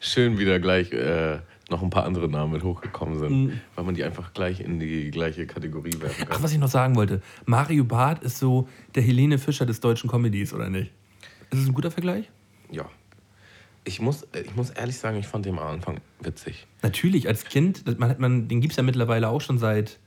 Schön 0.00 0.36
wieder 0.36 0.58
gleich 0.58 0.90
äh, 0.92 1.38
noch 1.70 1.82
ein 1.82 1.90
paar 1.90 2.04
andere 2.04 2.28
Namen 2.28 2.52
mit 2.52 2.62
hochgekommen 2.62 3.18
sind, 3.18 3.30
Mhm. 3.46 3.60
weil 3.74 3.84
man 3.84 3.94
die 3.94 4.04
einfach 4.04 4.34
gleich 4.34 4.60
in 4.60 4.78
die 4.78 5.10
gleiche 5.10 5.46
Kategorie 5.46 5.94
werfen 6.00 6.24
Ach, 6.26 6.30
kann. 6.34 6.42
was 6.42 6.52
ich 6.52 6.58
noch 6.58 6.68
sagen 6.68 6.94
wollte. 6.96 7.22
Mario 7.46 7.84
Barth 7.84 8.22
ist 8.22 8.38
so 8.38 8.68
der 8.94 9.02
Helene 9.02 9.38
Fischer 9.38 9.64
des 9.66 9.80
deutschen 9.80 10.10
Comedies, 10.10 10.52
oder 10.52 10.68
nicht? 10.68 10.90
Ist 11.50 11.60
es 11.60 11.66
ein 11.66 11.74
guter 11.74 11.90
Vergleich? 11.90 12.30
Ja. 12.70 12.84
Ich 13.84 14.00
muss, 14.00 14.22
äh, 14.32 14.40
ich 14.42 14.54
muss 14.56 14.70
ehrlich 14.70 14.96
sagen, 14.98 15.18
ich 15.18 15.26
fand 15.26 15.44
den 15.46 15.58
am 15.58 15.66
Anfang 15.66 15.98
witzig. 16.20 16.66
Natürlich, 16.82 17.28
als 17.28 17.44
Kind, 17.44 17.98
man, 17.98 18.10
hat- 18.10 18.18
man, 18.20 18.48
den 18.48 18.60
gibt 18.60 18.72
es 18.72 18.76
ja 18.76 18.82
mittlerweile 18.82 19.28
auch 19.28 19.40
schon 19.40 19.58
seit 19.58 19.98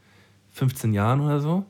15 0.52 0.94
Jahren 0.94 1.22
oder 1.22 1.40
so. 1.40 1.66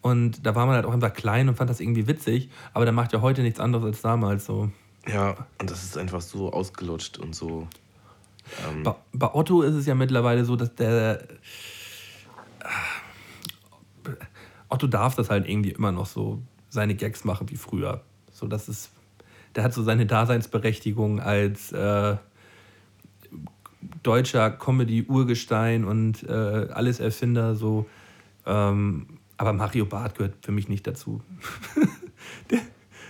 Und 0.00 0.44
da 0.44 0.56
war 0.56 0.66
man 0.66 0.74
halt 0.74 0.84
auch 0.86 0.92
einfach 0.92 1.12
klein 1.14 1.48
und 1.48 1.54
fand 1.54 1.70
das 1.70 1.78
irgendwie 1.80 2.08
witzig. 2.08 2.48
Aber 2.74 2.84
der 2.84 2.92
macht 2.92 3.12
ja 3.12 3.20
heute 3.20 3.42
nichts 3.42 3.60
anderes 3.60 3.84
als 3.84 4.02
damals 4.02 4.44
so. 4.46 4.70
Ja, 5.06 5.46
und 5.60 5.70
das 5.70 5.84
ist 5.84 5.96
einfach 5.96 6.20
so 6.20 6.52
ausgelutscht 6.52 7.18
und 7.18 7.34
so. 7.34 7.68
Ähm, 8.68 8.82
Bei, 8.82 8.94
bei 9.12 9.34
Otto 9.34 9.62
ist 9.62 9.74
es 9.74 9.86
ja 9.86 9.94
mittlerweile 9.94 10.44
so, 10.44 10.56
dass 10.56 10.74
der. 10.74 11.26
Otto 14.68 14.86
darf 14.86 15.14
das 15.14 15.30
halt 15.30 15.48
irgendwie 15.48 15.70
immer 15.70 15.92
noch 15.92 16.06
so 16.06 16.42
seine 16.68 16.94
Gags 16.94 17.24
machen 17.24 17.50
wie 17.50 17.56
früher. 17.56 18.02
So, 18.32 18.46
das 18.46 18.68
ist. 18.68 18.90
Der 19.54 19.64
hat 19.64 19.74
so 19.74 19.82
seine 19.82 20.06
Daseinsberechtigung 20.06 21.20
als 21.20 21.72
äh, 21.72 22.16
deutscher 24.02 24.50
Comedy-Urgestein 24.50 25.84
und 25.84 26.22
äh, 26.22 26.68
alles 26.72 27.00
Erfinder 27.00 27.54
so. 27.54 27.86
Ähm, 28.46 29.18
aber 29.36 29.52
Mario 29.52 29.86
Barth 29.86 30.16
gehört 30.16 30.34
für 30.42 30.52
mich 30.52 30.68
nicht 30.68 30.86
dazu. 30.86 31.20
der, 32.50 32.60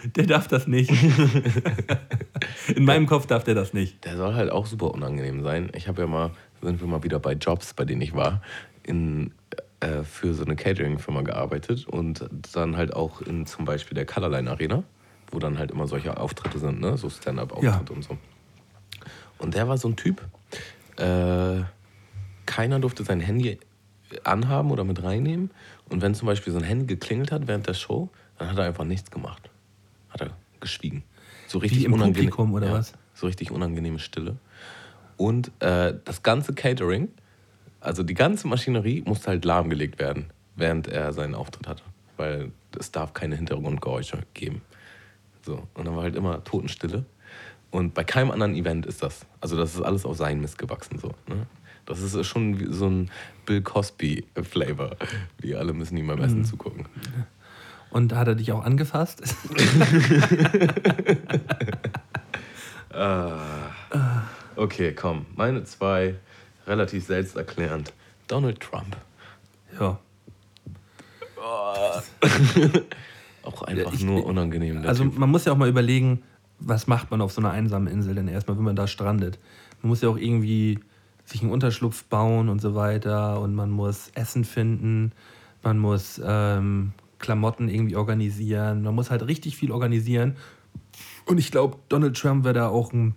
der 0.05 0.27
darf 0.27 0.49
das 0.49 0.67
nicht. 0.67 0.91
In 2.77 2.85
meinem 2.85 3.07
Kopf 3.07 3.27
darf 3.27 3.45
der 3.45 3.55
das 3.55 3.73
nicht. 3.73 4.05
Der 4.05 4.17
soll 4.17 4.35
halt 4.35 4.51
auch 4.51 4.67
super 4.67 4.93
unangenehm 4.93 5.43
sein. 5.43 5.71
Ich 5.75 5.89
habe 5.89 6.03
ja 6.03 6.07
mal, 6.07 6.31
sind 6.61 6.81
wir 6.81 6.87
mal 6.89 7.03
wieder 7.03 7.19
bei 7.19 7.33
Jobs, 7.35 7.75
bei 7.75 7.85
denen 7.85 8.01
ich 8.03 8.15
war, 8.15 8.43
in, 8.83 9.33
äh, 9.81 10.03
für 10.03 10.35
so 10.35 10.45
eine 10.45 10.57
Catering-Firma 10.57 11.23
gearbeitet 11.23 11.87
und 11.87 12.29
dann 12.53 12.77
halt 12.77 12.95
auch 12.95 13.21
in 13.23 13.47
zum 13.47 13.65
Beispiel 13.65 13.95
der 13.95 14.07
Colorline 14.07 14.51
Arena, 14.51 14.83
wo 15.31 15.39
dann 15.39 15.59
halt 15.59 15.71
immer 15.71 15.87
solche 15.87 16.17
Auftritte 16.17 16.59
sind, 16.59 16.81
ne? 16.81 16.97
so 16.97 17.09
Stand-up-Auftritte 17.11 17.93
Ja. 17.93 17.97
und 17.97 18.03
so. 18.03 18.19
Und 19.39 19.55
der 19.55 19.69
war 19.69 19.79
so 19.79 19.89
ein 19.89 19.97
Typ, 19.97 20.23
äh, 20.97 21.63
keiner 22.47 22.81
durfte 22.81 23.05
sein 23.05 23.21
Handy 23.21 23.59
anhaben 24.25 24.71
oder 24.71 24.85
mit 24.85 25.03
reinnehmen. 25.03 25.51
Und 25.89 26.03
wenn 26.03 26.15
zum 26.15 26.27
Beispiel 26.27 26.53
sein 26.53 26.65
Handy 26.65 26.87
geklingelt 26.87 27.33
hat 27.33 27.47
während 27.49 27.67
der 27.67 27.75
Show, 27.75 28.11
dann 28.39 28.51
hat 28.51 28.59
er 28.59 28.65
einfach 28.65 28.85
nichts 28.85 29.11
gemacht. 29.11 29.49
Hat 30.13 30.21
er 30.21 30.31
geschwiegen. 30.61 31.03
So 31.47 31.59
richtig 31.59 31.85
im 31.85 31.93
unangenehm. 31.93 32.31
Publikum 32.31 32.53
oder 32.55 32.73
was? 32.73 32.93
So 33.15 33.27
richtig 33.27 33.51
unangenehme 33.51 33.99
Stille. 33.99 34.37
Und 35.17 35.51
äh, 35.61 35.95
das 36.05 36.23
ganze 36.23 36.55
Catering, 36.55 37.09
also 37.81 38.03
die 38.03 38.15
ganze 38.15 38.49
Maschinerie, 38.49 39.03
musste 39.07 39.29
halt 39.29 39.45
lahmgelegt 39.45 39.99
werden, 39.99 40.27
während 40.57 40.89
er 40.89 41.13
seinen 41.13 41.35
Auftritt 41.35 41.69
hatte. 41.69 41.83
Weil 42.17 42.53
es 42.79 42.91
darf 42.93 43.13
keine 43.13 43.37
Hintergrundgeräusche 43.37 44.19
geben. 44.35 44.63
So. 45.45 45.67
Und 45.75 45.87
dann 45.87 45.97
war 45.97 46.05
halt 46.05 46.17
immer 46.17 46.43
Totenstille. 46.45 47.05
Und 47.71 47.95
bei 47.95 48.05
keinem 48.05 48.31
anderen 48.31 48.55
Event 48.55 48.87
ist 48.87 49.03
das. 49.03 49.27
Also 49.41 49.57
das 49.57 49.75
ist 49.75 49.81
alles 49.81 50.05
auf 50.05 50.17
seinen 50.17 50.41
Mist 50.41 50.59
gewachsen. 50.59 50.99
So, 50.99 51.09
ne? 51.27 51.47
Das 51.87 52.01
ist 52.01 52.27
schon 52.27 52.61
wie 52.61 52.73
so 52.73 52.87
ein 52.89 53.11
Bill 53.47 53.63
Cosby-Flavor. 53.63 54.97
Wir 55.39 55.59
alle 55.59 55.73
müssen 55.73 55.97
ihm 55.97 56.07
beim 56.07 56.19
Mhm. 56.19 56.25
Essen 56.25 56.45
zugucken. 56.45 56.87
Und 57.93 58.15
hat 58.15 58.27
er 58.27 58.35
dich 58.35 58.51
auch 58.53 58.65
angefasst? 58.65 59.23
Okay, 64.57 64.93
komm. 64.95 65.27
Meine 65.35 65.65
zwei 65.65 66.15
relativ 66.67 67.05
selbsterklärend. 67.07 67.93
Donald 68.29 68.61
Trump. 68.61 68.97
ja. 69.81 69.99
Auch 73.43 73.63
einfach 73.63 73.93
ich- 73.93 74.05
nur 74.05 74.25
unangenehm. 74.25 74.87
Also 74.87 75.03
typ. 75.05 75.19
man 75.19 75.29
muss 75.29 75.45
ja 75.45 75.53
auch 75.53 75.57
mal 75.57 75.69
überlegen, 75.69 76.23
was 76.61 76.87
macht 76.87 77.11
man 77.11 77.21
auf 77.21 77.33
so 77.33 77.41
einer 77.41 77.51
einsamen 77.51 77.93
Insel 77.93 78.15
denn 78.15 78.29
erstmal, 78.29 78.57
wenn 78.57 78.63
man 78.65 78.77
da 78.77 78.87
strandet. 78.87 79.41
Man 79.83 79.89
muss 79.89 80.01
ja 80.03 80.09
auch 80.09 80.17
irgendwie 80.17 80.79
sich 81.25 81.43
einen 81.43 81.51
Unterschlupf 81.51 82.05
bauen 82.05 82.49
und 82.49 82.61
so 82.61 82.77
weiter 82.77 83.41
und 83.41 83.55
man 83.57 83.71
muss 83.71 84.11
Essen 84.15 84.45
finden, 84.45 85.11
man 85.65 85.79
muss 85.79 86.21
ähm, 86.25 86.93
Klamotten 87.23 87.69
irgendwie 87.71 87.97
organisieren, 87.97 88.83
man 88.83 88.95
muss 88.95 89.11
halt 89.11 89.27
richtig 89.27 89.57
viel 89.57 89.73
organisieren. 89.73 90.37
Und 91.25 91.39
ich 91.39 91.51
glaube, 91.51 91.79
Donald 91.89 92.17
Trump 92.17 92.45
wäre 92.45 92.55
da 92.55 92.69
auch 92.69 92.93
ein 92.93 93.15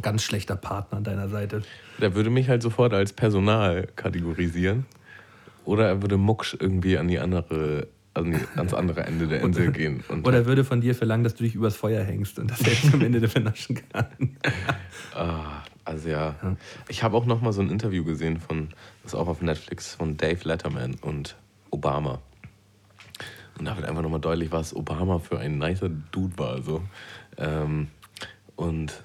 ganz 0.00 0.22
schlechter 0.22 0.56
Partner 0.56 0.98
an 0.98 1.04
deiner 1.04 1.28
Seite. 1.28 1.62
Der 2.00 2.14
würde 2.14 2.30
mich 2.30 2.48
halt 2.48 2.62
sofort 2.62 2.94
als 2.94 3.12
Personal 3.12 3.88
kategorisieren. 3.96 4.86
Oder 5.64 5.88
er 5.88 6.02
würde 6.02 6.16
mucksch 6.16 6.56
irgendwie 6.58 6.96
an 6.96 7.08
die 7.08 7.18
andere, 7.18 7.88
an 8.14 8.32
die, 8.32 8.38
ans 8.56 8.72
andere 8.72 9.02
Ende 9.04 9.26
der 9.26 9.42
Insel 9.42 9.72
gehen. 9.72 10.02
Und 10.08 10.26
Oder 10.26 10.38
er 10.38 10.46
würde 10.46 10.64
von 10.64 10.80
dir 10.80 10.94
verlangen, 10.94 11.24
dass 11.24 11.34
du 11.34 11.44
dich 11.44 11.54
übers 11.54 11.76
Feuer 11.76 12.02
hängst 12.02 12.38
und 12.38 12.50
das 12.50 12.60
jetzt 12.60 12.94
am 12.94 13.02
Ende 13.02 13.28
vernaschen 13.28 13.80
kann. 13.92 14.06
Ah, 15.12 15.64
also 15.84 16.08
ja. 16.08 16.36
Ich 16.88 17.02
habe 17.02 17.16
auch 17.16 17.26
noch 17.26 17.40
mal 17.40 17.52
so 17.52 17.60
ein 17.60 17.68
Interview 17.68 18.04
gesehen 18.04 18.38
von, 18.38 18.68
das 19.02 19.12
ist 19.12 19.18
auch 19.18 19.26
auf 19.26 19.42
Netflix, 19.42 19.94
von 19.96 20.16
Dave 20.16 20.38
Letterman 20.44 20.94
und 21.02 21.36
Obama. 21.70 22.20
Und 23.58 23.66
da 23.66 23.76
wird 23.76 23.86
einfach 23.86 24.02
nochmal 24.02 24.20
deutlich, 24.20 24.50
was 24.52 24.74
Obama 24.74 25.18
für 25.18 25.38
ein 25.38 25.58
nicer 25.58 25.90
Dude 26.12 26.38
war. 26.38 26.62
So. 26.62 26.82
Ähm, 27.36 27.88
und 28.56 29.02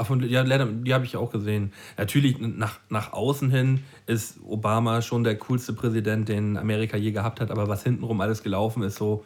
Ach, 0.00 0.06
von, 0.06 0.22
ja, 0.28 0.42
Letterman, 0.42 0.84
die 0.84 0.94
habe 0.94 1.04
ich 1.04 1.16
auch 1.16 1.32
gesehen. 1.32 1.72
Natürlich, 1.96 2.38
nach, 2.38 2.78
nach 2.88 3.12
außen 3.12 3.50
hin 3.50 3.82
ist 4.06 4.38
Obama 4.46 5.02
schon 5.02 5.24
der 5.24 5.36
coolste 5.36 5.72
Präsident, 5.72 6.28
den 6.28 6.56
Amerika 6.56 6.96
je 6.96 7.10
gehabt 7.10 7.40
hat, 7.40 7.50
aber 7.50 7.66
was 7.66 7.82
hintenrum 7.82 8.20
alles 8.20 8.44
gelaufen 8.44 8.84
ist, 8.84 8.96
so. 8.96 9.24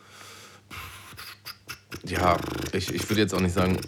Ja, 2.06 2.38
ich, 2.72 2.94
ich 2.94 3.08
würde 3.10 3.20
jetzt 3.20 3.34
auch 3.34 3.40
nicht 3.40 3.52
sagen, 3.52 3.78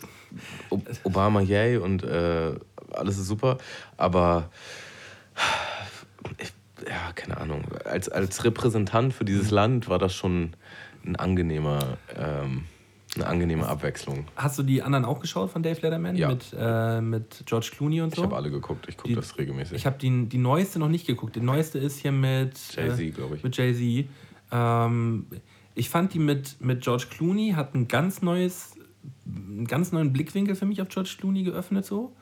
Ob- 0.69 0.87
Obama 1.05 1.41
yay 1.41 1.79
und 1.79 2.03
äh, 2.03 2.53
alles 2.93 3.17
ist 3.17 3.29
super, 3.29 3.57
aber 3.97 4.51
ich, 6.37 6.53
ja, 6.87 7.13
keine 7.15 7.39
Ahnung. 7.39 7.65
Als, 7.87 8.11
als 8.11 8.45
Repräsentant 8.45 9.15
für 9.15 9.25
dieses 9.25 9.51
Land 9.51 9.89
war 9.89 9.99
das 9.99 10.15
schon 10.15 10.53
ein 11.05 11.17
angenehmer, 11.17 11.99
ähm, 12.17 12.65
eine 13.15 13.27
angenehme 13.27 13.67
Abwechslung. 13.67 14.27
Hast 14.37 14.59
du 14.59 14.63
die 14.63 14.83
anderen 14.83 15.05
auch 15.05 15.21
geschaut 15.21 15.51
von 15.51 15.63
Dave 15.63 15.81
Letterman? 15.81 16.17
Ja. 16.17 16.29
Mit, 16.29 16.55
äh, 16.59 17.01
mit 17.01 17.45
George 17.47 17.71
Clooney 17.77 18.01
und 18.01 18.09
Ich 18.09 18.17
so? 18.17 18.23
habe 18.23 18.37
alle 18.37 18.51
geguckt, 18.51 18.87
ich 18.89 18.97
gucke 18.97 19.15
das 19.15 19.39
regelmäßig. 19.39 19.77
Ich 19.77 19.87
habe 19.87 19.99
die, 19.99 20.27
die 20.29 20.39
neueste 20.39 20.79
noch 20.79 20.89
nicht 20.89 21.07
geguckt. 21.07 21.37
Die 21.37 21.41
neueste 21.41 21.79
ist 21.79 21.99
hier 21.99 22.13
mit 22.13 22.59
Jay-Z, 22.75 23.01
äh, 23.01 23.11
glaub 23.11 23.35
ich. 23.35 23.43
Mit 23.45 23.57
Jay-Z. 23.57 24.09
Ähm, 24.51 25.27
ich 25.75 25.89
fand 25.91 26.15
die 26.15 26.19
mit, 26.19 26.61
mit 26.61 26.83
George 26.83 27.07
Clooney 27.11 27.53
hat 27.57 27.75
ein 27.75 27.89
ganz 27.89 28.23
neues, 28.23 28.77
einen 29.27 29.67
ganz 29.67 29.93
neuen 29.93 30.13
Blickwinkel 30.13 30.55
für 30.55 30.67
mich 30.67 30.81
auf 30.81 30.89
George 30.89 31.15
Clooney 31.19 31.43
geöffnet. 31.43 31.85
So 31.85 32.15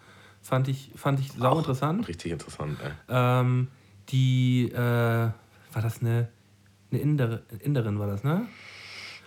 fand 0.43 0.68
ich, 0.68 0.91
fand 0.97 1.20
ich 1.20 1.33
sau 1.33 1.59
interessant. 1.59 2.09
Richtig 2.09 2.33
interessant, 2.33 2.78
ey. 2.83 2.91
Ähm, 3.09 3.68
die 4.09 4.70
äh, 4.72 4.76
war 4.76 5.33
das 5.83 6.01
eine, 6.01 6.28
eine 6.91 7.01
Indere, 7.01 7.43
Inderin 7.61 7.99
war 7.99 8.09
das, 8.09 8.24
ne? 8.24 8.47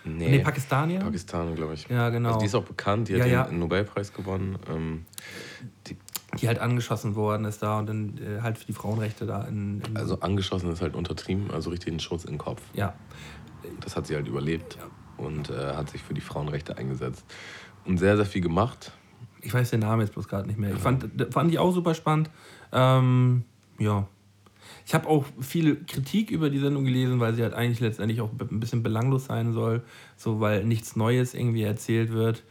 Nee, 0.06 0.28
Nee, 0.30 0.38
Pakistanier? 0.40 1.00
Pakistan, 1.00 1.54
glaube 1.54 1.74
ich. 1.74 1.88
Ja, 1.88 2.08
genau. 2.10 2.28
Also 2.28 2.40
die 2.40 2.46
ist 2.46 2.54
auch 2.54 2.64
bekannt, 2.64 3.08
die 3.08 3.14
Ja, 3.14 3.24
hat 3.24 3.30
ja. 3.30 3.44
den 3.44 3.58
Nobelpreis 3.58 4.12
gewonnen. 4.12 4.58
Ähm, 4.68 5.04
die, 5.86 5.96
die 6.40 6.48
halt 6.48 6.58
angeschossen 6.58 7.14
worden 7.14 7.44
ist 7.44 7.62
da 7.62 7.78
und 7.78 7.86
dann 7.88 8.18
äh, 8.18 8.42
halt 8.42 8.58
für 8.58 8.66
die 8.66 8.72
Frauenrechte 8.72 9.26
da 9.26 9.42
in, 9.44 9.80
in 9.88 9.96
also 9.96 10.20
angeschossen 10.20 10.70
ist 10.70 10.80
halt 10.82 10.94
untertrieben, 10.94 11.50
also 11.50 11.70
richtig 11.70 11.90
einen 11.92 12.00
Schuss 12.00 12.24
in 12.24 12.32
den 12.32 12.38
Kopf. 12.38 12.62
ja. 12.74 12.94
Das 13.80 13.96
hat 13.96 14.06
sie 14.06 14.14
halt 14.14 14.28
überlebt 14.28 14.78
und 15.16 15.50
äh, 15.50 15.74
hat 15.74 15.90
sich 15.90 16.00
für 16.00 16.14
die 16.14 16.20
Frauenrechte 16.20 16.76
eingesetzt. 16.78 17.24
Und 17.84 17.98
sehr, 17.98 18.16
sehr 18.16 18.26
viel 18.26 18.40
gemacht. 18.42 18.92
Ich 19.40 19.52
weiß 19.52 19.70
den 19.70 19.80
Namen 19.80 20.02
jetzt 20.02 20.12
bloß 20.12 20.28
gerade 20.28 20.46
nicht 20.46 20.58
mehr. 20.58 20.70
Ich 20.72 20.78
fand, 20.78 21.04
fand 21.32 21.50
die 21.50 21.58
auch 21.58 21.72
super 21.72 21.94
spannend. 21.94 22.30
Ähm, 22.72 23.44
ja. 23.78 24.06
Ich 24.86 24.94
habe 24.94 25.08
auch 25.08 25.24
viel 25.40 25.84
Kritik 25.84 26.30
über 26.30 26.48
die 26.48 26.60
Sendung 26.60 26.84
gelesen, 26.84 27.18
weil 27.18 27.34
sie 27.34 27.42
halt 27.42 27.54
eigentlich 27.54 27.80
letztendlich 27.80 28.20
auch 28.20 28.30
ein 28.30 28.60
bisschen 28.60 28.84
belanglos 28.84 29.24
sein 29.26 29.52
soll, 29.52 29.82
so 30.16 30.38
weil 30.38 30.64
nichts 30.64 30.94
Neues 30.94 31.34
irgendwie 31.34 31.64
erzählt 31.64 32.12
wird. 32.12 32.44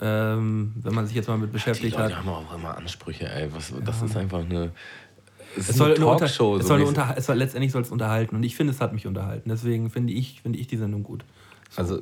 Ähm, 0.00 0.72
wenn 0.76 0.94
man 0.94 1.06
sich 1.06 1.14
jetzt 1.14 1.28
mal 1.28 1.36
mit 1.36 1.50
Die 1.50 1.52
beschäftigt 1.52 1.92
Leute 1.96 2.16
hat. 2.16 2.24
haben 2.24 2.28
auch 2.30 2.54
immer 2.54 2.76
Ansprüche, 2.76 3.28
ey. 3.30 3.48
Was, 3.54 3.72
Das 3.84 4.02
ist 4.02 4.16
einfach 4.16 4.40
eine. 4.40 4.72
Es, 5.56 5.68
Es 5.68 5.76
soll, 5.76 5.94
eine 5.94 6.16
Talkshow. 6.16 6.56
es, 6.56 6.62
so 6.62 6.68
soll 6.68 6.78
eine 6.78 6.88
unter, 6.88 7.14
es 7.16 7.26
soll 7.26 7.36
letztendlich 7.36 7.70
soll 7.70 7.82
es 7.82 7.90
unterhalten 7.90 8.34
und 8.34 8.42
ich 8.42 8.56
finde, 8.56 8.72
es 8.72 8.80
hat 8.80 8.92
mich 8.94 9.06
unterhalten. 9.06 9.50
Deswegen 9.50 9.90
finde 9.90 10.14
ich, 10.14 10.40
finde 10.40 10.58
ich 10.58 10.66
die 10.66 10.78
Sendung 10.78 11.02
gut. 11.02 11.24
Also 11.76 12.00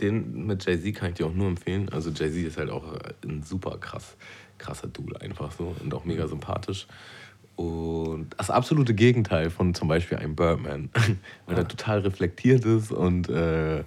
den 0.00 0.46
mit 0.46 0.64
Jay-Z 0.64 0.94
kann 0.94 1.10
ich 1.10 1.16
dir 1.16 1.26
auch 1.26 1.34
nur 1.34 1.46
empfehlen. 1.48 1.90
Also 1.90 2.10
Jay-Z 2.10 2.42
ist 2.42 2.56
halt 2.56 2.70
auch 2.70 2.84
ein 3.22 3.42
super 3.42 3.76
krass, 3.78 4.16
krasser 4.58 4.88
Dude 4.88 5.20
einfach 5.20 5.52
so 5.52 5.76
und 5.78 5.92
auch 5.92 6.04
mega 6.04 6.26
sympathisch. 6.26 6.86
Und 7.60 8.30
das 8.38 8.48
absolute 8.48 8.94
Gegenteil 8.94 9.50
von 9.50 9.74
zum 9.74 9.86
Beispiel 9.86 10.16
einem 10.16 10.34
Birdman, 10.34 10.88
weil 11.46 11.58
er 11.58 11.68
total 11.68 11.98
reflektiert 11.98 12.64
ist 12.64 12.90
und 12.90 13.28
äh, 13.28 13.84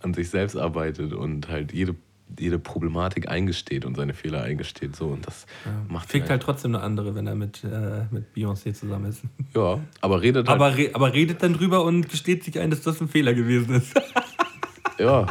an 0.00 0.14
sich 0.14 0.30
selbst 0.30 0.56
arbeitet 0.56 1.12
und 1.12 1.48
halt 1.48 1.72
jede, 1.72 1.96
jede 2.38 2.60
Problematik 2.60 3.28
eingesteht 3.28 3.84
und 3.84 3.96
seine 3.96 4.14
Fehler 4.14 4.44
eingesteht. 4.44 4.94
So. 4.94 5.06
Und 5.06 5.26
das 5.26 5.46
macht 5.88 6.06
ihn 6.06 6.10
Fickt 6.20 6.30
halt 6.30 6.40
trotzdem 6.40 6.76
eine 6.76 6.84
andere, 6.84 7.16
wenn 7.16 7.26
er 7.26 7.34
mit, 7.34 7.64
äh, 7.64 8.04
mit 8.12 8.32
Beyoncé 8.32 8.72
zusammen 8.74 9.06
ist. 9.06 9.22
Ja, 9.56 9.80
aber 10.00 10.22
redet 10.22 10.48
halt. 10.48 10.60
Aber, 10.60 10.76
re 10.76 10.90
aber 10.92 11.12
redet 11.12 11.42
dann 11.42 11.54
drüber 11.54 11.82
und 11.82 12.08
gesteht 12.08 12.44
sich 12.44 12.60
ein, 12.60 12.70
dass 12.70 12.82
das 12.82 13.00
ein 13.00 13.08
Fehler 13.08 13.34
gewesen 13.34 13.74
ist. 13.74 13.92
Ja. 14.98 15.26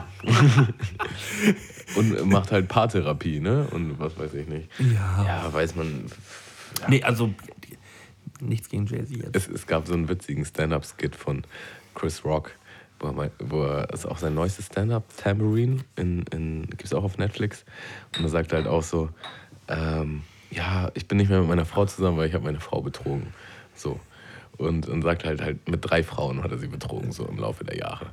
und 1.96 2.30
macht 2.30 2.52
halt 2.52 2.68
Paartherapie, 2.68 3.40
ne? 3.40 3.66
Und 3.72 3.98
was 3.98 4.16
weiß 4.20 4.36
ich 4.36 4.48
nicht. 4.48 4.70
Ja. 4.78 5.24
Ja, 5.26 5.52
weiß 5.52 5.76
man. 5.76 6.06
Nee, 6.88 7.02
also 7.02 7.34
nichts 8.42 8.70
gegen 8.70 8.86
Jay-Z 8.86 9.16
jetzt. 9.16 9.36
Es, 9.36 9.48
es 9.48 9.68
gab 9.68 9.88
so 9.88 9.94
einen 9.94 10.10
witzigen 10.10 10.46
Stand-Up-Skit 10.46 11.16
von 11.16 11.44
Chris 11.94 12.24
Rock, 12.26 12.52
wo 13.00 13.08
er, 13.08 13.32
wo 13.40 13.64
er 13.64 13.90
ist 13.92 14.06
auch 14.06 14.18
sein 14.18 14.34
neuestes 14.34 14.68
Stand-Up, 14.68 15.04
Tambourine, 15.18 15.84
in, 15.96 16.24
in, 16.32 16.68
gibt 16.70 16.86
es 16.86 16.94
auch 16.94 17.04
auf 17.04 17.18
Netflix. 17.18 17.66
Und 18.18 18.24
er 18.24 18.30
sagt 18.30 18.54
halt 18.54 18.68
auch 18.68 18.84
so, 18.84 19.10
ähm, 19.68 20.24
ja, 20.52 20.92
ich 20.94 21.08
bin 21.08 21.18
nicht 21.18 21.30
mehr 21.30 21.40
mit 21.40 21.50
meiner 21.50 21.66
Frau 21.66 21.86
zusammen, 21.86 22.18
weil 22.18 22.28
ich 22.28 22.34
habe 22.34 22.46
meine 22.46 22.60
Frau 22.60 22.82
betrogen. 22.82 23.34
So. 23.76 24.00
Und, 24.58 24.88
und 24.88 25.02
sagt 25.02 25.26
halt, 25.26 25.42
halt, 25.42 25.68
mit 25.68 25.90
drei 25.90 26.02
Frauen 26.02 26.42
hat 26.42 26.52
er 26.52 26.58
sie 26.58 26.68
betrogen, 26.68 27.12
so 27.12 27.28
im 27.28 27.38
Laufe 27.38 27.66
der 27.66 27.78
Jahre. 27.78 28.08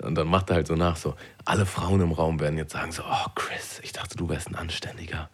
Und 0.00 0.14
dann 0.14 0.28
macht 0.28 0.48
er 0.50 0.56
halt 0.56 0.68
so 0.68 0.76
nach, 0.76 0.96
so, 0.96 1.16
alle 1.44 1.66
Frauen 1.66 2.00
im 2.00 2.12
Raum 2.12 2.38
werden 2.38 2.56
jetzt 2.56 2.72
sagen 2.72 2.92
so, 2.92 3.02
oh 3.02 3.30
Chris, 3.34 3.80
ich 3.82 3.92
dachte, 3.92 4.16
du 4.16 4.28
wärst 4.28 4.48
ein 4.48 4.54
Anständiger. 4.54 5.28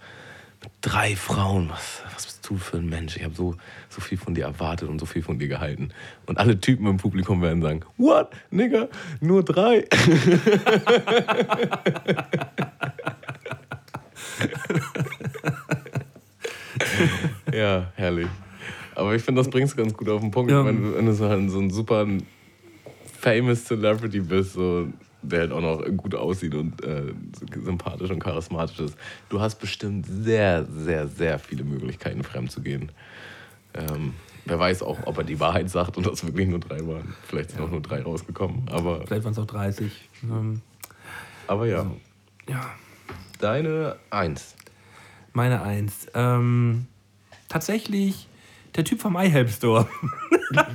Drei 0.80 1.16
Frauen, 1.16 1.68
was, 1.70 2.02
was 2.14 2.24
bist 2.26 2.48
du 2.48 2.56
für 2.56 2.76
ein 2.78 2.88
Mensch? 2.88 3.16
Ich 3.16 3.24
habe 3.24 3.34
so, 3.34 3.56
so 3.88 4.00
viel 4.00 4.18
von 4.18 4.34
dir 4.34 4.44
erwartet 4.44 4.88
und 4.88 4.98
so 4.98 5.06
viel 5.06 5.22
von 5.22 5.38
dir 5.38 5.48
gehalten. 5.48 5.90
Und 6.26 6.38
alle 6.38 6.60
Typen 6.60 6.86
im 6.86 6.96
Publikum 6.98 7.40
werden 7.42 7.62
sagen, 7.62 7.80
what, 7.96 8.30
Nigga, 8.50 8.88
nur 9.20 9.42
drei? 9.44 9.86
ja, 17.52 17.92
herrlich. 17.96 18.28
Aber 18.94 19.14
ich 19.14 19.22
finde, 19.22 19.40
das 19.40 19.50
bringt 19.50 19.68
es 19.68 19.76
ganz 19.76 19.92
gut 19.94 20.08
auf 20.08 20.20
den 20.20 20.30
Punkt, 20.30 20.50
Ja. 20.50 20.64
wenn, 20.64 20.82
du- 20.82 20.94
wenn 20.96 21.06
du 21.06 21.12
so, 21.14 21.28
halt 21.28 21.50
so 21.50 21.58
ein 21.58 21.70
super 21.70 22.06
famous 23.20 23.64
Celebrity 23.64 24.20
bist, 24.20 24.52
so, 24.54 24.88
der 25.28 25.40
halt 25.40 25.52
auch 25.52 25.60
noch 25.60 25.84
gut 25.96 26.14
aussieht 26.14 26.54
und 26.54 26.82
äh, 26.84 27.12
sympathisch 27.62 28.10
und 28.10 28.20
charismatisch 28.20 28.80
ist. 28.80 28.96
Du 29.28 29.40
hast 29.40 29.56
bestimmt 29.56 30.06
sehr, 30.06 30.64
sehr, 30.66 31.08
sehr 31.08 31.38
viele 31.38 31.64
Möglichkeiten, 31.64 32.22
fremd 32.22 32.50
zu 32.52 32.60
gehen. 32.60 32.92
Ähm, 33.74 34.14
wer 34.44 34.58
weiß 34.58 34.82
auch, 34.82 34.98
ob 35.06 35.18
er 35.18 35.24
die 35.24 35.40
Wahrheit 35.40 35.70
sagt 35.70 35.96
und 35.96 36.06
das 36.06 36.24
wirklich 36.24 36.48
nur 36.48 36.60
drei 36.60 36.86
waren. 36.86 37.14
Vielleicht 37.26 37.50
sind 37.50 37.60
auch 37.60 37.70
nur 37.70 37.80
drei 37.80 38.02
rausgekommen. 38.02 38.68
Aber, 38.70 39.06
Vielleicht 39.06 39.24
waren 39.24 39.32
es 39.32 39.38
auch 39.38 39.46
30. 39.46 39.90
Ähm, 40.24 40.60
aber 41.46 41.66
ja. 41.66 41.86
ja, 42.48 42.70
Deine 43.40 43.96
Eins. 44.10 44.54
meine 45.32 45.62
Eins. 45.62 46.06
Ähm, 46.14 46.86
tatsächlich 47.48 48.28
der 48.76 48.84
Typ 48.84 49.00
vom 49.00 49.16
iHelp 49.16 49.50
Store. 49.50 49.88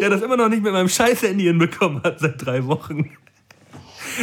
der 0.00 0.10
das 0.10 0.22
immer 0.22 0.36
noch 0.36 0.48
nicht 0.48 0.62
mit 0.62 0.72
meinem 0.72 0.88
scheiß 0.88 1.22
Handy 1.22 1.44
hinbekommen 1.44 2.02
hat 2.02 2.20
seit 2.20 2.44
drei 2.44 2.64
Wochen. 2.66 3.10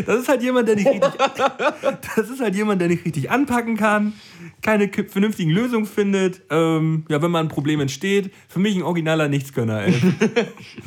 Das 0.06 0.20
ist 0.20 0.30
halt 0.30 0.44
jemand, 0.44 0.68
der 0.68 0.76
nicht 0.76 0.88
richtig, 0.88 1.12
das 2.16 2.30
ist 2.30 2.42
halt 2.42 2.56
jemand, 2.56 2.82
der 2.82 2.88
nicht 2.90 3.06
richtig 3.06 3.32
anpacken 3.32 3.76
kann, 3.78 4.14
keine 4.62 4.90
vernünftigen 4.90 5.50
Lösungen 5.52 5.86
findet. 5.86 6.42
Ähm, 6.50 7.06
ja, 7.10 7.22
wenn 7.22 7.32
mal 7.32 7.40
ein 7.40 7.48
Problem 7.48 7.80
entsteht, 7.80 8.32
für 8.48 8.60
mich 8.60 8.76
ein 8.76 8.84
originaler 8.84 9.28
Nichtsgönner. 9.28 9.84
Ey. 9.84 9.96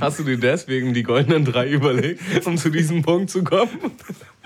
Hast 0.00 0.18
du 0.18 0.24
dir 0.24 0.38
deswegen 0.38 0.94
die 0.94 1.02
goldenen 1.02 1.44
drei 1.44 1.68
überlegt, 1.68 2.22
um 2.46 2.56
zu 2.56 2.70
diesem 2.70 3.02
Punkt 3.02 3.30
zu 3.30 3.42
kommen? 3.42 3.70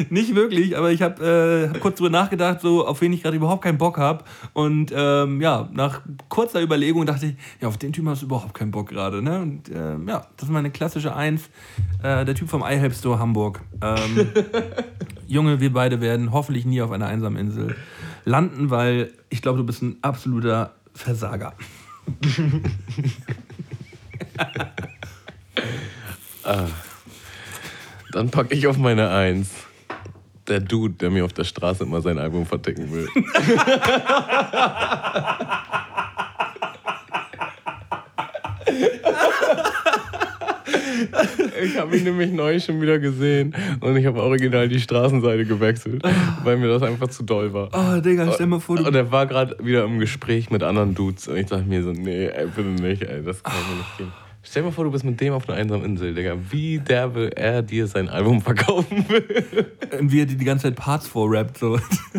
Nicht 0.10 0.34
wirklich, 0.34 0.76
aber 0.76 0.90
ich 0.90 1.02
habe 1.02 1.24
äh, 1.24 1.68
hab 1.68 1.80
kurz 1.80 1.98
drüber 1.98 2.10
nachgedacht, 2.10 2.60
so 2.60 2.86
auf 2.86 3.00
wen 3.00 3.12
ich 3.12 3.22
gerade 3.22 3.36
überhaupt 3.36 3.62
keinen 3.62 3.78
Bock 3.78 3.98
habe. 3.98 4.24
Und 4.52 4.92
ähm, 4.94 5.40
ja, 5.40 5.68
nach 5.72 6.02
kurzer 6.28 6.62
Überlegung 6.62 7.06
dachte 7.06 7.26
ich, 7.26 7.34
ja, 7.60 7.68
auf 7.68 7.78
den 7.78 7.92
Typ 7.92 8.06
hast 8.06 8.22
du 8.22 8.26
überhaupt 8.26 8.54
keinen 8.54 8.70
Bock 8.70 8.88
gerade. 8.88 9.22
Ne? 9.22 9.40
Und 9.40 9.68
ähm, 9.68 10.08
ja, 10.08 10.26
das 10.36 10.48
ist 10.48 10.52
meine 10.52 10.70
klassische 10.70 11.14
Eins. 11.14 11.50
Äh, 12.02 12.24
der 12.24 12.34
Typ 12.34 12.48
vom 12.48 12.62
iHelp 12.62 12.94
Store 12.94 13.18
Hamburg. 13.18 13.60
Ähm, 13.82 14.28
Junge, 15.26 15.60
wir 15.60 15.72
beide 15.72 16.00
werden 16.00 16.32
hoffentlich 16.32 16.64
nie 16.64 16.80
auf 16.82 16.90
einer 16.90 17.06
einsamen 17.06 17.38
Insel 17.38 17.76
landen, 18.24 18.70
weil 18.70 19.12
ich 19.28 19.42
glaube, 19.42 19.58
du 19.58 19.64
bist 19.64 19.82
ein 19.82 19.96
absoluter 20.02 20.74
Versager. 20.94 21.52
Dann 28.12 28.30
packe 28.30 28.54
ich 28.54 28.66
auf 28.66 28.76
meine 28.76 29.10
Eins. 29.10 29.50
Der 30.50 30.60
Dude, 30.60 30.94
der 30.94 31.10
mir 31.10 31.24
auf 31.24 31.32
der 31.32 31.44
Straße 31.44 31.84
immer 31.84 32.00
sein 32.02 32.18
Album 32.18 32.44
verticken 32.44 32.92
will. 32.92 33.06
Ich 41.62 41.76
habe 41.76 41.96
ihn 41.96 42.04
nämlich 42.04 42.30
neu 42.32 42.58
schon 42.58 42.80
wieder 42.80 42.98
gesehen 42.98 43.54
und 43.80 43.96
ich 43.96 44.06
habe 44.06 44.22
original 44.22 44.68
die 44.68 44.80
Straßenseite 44.80 45.44
gewechselt, 45.44 46.02
weil 46.42 46.56
mir 46.56 46.68
das 46.68 46.82
einfach 46.82 47.08
zu 47.08 47.22
doll 47.22 47.52
war. 47.52 47.68
Oh, 47.72 48.00
Digga, 48.00 48.32
stell 48.32 48.46
mal 48.46 48.60
vor, 48.60 48.76
du 48.76 48.86
Und 48.86 48.94
er 48.94 49.12
war 49.12 49.26
gerade 49.26 49.56
wieder 49.62 49.84
im 49.84 49.98
Gespräch 49.98 50.50
mit 50.50 50.62
anderen 50.62 50.94
Dudes 50.94 51.28
und 51.28 51.36
ich 51.36 51.46
dachte 51.46 51.64
mir 51.64 51.82
so, 51.82 51.92
nee, 51.92 52.26
ey, 52.26 52.46
bitte 52.46 52.68
nicht, 52.68 53.02
ey, 53.02 53.22
das 53.22 53.42
kann 53.42 53.54
mir 53.70 53.76
nicht 53.76 53.98
gehen. 53.98 54.12
Stell 54.42 54.62
dir 54.62 54.68
mal 54.70 54.72
vor, 54.74 54.84
du 54.84 54.90
bist 54.90 55.04
mit 55.04 55.20
dem 55.20 55.34
auf 55.34 55.48
einer 55.48 55.58
einsamen 55.58 55.84
Insel, 55.84 56.14
Digga. 56.14 56.34
Wie 56.50 56.78
der 56.78 57.14
will 57.14 57.28
er 57.36 57.62
dir 57.62 57.86
sein 57.86 58.08
Album 58.08 58.40
verkaufen 58.42 59.06
will. 59.08 59.70
Und 59.98 60.10
wie 60.10 60.22
er 60.22 60.26
dir 60.26 60.36
die 60.36 60.44
ganze 60.46 60.64
Zeit 60.68 60.76
Parts 60.76 61.06
vorrappt. 61.06 61.58
So. 61.58 61.78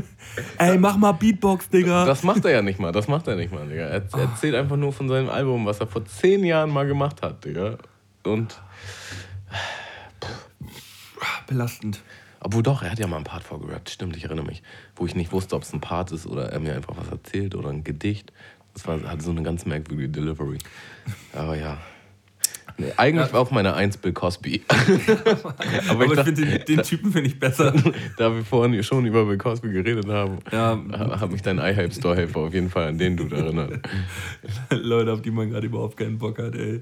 Ey, 0.60 0.78
mach 0.78 0.98
mal 0.98 1.14
Beatbox, 1.14 1.70
Digga. 1.70 2.06
Das 2.06 2.22
macht 2.24 2.46
er 2.46 2.52
ja 2.52 2.62
nicht 2.62 2.80
mal, 2.80 2.92
das 2.92 3.08
macht 3.08 3.28
er 3.28 3.36
nicht 3.36 3.52
mal, 3.52 3.68
Digga. 3.68 3.84
Er 3.88 4.04
Ah. 4.12 4.20
erzählt 4.20 4.54
einfach 4.56 4.78
nur 4.78 4.94
von 4.94 5.10
seinem 5.10 5.30
Album, 5.30 5.66
was 5.66 5.80
er 5.80 5.88
vor 5.88 6.06
zehn 6.06 6.44
Jahren 6.44 6.70
mal 6.70 6.86
gemacht 6.86 7.22
hat, 7.24 7.44
Digga. 7.44 7.78
Und, 8.24 8.62
Belastend. 11.48 12.02
obwohl 12.40 12.62
doch, 12.64 12.84
er 12.84 12.92
hat 12.92 13.00
ja 13.00 13.08
mal 13.08 13.16
einen 13.18 13.26
Part 13.26 13.44
vorgerappt, 13.44 13.90
stimmt, 13.90 14.16
ich 14.16 14.24
erinnere 14.26 14.46
mich. 14.46 14.62
Wo 14.96 15.06
ich 15.06 15.16
nicht 15.16 15.32
wusste, 15.32 15.56
ob 15.56 15.64
es 15.64 15.74
ein 15.74 15.82
Part 15.82 16.12
ist 16.12 16.28
oder 16.28 16.50
er 16.52 16.60
mir 16.60 16.76
einfach 16.76 16.96
was 16.98 17.10
erzählt 17.10 17.56
oder 17.56 17.70
ein 17.70 17.84
Gedicht. 17.84 18.32
Das 18.74 18.88
war, 18.88 19.02
hatte 19.04 19.24
so 19.24 19.32
eine 19.32 19.44
ganz 19.44 19.66
merkwürdige 19.66 20.08
Delivery. 20.10 20.60
Aber 21.34 21.58
ja. 21.58 21.78
Nee, 22.82 22.92
eigentlich 22.98 23.32
war 23.34 23.42
auf 23.42 23.52
meiner 23.52 23.76
Eins 23.76 23.98
Bill 23.98 24.12
Cosby. 24.14 24.62
Aber, 24.68 24.80
Aber 25.90 26.06
ich, 26.06 26.12
dachte, 26.14 26.36
finde 26.36 26.60
den, 26.60 26.66
den 26.78 26.84
Typen 26.84 27.12
finde 27.12 27.28
ich 27.30 27.40
besser. 27.40 27.74
da 28.18 28.34
wir 28.34 28.44
vorhin 28.44 28.82
schon 28.84 29.06
über 29.06 29.26
Bill 29.26 29.38
Cosby 29.38 29.72
geredet 29.72 30.08
haben, 30.08 30.40
Ja. 30.52 30.80
ha- 30.92 31.20
hat 31.20 31.32
mich 31.32 31.42
dein 31.42 31.58
iHype-Store-Helfer 31.60 32.40
auf 32.40 32.54
jeden 32.54 32.70
Fall 32.70 32.88
an 32.88 32.98
den 32.98 33.16
Dude 33.18 33.36
erinnert. 33.36 33.80
Leute, 34.72 35.14
auf 35.14 35.22
die 35.22 35.32
man 35.32 35.50
gerade 35.50 35.66
überhaupt 35.68 35.98
keinen 35.98 36.18
Bock 36.18 36.38
hat, 36.40 36.56
ey. 36.56 36.82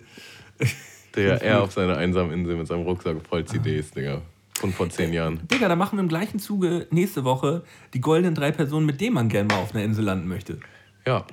Digga, 1.16 1.36
er 1.36 1.64
auf 1.64 1.72
seiner 1.72 1.98
einsamen 1.98 2.32
Insel 2.32 2.56
mit 2.56 2.68
seinem 2.68 2.84
Rucksack 2.84 3.18
voll 3.28 3.46
CDs, 3.46 3.92
Digga. 3.92 4.22
Von 4.60 4.74
vor 4.74 4.90
zehn 4.90 5.14
Jahren. 5.14 5.40
Digga, 5.50 5.68
da 5.70 5.76
machen 5.76 5.98
wir 5.98 6.04
im 6.04 6.10
gleichen 6.10 6.38
Zuge 6.38 6.86
nächste 6.92 7.24
Woche 7.24 7.64
die 7.94 8.02
goldenen 8.02 8.36
drei 8.36 8.52
Personen, 8.52 8.86
mit 8.86 9.00
denen 9.00 9.14
man 9.16 9.30
gerne 9.30 9.48
mal 9.48 9.62
auf 9.62 9.74
einer 9.74 9.84
Insel 9.86 10.04
landen 10.04 10.28
möchte. 10.28 10.60
Ja. 11.08 11.26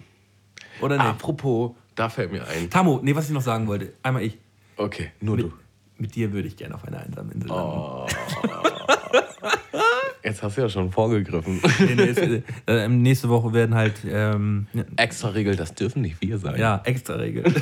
Oder 0.81 0.97
nicht? 0.97 1.07
Apropos, 1.07 1.73
da 1.97 2.09
fällt 2.09 2.31
mir 2.31 2.47
ein. 2.47 2.71
Tamo, 2.71 3.01
nee, 3.03 3.15
was 3.17 3.27
ich 3.27 3.33
noch 3.33 3.43
sagen 3.43 3.67
wollte. 3.67 3.95
Einmal 4.03 4.23
ich. 4.23 4.39
Okay, 4.77 5.11
nur 5.21 5.37
Mit, 5.37 5.47
du. 5.47 5.53
mit 5.99 6.15
dir 6.15 6.33
würde 6.33 6.49
ich 6.49 6.57
gerne 6.57 6.75
auf 6.75 6.85
einer 6.85 7.01
einsamen 7.01 7.33
Insel 7.33 7.49
landen. 7.49 7.63
Oh. 7.65 8.07
Jetzt 10.23 10.43
hast 10.43 10.57
du 10.57 10.63
ja 10.63 10.69
schon 10.69 10.91
vorgegriffen. 10.91 11.61
Nee, 11.79 12.43
äh, 12.67 12.89
nächste 12.89 13.29
Woche 13.29 13.53
werden 13.53 13.75
halt 13.77 13.95
ähm, 14.09 14.67
Extra 14.97 15.29
Regel, 15.29 15.55
das 15.57 15.75
dürfen 15.75 16.03
nicht 16.03 16.21
wir 16.21 16.39
sein. 16.39 16.59
ja, 16.59 16.81
extra 16.85 17.15
Regel. 17.15 17.45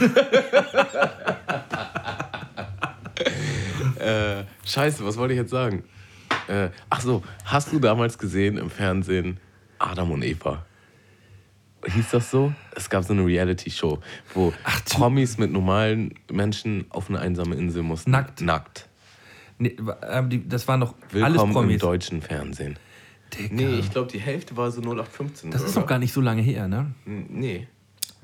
Äh, 4.00 4.44
scheiße, 4.66 5.04
was 5.06 5.16
wollte 5.16 5.32
ich 5.32 5.40
jetzt 5.40 5.50
sagen? 5.50 5.82
Äh, 6.46 6.68
ach 6.90 7.00
so, 7.00 7.22
hast 7.46 7.72
du 7.72 7.78
damals 7.78 8.18
gesehen 8.18 8.58
im 8.58 8.68
Fernsehen 8.68 9.38
Adam 9.78 10.10
und 10.10 10.22
Eva? 10.22 10.66
Hieß 11.86 12.10
das 12.10 12.30
so? 12.30 12.52
Es 12.74 12.88
gab 12.88 13.04
so 13.04 13.12
eine 13.12 13.24
Reality-Show, 13.24 13.98
wo 14.34 14.52
Promis 14.90 15.38
mit 15.38 15.52
normalen 15.52 16.14
Menschen 16.30 16.86
auf 16.90 17.08
eine 17.08 17.20
einsame 17.20 17.54
Insel 17.56 17.82
mussten. 17.82 18.10
Nackt. 18.10 18.40
Nackt. 18.40 18.88
Nee, 19.58 19.76
die, 20.28 20.48
das 20.48 20.66
waren 20.66 20.80
noch 20.80 20.94
alles 21.12 21.32
Willkommen 21.32 21.50
im 21.50 21.52
Promis. 21.52 21.80
deutschen 21.80 22.22
Fernsehen. 22.22 22.76
Digga. 23.34 23.54
Nee, 23.54 23.78
ich 23.78 23.90
glaube, 23.90 24.10
die 24.10 24.18
Hälfte 24.20 24.56
war 24.56 24.70
so 24.70 24.80
0815. 24.80 25.50
das 25.50 25.62
ist 25.62 25.72
oder? 25.72 25.80
noch 25.80 25.86
gar 25.86 25.98
nicht 25.98 26.12
so 26.12 26.20
lange 26.20 26.42
her, 26.42 26.68
ne? 26.68 26.92
Nee. 27.04 27.68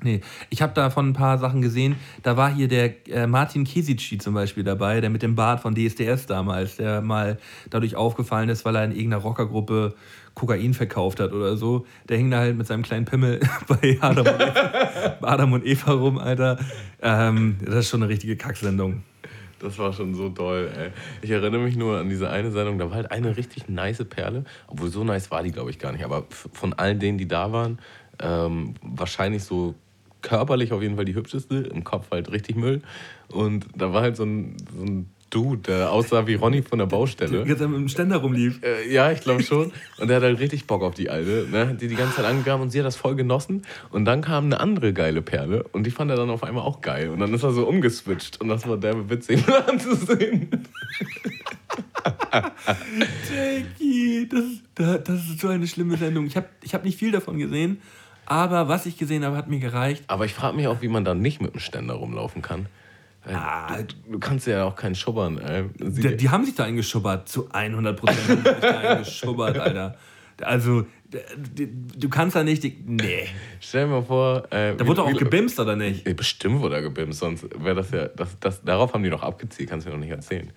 Nee, 0.03 0.21
ich 0.49 0.63
habe 0.63 0.73
davon 0.73 1.09
ein 1.09 1.13
paar 1.13 1.37
Sachen 1.37 1.61
gesehen. 1.61 1.95
Da 2.23 2.35
war 2.35 2.51
hier 2.51 2.67
der 2.67 3.07
äh, 3.07 3.27
Martin 3.27 3.65
Kesici 3.65 4.17
zum 4.17 4.33
Beispiel 4.33 4.63
dabei, 4.63 4.99
der 4.99 5.11
mit 5.11 5.21
dem 5.21 5.35
Bart 5.35 5.59
von 5.59 5.75
DSDS 5.75 6.25
damals, 6.25 6.77
der 6.77 7.01
mal 7.01 7.37
dadurch 7.69 7.95
aufgefallen 7.95 8.49
ist, 8.49 8.65
weil 8.65 8.75
er 8.75 8.85
in 8.85 8.91
irgendeiner 8.93 9.21
Rockergruppe 9.21 9.93
Kokain 10.41 10.73
verkauft 10.73 11.19
hat 11.19 11.33
oder 11.33 11.55
so. 11.55 11.85
Der 12.09 12.17
hing 12.17 12.31
da 12.31 12.39
halt 12.39 12.57
mit 12.57 12.65
seinem 12.65 12.81
kleinen 12.81 13.05
Pimmel 13.05 13.41
bei 13.67 13.99
Adam 14.01 14.25
und 14.25 14.41
Eva, 14.41 15.17
Adam 15.21 15.53
und 15.53 15.65
Eva 15.67 15.91
rum, 15.91 16.17
Alter. 16.17 16.57
Ähm, 16.99 17.57
das 17.63 17.75
ist 17.75 17.89
schon 17.89 18.01
eine 18.01 18.11
richtige 18.11 18.35
Kacksendung. 18.35 19.03
Das 19.59 19.77
war 19.77 19.93
schon 19.93 20.15
so 20.15 20.29
toll, 20.29 20.71
ey. 20.75 20.89
Ich 21.21 21.29
erinnere 21.29 21.61
mich 21.61 21.75
nur 21.75 21.99
an 21.99 22.09
diese 22.09 22.27
eine 22.31 22.49
Sendung, 22.49 22.79
da 22.79 22.89
war 22.89 22.95
halt 22.95 23.11
eine 23.11 23.37
richtig 23.37 23.69
nice 23.69 24.03
Perle. 24.03 24.43
Obwohl 24.65 24.89
so 24.89 25.03
nice 25.03 25.29
war 25.29 25.43
die, 25.43 25.51
glaube 25.51 25.69
ich, 25.69 25.77
gar 25.77 25.91
nicht. 25.91 26.03
Aber 26.03 26.25
von 26.29 26.73
all 26.73 26.95
denen, 26.95 27.19
die 27.19 27.27
da 27.27 27.51
waren, 27.51 27.77
ähm, 28.19 28.73
wahrscheinlich 28.81 29.43
so 29.43 29.75
körperlich 30.23 30.71
auf 30.73 30.81
jeden 30.81 30.95
Fall 30.95 31.05
die 31.05 31.13
hübscheste, 31.13 31.57
im 31.57 31.83
Kopf 31.83 32.09
halt 32.09 32.31
richtig 32.31 32.55
Müll. 32.55 32.81
Und 33.27 33.67
da 33.75 33.93
war 33.93 34.01
halt 34.01 34.15
so 34.15 34.23
ein, 34.23 34.57
so 34.75 34.83
ein 34.83 35.11
Dude, 35.31 35.61
der 35.61 35.91
aussah 35.91 36.27
wie 36.27 36.35
Ronny 36.35 36.61
von 36.61 36.77
der 36.77 36.85
Baustelle. 36.85 37.45
Jetzt 37.47 37.61
mit 37.61 37.73
dem 37.73 37.87
Ständer 37.87 38.17
rumlief. 38.17 38.61
Äh, 38.63 38.93
ja, 38.93 39.11
ich 39.11 39.21
glaube 39.21 39.41
schon. 39.41 39.71
Und 39.97 40.09
der 40.09 40.17
hat 40.17 40.23
halt 40.23 40.39
richtig 40.39 40.67
Bock 40.67 40.83
auf 40.83 40.93
die 40.93 41.09
Alte, 41.09 41.47
ne? 41.49 41.75
die 41.79 41.87
die 41.87 41.95
ganze 41.95 42.17
Zeit 42.17 42.25
angegangen 42.25 42.63
und 42.63 42.69
sie 42.69 42.79
hat 42.79 42.85
das 42.85 42.97
voll 42.97 43.15
genossen. 43.15 43.63
Und 43.89 44.05
dann 44.05 44.21
kam 44.21 44.45
eine 44.45 44.59
andere 44.59 44.93
geile 44.93 45.21
Perle 45.21 45.63
und 45.71 45.85
die 45.85 45.91
fand 45.91 46.11
er 46.11 46.17
dann 46.17 46.29
auf 46.29 46.43
einmal 46.43 46.63
auch 46.63 46.81
geil. 46.81 47.09
Und 47.09 47.19
dann 47.19 47.33
ist 47.33 47.43
er 47.43 47.51
so 47.53 47.65
umgeswitcht 47.65 48.41
und 48.41 48.49
das 48.49 48.67
war 48.67 48.77
der 48.77 49.09
witzig 49.09 49.43
anzusehen. 49.67 50.49
Jackie, 53.29 54.27
das, 54.29 54.43
das, 54.75 55.03
das 55.03 55.15
ist 55.29 55.39
so 55.39 55.47
eine 55.47 55.67
schlimme 55.67 55.95
Sendung. 55.97 56.25
Ich 56.25 56.35
habe 56.35 56.47
ich 56.61 56.73
hab 56.73 56.83
nicht 56.83 56.99
viel 56.99 57.11
davon 57.11 57.37
gesehen, 57.37 57.81
aber 58.25 58.67
was 58.67 58.85
ich 58.85 58.97
gesehen 58.97 59.23
habe, 59.23 59.37
hat 59.37 59.47
mir 59.47 59.59
gereicht. 59.59 60.03
Aber 60.07 60.25
ich 60.25 60.33
frage 60.33 60.57
mich 60.57 60.67
auch, 60.67 60.81
wie 60.81 60.89
man 60.89 61.05
dann 61.05 61.21
nicht 61.21 61.41
mit 61.41 61.53
dem 61.53 61.59
Ständer 61.59 61.93
rumlaufen 61.93 62.41
kann. 62.41 62.67
Weil 63.23 63.35
Ah. 63.35 63.77
du, 63.77 64.11
du 64.13 64.19
kannst 64.19 64.47
ja 64.47 64.63
auch 64.65 64.75
keinen 64.75 64.95
schubbern. 64.95 65.37
Ey. 65.37 65.65
Sie, 65.79 66.01
Die, 66.01 66.17
die 66.17 66.29
haben 66.29 66.43
sich 66.45 66.55
da 66.55 66.63
eingeschubbert, 66.65 67.29
zu 67.29 67.49
100 67.51 67.95
Prozent 67.99 68.27
haben 68.27 68.37
sie 68.43 68.49
sich 68.51 68.59
da 68.61 68.79
eingeschubbert, 68.79 69.57
Alter. 69.59 69.95
Also, 70.41 70.85
du 71.97 72.09
kannst 72.09 72.35
da 72.35 72.43
nicht, 72.43 72.63
die- 72.63 72.75
nee. 72.83 73.27
stell 73.59 73.85
dir 73.85 73.91
mal 73.91 74.01
vor. 74.03 74.43
Äh, 74.51 74.75
Da 74.75 74.87
wurde 74.87 75.03
auch 75.03 75.09
wie- 75.11 75.17
gebimst, 75.17 75.59
oder 75.59 75.75
nicht? 75.75 76.07
Ey, 76.07 76.15
Bestimmt 76.15 76.61
wurde 76.61 76.75
er 76.77 76.81
gebimst, 76.81 77.19
sonst 77.19 77.45
wäre 77.63 77.75
das 77.75 77.91
ja. 77.91 78.07
Das, 78.07 78.39
das, 78.39 78.63
darauf 78.63 78.91
haben 78.93 79.03
die 79.03 79.09
doch 79.11 79.21
abgezielt, 79.21 79.69
kannst 79.69 79.85
du 79.85 79.91
mir 79.91 79.97
noch 79.97 80.03
nicht 80.03 80.11
erzählen. 80.13 80.51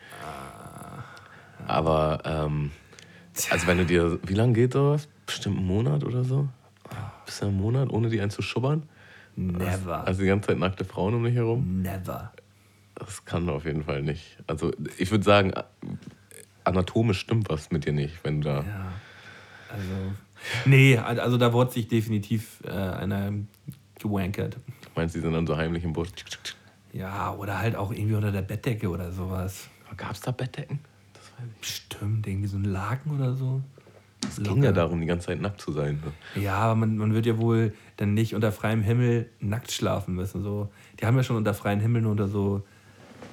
Aber, 1.66 2.20
ähm, 2.24 2.70
also 3.50 3.66
wenn 3.66 3.78
du 3.78 3.84
dir. 3.86 4.18
Wie 4.26 4.34
lange 4.34 4.52
geht 4.52 4.72
sowas? 4.72 5.08
Bestimmt 5.26 5.58
einen 5.58 5.66
Monat 5.66 6.04
oder 6.04 6.24
so? 6.24 6.48
Bis 7.24 7.42
einen 7.42 7.56
Monat, 7.56 7.90
ohne 7.90 8.08
die 8.08 8.20
einen 8.20 8.30
zu 8.30 8.42
schubbern? 8.42 8.82
Never. 9.36 10.06
Also 10.06 10.22
die 10.22 10.28
ganze 10.28 10.48
Zeit 10.48 10.58
nackte 10.58 10.84
Frauen 10.84 11.14
um 11.14 11.24
dich 11.24 11.34
herum? 11.34 11.82
Never. 11.82 12.32
Das 13.04 13.24
kann 13.24 13.48
auf 13.48 13.64
jeden 13.64 13.84
Fall 13.84 14.02
nicht. 14.02 14.38
Also 14.46 14.72
ich 14.98 15.10
würde 15.10 15.24
sagen, 15.24 15.52
anatomisch 16.64 17.20
stimmt 17.20 17.48
was 17.48 17.70
mit 17.70 17.86
dir 17.86 17.92
nicht, 17.92 18.22
wenn 18.24 18.40
du 18.40 18.48
da. 18.48 18.56
Ja. 18.62 18.92
Also, 19.68 20.12
nee, 20.66 20.96
also 20.96 21.36
da 21.36 21.52
wurde 21.52 21.72
sich 21.72 21.88
definitiv 21.88 22.60
äh, 22.64 22.70
einer 22.70 23.32
gewankert. 23.98 24.56
Meinst 24.94 25.14
du, 25.14 25.18
die 25.18 25.24
sind 25.24 25.32
dann 25.32 25.46
so 25.46 25.56
heimlich 25.56 25.84
im 25.84 25.92
Busch? 25.92 26.10
Ja, 26.92 27.34
oder 27.34 27.58
halt 27.58 27.74
auch 27.74 27.92
irgendwie 27.92 28.14
unter 28.14 28.30
der 28.30 28.42
Bettdecke 28.42 28.88
oder 28.88 29.10
sowas. 29.10 29.68
Gab 29.96 30.12
es 30.12 30.20
da 30.20 30.30
Bettdecken? 30.30 30.80
Das 31.12 31.32
weiß 31.32 31.46
ich. 31.52 31.60
Bestimmt, 31.60 32.26
irgendwie 32.26 32.48
so 32.48 32.56
ein 32.56 32.64
Laken 32.64 33.12
oder 33.12 33.34
so. 33.34 33.62
Es 34.28 34.42
ging 34.42 34.62
ja 34.62 34.72
darum, 34.72 35.00
die 35.00 35.06
ganze 35.06 35.26
Zeit 35.26 35.40
nackt 35.40 35.60
zu 35.60 35.72
sein. 35.72 36.00
Ne? 36.04 36.42
Ja, 36.42 36.56
aber 36.56 36.74
man, 36.74 36.96
man 36.96 37.14
wird 37.14 37.26
ja 37.26 37.38
wohl 37.38 37.74
dann 37.96 38.14
nicht 38.14 38.34
unter 38.34 38.52
freiem 38.52 38.82
Himmel 38.82 39.28
nackt 39.40 39.70
schlafen 39.70 40.14
müssen. 40.14 40.42
So. 40.42 40.70
Die 41.00 41.06
haben 41.06 41.16
ja 41.16 41.22
schon 41.22 41.36
unter 41.36 41.54
freiem 41.54 41.80
Himmel 41.80 42.02
nur 42.02 42.12
unter 42.12 42.28
so. 42.28 42.64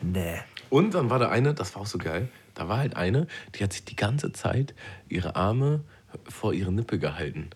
Nee. 0.02 0.40
Und 0.70 0.94
dann 0.94 1.10
war 1.10 1.20
da 1.20 1.30
eine, 1.30 1.54
das 1.54 1.76
war 1.76 1.84
auch 1.84 1.88
so 1.88 1.98
geil, 1.98 2.30
da 2.54 2.68
war 2.68 2.78
halt 2.78 2.96
eine, 2.96 3.28
die 3.56 3.64
hat 3.64 3.74
sich 3.74 3.86
die 3.86 3.96
ganze 3.96 4.32
Zeit 4.32 4.74
ihre 5.10 5.36
Arme 5.36 5.82
vor 6.28 6.54
ihre 6.54 6.72
Nippel 6.72 7.00
gehalten. 7.00 7.50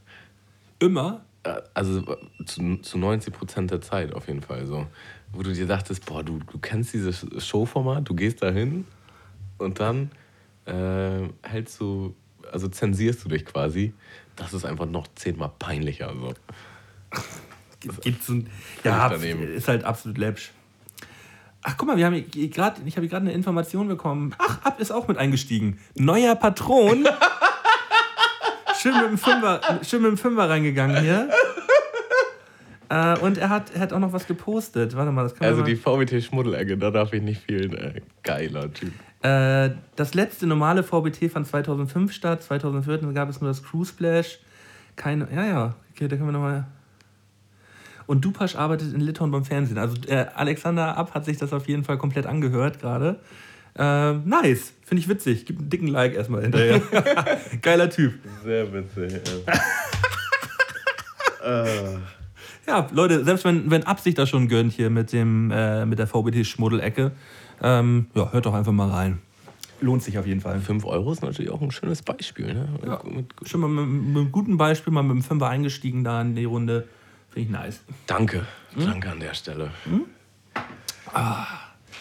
Immer? 0.79 1.25
Äh, 1.43 1.61
Also 1.73 2.17
zu, 2.45 2.77
zu 2.77 2.97
90 2.97 3.33
Prozent 3.33 3.71
der 3.71 3.81
Zeit 3.81 4.13
auf 4.13 4.27
jeden 4.27 4.41
Fall 4.41 4.65
so. 4.65 4.87
Wo 5.31 5.43
du 5.43 5.53
dir 5.53 5.67
dachtest, 5.67 6.05
boah, 6.05 6.23
du, 6.23 6.39
du 6.39 6.59
kennst 6.59 6.93
dieses 6.93 7.25
Showformat, 7.45 8.07
du 8.07 8.15
gehst 8.15 8.41
da 8.41 8.51
hin 8.51 8.85
und 9.57 9.79
dann 9.79 10.11
äh, 10.65 11.29
hältst 11.43 11.79
du, 11.79 12.15
also 12.51 12.67
zensierst 12.67 13.23
du 13.25 13.29
dich 13.29 13.45
quasi. 13.45 13.93
Das 14.35 14.53
ist 14.53 14.65
einfach 14.65 14.85
noch 14.85 15.07
zehnmal 15.15 15.51
peinlicher. 15.59 16.13
So. 16.13 16.33
Gibt's 18.01 18.29
ein, 18.29 18.49
ja, 18.83 19.09
daneben. 19.09 19.43
ist 19.43 19.67
halt 19.67 19.83
absolut 19.83 20.17
läppsch. 20.17 20.51
Ach, 21.67 21.75
guck 21.77 21.87
mal, 21.87 21.97
wir 21.97 22.05
haben 22.05 22.13
hier 22.13 22.49
grad, 22.49 22.75
ich 22.85 22.95
habe 22.95 23.07
gerade 23.07 23.25
eine 23.25 23.33
Information 23.33 23.87
bekommen. 23.87 24.35
Ach, 24.37 24.63
Ab 24.63 24.79
ist 24.79 24.91
auch 24.91 25.07
mit 25.07 25.17
eingestiegen. 25.17 25.79
Neuer 25.95 26.35
Patron. 26.35 27.07
schön, 28.79 28.93
mit 28.93 29.09
dem 29.09 29.17
Fünfer, 29.17 29.61
schön 29.81 30.03
mit 30.03 30.11
dem 30.11 30.17
Fünfer 30.17 30.47
reingegangen 30.47 31.01
hier. 31.01 31.27
Äh, 32.89 33.17
und 33.17 33.39
er 33.39 33.49
hat, 33.49 33.73
er 33.73 33.81
hat 33.81 33.93
auch 33.93 33.99
noch 33.99 34.13
was 34.13 34.27
gepostet. 34.27 34.95
Warte 34.95 35.11
mal, 35.11 35.23
das 35.23 35.33
kann 35.33 35.47
Also 35.47 35.61
man 35.61 35.65
die 35.65 35.75
VBT-Schmuddelecke, 35.75 36.77
da 36.77 36.91
darf 36.91 37.13
ich 37.13 37.23
nicht 37.23 37.41
fehlen. 37.41 37.75
Ey. 37.75 38.03
Geiler 38.21 38.71
Typ. 38.71 38.93
Äh, 39.23 39.71
das 39.95 40.13
letzte 40.13 40.45
normale 40.45 40.83
VBT 40.83 41.31
fand 41.31 41.47
2005 41.47 42.13
statt. 42.13 42.43
2014 42.43 43.11
gab 43.15 43.27
es 43.27 43.41
nur 43.41 43.49
das 43.49 43.63
Cruise 43.63 43.89
Splash. 43.89 44.37
Keine, 44.95 45.27
ja, 45.33 45.45
ja, 45.45 45.75
okay, 45.91 46.07
da 46.07 46.15
können 46.15 46.27
wir 46.27 46.33
nochmal. 46.33 46.67
Und 48.07 48.23
Dupasch 48.23 48.55
arbeitet 48.55 48.93
in 48.93 49.01
Litauen 49.01 49.31
beim 49.31 49.45
Fernsehen. 49.45 49.77
Also 49.77 49.95
äh, 50.07 50.25
Alexander 50.35 50.97
Ab 50.97 51.13
hat 51.13 51.25
sich 51.25 51.37
das 51.37 51.53
auf 51.53 51.67
jeden 51.67 51.83
Fall 51.83 51.97
komplett 51.97 52.25
angehört 52.25 52.79
gerade. 52.79 53.19
Äh, 53.77 54.13
nice, 54.13 54.73
finde 54.85 55.01
ich 55.01 55.09
witzig. 55.09 55.45
Gib 55.45 55.59
einen 55.59 55.69
dicken 55.69 55.87
Like 55.87 56.13
erstmal 56.13 56.43
hinterher. 56.43 56.81
Geiler 57.61 57.89
Typ. 57.89 58.13
Sehr 58.43 58.71
witzig. 58.71 59.21
Ja, 62.65 62.87
Leute, 62.93 63.23
selbst 63.25 63.43
wenn, 63.43 63.69
wenn 63.69 63.83
Absicht 63.83 64.17
das 64.17 64.29
schon 64.29 64.47
gönnt 64.47 64.71
hier 64.71 64.89
mit, 64.89 65.11
dem, 65.11 65.51
äh, 65.51 65.85
mit 65.85 65.99
der 65.99 66.07
VBT-Schmuddelecke, 66.07 67.11
ähm, 67.61 68.07
ja, 68.13 68.31
hört 68.31 68.45
doch 68.45 68.53
einfach 68.53 68.71
mal 68.71 68.89
rein. 68.89 69.19
Lohnt 69.81 70.03
sich 70.03 70.17
auf 70.17 70.25
jeden 70.25 70.39
Fall. 70.39 70.59
5 70.61 70.85
Euro 70.85 71.11
ist 71.11 71.21
natürlich 71.21 71.51
auch 71.51 71.61
ein 71.61 71.71
schönes 71.71 72.01
Beispiel. 72.01 72.53
Ne? 72.53 72.69
Ja, 72.85 73.01
Mit, 73.03 73.27
schon 73.43 73.59
mal 73.59 73.67
mit, 73.67 73.85
mit 73.85 74.17
einem 74.17 74.31
guten 74.31 74.57
Beispiel, 74.57 74.93
mal 74.93 75.03
mit 75.03 75.17
dem 75.17 75.21
Fünfer 75.21 75.49
eingestiegen 75.49 76.05
da 76.05 76.21
in 76.21 76.35
die 76.35 76.45
Runde. 76.45 76.87
Finde 77.35 77.49
ich 77.49 77.49
nice. 77.49 77.81
danke. 78.07 78.47
Hm? 78.75 78.85
Danke 78.85 79.09
an 79.11 79.19
der 79.19 79.33
Stelle. 79.33 79.69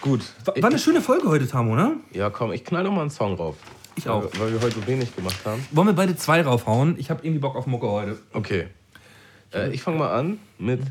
Gut. 0.01 0.21
War, 0.45 0.55
war 0.63 0.71
eine 0.71 0.79
schöne 0.79 1.01
Folge 1.01 1.29
heute, 1.29 1.49
Tamo, 1.49 1.75
ne? 1.75 1.97
Ja, 2.13 2.31
komm, 2.31 2.53
ich 2.53 2.65
knall 2.65 2.85
noch 2.85 2.93
mal 2.93 3.01
einen 3.01 3.11
Song 3.11 3.37
drauf. 3.37 3.57
Ich 3.97 4.09
auch. 4.09 4.23
Weil, 4.35 4.41
weil 4.41 4.53
wir 4.53 4.61
heute 4.61 4.77
so 4.77 4.87
wenig 4.87 5.17
gemacht 5.17 5.45
haben. 5.45 5.67
Wollen 5.73 5.89
wir 5.89 5.95
beide 5.95 6.15
zwei 6.15 6.43
raufhauen? 6.43 6.97
Ich 7.01 7.11
habe 7.11 7.25
irgendwie 7.25 7.41
Bock 7.41 7.57
auf 7.57 7.67
Mucke 7.67 7.89
heute. 7.89 8.17
Okay. 8.33 8.69
Äh, 9.53 9.75
ich 9.75 9.83
fange 9.83 9.99
mal 9.99 10.13
an 10.17 10.39
mit. 10.61 10.83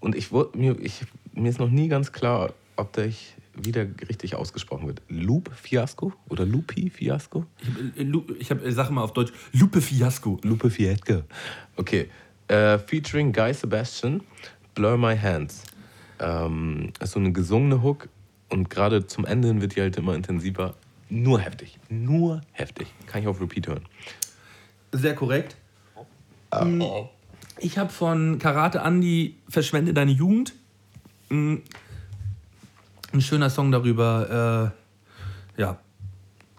Und 0.00 0.16
ich, 0.16 0.32
mir, 0.32 0.76
ich, 0.80 1.02
mir 1.32 1.50
ist 1.50 1.60
noch 1.60 1.70
nie 1.70 1.86
ganz 1.86 2.10
klar, 2.10 2.54
ob 2.74 2.92
der 2.94 3.06
ich 3.06 3.36
wieder 3.54 3.86
richtig 4.08 4.34
ausgesprochen 4.34 4.88
wird. 4.88 5.00
Loop 5.08 5.48
Fiasco 5.54 6.12
oder 6.28 6.44
Lupi 6.44 6.90
Fiasco? 6.90 7.46
Ich, 7.94 8.00
äh, 8.00 8.20
ich 8.40 8.50
hab, 8.50 8.64
äh, 8.64 8.72
sag 8.72 8.90
mal 8.90 9.02
auf 9.04 9.12
Deutsch, 9.12 9.32
Lupe 9.52 9.80
Fiasco. 9.80 10.40
Lupe 10.42 10.70
Fiasco. 10.70 11.22
Okay. 11.76 12.08
Äh, 12.52 12.78
featuring 12.78 13.32
Guy 13.32 13.54
Sebastian, 13.54 14.20
Blur 14.74 14.98
My 14.98 15.16
Hands. 15.16 15.62
Ähm, 16.20 16.92
ist 17.00 17.12
so 17.12 17.18
eine 17.18 17.32
gesungene 17.32 17.82
Hook 17.82 18.10
und 18.50 18.68
gerade 18.68 19.06
zum 19.06 19.24
Ende 19.24 19.48
hin 19.48 19.62
wird 19.62 19.74
die 19.74 19.80
halt 19.80 19.96
immer 19.96 20.14
intensiver. 20.14 20.74
Nur 21.08 21.40
heftig. 21.40 21.78
Nur 21.88 22.42
heftig. 22.52 22.88
Kann 23.06 23.22
ich 23.22 23.26
auf 23.28 23.40
Repeat 23.40 23.68
hören. 23.68 23.84
Sehr 24.92 25.14
korrekt. 25.14 25.56
Mm, 26.62 26.82
Ich 27.58 27.78
habe 27.78 27.90
von 27.90 28.38
Karate 28.38 28.80
Andy 28.80 29.36
Verschwende 29.48 29.94
deine 29.94 30.10
Jugend. 30.12 30.52
Mm, 31.30 31.56
Ein 33.14 33.20
schöner 33.22 33.48
Song 33.48 33.72
darüber, 33.72 34.72
äh, 35.56 35.60
ja, 35.60 35.78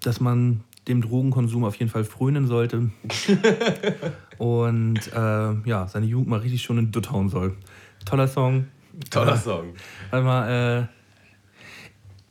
dass 0.01 0.19
man 0.19 0.63
dem 0.87 1.01
Drogenkonsum 1.01 1.63
auf 1.63 1.75
jeden 1.75 1.91
Fall 1.91 2.03
frönen 2.03 2.47
sollte. 2.47 2.89
Und 4.37 4.99
äh, 5.13 5.69
ja, 5.69 5.87
seine 5.87 6.05
Jugend 6.05 6.29
mal 6.29 6.39
richtig 6.39 6.61
schon 6.61 6.77
in 6.77 6.91
Dutt 6.91 7.11
hauen 7.11 7.29
soll. 7.29 7.55
Toller 8.05 8.27
Song. 8.27 8.67
Toller 9.09 9.37
Song. 9.37 9.73
Warte 10.11 10.25
mal, 10.25 10.81
äh, 10.81 10.87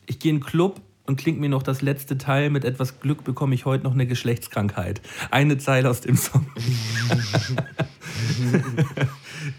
ich 0.07 0.19
gehe 0.19 0.31
in 0.31 0.39
den 0.39 0.45
Club 0.45 0.81
und 1.07 1.17
klingt 1.17 1.41
mir 1.41 1.49
noch 1.49 1.63
das 1.63 1.83
letzte 1.83 2.19
Teil. 2.19 2.51
Mit 2.51 2.65
etwas 2.65 3.01
Glück 3.01 3.25
bekomme 3.25 3.55
ich 3.55 3.65
heute 3.65 3.85
noch 3.85 3.93
eine 3.93 4.07
Geschlechtskrankheit. 4.07 5.01
Eine 5.31 5.59
Zeile 5.59 5.91
aus 5.91 6.01
dem 6.01 6.17
Song. 6.17 6.47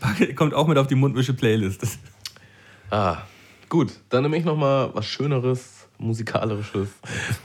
Kommt 0.36 0.53
auch 0.53 0.68
mit 0.68 0.78
auf 0.78 0.88
die 0.88 0.95
Mundmische-Playlist. 0.95 1.99
Ah, 2.90 3.18
gut. 3.70 3.91
Dann 4.10 4.24
nehme 4.24 4.38
ich 4.38 4.45
noch 4.45 4.57
mal 4.57 4.94
was 4.94 5.06
Schöneres, 5.06 5.88
musikalisches 5.98 6.90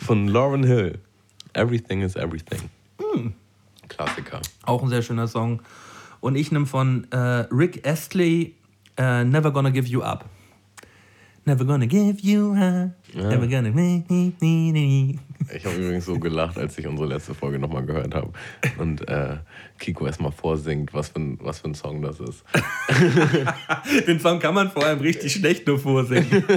von 0.04 0.28
Lauren 0.28 0.64
Hill. 0.64 0.98
Everything 1.54 2.02
is 2.02 2.16
Everything. 2.16 2.70
Klassiker. 3.88 4.40
Auch 4.64 4.82
ein 4.82 4.88
sehr 4.88 5.02
schöner 5.02 5.28
Song. 5.28 5.62
Und 6.20 6.36
ich 6.36 6.50
nehme 6.52 6.66
von 6.66 7.06
äh, 7.10 7.16
Rick 7.16 7.86
Astley 7.86 8.54
äh, 8.96 9.24
Never 9.24 9.52
Gonna 9.52 9.70
Give 9.70 9.86
You 9.86 10.02
Up. 10.02 10.24
Never 11.48 11.64
gonna 11.64 11.86
give 11.86 12.20
you 12.20 12.52
up. 12.52 12.90
Never 13.14 13.46
gonna 13.46 13.70
make 13.70 14.04
me 14.10 14.34
need 14.38 15.18
Ich 15.50 15.64
habe 15.64 15.76
übrigens 15.76 16.04
so 16.04 16.18
gelacht, 16.18 16.58
als 16.58 16.76
ich 16.76 16.86
unsere 16.86 17.08
letzte 17.08 17.34
Folge 17.34 17.58
nochmal 17.58 17.86
gehört 17.86 18.14
habe. 18.14 18.34
Und 18.76 19.08
äh, 19.08 19.38
Kiko 19.78 20.04
erstmal 20.04 20.30
vorsingt, 20.30 20.92
was 20.92 21.08
für, 21.08 21.20
ein, 21.20 21.38
was 21.40 21.60
für 21.60 21.68
ein 21.68 21.74
Song 21.74 22.02
das 22.02 22.20
ist. 22.20 22.44
Den 24.06 24.20
Song 24.20 24.40
kann 24.40 24.52
man 24.52 24.70
vor 24.70 24.84
allem 24.84 25.00
richtig 25.00 25.32
schlecht 25.32 25.66
nur 25.66 25.78
vorsingen. 25.78 26.44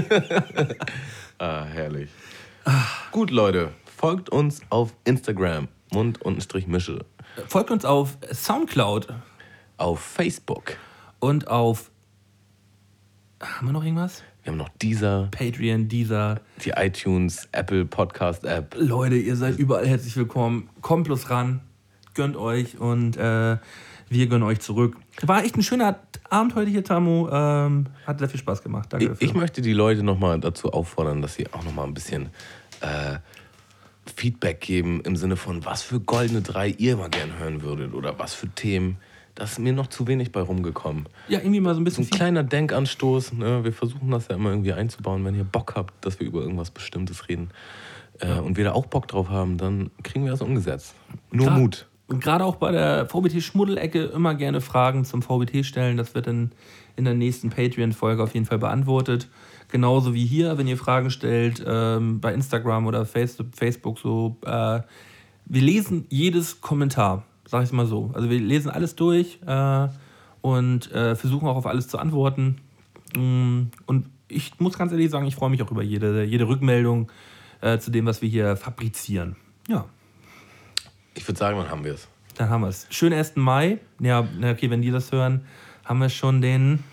Ah, 1.37 1.63
herrlich. 1.63 2.09
Gut, 3.11 3.31
Leute. 3.31 3.71
Folgt 3.97 4.29
uns 4.29 4.61
auf 4.69 4.93
Instagram. 5.05 5.69
Mund-Mische. 5.91 7.05
Folgt 7.47 7.71
uns 7.71 7.85
auf 7.85 8.17
Soundcloud 8.31 9.07
Auf 9.77 9.99
Facebook. 9.99 10.77
und 11.19 11.47
auf. 11.47 11.91
Haben 13.41 13.67
wir 13.67 13.73
noch 13.73 13.83
irgendwas? 13.83 14.23
Wir 14.43 14.51
haben 14.51 14.57
noch 14.57 14.69
dieser, 14.81 15.27
Patreon, 15.31 15.87
dieser. 15.87 16.41
die 16.63 16.71
iTunes, 16.71 17.47
Apple 17.51 17.85
Podcast 17.85 18.43
App. 18.43 18.75
Leute, 18.77 19.15
ihr 19.15 19.35
seid 19.35 19.57
überall 19.59 19.85
herzlich 19.87 20.15
willkommen. 20.17 20.69
Kommt 20.81 21.05
bloß 21.05 21.29
ran, 21.29 21.61
gönnt 22.15 22.35
euch 22.37 22.79
und 22.79 23.17
äh, 23.17 23.57
wir 24.09 24.27
gönnen 24.27 24.43
euch 24.43 24.59
zurück. 24.59 24.97
War 25.21 25.43
echt 25.43 25.57
ein 25.57 25.63
schöner 25.63 25.99
Abend 26.29 26.55
heute 26.55 26.71
hier, 26.71 26.83
Tamu. 26.83 27.29
Ähm, 27.31 27.87
hat 28.07 28.19
sehr 28.19 28.29
viel 28.29 28.39
Spaß 28.39 28.63
gemacht. 28.63 28.87
Danke 28.91 29.05
Ich, 29.05 29.09
dafür. 29.11 29.27
ich 29.27 29.33
möchte 29.35 29.61
die 29.61 29.73
Leute 29.73 30.01
nochmal 30.03 30.39
dazu 30.39 30.71
auffordern, 30.73 31.21
dass 31.21 31.35
sie 31.35 31.51
auch 31.53 31.63
nochmal 31.63 31.85
ein 31.85 31.93
bisschen 31.93 32.29
äh, 32.81 33.17
Feedback 34.15 34.61
geben 34.61 35.01
im 35.05 35.15
Sinne 35.15 35.35
von, 35.35 35.63
was 35.65 35.81
für 35.83 35.99
goldene 35.99 36.41
drei 36.41 36.69
ihr 36.69 36.97
mal 36.97 37.09
gern 37.09 37.37
hören 37.37 37.61
würdet 37.61 37.93
oder 37.93 38.17
was 38.19 38.33
für 38.33 38.49
Themen. 38.49 38.97
Da 39.35 39.45
ist 39.45 39.59
mir 39.59 39.71
noch 39.73 39.87
zu 39.87 40.07
wenig 40.07 40.31
bei 40.31 40.41
rumgekommen. 40.41 41.05
ja, 41.29 41.39
irgendwie 41.39 41.61
mal 41.61 41.73
so 41.73 41.79
ein 41.79 41.85
So 41.85 41.85
bisschen 41.85 42.03
ein 42.05 42.09
kleiner 42.09 42.43
Denkanstoß. 42.43 43.33
Ne? 43.33 43.63
Wir 43.63 43.71
versuchen 43.71 44.11
das 44.11 44.27
ja 44.27 44.35
immer 44.35 44.49
irgendwie 44.49 44.73
einzubauen. 44.73 45.23
Wenn 45.23 45.35
ihr 45.35 45.45
Bock 45.45 45.73
habt, 45.75 46.05
dass 46.05 46.19
wir 46.19 46.27
über 46.27 46.41
irgendwas 46.41 46.71
Bestimmtes 46.71 47.29
reden 47.29 47.49
äh, 48.19 48.33
und 48.39 48.57
wir 48.57 48.65
da 48.65 48.73
auch 48.73 48.87
Bock 48.87 49.07
drauf 49.07 49.29
haben, 49.29 49.57
dann 49.57 49.89
kriegen 50.03 50.25
wir 50.25 50.31
das 50.31 50.41
umgesetzt. 50.41 50.95
Nur 51.31 51.47
Gra- 51.47 51.57
Mut. 51.59 51.87
Und 52.07 52.21
gerade 52.21 52.43
auch 52.43 52.57
bei 52.57 52.71
der 52.73 53.05
VBT-Schmuddelecke 53.05 54.03
immer 54.05 54.35
gerne 54.35 54.59
Fragen 54.59 55.05
zum 55.05 55.21
VBT 55.21 55.65
stellen. 55.65 55.95
Das 55.95 56.13
wird 56.13 56.27
dann 56.27 56.51
in 56.97 57.05
der 57.05 57.13
nächsten 57.13 57.49
Patreon-Folge 57.51 58.21
auf 58.21 58.33
jeden 58.33 58.45
Fall 58.45 58.57
beantwortet. 58.59 59.29
Genauso 59.71 60.13
wie 60.13 60.25
hier, 60.25 60.57
wenn 60.57 60.67
ihr 60.67 60.77
Fragen 60.77 61.09
stellt 61.11 61.63
ähm, 61.65 62.19
bei 62.19 62.33
Instagram 62.33 62.85
oder 62.87 63.05
Face 63.05 63.37
Facebook 63.53 63.97
so. 63.99 64.37
Äh, 64.45 64.81
wir 65.45 65.61
lesen 65.61 66.05
jedes 66.09 66.59
Kommentar, 66.61 67.23
sag 67.45 67.63
ich 67.63 67.71
mal 67.71 67.85
so. 67.85 68.11
Also 68.13 68.29
wir 68.29 68.39
lesen 68.39 68.69
alles 68.69 68.95
durch 68.95 69.39
äh, 69.45 69.87
und 70.41 70.91
äh, 70.91 71.15
versuchen 71.15 71.47
auch 71.47 71.55
auf 71.55 71.65
alles 71.65 71.87
zu 71.87 71.97
antworten. 71.99 72.57
Mm, 73.15 73.63
Und 73.85 74.09
ich 74.27 74.59
muss 74.59 74.77
ganz 74.77 74.91
ehrlich 74.91 75.09
sagen, 75.09 75.25
ich 75.25 75.35
freue 75.35 75.49
mich 75.49 75.61
auch 75.63 75.71
über 75.71 75.83
jede, 75.83 76.23
jede 76.23 76.47
Rückmeldung 76.47 77.09
äh, 77.61 77.77
zu 77.79 77.91
dem, 77.91 78.05
was 78.05 78.21
wir 78.21 78.29
hier 78.29 78.57
fabrizieren. 78.57 79.37
Ja. 79.69 79.85
Ich 81.13 81.27
würde 81.27 81.39
sagen, 81.39 81.57
dann 81.57 81.69
haben 81.69 81.83
wir 81.85 81.93
es. 81.93 82.07
Dann 82.35 82.49
haben 82.49 82.61
wir 82.61 82.69
es. 82.69 82.87
Schönen 82.89 83.17
1. 83.17 83.35
Mai. 83.35 83.79
Ja, 83.99 84.27
okay, 84.43 84.69
wenn 84.69 84.81
die 84.81 84.91
das 84.91 85.11
hören, 85.11 85.45
haben 85.85 85.99
wir 85.99 86.09
schon 86.09 86.41
den 86.41 86.83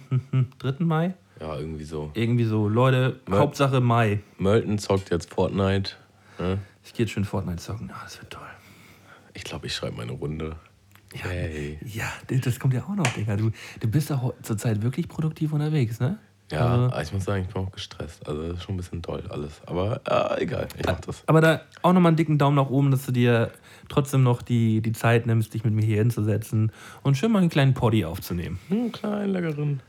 3. 0.58 0.84
Mai. 0.84 1.14
Ja, 1.40 1.56
irgendwie 1.56 1.84
so. 1.84 2.10
Irgendwie 2.14 2.44
so, 2.44 2.68
Leute, 2.68 3.20
Mai. 3.26 3.38
Hauptsache 3.38 3.80
Mai. 3.80 4.20
Mölten 4.38 4.78
zockt 4.78 5.10
jetzt 5.10 5.32
Fortnite. 5.32 5.92
Ne? 6.38 6.58
Ich 6.84 6.94
gehe 6.94 7.04
jetzt 7.06 7.12
schön 7.12 7.24
Fortnite 7.24 7.58
zocken. 7.58 7.90
Ah, 7.94 8.00
das 8.04 8.18
wird 8.20 8.30
toll. 8.30 8.42
Ich 9.34 9.44
glaube, 9.44 9.66
ich 9.66 9.74
schreibe 9.74 9.96
meine 9.96 10.12
Runde. 10.12 10.56
Ja, 11.14 11.30
Hey. 11.30 11.78
ja, 11.84 12.04
das 12.28 12.58
kommt 12.58 12.74
ja 12.74 12.82
auch 12.84 12.94
noch, 12.94 13.06
Digga. 13.14 13.36
Du, 13.36 13.50
du 13.80 13.88
bist 13.88 14.10
ja 14.10 14.20
zurzeit 14.42 14.82
wirklich 14.82 15.08
produktiv 15.08 15.52
unterwegs, 15.52 16.00
ne? 16.00 16.18
Ja, 16.50 16.86
Also, 16.88 17.00
ich 17.02 17.12
muss 17.12 17.24
sagen, 17.24 17.44
ich 17.46 17.52
bin 17.54 17.62
auch 17.62 17.70
gestresst. 17.70 18.26
Also 18.26 18.42
das 18.48 18.56
ist 18.58 18.62
schon 18.64 18.74
ein 18.74 18.78
bisschen 18.78 19.02
toll 19.02 19.22
alles. 19.28 19.60
Aber 19.66 20.00
äh, 20.08 20.42
egal, 20.42 20.66
ich 20.78 20.86
mach 20.86 20.98
das. 21.00 21.22
aber 21.26 21.40
da 21.42 21.60
auch 21.82 21.92
nochmal 21.92 22.10
einen 22.10 22.16
dicken 22.16 22.38
Daumen 22.38 22.56
nach 22.56 22.70
oben, 22.70 22.90
dass 22.90 23.04
du 23.06 23.12
dir 23.12 23.50
trotzdem 23.90 24.22
noch 24.22 24.40
die, 24.42 24.80
die 24.80 24.92
Zeit 24.92 25.26
nimmst, 25.26 25.52
dich 25.54 25.62
mit 25.64 25.74
mir 25.74 25.84
hier 25.84 25.98
hinzusetzen 25.98 26.72
und 27.02 27.16
schön 27.18 27.32
mal 27.32 27.40
einen 27.40 27.50
kleinen 27.50 27.74
Poddy 27.74 28.04
aufzunehmen. 28.06 28.58
Hm, 28.68 28.92
kleinen, 28.92 29.32
leckeren, 29.32 29.80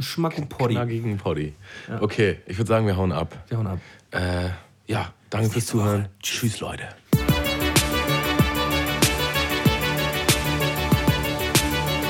Schmack 0.00 0.38
und 0.38 0.48
Poddy. 0.48 0.74
knackigen 0.74 1.16
Poddy. 1.16 1.54
Okay, 2.00 2.38
ich 2.46 2.58
würde 2.58 2.68
sagen, 2.68 2.86
wir 2.86 2.96
hauen 2.96 3.12
ab. 3.12 3.36
Wir 3.48 3.58
hauen 3.58 3.66
ab. 3.66 3.78
Äh, 4.10 4.48
ja, 4.86 5.12
danke 5.30 5.50
fürs 5.50 5.74
Woche. 5.74 5.82
Zuhören. 5.82 6.08
Tschüss, 6.22 6.60
Leute. 6.60 6.88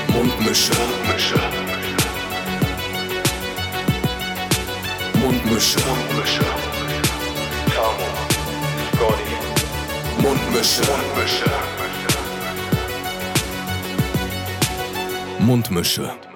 Mundmische. 0.09 0.71
Mundmische. 0.73 1.35
Mundmische. 5.21 5.79
Mundmische. 5.79 6.45
Tamo. 7.73 8.07
Scotty. 8.93 10.21
Mundmische. 10.21 10.81
Mundmische. 10.83 11.51
Mundmische. 15.39 16.34